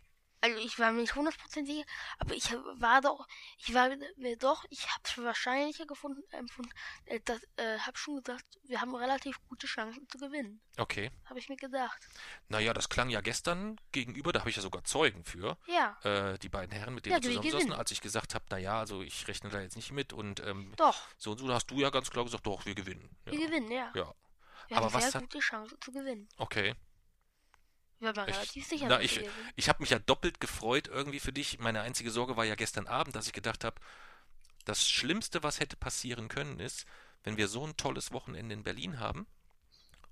also 0.45 0.59
ich 0.59 0.79
war 0.79 0.93
mir 0.93 1.01
nicht 1.01 1.15
100% 1.15 1.65
sicher, 1.67 1.85
aber 2.19 2.35
ich 2.35 2.53
war 2.53 3.01
doch, 3.01 3.27
ich 3.59 3.73
war 3.73 3.89
mir 4.17 4.37
doch, 4.37 4.65
ich 4.71 4.87
habe 4.91 5.01
es 5.05 5.17
wahrscheinlicher 5.19 5.87
gefunden, 5.87 6.23
empfunden, 6.33 6.71
äh, 7.07 7.21
das, 7.25 7.41
äh, 7.57 7.79
hab 7.79 7.97
schon 7.97 8.23
gesagt, 8.23 8.45
wir 8.65 8.81
haben 8.81 8.95
relativ 8.95 9.39
gute 9.49 9.67
Chancen 9.67 10.07
zu 10.09 10.19
gewinnen. 10.19 10.61
Okay. 10.77 11.11
Habe 11.25 11.39
ich 11.39 11.49
mir 11.49 11.57
gedacht. 11.57 11.99
Naja, 12.49 12.73
das 12.75 12.89
klang 12.89 13.09
ja 13.11 13.21
gestern 13.21 13.81
gegenüber, 13.93 14.33
da 14.33 14.41
habe 14.41 14.51
ich 14.51 14.57
ja 14.57 14.63
sogar 14.63 14.85
Zeugen 14.85 15.25
für, 15.25 15.57
Ja, 15.67 15.97
äh, 16.03 16.39
die 16.39 16.49
beiden 16.49 16.73
Herren, 16.77 16.95
mit 16.95 17.07
denen 17.07 17.17
Ja, 17.17 17.23
wir 17.23 17.41
zusammensaßen, 17.41 17.73
als 17.73 17.91
ich 17.91 18.01
gesagt 18.01 18.35
habe, 18.35 18.45
naja, 18.51 18.79
also 18.81 19.03
ich 19.03 19.27
rechne 19.29 19.51
da 19.51 19.61
jetzt 19.61 19.77
nicht 19.77 19.93
mit 19.93 20.13
und 20.13 20.41
ähm, 20.41 20.73
doch, 20.77 21.01
so 21.17 21.31
und 21.33 21.39
so, 21.39 21.49
da 21.49 21.55
hast 21.55 21.71
du 21.71 21.77
ja 21.81 21.91
ganz 21.91 22.11
klar 22.11 22.25
gesagt, 22.25 22.47
doch, 22.47 22.67
wir 22.67 22.75
gewinnen. 22.75 23.09
Ja. 23.27 23.33
wir 23.33 23.47
gewinnen, 23.47 23.71
ja. 23.71 23.91
Ja, 23.95 24.15
Wir 24.69 24.77
aber 24.77 24.87
haben 24.87 24.95
was 24.95 25.05
sehr 25.05 25.15
hat- 25.15 25.23
gute 25.23 25.39
Chancen 25.39 25.81
zu 25.81 25.91
gewinnen. 25.93 26.29
okay. 26.37 26.75
Ich- 28.29 28.35
relativ 28.35 28.67
sicher, 28.67 28.87
na, 28.89 29.01
ich-. 29.01 29.21
Ich 29.57 29.69
habe 29.69 29.83
mich 29.83 29.91
ja 29.91 29.99
doppelt 29.99 30.41
gefreut 30.41 30.89
irgendwie 30.89 31.21
für 31.21 31.33
dich. 31.33 31.59
Meine 31.59 31.81
einzige 31.83 32.11
Sorge 32.11 32.37
war 32.37 32.45
ja 32.45 32.55
gestern 32.55 32.87
Abend, 32.87 33.17
dass 33.17 33.27
ich 33.27 33.33
gedacht 33.33 33.65
habe, 33.65 33.81
das 34.65 34.89
Schlimmste, 34.89 35.43
was 35.43 35.61
hätte 35.61 35.77
passieren 35.77 36.29
können, 36.29 36.59
ist, 36.61 36.87
wenn 37.23 37.37
wir 37.37 37.49
so 37.49 37.67
ein 37.67 37.77
tolles 37.77 38.13
Wochenende 38.13 38.55
in 38.55 38.63
Berlin 38.63 38.99
haben 39.01 39.27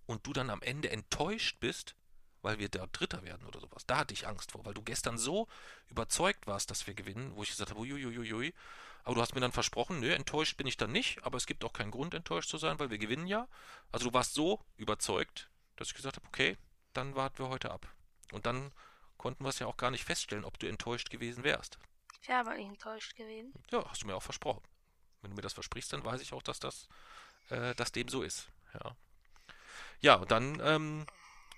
und 0.06 0.26
du 0.26 0.32
dann 0.32 0.50
am 0.50 0.62
Ende 0.62 0.90
enttäuscht 0.90 1.58
bist, 1.60 1.94
weil 2.42 2.58
wir 2.58 2.68
da 2.68 2.86
Dritter 2.86 3.22
werden 3.22 3.46
oder 3.46 3.60
sowas. 3.60 3.84
Da 3.86 3.98
hatte 3.98 4.14
ich 4.14 4.26
Angst 4.26 4.52
vor, 4.52 4.64
weil 4.64 4.74
du 4.74 4.82
gestern 4.82 5.16
so 5.16 5.48
überzeugt 5.88 6.46
warst, 6.46 6.70
dass 6.70 6.86
wir 6.86 6.94
gewinnen, 6.94 7.34
wo 7.36 7.42
ich 7.42 7.50
gesagt 7.50 7.70
habe, 7.70 7.80
uiuiuiui. 7.80 8.52
Aber 9.04 9.14
du 9.14 9.20
hast 9.20 9.34
mir 9.34 9.40
dann 9.40 9.52
versprochen, 9.52 10.00
nö, 10.00 10.12
enttäuscht 10.12 10.56
bin 10.56 10.66
ich 10.66 10.76
dann 10.76 10.92
nicht, 10.92 11.24
aber 11.24 11.36
es 11.36 11.46
gibt 11.46 11.64
auch 11.64 11.72
keinen 11.72 11.90
Grund, 11.90 12.14
enttäuscht 12.14 12.48
zu 12.50 12.58
sein, 12.58 12.78
weil 12.78 12.90
wir 12.90 12.98
gewinnen 12.98 13.26
ja. 13.26 13.48
Also 13.90 14.08
du 14.08 14.14
warst 14.14 14.34
so 14.34 14.64
überzeugt, 14.76 15.50
dass 15.76 15.88
ich 15.88 15.94
gesagt 15.94 16.16
habe, 16.16 16.26
okay, 16.28 16.56
dann 16.92 17.14
warten 17.14 17.38
wir 17.38 17.48
heute 17.48 17.70
ab. 17.70 17.86
Und 18.32 18.46
dann 18.46 18.72
konnten 19.16 19.44
wir 19.44 19.50
es 19.50 19.58
ja 19.58 19.66
auch 19.66 19.76
gar 19.76 19.90
nicht 19.90 20.04
feststellen, 20.04 20.44
ob 20.44 20.58
du 20.58 20.68
enttäuscht 20.68 21.10
gewesen 21.10 21.44
wärst. 21.44 21.78
Ich 22.20 22.28
wäre 22.28 22.40
aber 22.40 22.54
nicht 22.54 22.68
enttäuscht 22.68 23.14
gewesen. 23.16 23.52
Ja, 23.70 23.84
hast 23.88 24.02
du 24.02 24.06
mir 24.06 24.14
auch 24.14 24.22
versprochen. 24.22 24.62
Wenn 25.20 25.30
du 25.30 25.36
mir 25.36 25.42
das 25.42 25.52
versprichst, 25.52 25.92
dann 25.92 26.04
weiß 26.04 26.20
ich 26.20 26.32
auch, 26.32 26.42
dass 26.42 26.60
das, 26.60 26.88
äh, 27.50 27.74
dass 27.74 27.92
dem 27.92 28.08
so 28.08 28.22
ist. 28.22 28.48
Ja. 28.74 28.96
Ja, 30.00 30.14
und 30.16 30.30
dann 30.30 30.60
ähm, 30.60 31.06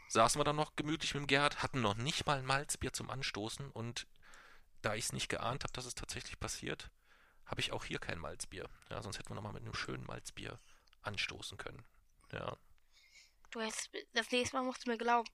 saßen 0.09 0.39
wir 0.39 0.45
dann 0.45 0.57
noch 0.57 0.77
gemütlich 0.77 1.15
mit 1.15 1.23
dem 1.23 1.27
Gerhard, 1.27 1.63
hatten 1.63 1.81
noch 1.81 1.95
nicht 1.95 2.27
mal 2.27 2.39
ein 2.39 2.45
Malzbier 2.45 2.93
zum 2.93 3.11
Anstoßen 3.11 3.71
und 3.71 4.07
da 4.83 4.95
ich 4.95 5.07
es 5.07 5.13
nicht 5.13 5.29
geahnt 5.29 5.65
habe, 5.65 5.73
dass 5.73 5.87
es 5.87 5.95
tatsächlich 5.95 6.39
passiert, 6.39 6.91
habe 7.47 7.61
ich 7.61 7.73
auch 7.73 7.85
hier 7.85 7.99
kein 7.99 8.19
Malzbier. 8.19 8.69
Ja, 8.91 9.03
sonst 9.03 9.19
hätten 9.19 9.31
wir 9.31 9.35
noch 9.35 9.43
mal 9.43 9.53
mit 9.53 9.63
einem 9.63 9.75
schönen 9.75 10.05
Malzbier 10.05 10.59
anstoßen 11.03 11.57
können. 11.57 11.85
Ja. 12.33 12.57
Du 13.55 13.61
hast, 13.61 13.89
das 14.15 14.33
nächste 14.33 14.57
Mal 14.57 14.65
musst 14.65 14.85
du 14.85 14.91
mir 14.91 14.99
glauben. 14.99 15.31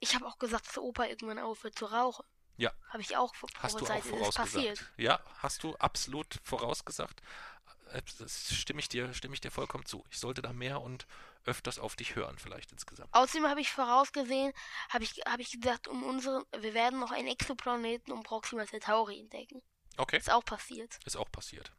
Ich 0.00 0.14
habe 0.14 0.26
auch 0.26 0.38
gesagt, 0.38 0.66
dass 0.66 0.78
Opa 0.78 1.04
irgendwann 1.04 1.38
aufhört 1.38 1.78
zu 1.78 1.84
rauchen. 1.84 2.24
Ja. 2.56 2.72
Habe 2.88 3.02
ich 3.02 3.14
auch 3.14 3.34
Hast 3.58 3.78
du 3.78 3.84
auch 3.86 4.02
vorausgesagt. 4.02 4.90
Ja, 4.96 5.20
hast 5.36 5.62
du 5.62 5.76
absolut 5.76 6.40
vorausgesagt. 6.44 7.20
Äh, 7.92 8.00
Das 8.20 8.54
stimme 8.54 8.80
ich 8.80 8.88
dir, 8.88 9.12
stimme 9.12 9.34
ich 9.34 9.42
dir 9.42 9.50
vollkommen 9.50 9.84
zu. 9.84 10.02
Ich 10.08 10.18
sollte 10.18 10.40
da 10.40 10.54
mehr 10.54 10.80
und 10.80 11.06
öfters 11.44 11.78
auf 11.78 11.94
dich 11.94 12.16
hören, 12.16 12.38
vielleicht 12.38 12.72
insgesamt. 12.72 13.12
Außerdem 13.12 13.46
habe 13.46 13.60
ich 13.60 13.70
vorausgesehen, 13.70 14.54
habe 14.88 15.04
ich, 15.04 15.20
habe 15.26 15.42
ich 15.42 15.60
gesagt, 15.60 15.88
um 15.88 16.04
unseren, 16.04 16.44
wir 16.58 16.72
werden 16.72 16.98
noch 16.98 17.12
einen 17.12 17.28
Exoplaneten 17.28 18.14
um 18.14 18.22
Proxima 18.22 18.66
Centauri 18.66 19.20
entdecken. 19.20 19.60
Okay. 19.98 20.16
Ist 20.16 20.30
auch 20.30 20.44
passiert. 20.44 20.98
Ist 21.04 21.18
auch 21.18 21.30
passiert. 21.30 21.70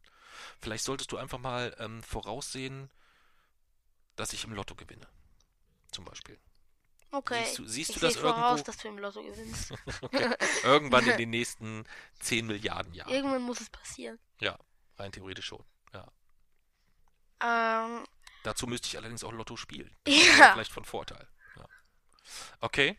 Vielleicht 0.60 0.84
solltest 0.84 1.10
du 1.10 1.16
einfach 1.16 1.38
mal 1.38 1.74
ähm, 1.80 2.00
voraussehen, 2.04 2.90
dass 4.14 4.32
ich 4.32 4.44
im 4.44 4.54
Lotto 4.54 4.76
gewinne. 4.76 5.08
Zum 5.90 6.04
Beispiel. 6.04 6.38
Okay. 7.12 7.44
Siehst 7.44 7.58
du- 7.58 7.66
siehst 7.66 7.90
ich 7.90 7.96
du 7.96 8.00
das 8.02 8.16
voraus, 8.16 8.60
irgendwo? 8.60 8.64
dass 8.66 8.76
du 8.78 8.88
im 8.88 8.98
Lotto 8.98 9.22
gewinnst. 9.22 9.72
Okay. 10.02 10.34
Irgendwann 10.62 11.06
in 11.08 11.16
den 11.18 11.30
nächsten 11.30 11.84
10 12.20 12.46
Milliarden 12.46 12.94
Jahren. 12.94 13.10
Irgendwann 13.12 13.42
muss 13.42 13.60
es 13.60 13.68
passieren. 13.70 14.18
Ja, 14.40 14.56
rein 14.96 15.10
theoretisch 15.12 15.46
schon. 15.46 15.64
Ja. 15.92 16.06
Ähm, 17.42 18.04
Dazu 18.44 18.66
müsste 18.66 18.86
ich 18.88 18.96
allerdings 18.96 19.24
auch 19.24 19.32
Lotto 19.32 19.56
spielen. 19.56 19.94
Das 20.04 20.14
wäre 20.14 20.38
ja. 20.38 20.52
vielleicht 20.52 20.72
von 20.72 20.84
Vorteil. 20.84 21.26
Ja. 21.56 21.66
Okay. 22.60 22.96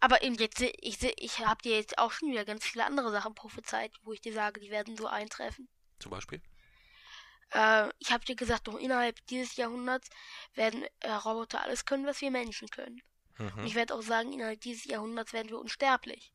Aber 0.00 0.22
eben 0.22 0.36
jetzt, 0.36 0.60
ich, 0.60 1.02
ich 1.02 1.38
habe 1.40 1.60
dir 1.62 1.76
jetzt 1.76 1.98
auch 1.98 2.12
schon 2.12 2.30
wieder 2.30 2.44
ganz 2.44 2.64
viele 2.64 2.86
andere 2.86 3.10
Sachen 3.10 3.34
prophezeit, 3.34 3.92
wo 4.02 4.12
ich 4.12 4.20
dir 4.20 4.32
sage, 4.32 4.60
die 4.60 4.70
werden 4.70 4.96
so 4.96 5.06
eintreffen. 5.08 5.68
Zum 5.98 6.10
Beispiel. 6.12 6.40
Äh, 7.50 7.88
ich 7.98 8.10
habe 8.10 8.24
dir 8.24 8.36
gesagt, 8.36 8.66
noch 8.66 8.76
innerhalb 8.78 9.24
dieses 9.26 9.56
Jahrhunderts 9.56 10.08
werden 10.54 10.84
äh, 11.00 11.10
Roboter 11.10 11.62
alles 11.62 11.84
können, 11.84 12.06
was 12.06 12.20
wir 12.20 12.30
Menschen 12.30 12.68
können. 12.68 13.00
Und 13.38 13.56
Mhm. 13.56 13.64
ich 13.64 13.74
werde 13.74 13.94
auch 13.94 14.02
sagen, 14.02 14.32
innerhalb 14.32 14.60
dieses 14.60 14.84
Jahrhunderts 14.84 15.32
werden 15.32 15.48
wir 15.48 15.58
unsterblich. 15.58 16.32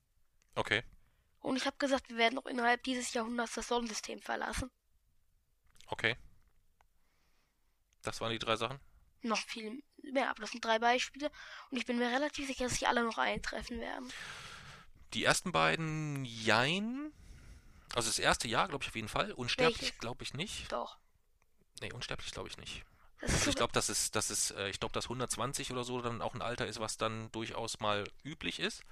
Okay. 0.56 0.84
Und 1.40 1.58
ich 1.58 1.66
habe 1.66 1.76
gesagt, 1.78 2.10
wir 2.10 2.18
werden 2.18 2.40
auch 2.40 2.46
innerhalb 2.46 2.84
dieses 2.84 3.14
Jahrhunderts 3.14 3.54
das 3.56 3.68
Sonnensystem 3.68 4.22
verlassen. 4.22 4.72
Okay. 5.88 6.16
Das 8.02 8.22
waren 8.22 8.32
die 8.32 8.40
drei 8.40 8.56
Sachen. 8.56 8.80
Noch 9.22 9.40
viel 9.40 9.84
mehr, 10.02 10.30
aber 10.30 10.42
das 10.42 10.52
sind 10.52 10.64
drei 10.64 10.80
Beispiele. 10.80 11.32
Und 11.70 11.78
ich 11.78 11.86
bin 11.86 11.98
mir 11.98 12.10
relativ 12.10 12.48
sicher, 12.48 12.66
dass 12.66 12.76
sie 12.76 12.88
alle 12.88 13.04
noch 13.04 13.18
eintreffen 13.18 13.80
werden. 13.80 14.12
Die 15.14 15.24
ersten 15.24 15.52
beiden, 15.52 16.26
jein. 16.26 17.14
Also 17.94 18.10
das 18.10 18.20
erste 18.20 18.48
Jahr, 18.48 18.68
glaube 18.68 18.84
ich 18.84 18.90
auf 18.90 18.96
jeden 18.96 19.08
Fall. 19.10 19.32
Unsterblich 19.34 19.98
glaube 20.00 20.24
ich 20.24 20.34
nicht. 20.34 20.72
Doch. 20.72 20.98
Nee, 21.84 21.92
unsterblich 21.92 22.32
glaube 22.32 22.48
ich 22.48 22.58
nicht. 22.58 22.86
Das 23.20 23.30
ist 23.32 23.40
Also 23.40 23.50
ich 23.50 23.56
glaube, 23.58 23.74
dass 23.74 23.90
es, 23.90 24.10
dass 24.10 24.30
es, 24.30 24.52
äh, 24.52 24.70
ich 24.70 24.80
glaube, 24.80 24.94
dass 24.94 25.06
120 25.06 25.70
oder 25.72 25.84
so 25.84 26.02
dann 26.02 26.22
auch 26.22 26.34
ein 26.34 26.42
Alter 26.42 26.66
ist, 26.66 26.80
was 26.80 26.98
dann 26.98 27.30
durchaus 27.34 27.82
mal 27.82 28.06
üblich 28.24 28.62
ist. 28.62 28.84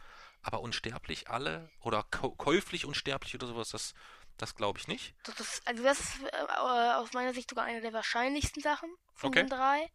Aber 0.41 0.59
unsterblich 0.59 1.29
alle 1.29 1.69
oder 1.79 2.03
käuflich 2.03 2.85
unsterblich 2.85 3.33
oder 3.35 3.47
sowas, 3.47 3.69
das, 3.69 3.93
das 4.35 4.55
glaube 4.55 4.77
ich 4.77 4.89
nicht. 4.89 5.15
das, 5.23 5.35
das, 5.35 5.61
also 5.65 5.83
das 5.83 5.99
ist 5.99 6.23
äh, 6.23 6.35
aus 6.57 7.13
meiner 7.13 7.33
Sicht 7.33 7.49
sogar 7.49 7.63
eine 7.63 7.79
der 7.79 7.93
wahrscheinlichsten 7.93 8.61
Sachen 8.61 8.89
von 9.13 9.29
Okay. 9.29 9.43
den 9.43 9.49
drei. 9.49 9.89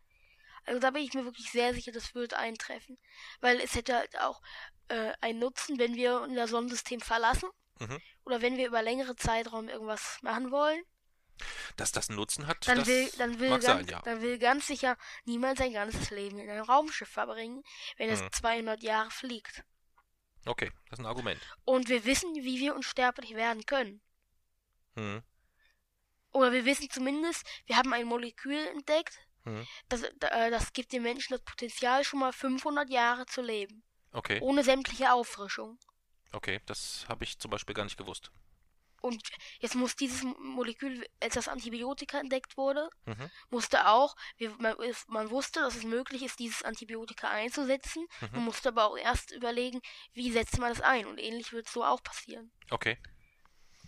Also 0.65 0.81
da 0.81 0.91
bin 0.91 1.03
ich 1.03 1.13
mir 1.13 1.25
wirklich 1.25 1.51
sehr 1.51 1.75
sicher, 1.75 1.93
das 1.93 2.15
wird 2.15 2.33
eintreffen. 2.33 2.97
Weil 3.41 3.61
es 3.61 3.75
hätte 3.75 3.95
halt 3.95 4.19
auch 4.21 4.41
äh, 4.89 5.13
einen 5.21 5.39
Nutzen, 5.39 5.79
wenn 5.79 5.97
wir 5.97 6.23
unser 6.23 6.49
Sonnensystem 6.49 7.01
verlassen. 7.01 7.51
Mhm. 7.79 8.01
Oder 8.25 8.41
wenn 8.41 8.57
wir 8.57 8.67
über 8.69 8.81
längere 8.83 9.17
Zeitraum 9.17 9.69
irgendwas 9.69 10.19
machen 10.23 10.51
wollen. 10.51 10.83
Dass 11.76 11.93
das 11.93 12.09
einen 12.09 12.16
Nutzen 12.16 12.47
hat, 12.47 12.66
Dann 12.66 12.78
das 12.78 12.87
will, 12.89 13.11
dann 13.18 13.39
will 13.39 13.51
mag 13.51 13.61
ganz, 13.62 13.80
sein, 13.80 13.87
ja. 13.89 14.01
dann 14.03 14.22
will 14.22 14.39
ganz 14.39 14.66
sicher 14.66 14.97
niemand 15.24 15.59
sein 15.59 15.72
ganzes 15.72 16.11
Leben 16.11 16.39
in 16.39 16.49
einem 16.49 16.64
Raumschiff 16.64 17.09
verbringen, 17.09 17.62
wenn 17.99 18.09
es 18.09 18.22
Mhm. 18.22 18.32
200 18.32 18.82
Jahre 18.82 19.11
fliegt. 19.11 19.62
Okay, 20.47 20.70
das 20.89 20.99
ist 20.99 21.05
ein 21.05 21.07
Argument. 21.07 21.41
Und 21.64 21.89
wir 21.89 22.05
wissen, 22.05 22.34
wie 22.37 22.59
wir 22.61 22.74
unsterblich 22.74 23.34
werden 23.34 23.66
können. 23.66 24.01
Mhm. 24.95 25.22
Oder 26.32 26.53
wir 26.53 26.64
wissen 26.64 26.89
zumindest, 26.91 27.47
wir 27.66 27.76
haben 27.76 27.93
ein 27.93 28.07
Molekül 28.07 28.66
entdeckt, 28.68 29.18
Mhm. 29.45 29.66
das, 29.89 30.03
äh, 30.03 30.51
das 30.51 30.72
gibt 30.72 30.93
den 30.93 31.03
Menschen 31.03 31.32
das 31.32 31.43
Potenzial, 31.43 32.03
schon 32.05 32.18
mal 32.20 32.32
500 32.32 32.91
Jahre 32.91 33.26
zu 33.26 33.43
leben. 33.43 33.82
Okay, 34.12 34.41
Ohne 34.41 34.64
sämtliche 34.64 35.12
Auffrischung. 35.12 35.78
okay, 36.32 36.61
das 36.66 37.05
habe 37.09 37.24
ich 37.24 37.39
zum 37.39 37.51
Beispiel 37.51 37.74
gar 37.74 37.84
nicht 37.84 37.97
gewusst. 37.99 38.30
Und 39.07 39.23
jetzt 39.61 39.75
muss 39.75 39.97
dieses 39.97 40.23
Molekül, 40.39 41.07
als 41.23 41.35
das 41.35 41.49
Antibiotika 41.49 42.19
entdeckt 42.19 42.57
wurde, 42.57 42.89
Mhm. 43.07 43.31
musste 43.51 43.89
auch, 43.89 44.17
man, 44.59 44.75
man 45.09 45.31
wusste, 45.31 45.61
dass 45.61 45.77
es 45.77 45.85
möglich 45.85 46.23
ist, 46.23 46.39
dieses 46.39 46.63
Antibiotika 46.63 47.29
einzusetzen. 47.29 48.07
Mhm. 48.21 48.29
Man 48.33 48.45
musste 48.45 48.69
aber 48.71 48.87
auch 48.87 48.97
erst 48.99 49.31
überlegen, 49.31 49.81
wie 50.13 50.31
setzt 50.33 50.59
man 50.59 50.71
das 50.71 50.81
ein. 50.81 51.07
Und 51.07 51.19
ähnlich 51.19 51.53
wird 51.53 51.67
es 51.67 51.73
so 51.73 51.85
auch 51.85 52.03
passieren. 52.03 52.51
Okay, 52.71 52.99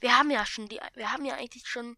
Wir 0.00 0.16
haben 0.16 0.30
ja 0.30 0.46
schon 0.46 0.68
die, 0.68 0.80
wir 0.94 1.10
haben 1.12 1.24
ja 1.24 1.34
eigentlich 1.34 1.66
schon 1.66 1.96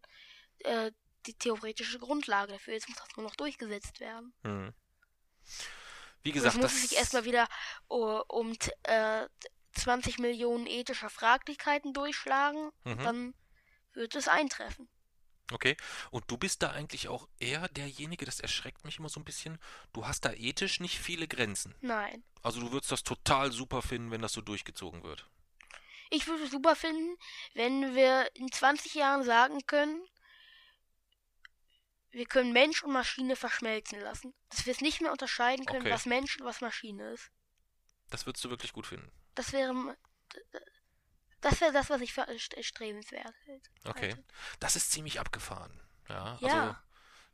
äh, 0.59 0.91
die 1.27 1.35
theoretische 1.35 1.99
Grundlage 1.99 2.53
dafür. 2.53 2.73
Jetzt 2.73 2.89
muss 2.89 2.97
das 2.97 3.15
nur 3.15 3.25
noch 3.25 3.35
durchgesetzt 3.35 3.99
werden. 3.99 4.33
mhm. 4.43 4.73
Wie 6.23 6.29
Und 6.29 6.33
gesagt, 6.35 6.55
es 6.55 6.61
muss 6.61 6.71
das 6.71 6.81
sich 6.81 6.97
erstmal 6.97 7.25
wieder 7.25 7.47
um 7.87 8.57
t- 8.57 8.71
äh, 8.83 9.27
20 9.73 10.19
Millionen 10.19 10.67
ethischer 10.67 11.09
Fraglichkeiten 11.09 11.93
durchschlagen. 11.93 12.71
Mhm. 12.83 13.03
Dann 13.03 13.33
wird 13.93 14.15
es 14.15 14.27
eintreffen. 14.27 14.89
Okay. 15.51 15.75
Und 16.11 16.29
du 16.31 16.37
bist 16.37 16.61
da 16.63 16.71
eigentlich 16.71 17.07
auch 17.09 17.27
eher 17.39 17.67
derjenige, 17.69 18.25
das 18.25 18.39
erschreckt 18.39 18.85
mich 18.85 18.99
immer 18.99 19.09
so 19.09 19.19
ein 19.19 19.25
bisschen. 19.25 19.59
Du 19.93 20.07
hast 20.07 20.25
da 20.25 20.31
ethisch 20.31 20.79
nicht 20.79 20.97
viele 20.97 21.27
Grenzen. 21.27 21.75
Nein. 21.81 22.23
Also 22.41 22.59
du 22.61 22.71
würdest 22.71 22.91
das 22.91 23.03
total 23.03 23.51
super 23.51 23.81
finden, 23.81 24.11
wenn 24.11 24.21
das 24.21 24.33
so 24.33 24.41
durchgezogen 24.41 25.03
wird. 25.03 25.29
Ich 26.09 26.27
würde 26.27 26.43
es 26.43 26.51
super 26.51 26.75
finden, 26.75 27.17
wenn 27.53 27.95
wir 27.95 28.29
in 28.35 28.51
20 28.51 28.95
Jahren 28.95 29.23
sagen 29.23 29.65
können, 29.65 30.01
wir 32.11 32.25
können 32.25 32.51
Mensch 32.51 32.83
und 32.83 32.91
Maschine 32.91 33.37
verschmelzen 33.37 33.99
lassen. 34.01 34.33
Dass 34.49 34.65
wir 34.65 34.73
es 34.73 34.81
nicht 34.81 34.99
mehr 34.99 35.11
unterscheiden 35.11 35.65
können, 35.65 35.83
Okay. 35.83 35.91
was 35.91 36.05
Mensch 36.05 36.37
und 36.37 36.45
was 36.45 36.59
Maschine 36.59 37.11
ist. 37.11 37.31
Das 38.09 38.25
würdest 38.25 38.43
du 38.43 38.49
wirklich 38.49 38.73
gut 38.73 38.85
finden. 38.85 39.09
Das 39.35 39.53
wäre 39.53 39.97
das 41.41 41.59
wäre 41.59 41.73
das, 41.73 41.89
was 41.89 42.01
ich 42.01 42.13
für 42.13 42.27
erstrebenswert 42.27 43.33
hält- 43.45 43.69
Okay. 43.85 44.11
halte. 44.11 44.23
Das 44.59 44.75
ist 44.75 44.91
ziemlich 44.91 45.19
abgefahren. 45.19 45.79
Ja, 46.07 46.33
also 46.33 46.45
Ja. 46.47 46.83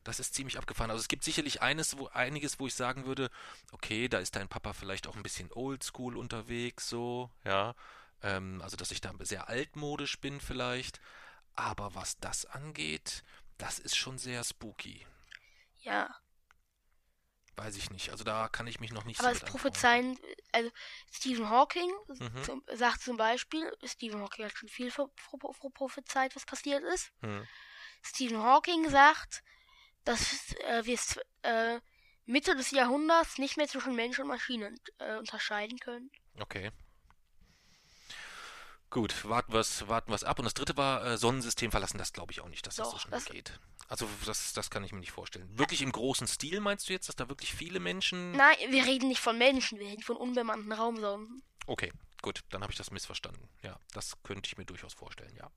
das 0.04 0.20
ist 0.20 0.34
ziemlich 0.34 0.58
abgefahren. 0.58 0.92
Also 0.92 1.02
es 1.02 1.08
gibt 1.10 1.24
sicherlich 1.24 1.62
eines, 1.62 1.98
wo 1.98 2.08
einiges, 2.08 2.60
wo 2.60 2.68
ich 2.68 2.76
sagen 2.76 3.06
würde, 3.06 3.30
okay, 3.72 4.08
da 4.08 4.20
ist 4.20 4.36
dein 4.36 4.48
Papa 4.48 4.74
vielleicht 4.74 5.08
auch 5.08 5.16
ein 5.16 5.24
bisschen 5.24 5.52
oldschool 5.52 6.16
unterwegs, 6.18 6.88
so, 6.88 7.30
ja. 7.44 7.76
Ähm, 8.24 8.62
also 8.64 8.78
dass 8.78 8.92
ich 8.92 9.02
da 9.02 9.14
sehr 9.20 9.50
altmodisch 9.50 10.20
bin 10.20 10.40
vielleicht. 10.40 11.02
Aber 11.54 11.94
was 11.96 12.18
das 12.20 12.46
angeht, 12.46 13.24
das 13.58 13.80
ist 13.80 13.98
schon 13.98 14.18
sehr 14.18 14.44
spooky. 14.44 15.06
Ja. 15.82 16.16
Weiß 17.58 17.76
ich 17.76 17.90
nicht. 17.90 18.12
Also 18.12 18.24
da 18.24 18.48
kann 18.50 18.68
ich 18.68 18.80
mich 18.80 18.92
noch 18.92 19.04
nicht 19.04 19.20
Aber 19.20 19.30
so 19.30 19.42
anfreunden. 19.42 19.52
prophezeien, 19.52 20.20
also 20.52 20.70
Stephen 21.12 21.50
Hawking 21.50 21.92
Mhm. 22.08 22.44
zum, 22.44 22.64
sagt 22.72 23.02
zum 23.02 23.18
Beispiel, 23.18 23.76
Stephen 23.84 24.22
Hawking 24.22 24.46
hat 24.46 24.52
schon 24.56 24.70
viel 24.70 24.92
pro- 24.92 25.08
pro- 25.30 25.38
pro- 25.54 25.70
prophezeit, 25.72 26.36
was 26.36 26.46
passiert 26.46 26.84
ist. 26.84 27.12
Hm. 27.22 27.48
Stephen 28.04 28.44
Hawking 28.44 28.88
sagt, 28.90 29.44
dass 30.06 30.54
äh, 30.66 30.86
wir 30.86 30.94
es 30.94 31.20
äh, 31.42 31.80
Mitte 32.26 32.56
des 32.56 32.70
Jahrhunderts 32.72 33.40
nicht 33.40 33.58
mehr 33.58 33.68
zwischen 33.68 33.96
Mensch 33.96 34.20
und 34.20 34.28
Maschine 34.28 34.76
äh, 35.00 35.18
unterscheiden 35.18 35.80
können. 35.80 36.12
Okay. 36.40 36.72
Gut, 38.90 39.26
warten 39.28 39.52
wir 39.52 39.60
es 39.60 39.88
warten 39.88 40.12
wir's 40.12 40.24
ab. 40.24 40.40
Und 40.40 40.46
das 40.46 40.54
dritte 40.54 40.78
war 40.78 41.04
äh, 41.06 41.18
Sonnensystem 41.18 41.72
verlassen. 41.72 41.98
Das 41.98 42.14
glaube 42.14 42.32
ich 42.32 42.40
auch 42.42 42.48
nicht, 42.50 42.66
dass 42.68 42.76
das 42.76 42.88
so 42.92 42.94
Doch, 42.94 43.02
schnell 43.02 43.20
das- 43.20 43.26
geht. 43.26 43.60
Also 43.88 44.08
das, 44.26 44.54
das 44.54 44.70
kann 44.70 44.84
ich 44.84 44.92
mir 44.92 45.00
nicht 45.00 45.12
vorstellen. 45.12 45.48
Wirklich 45.58 45.82
im 45.82 45.92
großen 45.92 46.28
Stil 46.28 46.60
meinst 46.60 46.90
du 46.90 46.94
jetzt, 46.94 47.08
dass 47.08 47.16
da 47.16 47.30
wirklich 47.30 47.54
viele 47.54 47.80
Menschen... 47.80 48.34
Nein, 48.34 48.56
wir 48.70 48.86
reden 48.86 49.08
nicht 49.08 49.22
von 49.22 49.38
Menschen, 49.38 49.80
wir 49.80 49.88
reden 49.88 50.04
von 50.04 50.18
unbemannten 50.18 50.72
Raumsonden. 50.74 51.42
Okay, 51.68 51.92
gut, 52.22 52.42
dann 52.50 52.62
habe 52.64 52.72
ich 52.72 52.78
das 52.78 52.92
missverstanden. 52.92 53.48
Ja, 53.62 53.80
das 53.94 54.22
könnte 54.24 54.48
ich 54.48 54.58
mir 54.58 54.66
durchaus 54.66 54.94
vorstellen, 54.94 55.34
ja. 55.36 55.50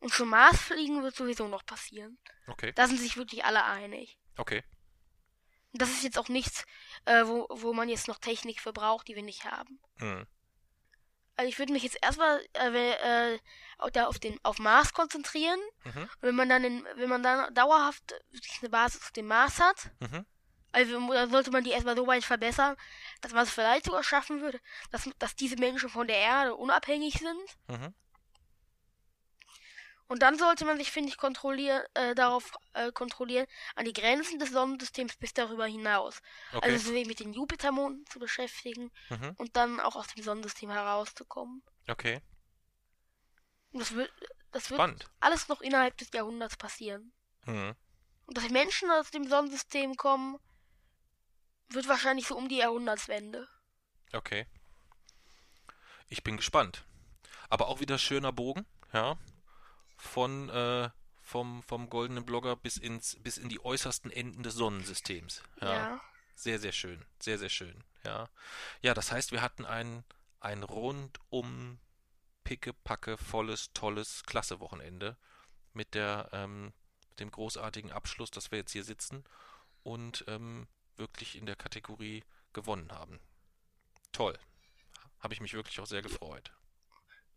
Und 0.00 0.12
zum 0.12 0.30
Mars 0.30 0.60
fliegen 0.60 1.02
wird 1.02 1.16
sowieso 1.16 1.48
noch 1.48 1.64
passieren. 1.66 2.18
Okay, 2.46 2.72
Da 2.74 2.86
sind 2.86 2.98
sich 2.98 3.16
wirklich 3.16 3.44
alle 3.44 3.64
einig. 3.64 4.18
okay. 4.36 4.62
Das 5.74 5.88
ist 5.88 6.02
jetzt 6.04 6.18
auch 6.18 6.28
nichts, 6.28 6.66
äh, 7.06 7.24
wo, 7.24 7.46
wo 7.48 7.72
man 7.72 7.88
jetzt 7.88 8.06
noch 8.06 8.18
Technik 8.18 8.60
für 8.60 8.74
braucht, 8.74 9.08
die 9.08 9.16
wir 9.16 9.22
nicht 9.22 9.44
haben. 9.44 9.80
Hm. 9.96 10.26
Also 11.36 11.48
ich 11.48 11.58
würde 11.58 11.72
mich 11.72 11.82
jetzt 11.82 11.98
erstmal 12.02 12.44
äh, 12.54 13.34
äh, 13.34 13.38
da 13.92 14.06
auf 14.06 14.18
den 14.18 14.38
auf 14.44 14.58
Mars 14.58 14.92
konzentrieren. 14.92 15.58
Mhm. 15.84 16.02
Und 16.02 16.22
wenn 16.22 16.34
man 16.34 16.48
dann 16.48 16.64
in, 16.64 16.86
wenn 16.96 17.08
man 17.08 17.22
dann 17.22 17.52
dauerhaft 17.54 18.14
eine 18.60 18.68
Basis 18.70 19.02
auf 19.02 19.10
dem 19.12 19.26
Mars 19.26 19.58
hat, 19.60 19.90
Mhm. 20.00 20.26
also 20.72 21.12
dann 21.12 21.30
sollte 21.30 21.50
man 21.50 21.64
die 21.64 21.70
erstmal 21.70 21.96
so 21.96 22.06
weit 22.06 22.24
verbessern, 22.24 22.76
dass 23.22 23.32
man 23.32 23.44
es 23.44 23.50
vielleicht 23.50 23.86
sogar 23.86 24.02
schaffen 24.04 24.40
würde, 24.40 24.60
dass, 24.90 25.08
dass 25.18 25.34
diese 25.34 25.56
Menschen 25.56 25.88
von 25.88 26.06
der 26.06 26.16
Erde 26.16 26.54
unabhängig 26.54 27.14
sind. 27.14 27.78
Mhm. 27.78 27.94
Und 30.12 30.18
dann 30.20 30.36
sollte 30.36 30.66
man 30.66 30.76
sich, 30.76 30.90
finde 30.92 31.08
ich, 31.08 31.16
kontrollieren, 31.16 31.82
äh, 31.94 32.14
darauf 32.14 32.52
äh, 32.74 32.92
kontrollieren, 32.92 33.46
an 33.76 33.86
die 33.86 33.94
Grenzen 33.94 34.38
des 34.38 34.50
Sonnensystems 34.50 35.16
bis 35.16 35.32
darüber 35.32 35.64
hinaus. 35.64 36.20
Okay. 36.52 36.70
Also 36.70 36.88
so 36.88 36.94
wie 36.94 37.06
mit 37.06 37.18
den 37.18 37.32
Jupitermonden 37.32 38.04
zu 38.04 38.18
beschäftigen 38.18 38.90
Mhm. 39.08 39.34
und 39.38 39.56
dann 39.56 39.80
auch 39.80 39.96
aus 39.96 40.08
dem 40.08 40.22
Sonnensystem 40.22 40.68
herauszukommen. 40.70 41.62
Okay. 41.88 42.20
Und 43.70 43.80
das 43.80 43.94
wird, 43.94 44.12
das 44.50 44.68
wird 44.68 44.76
Spannend. 44.80 45.08
alles 45.20 45.48
noch 45.48 45.62
innerhalb 45.62 45.96
des 45.96 46.10
Jahrhunderts 46.12 46.58
passieren. 46.58 47.14
Mhm. 47.46 47.74
Und 48.26 48.36
dass 48.36 48.50
Menschen 48.50 48.90
aus 48.90 49.10
dem 49.10 49.26
Sonnensystem 49.26 49.96
kommen, 49.96 50.36
wird 51.70 51.88
wahrscheinlich 51.88 52.26
so 52.26 52.36
um 52.36 52.50
die 52.50 52.58
Jahrhundertswende. 52.58 53.48
Okay. 54.12 54.46
Ich 56.10 56.22
bin 56.22 56.36
gespannt. 56.36 56.84
Aber 57.48 57.68
auch 57.68 57.80
wieder 57.80 57.96
schöner 57.96 58.30
Bogen, 58.30 58.66
ja. 58.92 59.16
Von, 60.02 60.48
äh, 60.48 60.90
vom, 61.20 61.62
vom 61.62 61.88
goldenen 61.88 62.26
Blogger 62.26 62.56
bis 62.56 62.76
ins, 62.76 63.16
bis 63.22 63.38
in 63.38 63.48
die 63.48 63.64
äußersten 63.64 64.10
Enden 64.10 64.42
des 64.42 64.54
Sonnensystems. 64.54 65.42
Ja. 65.60 65.72
Ja. 65.72 66.00
Sehr, 66.34 66.58
sehr 66.58 66.72
schön. 66.72 67.04
Sehr, 67.20 67.38
sehr 67.38 67.48
schön. 67.48 67.84
Ja. 68.04 68.28
Ja, 68.80 68.94
das 68.94 69.12
heißt, 69.12 69.30
wir 69.30 69.42
hatten 69.42 69.64
ein, 69.64 70.04
ein 70.40 70.64
rundum 70.64 71.78
pickepacke, 72.42 73.16
volles, 73.16 73.72
tolles 73.74 74.24
Klasse-Wochenende 74.24 75.16
mit 75.72 75.94
der, 75.94 76.28
ähm, 76.32 76.72
mit 77.10 77.20
dem 77.20 77.30
großartigen 77.30 77.92
Abschluss, 77.92 78.32
dass 78.32 78.50
wir 78.50 78.58
jetzt 78.58 78.72
hier 78.72 78.84
sitzen 78.84 79.24
und 79.84 80.24
ähm, 80.26 80.66
wirklich 80.96 81.36
in 81.36 81.46
der 81.46 81.56
Kategorie 81.56 82.24
gewonnen 82.52 82.90
haben. 82.90 83.20
Toll. 84.10 84.36
Habe 85.20 85.32
ich 85.32 85.40
mich 85.40 85.54
wirklich 85.54 85.78
auch 85.78 85.86
sehr 85.86 86.02
gefreut. 86.02 86.52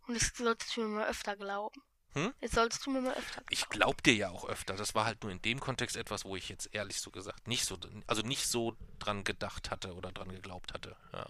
Und 0.08 0.16
das 0.16 0.32
solltest 0.36 0.76
du 0.76 0.82
mir 0.82 0.88
mal 0.88 1.08
öfter 1.08 1.36
glauben. 1.36 1.82
Hm? 2.16 2.34
Jetzt 2.40 2.56
solltest 2.56 2.86
du 2.86 2.92
mir 2.92 3.02
mal 3.02 3.14
öfter 3.14 3.42
glauben. 3.42 3.48
Ich 3.50 3.68
glaub 3.70 4.02
dir 4.04 4.14
ja 4.16 4.30
auch 4.30 4.46
öfter. 4.46 4.76
Das 4.76 4.96
war 4.96 5.06
halt 5.06 5.22
nur 5.24 5.32
in 5.32 5.42
dem 5.42 5.60
Kontext 5.60 5.96
etwas, 5.98 6.24
wo 6.26 6.36
ich 6.36 6.48
jetzt 6.50 6.74
ehrlich 6.74 7.00
so 7.02 7.12
gesagt 7.12 7.48
nicht 7.48 7.66
so, 7.66 7.78
also 8.08 8.22
nicht 8.22 8.48
so 8.48 8.76
dran 9.00 9.24
gedacht 9.26 9.70
hatte 9.70 9.94
oder 9.94 10.12
dran 10.12 10.30
geglaubt 10.30 10.74
hatte. 10.74 10.96
Ja. 11.14 11.28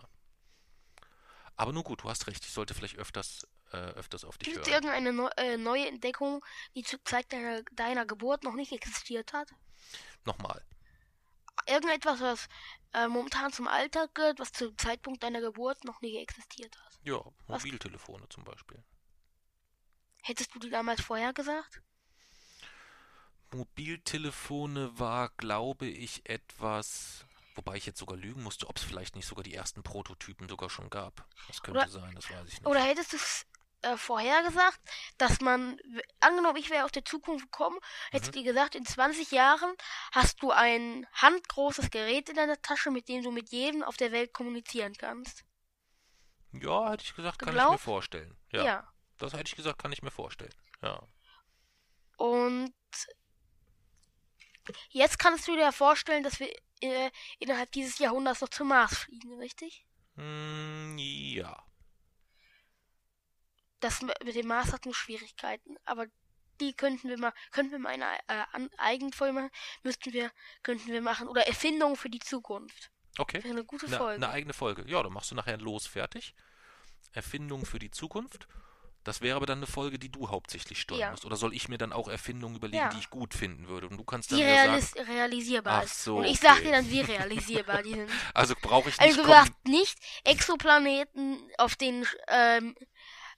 Aber 1.56 1.72
nur 1.74 1.84
gut, 1.84 2.04
du 2.04 2.10
hast 2.10 2.28
recht. 2.28 2.46
Ich 2.46 2.52
sollte 2.52 2.74
vielleicht 2.74 2.98
öfters, 2.98 3.48
äh, 3.72 3.78
öfters 3.78 4.24
auf 4.26 4.38
dich 4.38 4.50
Gibt 4.54 4.62
es 4.68 4.72
hören. 4.72 4.84
irgendeine 4.84 5.14
neu, 5.14 5.30
äh, 5.38 5.58
neue 5.58 5.88
Entdeckung, 5.88 6.46
die 6.76 6.84
zur 6.84 7.04
Zeit 7.06 7.32
deiner, 7.34 7.64
deiner 7.72 8.06
Geburt 8.06 8.44
noch 8.44 8.54
nicht 8.54 8.72
existiert 8.72 9.34
hat? 9.34 9.50
Nochmal. 10.26 10.64
Irgendetwas, 11.68 12.20
was 12.20 12.48
äh, 12.94 13.08
momentan 13.08 13.52
zum 13.54 13.68
Alltag 13.68 14.14
gehört, 14.14 14.40
was 14.40 14.52
zum 14.52 14.78
Zeitpunkt 14.78 15.24
deiner 15.24 15.42
Geburt 15.42 15.84
noch 15.84 16.02
nicht 16.02 16.16
existiert 16.18 16.78
hat? 16.78 17.00
Ja, 17.04 17.22
Was- 17.48 17.64
Mobiltelefone 17.64 18.28
zum 18.30 18.44
Beispiel. 18.44 18.84
Hättest 20.28 20.56
du 20.56 20.60
die 20.60 20.72
damals 20.72 21.02
vorher 21.02 21.34
gesagt? 21.34 21.82
Mobiltelefone 23.54 24.98
war, 24.98 25.30
glaube 25.38 25.86
ich, 25.86 26.28
etwas, 26.28 27.26
wobei 27.54 27.76
ich 27.78 27.86
jetzt 27.86 28.00
sogar 28.00 28.18
lügen 28.18 28.42
musste, 28.42 28.68
ob 28.68 28.78
es 28.78 28.84
vielleicht 28.84 29.16
nicht 29.16 29.28
sogar 29.28 29.44
die 29.44 29.54
ersten 29.54 29.84
Prototypen 29.84 30.50
sogar 30.50 30.72
schon 30.72 30.90
gab. 30.90 31.28
Das 31.48 31.62
könnte 31.62 31.82
Oder- 31.82 31.90
sein, 31.90 32.16
das 32.16 32.30
weiß 32.32 32.48
ich 32.48 32.54
nicht. 32.56 32.66
Oder 32.66 32.82
hättest 32.82 33.14
du 33.14 33.18
es 33.18 33.46
äh, 33.84 33.98
vorhergesagt, 33.98 34.80
dass 35.20 35.42
man, 35.42 35.78
angenommen, 36.22 36.58
ich 36.58 36.72
wäre 36.72 36.86
aus 36.86 36.92
der 36.92 37.06
Zukunft 37.06 37.46
gekommen, 37.52 37.78
hättest 38.10 38.32
Mhm. 38.32 38.40
du 38.40 38.44
dir 38.44 38.52
gesagt, 38.54 38.74
in 38.74 38.84
20 38.86 39.30
Jahren 39.32 39.76
hast 40.12 40.42
du 40.42 40.50
ein 40.50 41.06
handgroßes 41.14 41.92
Gerät 41.92 42.30
in 42.30 42.36
deiner 42.36 42.60
Tasche, 42.64 42.90
mit 42.90 43.08
dem 43.10 43.22
du 43.22 43.30
mit 43.32 43.52
jedem 43.52 43.84
auf 43.84 43.96
der 43.96 44.12
Welt 44.12 44.34
kommunizieren 44.34 44.94
kannst. 44.98 45.44
Ja, 46.52 46.90
hätte 46.92 47.04
ich 47.04 47.16
gesagt, 47.16 47.38
kann 47.38 47.50
ich 47.50 47.54
mir 47.56 47.62
Geglaubt? 47.62 47.82
vorstellen. 47.84 48.36
Ja, 48.52 48.64
ja. 48.66 48.92
Das 49.18 49.34
hätte 49.34 49.48
ich 49.50 49.56
gesagt, 49.56 49.80
kann 49.80 49.92
ich 49.92 50.02
mir 50.02 50.12
vorstellen. 50.12 50.54
Ja. 50.82 51.02
Und 52.18 52.74
jetzt 54.90 55.20
kannst 55.20 55.48
du 55.48 55.56
dir 55.56 55.72
vorstellen, 55.72 56.24
dass 56.24 56.40
wir 56.40 56.52
äh, 56.82 57.12
innerhalb 57.40 57.72
dieses 57.72 58.00
Jahrhunderts 58.00 58.42
noch 58.42 58.50
zum 58.50 58.70
Mars 58.70 58.98
fliegen, 58.98 59.38
richtig? 59.40 59.86
Hm, 60.16 60.98
ja. 60.98 61.64
Das 63.80 64.02
mit 64.02 64.36
dem 64.36 64.48
Mars 64.48 64.72
hat 64.72 64.86
nur 64.86 64.96
Schwierigkeiten, 64.96 65.78
aber 65.86 66.08
die 66.62 66.74
könnten 66.74 67.10
wir 67.10 67.20
mal, 67.20 67.34
könnten 67.52 67.74
wir 67.74 67.80
mal 67.80 67.90
eine 67.94 68.18
äh, 68.28 68.46
an- 68.54 68.70
Eigenfolge 68.78 69.34
machen, 69.34 69.50
müssten 69.84 70.14
wir, 70.14 70.32
könnten 70.64 70.88
wir 70.88 71.02
machen. 71.02 71.28
Oder 71.28 71.46
Erfindungen 71.48 71.98
für 71.98 72.10
die 72.10 72.20
Zukunft. 72.20 72.92
Okay. 73.18 73.44
Wäre 73.44 73.54
eine 73.54 73.66
gute 73.66 73.88
Eine, 73.88 73.98
Folge. 73.98 74.26
eine 74.26 74.34
eigene 74.34 74.54
Folge. 74.54 74.86
Ja, 74.90 75.04
dann 75.04 75.14
machst 75.14 75.32
du 75.32 75.36
nachher 75.36 75.58
los 75.58 75.86
fertig. 75.86 76.34
Erfindung 77.12 77.66
für 77.66 77.80
die 77.80 77.92
Zukunft. 77.92 78.48
Das 79.06 79.22
wäre 79.22 79.36
aber 79.38 79.46
dann 79.46 79.60
eine 79.60 79.68
Folge, 79.68 79.98
die 80.00 80.10
du 80.12 80.30
hauptsächlich 80.30 80.82
steuern 80.82 81.00
Ja. 81.00 81.12
musst. 81.12 81.24
Oder 81.26 81.38
soll 81.38 81.54
ich 81.54 81.70
mir 81.70 81.78
dann 81.78 81.94
auch 81.94 82.08
Erfindungen 82.10 82.56
überlegen, 82.58 82.84
Ja. 82.84 82.90
die 82.90 82.98
ich 83.00 83.10
gut 83.10 83.34
finden 83.34 83.68
würde? 83.68 83.88
Und 83.88 83.98
du 83.98 84.04
kannst 84.04 84.32
dann 84.32 84.40
die 84.40 84.44
ja 84.44 84.56
sagen, 84.56 84.66
realis 84.70 84.96
realisierbar 85.08 85.80
Ach 85.80 85.84
ist. 85.84 86.04
so, 86.04 86.18
Und 86.18 86.26
ich 86.26 86.44
okay. 86.44 86.64
dir 86.64 86.72
dann, 86.72 86.90
wie 86.90 87.02
realisierbar 87.02 87.84
die 87.84 87.94
sind. 87.94 88.10
also 88.34 88.56
brauche 88.62 88.90
ich 88.90 88.98
nicht 88.98 89.02
Also 89.02 89.18
du 89.18 89.28
kommen. 89.28 89.34
sagst 89.46 89.54
nicht 89.68 89.98
Exoplaneten, 90.26 91.40
auf 91.58 91.76
den 91.76 92.06
ähm, 92.28 92.76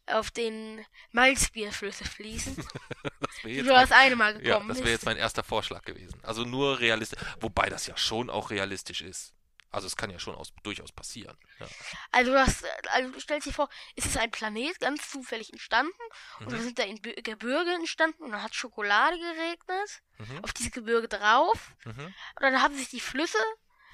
auf 0.10 0.32
den 0.32 0.86
Malzbierflüsse 1.12 2.06
fließen. 2.06 2.56
Das 3.20 3.44
wäre 3.44 3.58
jetzt 3.58 3.70
das 3.70 3.92
eine 3.92 4.16
Mal 4.16 4.34
ja, 4.36 4.54
gekommen 4.54 4.70
das 4.70 4.80
wäre 4.80 4.90
jetzt 4.92 5.06
mein 5.06 5.18
erster 5.18 5.44
Vorschlag 5.44 5.84
gewesen. 5.84 6.20
Also 6.24 6.44
nur 6.44 6.80
realistisch. 6.80 7.20
Wobei 7.40 7.70
das 7.70 7.86
ja 7.86 7.96
schon 7.98 8.30
auch 8.30 8.50
realistisch 8.50 9.02
ist. 9.02 9.34
Also 9.72 9.88
es 9.88 9.96
kann 9.98 10.10
ja 10.10 10.18
schon 10.20 10.34
aus, 10.36 10.54
durchaus 10.64 10.92
passieren. 10.92 11.38
Ja. 11.60 11.68
Also 12.12 12.32
du 12.32 12.40
hast, 12.40 12.64
also 12.90 13.12
du 13.12 13.20
stellst 13.20 13.48
dir 13.48 13.54
vor, 13.54 13.70
es 13.96 14.06
ist 14.06 14.18
ein 14.18 14.32
Planet 14.32 14.80
ganz 14.80 15.10
zufällig 15.10 15.52
entstanden 15.52 15.92
und 16.40 16.48
Mhm. 16.48 16.52
dann 16.52 16.62
sind 16.62 16.80
da 16.80 16.86
Gebirge 17.22 17.72
entstanden 17.74 18.24
und 18.24 18.32
dann 18.32 18.44
hat 18.44 18.56
Schokolade 18.56 19.18
geregnet 19.18 20.02
Mhm. 20.20 20.44
auf 20.44 20.54
diese 20.54 20.72
Gebirge 20.72 21.08
drauf 21.08 21.72
Mhm. 21.86 22.06
und 22.06 22.14
dann 22.42 22.62
haben 22.62 22.76
sich 22.76 22.90
die 22.90 23.00
Flüsse, 23.02 23.38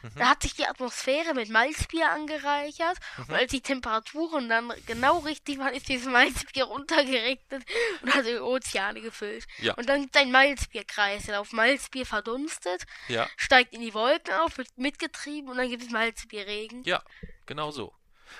Mhm. 0.03 0.11
da 0.19 0.29
hat 0.29 0.41
sich 0.43 0.53
die 0.53 0.65
Atmosphäre 0.67 1.33
mit 1.33 1.49
Malzbier 1.49 2.11
angereichert 2.11 2.97
Mhm. 3.17 3.23
und 3.29 3.33
als 3.33 3.51
die 3.51 3.61
Temperaturen 3.61 4.49
dann 4.49 4.71
genau 4.85 5.19
richtig 5.19 5.57
waren, 5.59 5.73
ist 5.73 5.87
dieses 5.87 6.07
Malzbier 6.07 6.65
runtergeregnet 6.65 7.63
und 8.01 8.13
hat 8.13 8.25
die 8.25 8.37
Ozeane 8.37 9.01
gefüllt. 9.01 9.45
Ja. 9.59 9.73
Und 9.75 9.87
dann 9.89 10.01
gibt 10.01 10.15
es 10.15 10.21
einen 10.21 10.31
Malzbierkreislauf. 10.31 11.51
Malzbier 11.53 12.05
verdunstet, 12.05 12.83
Ja, 13.07 13.27
steigt 13.37 13.73
in 13.73 13.81
die 13.81 13.93
Wolken 13.93 14.33
auf, 14.35 14.57
wird 14.57 14.67
mitgetrieben 14.77 15.49
und 15.49 15.57
dann 15.57 15.69
gibt 15.69 15.83
es 15.83 15.89
Malzbierregen. 15.89 16.83
ja, 16.83 17.01
genau 17.45 17.71
so. 17.71 17.93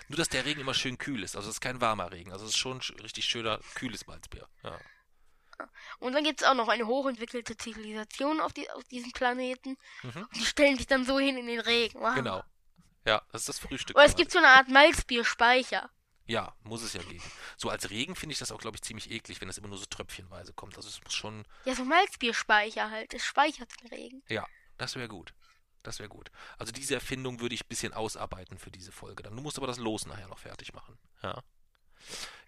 Nur, 0.08 0.18
dass 0.18 0.28
der 0.30 0.44
Regen 0.46 0.62
immer 0.62 0.74
schön 0.74 0.98
kühl 0.98 1.24
ist. 1.24 1.36
Also 1.36 1.50
es 1.50 1.56
ist 1.58 1.62
kein 1.62 1.80
warmer 1.80 2.12
Regen. 2.12 2.32
Also 2.32 2.46
es 2.46 2.52
ist 2.52 2.58
schon 2.58 2.82
sch- 2.82 3.02
richtig 3.04 3.26
schöner, 3.26 3.60
kühles 3.76 4.08
Malzbier. 4.08 4.48
Ja. 4.64 4.78
Und 6.00 6.14
dann 6.14 6.24
gibt 6.24 6.42
es 6.42 6.48
auch 6.48 6.54
noch 6.54 6.68
eine 6.68 6.88
hochentwickelte 6.88 7.56
Zivilisation 7.58 8.40
auf, 8.42 8.54
die, 8.54 8.70
auf 8.72 8.84
diesem 8.86 9.12
Planeten. 9.12 9.78
Mhm. 10.04 10.28
Die 10.36 10.46
stellen 10.46 10.78
sich 10.78 10.88
dann 10.88 11.06
so 11.06 11.20
hin 11.20 11.38
in 11.38 11.48
den 11.48 11.60
Regen. 11.60 12.00
Wow. 12.00 12.16
Genau. 12.16 12.44
Ja, 13.06 13.22
das 13.32 13.42
ist 13.42 13.50
das 13.50 13.60
Frühstück. 13.60 13.96
Oder 13.98 14.06
es 14.06 14.16
gibt 14.16 14.32
so 14.32 14.38
eine 14.38 14.48
Art 14.48 14.70
Malzbierspeicher. 14.70 15.90
Ja, 16.26 16.56
muss 16.64 16.82
es 16.84 16.94
ja 16.94 17.02
geben. 17.02 17.22
So 17.58 17.70
als 17.70 17.90
Regen 17.90 18.16
finde 18.16 18.32
ich 18.34 18.40
das 18.40 18.52
auch, 18.54 18.60
glaube 18.60 18.78
ich, 18.78 18.82
ziemlich 18.82 19.12
eklig, 19.12 19.42
wenn 19.42 19.50
das 19.50 19.58
immer 19.58 19.68
nur 19.68 19.78
so 19.78 19.86
tröpfchenweise 19.86 20.54
kommt. 20.54 20.78
Also 20.78 20.88
es 20.88 21.04
muss 21.04 21.14
schon, 21.14 21.46
Ja, 21.66 21.76
so 21.76 21.84
Malzbierspeicher 21.84 22.90
halt. 22.90 23.14
Es 23.14 23.26
speichert 23.26 23.70
den 23.82 23.90
Regen. 23.90 24.24
ja, 24.30 24.48
das 24.78 24.96
wäre 24.96 25.10
gut. 25.10 25.34
Das 25.84 26.00
wäre 26.00 26.08
gut. 26.08 26.32
Also 26.58 26.72
diese 26.72 26.94
Erfindung 26.94 27.42
würde 27.42 27.56
ich 27.56 27.66
ein 27.66 27.68
bisschen 27.68 27.94
ausarbeiten 27.94 28.58
für 28.58 28.72
diese 28.72 28.94
Folge. 28.94 29.22
Dann 29.24 29.36
du 29.36 29.42
musst 29.42 29.58
aber 29.58 29.68
das 29.68 29.80
Los 29.80 30.06
nachher 30.06 30.30
noch 30.30 30.40
fertig 30.40 30.74
machen. 30.74 30.98
Ja. 31.22 31.44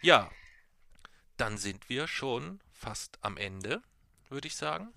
Ja. 0.01 0.32
Dann 1.36 1.57
sind 1.57 1.89
wir 1.89 2.07
schon 2.07 2.61
fast 2.86 3.18
am 3.24 3.36
Ende, 3.38 3.82
würde 4.30 4.48
ich 4.48 4.56
sagen. 4.56 4.94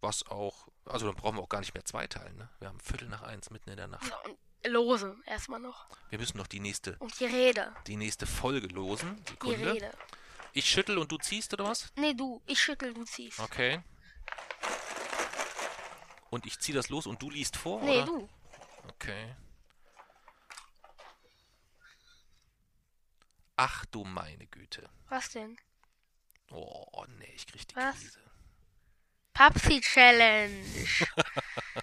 Was 0.00 0.26
auch, 0.28 0.68
also 0.84 1.06
dann 1.06 1.16
brauchen 1.16 1.36
wir 1.38 1.42
auch 1.42 1.48
gar 1.48 1.58
nicht 1.60 1.74
mehr 1.74 1.84
zweiteilen. 1.84 2.36
Ne? 2.36 2.48
Wir 2.60 2.68
haben 2.68 2.78
Viertel 2.80 3.08
nach 3.08 3.22
eins 3.22 3.50
mitten 3.50 3.70
in 3.70 3.76
der 3.76 3.88
Nacht. 3.88 4.04
So, 4.04 4.14
und 4.30 4.38
lose 4.72 5.16
erstmal 5.26 5.58
noch. 5.58 5.86
Wir 6.10 6.18
müssen 6.20 6.36
noch 6.38 6.46
die 6.46 6.60
nächste, 6.60 6.96
Und 6.98 7.18
die 7.18 7.24
Rede. 7.24 7.74
die 7.88 7.96
nächste 7.96 8.26
Folge 8.26 8.68
losen. 8.68 9.16
Die 9.24 9.30
Sekunde. 9.32 9.72
Rede. 9.72 9.90
Ich 10.52 10.70
schüttel 10.70 10.98
und 10.98 11.10
du 11.10 11.18
ziehst 11.18 11.52
oder 11.52 11.64
was? 11.64 11.92
Nee, 11.96 12.14
du. 12.14 12.40
Ich 12.46 12.60
schüttel, 12.60 12.94
du 12.94 13.04
ziehst. 13.04 13.40
Okay. 13.40 13.82
Und 16.30 16.46
ich 16.46 16.58
ziehe 16.60 16.76
das 16.76 16.88
los 16.90 17.06
und 17.06 17.20
du 17.20 17.30
liest 17.30 17.56
vor, 17.56 17.80
Nee, 17.82 18.02
oder? 18.02 18.06
du. 18.06 18.28
Okay. 18.88 19.34
Ach 23.56 23.84
du 23.86 24.04
meine 24.04 24.46
Güte. 24.46 24.88
Was 25.08 25.30
denn? 25.30 25.56
Oh, 26.50 27.04
nee, 27.18 27.32
ich 27.34 27.46
krieg 27.46 27.66
die 27.68 27.76
Was? 27.76 27.96
Krise. 28.00 28.20
Papsi 29.32 29.80
Challenge. 29.80 30.64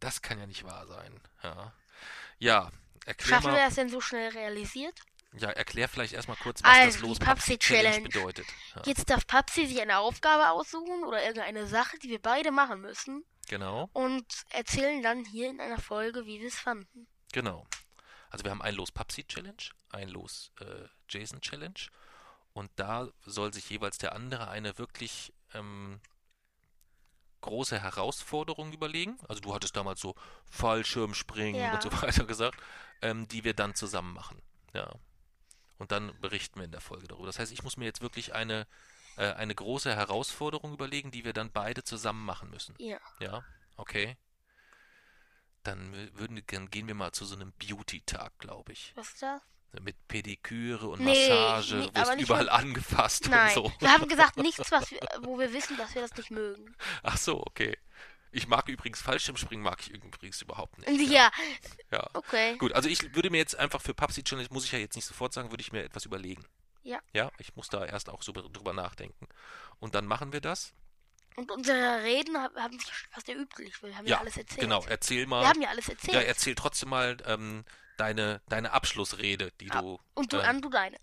Das 0.00 0.20
kann 0.22 0.38
ja 0.38 0.46
nicht 0.46 0.64
wahr 0.64 0.86
sein. 0.86 1.20
Ja. 1.42 1.72
Ja, 2.38 2.70
erklär 3.06 3.36
Schaffen 3.36 3.46
wir 3.46 3.52
mal, 3.52 3.64
das 3.66 3.74
denn 3.76 3.88
so 3.88 4.00
schnell 4.00 4.28
realisiert? 4.30 4.94
ja, 5.32 5.50
erklär 5.50 5.88
vielleicht 5.88 6.12
erstmal 6.12 6.36
kurz, 6.38 6.62
was 6.62 6.70
Also, 6.70 6.98
das 6.98 7.08
Los 7.08 7.18
Papsi 7.18 7.58
Challenge. 7.58 8.02
bedeutet. 8.02 8.46
Ja, 8.74 8.82
Jetzt 8.86 9.08
darf 9.10 9.26
Papsi 9.26 9.66
sich 9.66 9.80
eine 9.80 9.98
Aufgabe 9.98 10.50
aussuchen 10.50 11.04
oder 11.04 11.22
irgendeine 11.22 11.66
Sache, 11.66 11.98
die 11.98 12.08
wir 12.10 12.20
beide 12.20 12.50
machen 12.52 12.80
müssen. 12.80 13.24
genau, 13.48 13.88
Und 13.92 14.26
erzählen 14.50 15.02
dann 15.02 15.24
hier 15.24 15.48
in 15.50 15.60
einer 15.60 15.78
Folge, 15.80 16.26
wie 16.26 16.40
wir 16.40 16.48
es 16.48 16.58
fanden. 16.58 17.06
genau. 17.32 17.66
Also 18.28 18.44
wir 18.44 18.50
haben 18.50 18.60
ein 18.62 18.74
Los 18.74 18.92
Papsi 18.92 19.24
Challenge, 19.24 19.56
ein 19.90 20.08
Los 20.08 20.52
äh, 20.60 20.88
Jason 21.08 21.40
Challenge 21.40 21.78
und 22.56 22.70
da 22.76 23.08
soll 23.26 23.52
sich 23.52 23.68
jeweils 23.68 23.98
der 23.98 24.14
andere 24.14 24.48
eine 24.48 24.78
wirklich 24.78 25.32
ähm, 25.52 26.00
große 27.42 27.78
Herausforderung 27.80 28.72
überlegen. 28.72 29.18
Also 29.28 29.40
du 29.42 29.54
hattest 29.54 29.76
damals 29.76 30.00
so 30.00 30.14
Fallschirmspringen 30.50 31.60
Ja. 31.60 31.74
und 31.74 31.82
so 31.82 31.92
weiter 32.02 32.24
gesagt, 32.24 32.58
ähm, 33.02 33.28
die 33.28 33.44
wir 33.44 33.52
dann 33.54 33.74
zusammen 33.74 34.14
machen. 34.14 34.40
Ja. 34.72 34.90
Und 35.78 35.92
dann 35.92 36.18
berichten 36.20 36.58
wir 36.58 36.64
in 36.64 36.72
der 36.72 36.80
Folge 36.80 37.06
darüber. 37.06 37.26
Das 37.26 37.38
heißt, 37.38 37.52
ich 37.52 37.62
muss 37.62 37.76
mir 37.76 37.84
jetzt 37.84 38.00
wirklich 38.00 38.34
eine, 38.34 38.66
äh, 39.18 39.32
eine 39.34 39.54
große 39.54 39.94
Herausforderung 39.94 40.72
überlegen, 40.72 41.10
die 41.10 41.24
wir 41.26 41.34
dann 41.34 41.52
beide 41.52 41.84
zusammen 41.84 42.24
machen 42.24 42.48
müssen. 42.50 42.74
Ja. 42.78 42.98
Ja, 43.20 43.44
okay. 43.76 44.16
Dann 45.62 45.92
wü- 45.94 46.18
würden, 46.18 46.42
dann 46.46 46.70
gehen 46.70 46.86
wir 46.86 46.94
mal 46.94 47.12
zu 47.12 47.26
so 47.26 47.34
einem 47.34 47.52
Beauty-Tag, 47.58 48.38
glaube 48.38 48.72
ich. 48.72 48.92
Was 48.96 49.08
ist 49.10 49.22
das? 49.22 49.42
Mit 49.82 49.96
Pediküre 50.08 50.88
und 50.88 51.00
Nee, 51.00 51.28
Massage, 51.28 51.76
nee, 51.76 51.90
wirst 51.94 52.20
überall 52.20 52.44
mit- 52.44 52.52
angefasst 52.52 53.28
Nein. 53.28 53.48
und 53.48 53.54
so. 53.54 53.72
Wir 53.80 53.92
haben 53.92 54.08
gesagt, 54.08 54.36
nichts, 54.36 54.70
was 54.70 54.90
wir, 54.90 54.98
wo 55.22 55.38
wir 55.38 55.52
wissen, 55.52 55.76
dass 55.76 55.94
wir 55.94 56.02
das 56.02 56.14
nicht 56.16 56.30
mögen. 56.30 56.74
Ach 57.02 57.16
so, 57.16 57.40
okay. 57.46 57.76
Ich 58.32 58.48
mag 58.48 58.68
übrigens 58.68 59.00
Fallschirmspringen, 59.00 59.62
mag 59.64 59.80
ich 59.80 59.90
übrigens 59.90 60.42
überhaupt 60.42 60.76
nicht. 60.78 61.10
Ja, 61.10 61.30
Ja. 61.90 62.06
okay. 62.12 62.56
Gut, 62.58 62.72
also 62.72 62.88
ich 62.88 63.14
würde 63.14 63.30
mir 63.30 63.38
jetzt 63.38 63.56
einfach 63.56 63.80
für 63.80 63.94
Papsi 63.94 64.22
Challenge, 64.24 64.48
muss 64.50 64.64
ich 64.64 64.72
ja 64.72 64.78
jetzt 64.78 64.96
nicht 64.96 65.06
sofort 65.06 65.32
sagen, 65.32 65.50
würde 65.50 65.62
ich 65.62 65.72
mir 65.72 65.82
etwas 65.84 66.04
überlegen. 66.04 66.44
Ja. 66.82 67.00
Ja, 67.14 67.30
ich 67.38 67.56
muss 67.56 67.68
da 67.68 67.84
erst 67.84 68.08
auch 68.10 68.22
so 68.22 68.32
drüber 68.32 68.72
nachdenken. 68.72 69.26
Und 69.80 69.94
dann 69.94 70.06
machen 70.06 70.32
wir 70.32 70.40
das. 70.40 70.72
Und 71.36 71.50
unsere 71.50 72.02
Reden 72.02 72.36
hab- 72.40 72.54
haben 72.56 72.78
sich 72.78 72.90
fast 73.10 73.28
erübrigt. 73.28 73.82
Wir 73.82 73.96
haben 73.96 74.06
ja, 74.06 74.12
Ja, 74.16 74.20
alles 74.20 74.36
erzählt. 74.36 74.60
Genau, 74.60 74.84
erzähl 74.86 75.26
mal. 75.26 75.42
Wir 75.42 75.48
haben 75.48 75.60
ja 75.62 75.68
alles 75.68 75.86
Ja, 75.86 75.92
erzählt. 75.94 76.26
erzähl 76.26 76.54
trotzdem 76.54 76.88
mal 76.90 77.16
ähm, 77.26 77.64
deine, 77.96 78.40
deine 78.48 78.72
Abschlussrede, 78.72 79.52
die 79.60 79.70
Ah, 79.70 79.80
du. 79.80 80.00
Und 80.14 80.32
du 80.32 80.38
ähm, 80.38 80.44
an, 80.44 80.62
du 80.62 80.68
deine. 80.70 80.96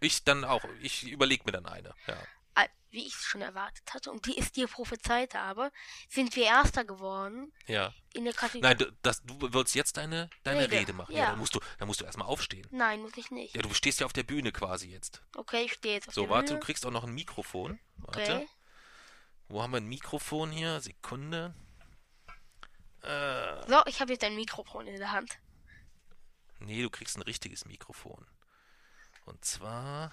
Ich 0.00 0.24
dann 0.24 0.44
auch. 0.44 0.64
Ich 0.80 1.04
überlege 1.08 1.44
mir 1.46 1.52
dann 1.52 1.66
eine. 1.66 1.94
Ja. 2.06 2.16
Ah, 2.54 2.66
Wie 2.90 3.06
ich 3.06 3.14
es 3.14 3.22
schon 3.22 3.40
erwartet 3.40 3.94
hatte 3.94 4.10
und 4.10 4.26
die 4.26 4.36
es 4.36 4.52
dir 4.52 4.66
prophezeit 4.68 5.34
habe, 5.34 5.70
sind 6.08 6.34
wir 6.36 6.44
Erster 6.44 6.84
geworden 6.84 7.52
ja. 7.66 7.94
in 8.12 8.24
der 8.24 8.34
Kategorie. 8.34 8.62
Nein, 8.62 8.78
du, 8.78 8.92
das, 9.02 9.22
du 9.22 9.52
willst 9.52 9.74
jetzt 9.74 9.96
deine, 9.96 10.28
deine 10.42 10.62
Rede, 10.64 10.76
Rede, 10.80 10.92
machen. 10.92 11.12
Ja. 11.14 11.20
ja. 11.20 11.30
dann 11.30 11.38
musst 11.38 11.54
du, 11.54 11.60
dann 11.78 11.86
musst 11.88 12.00
du 12.00 12.04
erstmal 12.04 12.26
aufstehen. 12.26 12.66
Nein, 12.72 13.00
muss 13.00 13.16
ich 13.16 13.30
nicht. 13.30 13.54
Ja, 13.54 13.62
du 13.62 13.72
stehst 13.72 14.00
ja 14.00 14.06
auf 14.06 14.12
der 14.12 14.24
Bühne 14.24 14.50
quasi 14.52 14.88
jetzt. 14.90 15.22
Okay, 15.36 15.62
ich 15.64 15.72
stehe 15.74 15.94
jetzt 15.94 16.08
auf 16.08 16.14
So, 16.14 16.22
der 16.22 16.30
warte, 16.30 16.46
Bühne. 16.48 16.60
du 16.60 16.66
kriegst 16.66 16.84
auch 16.84 16.90
noch 16.90 17.04
ein 17.04 17.14
Mikrofon. 17.14 17.78
Warte. 17.96 18.20
Okay. 18.20 18.48
Wo 19.48 19.62
haben 19.62 19.72
wir 19.72 19.78
ein 19.78 19.86
Mikrofon 19.88 20.50
hier? 20.50 20.80
Sekunde. 20.80 21.54
Äh, 23.02 23.68
So, 23.68 23.82
ich 23.86 24.00
habe 24.00 24.12
jetzt 24.12 24.24
ein 24.24 24.34
Mikrofon 24.34 24.86
in 24.86 24.96
der 24.98 25.12
Hand. 25.12 25.38
Nee, 26.62 26.82
du 26.82 26.90
kriegst 26.90 27.16
ein 27.16 27.22
richtiges 27.22 27.64
Mikrofon. 27.64 28.26
Und 29.24 29.44
zwar 29.44 30.10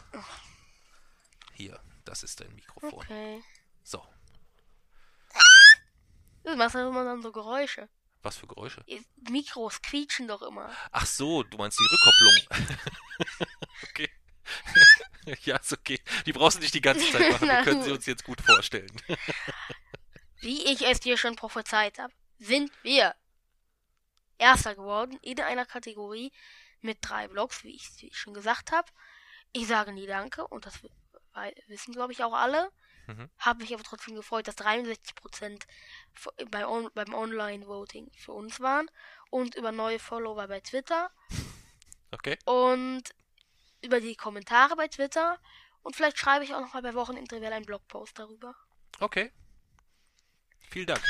Hier, 1.53 1.79
das 2.05 2.23
ist 2.23 2.39
dein 2.41 2.53
Mikrofon. 2.55 2.93
Okay. 2.93 3.41
So, 3.83 4.05
Du 6.43 6.55
machst 6.55 6.75
ja 6.75 6.87
immer 6.87 7.03
dann 7.03 7.21
so 7.21 7.31
Geräusche. 7.31 7.89
was 8.21 8.37
für 8.37 8.47
Geräusche? 8.47 8.83
Mikros 9.29 9.81
quietschen 9.81 10.27
doch 10.27 10.41
immer. 10.41 10.71
Ach 10.91 11.05
so, 11.05 11.43
du 11.43 11.57
meinst 11.57 11.77
die 11.79 11.87
Rückkopplung. 11.91 13.47
okay. 13.83 14.09
ja, 15.45 15.57
ist 15.57 15.73
okay. 15.73 15.99
Die 16.25 16.33
brauchst 16.33 16.57
du 16.57 16.61
nicht 16.61 16.73
die 16.73 16.81
ganze 16.81 17.09
Zeit 17.11 17.31
machen. 17.31 17.47
Wir 17.47 17.63
können 17.63 17.83
sie 17.83 17.91
uns 17.91 18.05
jetzt 18.05 18.23
gut 18.23 18.41
vorstellen. 18.41 18.91
Wie 20.41 20.63
ich 20.65 20.81
es 20.87 20.99
dir 21.01 21.17
schon 21.17 21.35
prophezeit 21.35 21.99
habe, 21.99 22.13
sind 22.39 22.71
wir 22.83 23.13
Erster 24.39 24.73
geworden 24.75 25.19
in 25.21 25.39
einer 25.41 25.65
Kategorie 25.65 26.31
mit 26.81 26.97
drei 27.01 27.27
Blogs, 27.27 27.63
wie 27.63 27.75
ich, 27.75 27.89
wie 28.01 28.07
ich 28.07 28.17
schon 28.17 28.33
gesagt 28.33 28.71
habe. 28.71 28.89
Ich 29.51 29.67
sage 29.67 29.91
nie 29.93 30.07
Danke 30.07 30.47
und 30.47 30.65
das 30.65 30.79
wissen, 31.67 31.93
glaube 31.93 32.13
ich, 32.13 32.23
auch 32.23 32.33
alle. 32.33 32.71
Mhm. 33.07 33.29
Habe 33.39 33.61
mich 33.63 33.73
aber 33.73 33.83
trotzdem 33.83 34.15
gefreut, 34.15 34.47
dass 34.47 34.57
63% 34.57 35.63
f- 36.15 36.27
bei 36.51 36.67
on, 36.67 36.89
beim 36.93 37.13
Online-Voting 37.13 38.11
für 38.15 38.33
uns 38.33 38.59
waren 38.59 38.89
und 39.29 39.55
über 39.55 39.71
neue 39.71 39.99
Follower 39.99 40.47
bei 40.47 40.59
Twitter 40.59 41.09
Okay. 42.11 42.37
und 42.45 43.03
über 43.81 43.99
die 43.99 44.15
Kommentare 44.15 44.75
bei 44.75 44.87
Twitter 44.87 45.39
und 45.83 45.95
vielleicht 45.95 46.17
schreibe 46.19 46.43
ich 46.45 46.53
auch 46.53 46.61
noch 46.61 46.73
mal 46.73 46.81
bei 46.83 46.93
Wochenintervall 46.93 47.53
einen 47.53 47.65
Blogpost 47.65 48.17
darüber. 48.19 48.55
Okay. 48.99 49.31
Vielen 50.69 50.87
Dank. 50.87 51.01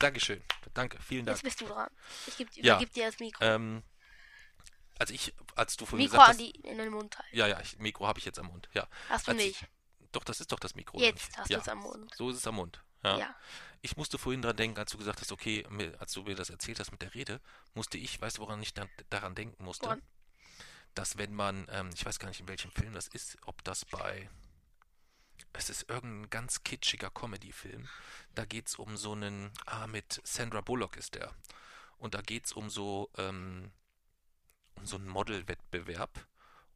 Dankeschön. 0.00 0.42
Danke, 0.74 0.98
vielen 1.00 1.26
Dank. 1.26 1.36
Jetzt 1.38 1.44
bist 1.44 1.60
du 1.60 1.66
dran. 1.66 1.88
Ich 2.26 2.36
gebe 2.36 2.50
Ja. 2.56 2.74
übergib 2.74 2.92
dir 2.92 3.06
das 3.06 3.18
Mikro. 3.20 3.44
Ähm, 3.44 3.82
also 4.98 5.14
ich, 5.14 5.32
als 5.54 5.76
du 5.76 5.86
vorhin 5.86 6.04
Mikro 6.06 6.18
gesagt 6.18 6.40
an 6.40 6.46
hast, 6.46 6.56
die, 6.56 6.68
in 6.68 6.78
den 6.78 6.90
Mund 6.90 7.16
halten. 7.16 7.36
ja, 7.36 7.46
ja, 7.46 7.60
ich, 7.60 7.78
Mikro 7.78 8.06
habe 8.06 8.18
ich 8.18 8.24
jetzt 8.24 8.38
am 8.38 8.46
Mund, 8.46 8.68
ja. 8.72 8.88
Hast 9.08 9.28
du 9.28 9.32
als 9.32 9.40
nicht. 9.40 9.66
Doch, 10.12 10.24
das 10.24 10.40
ist 10.40 10.50
doch 10.50 10.58
das 10.58 10.74
Mikro. 10.74 10.98
Jetzt 10.98 11.36
hast 11.38 11.48
du 11.50 11.54
ja, 11.54 11.60
es 11.60 11.68
am 11.68 11.78
Mund. 11.78 12.12
So 12.16 12.30
ist 12.30 12.36
es 12.36 12.46
am 12.46 12.56
Mund. 12.56 12.82
Ja. 13.02 13.18
Ja. 13.18 13.36
Ich 13.82 13.96
musste 13.96 14.18
vorhin 14.18 14.42
dran 14.42 14.56
denken, 14.56 14.78
als 14.78 14.90
du 14.90 14.98
gesagt 14.98 15.20
hast, 15.20 15.32
okay, 15.32 15.64
als 15.98 16.12
du 16.12 16.22
mir 16.22 16.34
das 16.34 16.50
erzählt 16.50 16.80
hast 16.80 16.90
mit 16.90 17.00
der 17.00 17.14
Rede, 17.14 17.40
musste 17.74 17.96
ich, 17.96 18.20
weißt 18.20 18.38
du, 18.38 18.42
woran 18.42 18.60
ich 18.62 18.74
dann, 18.74 18.90
daran 19.08 19.34
denken 19.34 19.64
musste? 19.64 19.86
Woran? 19.86 20.02
Dass 20.94 21.16
wenn 21.16 21.32
man, 21.32 21.66
ähm, 21.70 21.90
ich 21.94 22.04
weiß 22.04 22.18
gar 22.18 22.28
nicht, 22.28 22.40
in 22.40 22.48
welchem 22.48 22.72
Film 22.72 22.92
das 22.92 23.08
ist, 23.08 23.38
ob 23.46 23.62
das 23.64 23.84
bei, 23.84 24.28
es 25.52 25.70
ist 25.70 25.88
irgendein 25.88 26.30
ganz 26.30 26.62
kitschiger 26.62 27.10
Comedy-Film, 27.10 27.88
da 28.34 28.44
geht 28.44 28.68
es 28.68 28.76
um 28.76 28.96
so 28.96 29.12
einen, 29.12 29.50
ah, 29.66 29.86
mit 29.86 30.20
Sandra 30.24 30.60
Bullock 30.60 30.96
ist 30.96 31.14
der. 31.14 31.34
Und 31.98 32.14
da 32.14 32.22
geht 32.22 32.46
es 32.46 32.52
um 32.52 32.70
so, 32.70 33.10
ähm, 33.18 33.70
um 34.76 34.86
so 34.86 34.96
einen 34.96 35.08
Modelwettbewerb. 35.08 36.26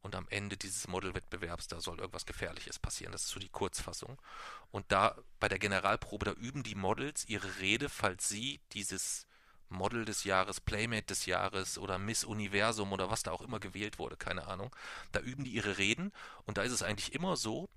Und 0.01 0.13
am 0.13 0.27
Ende 0.29 0.55
dieses 0.55 0.87
Modelwettbewerbs, 0.87 1.67
da 1.67 1.81
soll 1.81 1.97
irgendwas 1.97 2.27
Gefährliches 2.27 2.77
passieren. 2.77 3.11
Das 3.11 3.23
ist 3.23 3.29
so 3.29 3.39
die 3.39 3.49
Kurzfassung. 3.49 4.21
Und 4.69 4.85
da 4.91 5.17
bei 5.39 5.47
der 5.47 5.57
Generalprobe, 5.57 6.25
da 6.25 6.33
üben 6.33 6.61
die 6.61 6.75
Models 6.75 7.27
ihre 7.27 7.59
Rede, 7.59 7.89
falls 7.89 8.29
sie 8.29 8.61
dieses 8.73 9.25
Model 9.69 10.05
des 10.05 10.23
Jahres, 10.23 10.61
Playmate 10.61 11.07
des 11.07 11.25
Jahres 11.25 11.79
oder 11.79 11.97
Miss 11.97 12.23
Universum 12.23 12.93
oder 12.93 13.09
was 13.09 13.23
da 13.23 13.31
auch 13.31 13.41
immer 13.41 13.59
gewählt 13.59 13.97
wurde, 13.97 14.15
keine 14.15 14.45
Ahnung. 14.45 14.75
Da 15.11 15.21
üben 15.21 15.43
die 15.43 15.51
ihre 15.51 15.79
Reden 15.79 16.11
und 16.45 16.59
da 16.59 16.61
ist 16.61 16.71
es 16.71 16.83
eigentlich 16.83 17.13
immer 17.13 17.35
so, 17.35 17.67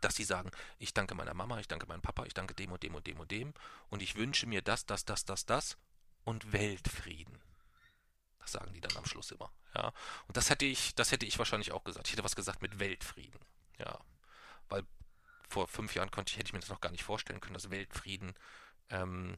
dass 0.00 0.16
sie 0.16 0.24
sagen, 0.24 0.50
ich 0.78 0.94
danke 0.94 1.14
meiner 1.14 1.34
Mama, 1.34 1.58
ich 1.58 1.68
danke 1.68 1.86
meinem 1.86 2.02
Papa, 2.02 2.24
ich 2.24 2.34
danke 2.34 2.54
dem 2.54 2.72
und 2.72 2.82
dem 2.82 2.94
und 2.94 3.06
dem 3.06 3.20
und 3.20 3.30
dem 3.30 3.54
und 3.88 4.02
ich 4.02 4.16
wünsche 4.16 4.46
mir 4.46 4.62
das, 4.62 4.86
das, 4.86 5.04
das, 5.04 5.24
das, 5.24 5.46
das 5.46 5.76
und 6.24 6.52
Weltfrieden. 6.52 7.40
Das 8.38 8.52
sagen 8.52 8.72
die 8.72 8.80
dann 8.80 8.96
am 8.96 9.04
Schluss 9.04 9.30
immer. 9.30 9.52
Ja. 9.74 9.92
Und 10.26 10.36
das 10.36 10.50
hätte 10.50 10.64
ich, 10.64 10.94
das 10.94 11.12
hätte 11.12 11.26
ich 11.26 11.38
wahrscheinlich 11.38 11.72
auch 11.72 11.84
gesagt. 11.84 12.06
Ich 12.06 12.12
hätte 12.12 12.24
was 12.24 12.36
gesagt 12.36 12.62
mit 12.62 12.78
Weltfrieden. 12.78 13.40
Ja. 13.78 13.98
Weil 14.68 14.84
vor 15.48 15.68
fünf 15.68 15.94
Jahren 15.94 16.10
konnte 16.10 16.30
ich, 16.30 16.38
hätte 16.38 16.48
ich 16.48 16.52
mir 16.52 16.60
das 16.60 16.70
noch 16.70 16.80
gar 16.80 16.92
nicht 16.92 17.04
vorstellen 17.04 17.40
können, 17.40 17.54
dass 17.54 17.70
Weltfrieden 17.70 18.34
ähm, 18.88 19.36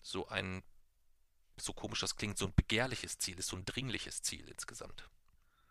so 0.00 0.28
ein, 0.28 0.62
so 1.56 1.72
komisch 1.72 2.00
das 2.00 2.16
klingt, 2.16 2.38
so 2.38 2.46
ein 2.46 2.54
begehrliches 2.54 3.18
Ziel 3.18 3.38
ist, 3.38 3.48
so 3.48 3.56
ein 3.56 3.64
dringliches 3.64 4.22
Ziel 4.22 4.48
insgesamt. 4.48 5.08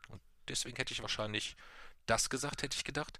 Und 0.09 0.21
deswegen 0.47 0.77
hätte 0.77 0.93
ich 0.93 1.01
wahrscheinlich 1.01 1.55
das 2.09 2.29
gesagt, 2.29 2.63
hätte 2.63 2.75
ich 2.75 2.83
gedacht, 2.83 3.19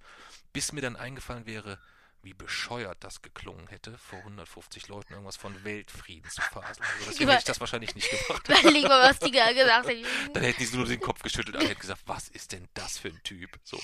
bis 0.54 0.72
mir 0.72 0.82
dann 0.82 0.96
eingefallen 0.96 1.46
wäre, 1.46 1.80
wie 2.24 2.34
bescheuert 2.34 2.98
das 3.04 3.22
geklungen 3.22 3.68
hätte, 3.68 3.98
vor 3.98 4.20
150 4.20 4.88
Leuten 4.88 5.14
irgendwas 5.14 5.38
von 5.38 5.64
Weltfrieden 5.64 6.30
zu 6.30 6.42
faseln. 6.42 6.86
Also 6.98 7.12
deswegen 7.12 7.30
hätte 7.30 7.40
ich 7.40 7.46
das 7.46 7.60
wahrscheinlich 7.60 7.96
nicht 7.96 8.10
gemacht. 8.10 8.48
Überleg 8.50 8.84
mal, 8.84 9.10
was 9.10 9.20
die 9.20 9.32
da 9.32 9.52
gesagt 9.54 9.88
haben. 9.88 10.06
Dann 10.34 10.44
hätten 10.44 10.66
die 10.66 10.76
nur 10.76 10.86
den 10.86 11.00
Kopf 11.00 11.22
geschüttelt 11.22 11.56
und 11.56 11.68
hätten 11.68 11.80
gesagt, 11.80 12.02
was 12.06 12.28
ist 12.28 12.52
denn 12.52 12.68
das 12.74 12.98
für 12.98 13.10
ein 13.10 13.22
Typ? 13.24 13.60
So. 13.64 13.80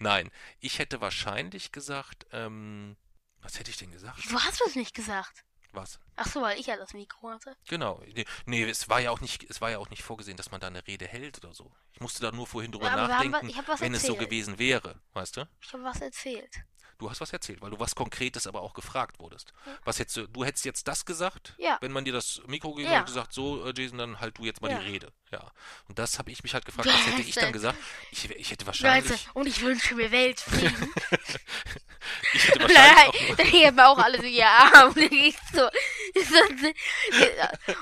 Nein, 0.00 0.30
ich 0.60 0.78
hätte 0.78 1.00
wahrscheinlich 1.00 1.72
gesagt, 1.72 2.26
ähm, 2.32 2.96
was 3.40 3.58
hätte 3.58 3.70
ich 3.70 3.76
denn 3.76 3.92
gesagt? 3.92 4.18
Wieso 4.22 4.42
hast 4.42 4.60
du 4.60 4.64
es 4.66 4.74
nicht 4.74 4.94
gesagt? 4.94 5.44
Was? 5.72 6.00
Ach 6.16 6.26
so, 6.26 6.40
weil 6.42 6.58
ich 6.58 6.66
ja 6.66 6.76
das 6.76 6.94
Mikro 6.94 7.30
hatte. 7.30 7.56
Genau. 7.68 8.02
Nee, 8.14 8.24
nee, 8.46 8.64
es 8.64 8.88
war 8.88 9.00
ja 9.00 9.10
auch 9.10 9.20
nicht, 9.20 9.44
es 9.50 9.60
war 9.60 9.70
ja 9.70 9.78
auch 9.78 9.90
nicht 9.90 10.02
vorgesehen, 10.02 10.36
dass 10.36 10.50
man 10.50 10.60
da 10.60 10.66
eine 10.68 10.86
Rede 10.86 11.06
hält 11.06 11.44
oder 11.44 11.54
so. 11.54 11.70
Ich 11.92 12.00
musste 12.00 12.22
da 12.22 12.32
nur 12.32 12.46
vorhin 12.46 12.72
drüber 12.72 12.86
Ja, 12.86 12.96
nachdenken, 13.08 13.52
was- 13.66 13.80
wenn 13.80 13.92
es 13.94 14.02
so 14.02 14.14
erzählt. 14.14 14.30
gewesen 14.30 14.58
wäre, 14.58 15.00
weißt 15.12 15.36
du? 15.36 15.48
Ich 15.60 15.72
habe 15.72 15.84
was 15.84 16.00
erzählt. 16.00 16.54
Du 16.98 17.08
hast 17.08 17.20
was 17.20 17.32
erzählt, 17.32 17.60
weil 17.62 17.70
du 17.70 17.78
was 17.78 17.94
Konkretes 17.94 18.48
aber 18.48 18.60
auch 18.60 18.74
gefragt 18.74 19.20
wurdest. 19.20 19.52
Was 19.84 20.00
hättest 20.00 20.16
du, 20.16 20.26
du 20.26 20.44
hättest 20.44 20.64
jetzt 20.64 20.88
das 20.88 21.04
gesagt, 21.06 21.54
Ja. 21.56 21.78
wenn 21.80 21.92
man 21.92 22.04
dir 22.04 22.12
das 22.12 22.42
Mikro 22.48 22.74
gegeben 22.74 22.92
Ja. 22.92 22.98
und 23.00 23.06
gesagt, 23.06 23.32
so 23.32 23.64
äh, 23.64 23.72
Jason, 23.76 23.98
dann 23.98 24.18
halt 24.20 24.36
du 24.36 24.44
jetzt 24.44 24.60
mal 24.60 24.70
Ja. 24.72 24.80
die 24.80 24.86
Rede. 24.90 25.12
Ja. 25.30 25.48
Und 25.88 25.96
das 26.00 26.18
habe 26.18 26.32
ich 26.32 26.42
mich 26.42 26.54
halt 26.54 26.64
gefragt, 26.64 26.88
was 26.88 27.06
hätte 27.06 27.20
ich 27.22 27.34
dann 27.36 27.52
gesagt? 27.52 27.78
Ich, 28.10 28.28
ich 28.30 28.50
hätte 28.50 28.66
wahrscheinlich, 28.66 29.26
du, 29.26 29.38
und 29.38 29.46
ich 29.46 29.60
wünsche 29.62 29.94
mir 29.94 30.10
Weltfrieden. 30.10 30.92
ich 32.32 32.48
hätte 32.48 32.60
wahrscheinlich 32.62 33.06
auch 33.06 33.26
dann, 33.28 33.36
dann 33.36 33.46
heben 33.46 33.80
auch 33.80 33.98
alle 33.98 34.18
so, 34.18 34.26
ja, 34.26 34.84
und 34.88 34.96
dann 34.96 35.12
ich 35.12 35.36
so, 35.52 35.70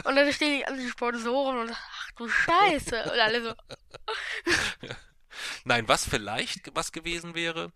und 0.05 0.17
dann 0.17 0.33
stehen 0.33 0.59
die 0.59 0.67
anderen 0.67 0.91
Sponsoren 0.91 1.59
und 1.61 1.71
ach 1.73 2.11
du 2.19 2.29
Scheiße. 2.29 3.03
Und 3.05 3.19
alle 3.19 3.43
so, 3.43 3.55
Nein, 5.65 5.89
was 5.89 6.07
vielleicht 6.09 6.75
was 6.75 6.93
gewesen 6.93 7.35
wäre, 7.35 7.73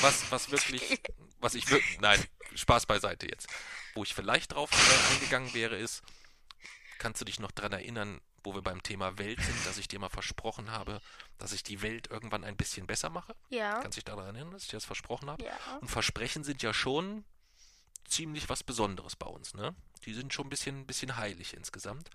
was, 0.00 0.30
was 0.30 0.50
wirklich, 0.50 1.00
was 1.40 1.54
ich 1.54 1.70
wirklich, 1.70 2.00
nein, 2.00 2.22
Spaß 2.54 2.86
beiseite 2.86 3.26
jetzt. 3.28 3.48
Wo 3.94 4.02
ich 4.02 4.14
vielleicht 4.14 4.52
drauf 4.52 4.70
äh, 4.72 5.14
eingegangen 5.14 5.52
wäre, 5.54 5.76
ist, 5.76 6.02
kannst 6.98 7.20
du 7.20 7.24
dich 7.24 7.40
noch 7.40 7.50
dran 7.52 7.72
erinnern, 7.72 8.20
wo 8.42 8.54
wir 8.54 8.62
beim 8.62 8.82
Thema 8.82 9.18
Welt 9.18 9.40
sind, 9.40 9.66
dass 9.66 9.76
ich 9.78 9.88
dir 9.88 9.98
mal 9.98 10.08
versprochen 10.08 10.70
habe, 10.70 11.00
dass 11.38 11.52
ich 11.52 11.62
die 11.62 11.82
Welt 11.82 12.08
irgendwann 12.10 12.44
ein 12.44 12.56
bisschen 12.56 12.86
besser 12.86 13.10
mache? 13.10 13.34
ja, 13.48 13.80
Kannst 13.80 13.96
du 13.96 14.00
dich 14.00 14.04
daran 14.04 14.24
erinnern, 14.26 14.52
dass 14.52 14.62
ich 14.62 14.68
dir 14.68 14.76
das 14.76 14.84
versprochen 14.84 15.28
habe? 15.28 15.44
ja. 15.44 15.58
Und 15.80 15.88
Versprechen 15.88 16.44
sind 16.44 16.62
ja 16.62 16.72
schon 16.72 17.24
ziemlich 18.06 18.48
was 18.48 18.62
Besonderes 18.62 19.16
bei 19.16 19.26
uns, 19.26 19.54
ne? 19.54 19.74
Die 20.04 20.14
sind 20.14 20.32
schon 20.32 20.46
ein 20.46 20.50
bisschen, 20.50 20.80
ein 20.80 20.86
bisschen 20.86 21.16
heilig 21.16 21.54
insgesamt. 21.54 22.08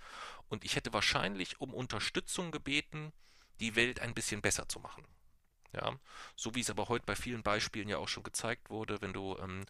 Und 0.47 0.63
ich 0.63 0.77
hätte 0.77 0.93
wahrscheinlich 0.93 1.59
um 1.59 1.73
Unterstützung 1.73 2.51
gebeten, 2.51 3.11
die 3.59 3.75
Welt 3.75 3.99
ein 3.99 4.13
bisschen 4.13 4.41
besser 4.41 4.69
zu 4.69 4.79
machen. 4.79 5.05
Ja, 5.73 5.97
so 6.35 6.53
wie 6.53 6.59
es 6.61 6.69
aber 6.69 6.89
heute 6.89 7.05
bei 7.05 7.15
vielen 7.15 7.43
Beispielen 7.43 7.87
ja 7.87 7.97
auch 7.97 8.09
schon 8.09 8.23
gezeigt 8.23 8.69
wurde, 8.69 9.01
wenn 9.01 9.13
du, 9.13 9.37
ähm, 9.39 9.65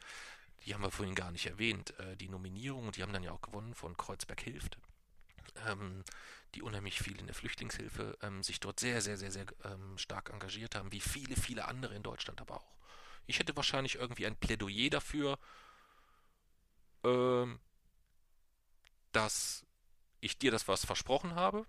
die 0.65 0.73
haben 0.73 0.81
wir 0.81 0.91
vorhin 0.91 1.15
gar 1.15 1.31
nicht 1.31 1.45
erwähnt, 1.45 1.97
äh, 1.99 2.15
die 2.17 2.29
Nominierung, 2.29 2.91
die 2.91 3.03
haben 3.03 3.13
dann 3.13 3.23
ja 3.23 3.31
auch 3.31 3.41
gewonnen 3.41 3.75
von 3.75 3.95
Kreuzberg 3.95 4.41
Hilft, 4.41 4.77
ähm, 5.67 6.03
die 6.55 6.63
unheimlich 6.63 6.99
viel 6.99 7.19
in 7.19 7.27
der 7.27 7.35
Flüchtlingshilfe 7.35 8.17
ähm, 8.21 8.41
sich 8.41 8.59
dort 8.59 8.79
sehr, 8.79 9.01
sehr, 9.01 9.17
sehr, 9.17 9.31
sehr 9.31 9.45
ähm, 9.63 9.97
stark 9.97 10.31
engagiert 10.31 10.75
haben, 10.75 10.91
wie 10.91 11.01
viele, 11.01 11.35
viele 11.35 11.65
andere 11.67 11.95
in 11.95 12.03
Deutschland 12.03 12.41
aber 12.41 12.55
auch. 12.55 12.75
Ich 13.27 13.39
hätte 13.39 13.55
wahrscheinlich 13.55 13.95
irgendwie 13.95 14.25
ein 14.25 14.35
Plädoyer 14.35 14.89
dafür, 14.89 15.37
ähm, 17.03 17.59
dass 19.11 19.65
ich 20.19 20.37
dir 20.37 20.51
das 20.51 20.67
was 20.67 20.85
versprochen 20.85 21.35
habe 21.35 21.65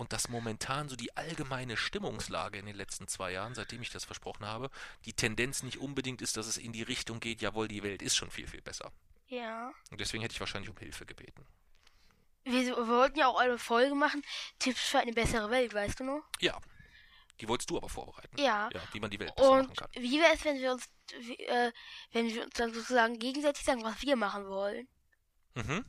und 0.00 0.14
dass 0.14 0.30
momentan 0.30 0.88
so 0.88 0.96
die 0.96 1.14
allgemeine 1.14 1.76
Stimmungslage 1.76 2.58
in 2.58 2.64
den 2.64 2.74
letzten 2.74 3.06
zwei 3.06 3.32
Jahren, 3.32 3.54
seitdem 3.54 3.82
ich 3.82 3.90
das 3.90 4.06
versprochen 4.06 4.46
habe, 4.46 4.70
die 5.04 5.12
Tendenz 5.12 5.62
nicht 5.62 5.76
unbedingt 5.76 6.22
ist, 6.22 6.38
dass 6.38 6.46
es 6.46 6.56
in 6.56 6.72
die 6.72 6.82
Richtung 6.82 7.20
geht, 7.20 7.42
jawohl, 7.42 7.68
die 7.68 7.82
Welt 7.82 8.00
ist 8.00 8.16
schon 8.16 8.30
viel, 8.30 8.46
viel 8.46 8.62
besser. 8.62 8.92
Ja. 9.26 9.70
Und 9.90 10.00
deswegen 10.00 10.22
hätte 10.22 10.32
ich 10.32 10.40
wahrscheinlich 10.40 10.70
um 10.70 10.76
Hilfe 10.78 11.04
gebeten. 11.04 11.46
Wir, 12.44 12.74
wollten 12.88 13.18
ja 13.18 13.26
auch 13.26 13.38
eine 13.38 13.58
Folge 13.58 13.94
machen, 13.94 14.22
Tipps 14.58 14.80
für 14.80 15.00
eine 15.00 15.12
bessere 15.12 15.50
Welt, 15.50 15.74
weißt 15.74 16.00
du 16.00 16.04
noch? 16.04 16.22
Ja, 16.40 16.58
die 17.38 17.46
wolltest 17.46 17.68
du 17.68 17.76
aber 17.76 17.90
vorbereiten. 17.90 18.40
Ja. 18.40 18.70
Ja, 18.72 18.80
wie 18.92 19.00
man 19.00 19.10
die 19.10 19.20
Welt 19.20 19.34
besser 19.36 19.50
machen 19.50 19.68
Und 19.68 19.76
kann. 19.76 19.90
wie 19.96 20.18
wäre 20.18 20.32
es, 20.32 20.42
wenn 20.46 20.58
wir 20.58 20.72
uns, 20.72 20.88
wie, 21.18 21.36
äh, 21.44 21.72
wenn 22.12 22.26
wir 22.26 22.44
uns 22.44 22.54
dann 22.54 22.72
sozusagen 22.72 23.18
gegenseitig 23.18 23.66
sagen, 23.66 23.84
was 23.84 24.00
wir 24.00 24.16
machen 24.16 24.46
wollen? 24.48 24.88
Mhm. 25.56 25.84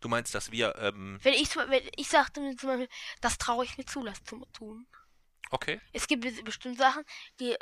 Du 0.00 0.08
meinst, 0.08 0.34
dass 0.34 0.50
wir, 0.50 0.74
ähm, 0.76 1.18
Wenn 1.22 1.34
ich, 1.34 1.54
wenn 1.56 1.82
ich 1.96 2.08
sagte 2.08 2.40
mir 2.40 2.56
zum 2.56 2.70
Beispiel, 2.70 2.88
das 3.20 3.38
traue 3.38 3.64
ich 3.64 3.76
mir 3.78 3.84
zu, 3.86 4.02
das 4.04 4.22
zu 4.24 4.44
tun. 4.52 4.86
okay, 5.50 5.80
Es 5.92 6.06
gibt 6.06 6.22
be- 6.22 6.42
bestimmt 6.42 6.78
Sachen, 6.78 7.04
die, 7.40 7.56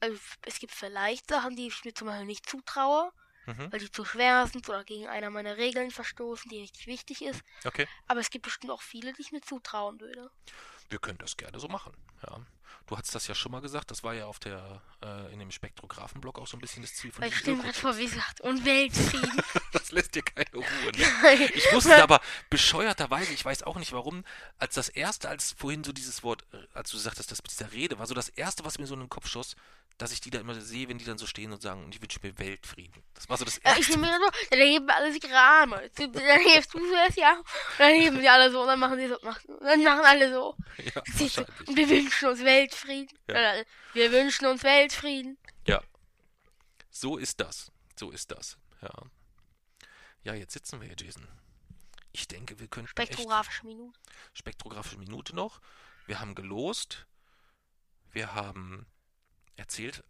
also 0.00 0.18
es 0.46 0.58
gibt 0.58 0.72
vielleicht 0.72 1.28
Sachen, 1.28 1.56
die 1.56 1.66
ich 1.68 1.84
mir 1.84 1.94
zum 1.94 2.06
Beispiel 2.08 2.26
nicht 2.26 2.48
zutraue, 2.48 3.12
mhm. 3.46 3.72
weil 3.72 3.80
die 3.80 3.90
zu 3.90 4.04
schwer 4.04 4.46
sind 4.46 4.68
oder 4.68 4.84
gegen 4.84 5.06
einer 5.08 5.30
meiner 5.30 5.56
Regeln 5.56 5.90
verstoßen, 5.90 6.50
die 6.50 6.60
richtig 6.60 6.86
wichtig 6.86 7.22
ist. 7.22 7.42
okay. 7.64 7.86
Aber 8.06 8.20
es 8.20 8.30
gibt 8.30 8.44
bestimmt 8.44 8.72
auch 8.72 8.82
viele, 8.82 9.12
die 9.12 9.22
ich 9.22 9.32
mir 9.32 9.40
zutrauen 9.42 10.00
würde. 10.00 10.30
Wir 10.92 10.98
können 10.98 11.18
das 11.18 11.38
gerne 11.38 11.58
so 11.58 11.68
machen, 11.68 11.92
ja. 12.26 12.38
Du 12.86 12.98
hattest 12.98 13.14
das 13.14 13.26
ja 13.26 13.34
schon 13.34 13.52
mal 13.52 13.60
gesagt, 13.60 13.90
das 13.90 14.02
war 14.02 14.12
ja 14.12 14.26
auf 14.26 14.38
der, 14.38 14.82
äh, 15.02 15.32
in 15.32 15.38
dem 15.38 15.50
Spektrographenblock 15.50 16.38
auch 16.38 16.46
so 16.46 16.58
ein 16.58 16.60
bisschen 16.60 16.82
das 16.82 16.94
Ziel 16.94 17.10
von 17.10 17.24
ich 17.24 17.34
stimmt 17.34 17.62
gerade 17.62 17.78
vor, 17.78 17.96
wie 17.96 18.04
gesagt, 18.04 18.42
und 18.42 18.64
Weltfrieden. 18.64 19.40
Das 19.72 19.90
lässt 19.90 20.14
dir 20.14 20.22
keine 20.22 20.50
Ruhe. 20.52 20.92
Ne? 20.94 21.44
Ich 21.54 21.72
wusste 21.72 22.02
aber 22.02 22.20
bescheuerterweise, 22.50 23.32
ich 23.32 23.42
weiß 23.42 23.62
auch 23.62 23.78
nicht 23.78 23.92
warum, 23.92 24.22
als 24.58 24.74
das 24.74 24.90
erste, 24.90 25.30
als 25.30 25.52
vorhin 25.52 25.82
so 25.82 25.92
dieses 25.92 26.22
Wort, 26.22 26.44
äh, 26.52 26.58
als 26.74 26.90
du 26.90 26.98
sagtest, 26.98 27.30
das 27.30 27.42
mit 27.42 27.50
dieser 27.50 27.72
Rede, 27.72 27.98
war 27.98 28.06
so 28.06 28.14
das 28.14 28.28
erste, 28.28 28.66
was 28.66 28.78
mir 28.78 28.86
so 28.86 28.92
in 28.94 29.00
den 29.00 29.08
Kopf 29.08 29.28
schoss, 29.28 29.56
dass 30.02 30.12
ich 30.12 30.20
die 30.20 30.30
da 30.30 30.40
immer 30.40 30.60
sehe, 30.60 30.88
wenn 30.88 30.98
die 30.98 31.04
dann 31.04 31.16
so 31.18 31.26
stehen 31.26 31.52
und 31.52 31.62
sagen, 31.62 31.84
und 31.84 31.94
ich 31.94 32.02
wünsche 32.02 32.18
mir 32.22 32.36
Weltfrieden. 32.38 33.02
Das 33.14 33.28
war 33.28 33.36
so 33.36 33.44
das 33.44 33.56
Ja, 33.64 33.72
ich 33.72 33.78
erste. 33.78 33.92
nehme 33.92 34.06
mir 34.08 34.18
so, 34.18 34.30
dann 34.50 34.58
heben 34.58 34.90
alle 34.90 35.12
sich 35.12 35.24
Rahmen. 35.30 35.80
Dann 35.96 36.12
hebst 36.40 36.74
du 36.74 36.78
zuerst, 36.78 37.16
ja. 37.18 37.36
Und 37.38 37.44
dann 37.78 37.94
heben 37.94 38.20
sie 38.20 38.28
alle 38.28 38.50
so, 38.50 38.60
und 38.62 38.66
dann 38.66 38.80
machen 38.80 38.98
sie 38.98 39.08
so, 39.08 39.18
und 39.20 39.62
dann 39.62 39.82
machen 39.84 40.04
alle 40.04 40.32
so. 40.32 40.56
Ja, 40.94 41.02
und 41.66 41.76
wir 41.76 41.88
wünschen 41.88 42.28
uns 42.28 42.40
Weltfrieden. 42.42 43.16
Ja. 43.28 43.62
Wir 43.92 44.10
wünschen 44.12 44.46
uns 44.46 44.62
Weltfrieden. 44.64 45.38
Ja. 45.66 45.80
So 46.90 47.16
ist 47.16 47.40
das. 47.40 47.70
So 47.96 48.10
ist 48.10 48.30
das. 48.32 48.58
Ja. 48.80 48.90
Ja, 50.24 50.34
jetzt 50.34 50.52
sitzen 50.52 50.80
wir 50.80 50.88
hier, 50.88 50.96
Jason. 50.98 51.28
Ich 52.12 52.26
denke, 52.28 52.58
wir 52.58 52.68
könnten 52.68 52.88
echt 53.00 53.12
Spektrographische 53.12 53.66
Minute. 53.66 53.98
spektrographische 54.34 54.98
Minute 54.98 55.34
noch. 55.34 55.60
Wir 56.06 56.20
haben 56.20 56.34
gelost. 56.34 57.06
Wir 58.10 58.34
haben 58.34 58.86
erzählt 59.62 60.04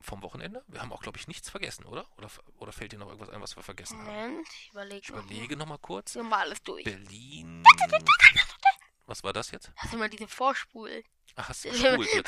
vom 0.00 0.22
Wochenende. 0.22 0.62
Wir 0.68 0.82
haben 0.82 0.92
auch, 0.92 1.02
glaube 1.02 1.18
ich, 1.18 1.28
nichts 1.28 1.48
vergessen, 1.48 1.84
oder? 1.86 2.06
Oder, 2.18 2.28
oder 2.56 2.72
fällt 2.72 2.92
dir 2.92 2.98
noch 2.98 3.08
irgendwas 3.08 3.30
ein, 3.30 3.40
was 3.40 3.56
wir 3.56 3.62
vergessen 3.62 3.98
haben? 3.98 4.06
Moment, 4.06 4.48
ich 4.50 4.70
überlege 4.70 5.00
Ich 5.02 5.10
mal. 5.10 5.20
überlege 5.20 5.56
nochmal 5.56 5.78
kurz. 5.78 6.14
Wir 6.14 6.22
haben 6.22 6.32
alles 6.32 6.62
durch. 6.62 6.84
Berlin. 6.84 7.62
Was 9.06 9.22
war 9.22 9.32
das 9.32 9.50
jetzt? 9.50 9.70
Das 9.76 9.86
ist 9.86 9.94
immer 9.94 10.08
diese 10.08 10.28
Vorspul. 10.28 11.02
Ach, 11.36 11.48
hast 11.48 11.64
du 11.64 11.70
gespult. 11.70 12.08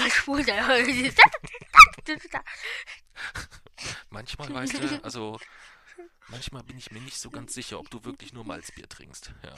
Manchmal, 4.10 4.52
weißt 4.54 4.74
du, 4.74 4.78
also 5.04 5.38
manchmal 6.28 6.62
bin 6.62 6.78
ich 6.78 6.90
mir 6.90 7.00
nicht 7.00 7.18
so 7.18 7.30
ganz 7.30 7.54
sicher, 7.54 7.78
ob 7.78 7.90
du 7.90 8.04
wirklich 8.04 8.32
nur 8.32 8.44
Malzbier 8.44 8.88
trinkst. 8.88 9.32
Ja. 9.42 9.54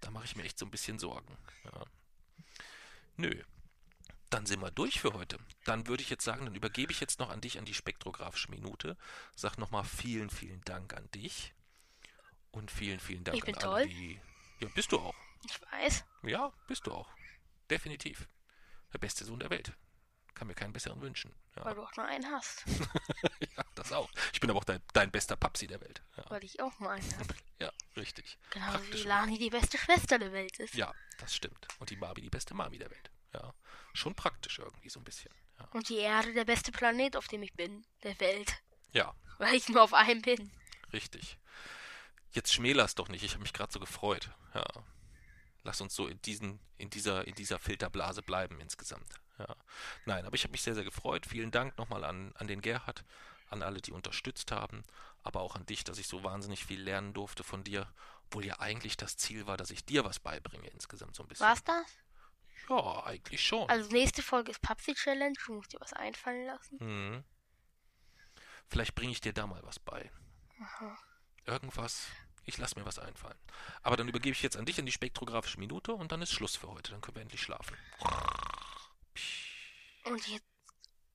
Da 0.00 0.10
mache 0.10 0.24
ich 0.26 0.36
mir 0.36 0.44
echt 0.44 0.58
so 0.58 0.66
ein 0.66 0.70
bisschen 0.70 0.98
Sorgen. 0.98 1.36
Ja. 1.64 1.84
Nö. 3.16 3.42
Dann 4.30 4.46
sind 4.46 4.60
wir 4.60 4.70
durch 4.70 5.00
für 5.00 5.12
heute. 5.12 5.38
Dann 5.64 5.86
würde 5.86 6.02
ich 6.02 6.10
jetzt 6.10 6.24
sagen, 6.24 6.46
dann 6.46 6.54
übergebe 6.54 6.92
ich 6.92 7.00
jetzt 7.00 7.20
noch 7.20 7.30
an 7.30 7.40
dich 7.40 7.58
an 7.58 7.64
die 7.64 7.74
spektrographische 7.74 8.50
Minute. 8.50 8.96
Sag 9.34 9.56
nochmal 9.58 9.84
vielen, 9.84 10.30
vielen 10.30 10.62
Dank 10.62 10.94
an 10.94 11.08
dich. 11.12 11.54
Und 12.50 12.70
vielen, 12.70 13.00
vielen 13.00 13.22
Dank 13.22 13.36
Ich 13.36 13.44
bin 13.44 13.54
an 13.56 13.62
alle, 13.62 13.84
toll. 13.84 13.88
die. 13.88 14.20
Ja, 14.60 14.68
bist 14.74 14.90
du 14.90 14.98
auch. 14.98 15.14
Ich 15.44 15.60
weiß. 15.70 16.04
Ja, 16.22 16.52
bist 16.66 16.86
du 16.86 16.92
auch. 16.92 17.08
Definitiv. 17.70 18.28
Der 18.92 18.98
beste 18.98 19.24
Sohn 19.24 19.38
der 19.38 19.50
Welt. 19.50 19.72
Kann 20.34 20.48
mir 20.48 20.54
keinen 20.54 20.72
besseren 20.72 21.00
wünschen. 21.00 21.34
Ja, 21.56 21.64
Weil 21.64 21.74
du 21.74 21.82
auch 21.82 21.96
nur 21.96 22.06
einen 22.06 22.30
hast. 22.30 22.64
ja 23.56 23.64
das 23.74 23.92
auch. 23.92 24.10
Ich 24.32 24.40
bin 24.40 24.50
aber 24.50 24.58
auch 24.58 24.64
dein, 24.64 24.82
dein 24.92 25.10
bester 25.10 25.36
Papsi 25.36 25.66
der 25.66 25.80
Welt. 25.80 26.02
Ja, 26.16 26.24
Weil 26.28 26.44
ich 26.44 26.60
auch 26.60 26.78
nur 26.78 26.90
einen 26.90 27.18
habe. 27.18 27.34
ja 27.58 27.72
richtig. 27.96 28.38
Genau 28.50 28.78
wie 28.90 29.02
Lani 29.02 29.38
die 29.38 29.50
beste 29.50 29.78
Schwester 29.78 30.18
der 30.18 30.32
Welt 30.32 30.58
ist. 30.58 30.74
Ja, 30.74 30.92
das 31.18 31.34
stimmt. 31.34 31.68
Und 31.78 31.90
die 31.90 31.96
Mami 31.96 32.20
die 32.20 32.30
beste 32.30 32.54
Mami 32.54 32.78
der 32.78 32.90
Welt. 32.90 33.10
Ja, 33.32 33.54
schon 33.96 34.14
praktisch 34.14 34.58
irgendwie 34.58 34.88
so 34.88 35.00
ein 35.00 35.04
bisschen. 35.04 35.32
Ja, 35.58 35.68
Und 35.72 35.88
die 35.88 35.96
Erde 35.98 36.32
der 36.34 36.44
beste 36.44 36.72
Planet, 36.72 37.16
auf 37.16 37.28
dem 37.28 37.42
ich 37.42 37.54
bin. 37.54 37.84
Der 38.02 38.18
Welt. 38.20 38.62
ja 38.92 39.14
Weil 39.38 39.54
ich 39.54 39.68
nur 39.68 39.82
auf 39.82 39.94
einem 39.94 40.22
bin. 40.22 40.50
richtig. 40.92 41.38
Jetzt 42.32 42.52
schmäler's 42.52 42.94
doch 42.94 43.08
nicht. 43.08 43.24
Ich 43.24 43.32
habe 43.32 43.42
mich 43.42 43.54
gerade 43.54 43.72
so 43.72 43.80
gefreut. 43.80 44.30
Ja. 44.54 44.66
Lass 45.62 45.80
uns 45.80 45.94
so 45.94 46.06
in, 46.06 46.20
diesen, 46.22 46.60
in, 46.76 46.90
dieser, 46.90 47.26
in 47.26 47.34
dieser 47.34 47.58
Filterblase 47.58 48.22
bleiben 48.22 48.60
insgesamt. 48.60 49.08
Ja. 49.38 49.56
Nein, 50.04 50.24
aber 50.26 50.34
ich 50.34 50.44
habe 50.44 50.52
mich 50.52 50.62
sehr, 50.62 50.74
sehr 50.74 50.84
gefreut. 50.84 51.26
Vielen 51.26 51.50
Dank 51.50 51.78
nochmal 51.78 52.04
an, 52.04 52.32
an 52.36 52.46
den 52.46 52.60
Gerhard, 52.60 53.04
an 53.48 53.62
alle, 53.62 53.80
die 53.80 53.92
unterstützt 53.92 54.52
haben, 54.52 54.84
aber 55.22 55.40
auch 55.40 55.56
an 55.56 55.64
dich, 55.66 55.82
dass 55.84 55.98
ich 55.98 56.06
so 56.08 56.22
wahnsinnig 56.22 56.64
viel 56.64 56.80
lernen 56.80 57.14
durfte 57.14 57.42
von 57.42 57.64
dir, 57.64 57.90
obwohl 58.26 58.44
ja 58.44 58.60
eigentlich 58.60 58.96
das 58.96 59.16
Ziel 59.16 59.46
war, 59.46 59.56
dass 59.56 59.70
ich 59.70 59.84
dir 59.84 60.04
was 60.04 60.20
beibringe 60.20 60.68
insgesamt 60.68 61.16
so 61.16 61.22
ein 61.22 61.28
bisschen. 61.28 61.46
War's 61.46 61.64
das? 61.64 61.86
Ja, 62.68 63.04
eigentlich 63.04 63.44
schon. 63.44 63.68
Also 63.68 63.90
nächste 63.90 64.22
Folge 64.22 64.50
ist 64.50 64.60
Papsi 64.62 64.94
Challenge. 64.94 65.34
Du 65.46 65.54
musst 65.54 65.72
dir 65.72 65.80
was 65.80 65.92
einfallen 65.92 66.46
lassen. 66.46 66.78
Mhm. 66.80 67.24
Vielleicht 68.68 68.94
bringe 68.94 69.12
ich 69.12 69.20
dir 69.20 69.32
da 69.32 69.46
mal 69.46 69.62
was 69.62 69.78
bei. 69.78 70.10
Aha. 70.60 70.98
Irgendwas. 71.44 72.08
Ich 72.44 72.58
lasse 72.58 72.78
mir 72.78 72.84
was 72.86 72.98
einfallen. 72.98 73.38
Aber 73.82 73.96
dann 73.96 74.08
übergebe 74.08 74.32
ich 74.34 74.42
jetzt 74.42 74.56
an 74.56 74.66
dich 74.66 74.78
in 74.78 74.86
die 74.86 74.92
spektrographische 74.92 75.58
Minute 75.58 75.92
und 75.92 76.10
dann 76.12 76.22
ist 76.22 76.32
Schluss 76.32 76.56
für 76.56 76.68
heute. 76.68 76.92
Dann 76.92 77.00
können 77.00 77.16
wir 77.16 77.22
endlich 77.22 77.42
schlafen. 77.42 77.76
Und 80.04 80.26
jetzt. 80.28 80.44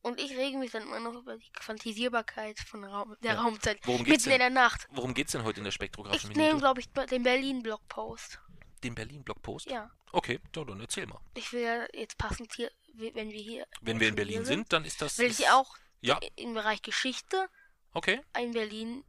Und 0.04 0.20
ich 0.20 0.32
rege 0.36 0.58
mich 0.58 0.72
dann 0.72 0.82
immer 0.82 1.00
noch 1.00 1.14
über 1.14 1.38
die 1.38 1.52
Fantasierbarkeit 1.60 2.58
von 2.60 2.84
Raum, 2.84 3.16
der 3.22 3.34
Ja. 3.36 3.42
Raumzeit. 3.42 3.80
Worum 3.84 4.04
geht's 4.04 4.26
Mitten 4.26 4.34
in 4.36 4.40
denn? 4.40 4.54
der 4.56 4.64
Nacht. 4.64 4.88
Worum 4.90 5.14
geht's 5.14 5.32
denn 5.32 5.44
heute 5.44 5.60
in 5.60 5.64
der 5.64 5.70
Ich 5.70 5.76
spektrographischen 5.76 6.30
nehme, 6.32 6.56
Minute? 6.56 6.60
glaube 6.62 6.80
ich, 6.80 6.90
den 7.10 7.22
Berlin-Blogpost. 7.22 8.40
Den 8.84 8.96
Berlin-Blogpost? 8.96 9.70
Ja. 9.70 9.90
Okay, 10.12 10.40
ja, 10.56 10.64
dann 10.66 10.80
erzähl 10.82 11.06
mal. 11.08 11.20
Ich 11.36 11.54
will 11.54 11.62
ja 11.62 11.86
jetzt 11.94 12.18
passend 12.18 12.54
hier, 12.56 12.72
wenn 12.94 13.32
wir 13.32 13.42
hier. 13.42 13.66
Wenn 13.82 14.00
wir 14.00 14.08
in 14.10 14.16
Berlin 14.16 14.44
sind, 14.46 14.74
dann 14.74 14.84
ist 14.86 15.02
das. 15.02 15.18
will 15.18 15.32
ich 15.32 15.48
auch 15.50 15.78
Ja, 16.02 16.20
im 16.36 16.54
Bereich 16.54 16.82
Geschichte 16.82 17.48
okay. 17.94 18.22
einen 18.34 18.54
Berlin 18.54 19.04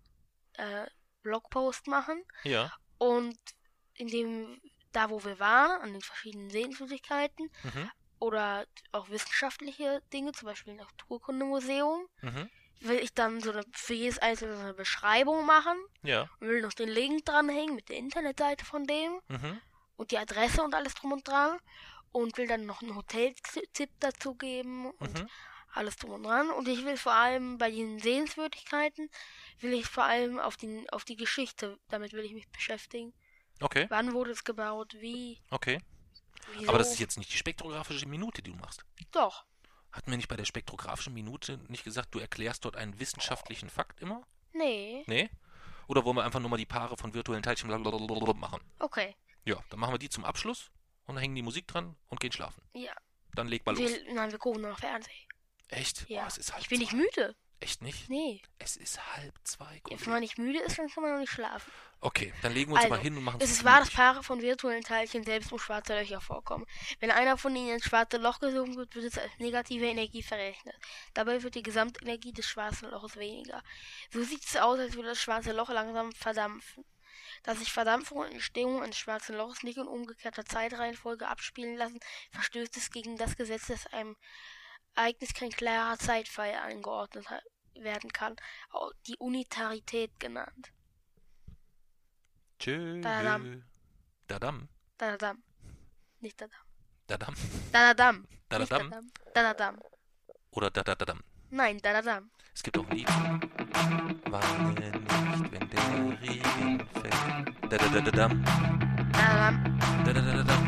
äh, 0.55 0.87
Blogpost 1.23 1.87
machen 1.87 2.23
Ja. 2.45 2.73
und 2.99 3.39
in 3.95 4.09
dem 4.09 4.61
da 4.93 5.09
wo 5.09 5.25
wir 5.25 5.39
waren 5.39 5.81
an 5.81 5.93
den 5.93 6.03
verschiedenen 6.03 6.51
Sehenswürdigkeiten 6.51 7.51
Mhm. 7.63 7.91
oder 8.19 8.67
auch 8.93 9.09
wissenschaftliche 9.09 10.03
Dinge 10.13 10.33
zum 10.33 10.47
Beispiel 10.47 10.77
das 10.77 10.87
Naturkundemuseum 10.87 12.07
Mhm. 12.21 12.51
Will 12.81 12.99
ich 12.99 13.13
dann 13.15 13.41
so 13.41 13.53
eine, 13.53 13.65
für 13.73 13.95
jedes 13.95 14.19
einzelne 14.19 14.55
so 14.57 14.63
eine 14.63 14.75
Beschreibung 14.75 15.47
machen 15.47 15.77
Ja. 16.03 16.29
und 16.41 16.49
will 16.49 16.63
noch 16.63 16.73
den 16.73 16.89
Link 16.89 17.25
dranhängen 17.25 17.75
mit 17.75 17.89
der 17.89 17.97
Internetseite 17.97 18.65
von 18.65 18.85
dem 18.87 19.21
Mhm. 19.29 19.61
und 19.97 20.11
die 20.11 20.19
Adresse 20.19 20.63
und 20.63 20.75
alles 20.75 20.95
drum 20.95 21.13
und 21.13 21.27
dran 21.27 21.59
und 22.11 22.37
will 22.37 22.47
dann 22.47 22.67
noch 22.67 22.83
einen 22.83 22.95
Hoteltipp 22.97 23.91
dazu 24.01 24.35
geben 24.35 24.91
und 24.93 25.21
Mhm. 25.21 25.29
alles 25.75 25.97
drum 25.97 26.11
und 26.13 26.25
dran. 26.25 26.51
Und 26.51 26.69
ich 26.69 26.85
will 26.85 26.97
vor 26.97 27.13
allem 27.13 27.57
bei 27.59 27.71
den 27.71 27.99
Sehenswürdigkeiten, 28.01 29.09
will 29.61 29.73
ich 29.73 29.87
vor 29.87 30.05
allem 30.05 30.39
auf, 30.39 30.57
den, 30.57 30.89
auf 30.91 31.05
die 31.05 31.17
Geschichte, 31.17 31.79
damit 31.89 32.13
will 32.13 32.25
ich 32.25 32.33
mich 32.35 32.49
beschäftigen. 32.49 33.15
Okay. 33.61 33.87
Wann 33.89 34.13
wurde 34.13 34.33
es 34.33 34.45
gebaut, 34.45 34.95
wie, 34.99 35.41
Okay. 35.51 35.81
wieso. 36.53 36.69
Aber 36.69 36.79
das 36.79 36.93
ist 36.93 36.99
jetzt 36.99 37.17
nicht 37.17 37.33
die 37.33 37.37
spektrographische 37.39 38.07
Minute, 38.09 38.43
die 38.43 38.51
du 38.51 38.57
machst. 38.57 38.85
Doch, 39.13 39.45
Hatten 39.93 40.11
wir 40.11 40.17
nicht 40.17 40.29
bei 40.29 40.37
der 40.37 40.45
spektrographischen 40.45 41.13
Minute 41.15 41.59
nicht 41.69 41.85
gesagt, 41.85 42.15
du 42.15 42.19
erklärst 42.19 42.65
dort 42.65 42.77
einen 42.77 42.99
wissenschaftlichen 42.99 43.69
Fakt 43.69 44.01
immer? 44.01 44.27
nee, 44.53 45.05
Nee? 45.07 45.31
Oder 45.89 46.05
wollen 46.05 46.17
wir 46.17 46.25
einfach 46.25 46.41
nur 46.41 46.49
mal 46.49 46.57
die 46.57 46.67
Paare 46.67 46.97
von 46.97 47.13
virtuellen 47.13 47.43
Teilchen 47.43 47.69
machen? 47.69 48.61
okay, 48.79 49.15
Ja, 49.45 49.57
dann 49.69 49.81
machen 49.81 49.95
wir 49.95 49.99
die 49.99 50.09
zum 50.09 50.25
Abschluss 50.25 50.71
und 51.07 51.17
dann 51.17 51.23
hängen 51.23 51.35
die 51.35 51.43
Musik 51.43 51.67
dran 51.67 51.97
und 52.09 52.21
gehen 52.21 52.33
schlafen. 52.33 52.63
ja. 52.75 52.93
Dann 53.35 53.49
leg 53.49 53.65
mal 53.65 53.75
los. 53.75 53.91
Wir, 53.91 54.15
nein, 54.15 54.31
wir 54.31 54.39
gucken 54.39 54.61
noch 54.61 54.79
Fernsehen. 54.79 55.15
Echt? 55.69 56.07
Ja, 56.11 56.21
Boah, 56.21 56.29
es 56.29 56.37
ist 56.37 56.53
halb 56.53 56.61
ich 56.63 56.69
bin 56.69 56.81
nicht 56.81 56.93
müde. 56.93 57.35
Echt 57.63 57.81
nicht? 57.81 58.11
Nee, 58.11 58.43
Es 58.59 58.77
ist 58.77 58.99
halb 59.17 59.35
zwei. 59.45 59.71
wenn 59.75 59.83
Kollege. 59.83 60.11
man 60.11 60.21
nicht 60.21 60.37
müde 60.37 60.59
ist, 60.59 60.79
dann 60.79 60.89
kann 60.91 61.05
man 61.05 61.13
noch 61.13 61.21
nicht 61.21 61.31
schlafen. 61.31 61.71
Okay, 62.01 62.35
dann 62.43 62.53
legen 62.53 62.71
wir 62.73 62.75
uns 62.75 62.83
Also, 62.85 62.95
mal 62.97 63.01
hin 63.01 63.17
und 63.17 63.23
machen 63.23 63.41
Es 63.41 63.53
ist 63.53 63.63
wahr, 63.65 63.79
dass 63.79 63.91
Paare 63.91 64.25
von 64.25 64.43
virtuellen 64.43 64.83
Teilchen 64.83 65.23
selbst 65.23 65.53
um 65.53 65.61
schwarze 65.61 65.95
Löcher 65.95 66.21
vorkommen. 66.21 66.67
Wenn 66.99 67.13
einer 67.13 67.39
von 67.39 67.55
ihnen 67.55 67.75
ins 67.75 67.85
schwarze 67.85 68.17
Loch 68.17 68.41
gesogen 68.41 68.75
wird, 68.75 68.93
wird 68.97 69.05
es 69.05 69.17
als 69.17 69.31
negative 69.39 69.87
Energie 69.87 70.25
verrechnet. 70.25 70.75
Dabei 71.15 71.41
wird 71.45 71.55
die 71.55 71.63
Gesamtenergie 71.63 72.33
des 72.33 72.47
schwarzen 72.47 72.91
Loches 72.91 73.15
weniger. 73.17 73.63
So 74.11 74.25
sieht 74.25 74.45
es 74.45 74.57
aus, 74.57 74.81
als 74.81 74.95
würde 74.95 75.11
das 75.11 75.23
schwarze 75.23 75.53
Loch 75.53 75.69
langsam 75.69 76.11
verdampfen. 76.11 76.85
Da 77.45 77.55
sich 77.55 77.73
Verdampfung 77.73 78.19
und 78.19 78.33
Entstehung 78.33 78.83
eines 78.83 78.99
schwarzen 78.99 79.37
Loches 79.37 79.63
nicht 79.63 79.79
in 79.79 79.87
umgekehrter 79.87 80.45
Zeitreihenfolge 80.45 81.29
abspielen 81.29 81.77
lassen, 81.77 82.01
verstößt 82.33 82.77
es 82.77 82.91
gegen 82.91 83.17
das 83.17 83.37
Gesetz, 83.37 83.69
dass 83.69 83.87
einem 83.87 84.17
Ereignis 84.95 85.33
kein 85.35 85.51
klarer 85.51 85.99
Zeitpfeil 85.99 86.55
eingeordnet 86.55 87.29
ha- 87.31 87.41
werden 87.75 88.13
kann, 88.13 88.37
auch 88.71 88.93
die 89.07 89.17
Unitarität 89.19 90.19
genannt. 90.21 90.73
Tschö. 92.59 93.01
Dadam. 93.01 93.65
Dadam. 94.29 94.69
Dadadam. 94.99 95.43
Nicht 96.21 96.41
dadam. 96.41 96.61
Dadam. 97.07 97.35
Dadadam. 97.73 98.27
Dadadam. 98.49 98.91
dadam. 98.91 99.11
Dadadam. 99.35 99.81
Oder 100.51 100.71
dadadadam. 100.71 101.21
Nein, 101.51 101.79
dadadam. 101.81 102.31
Es 102.55 102.63
gibt 102.63 102.79
auch 102.79 102.87
ein 102.89 102.97
Lied. 102.97 103.09
Weine 103.09 104.91
nicht, 104.91 105.53
wenn 105.53 105.71
der 105.71 106.21
Regen 106.21 106.87
fällt. 106.93 107.73
Dadadadadam. 107.73 108.45
Dadadam. 109.13 109.79
Dadadadadam. 110.05 110.63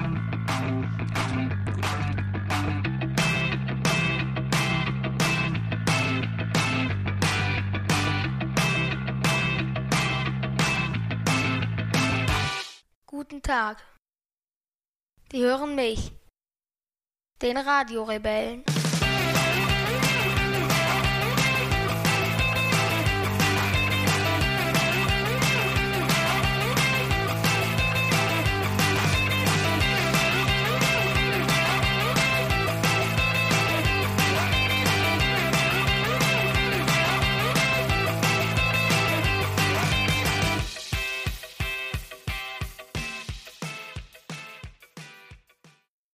guten 13.25 13.41
Tag. 13.41 13.83
Die 15.33 15.41
hören 15.41 15.75
mich, 15.75 16.13
den 17.41 17.57
Radiorebellen. 17.57 18.65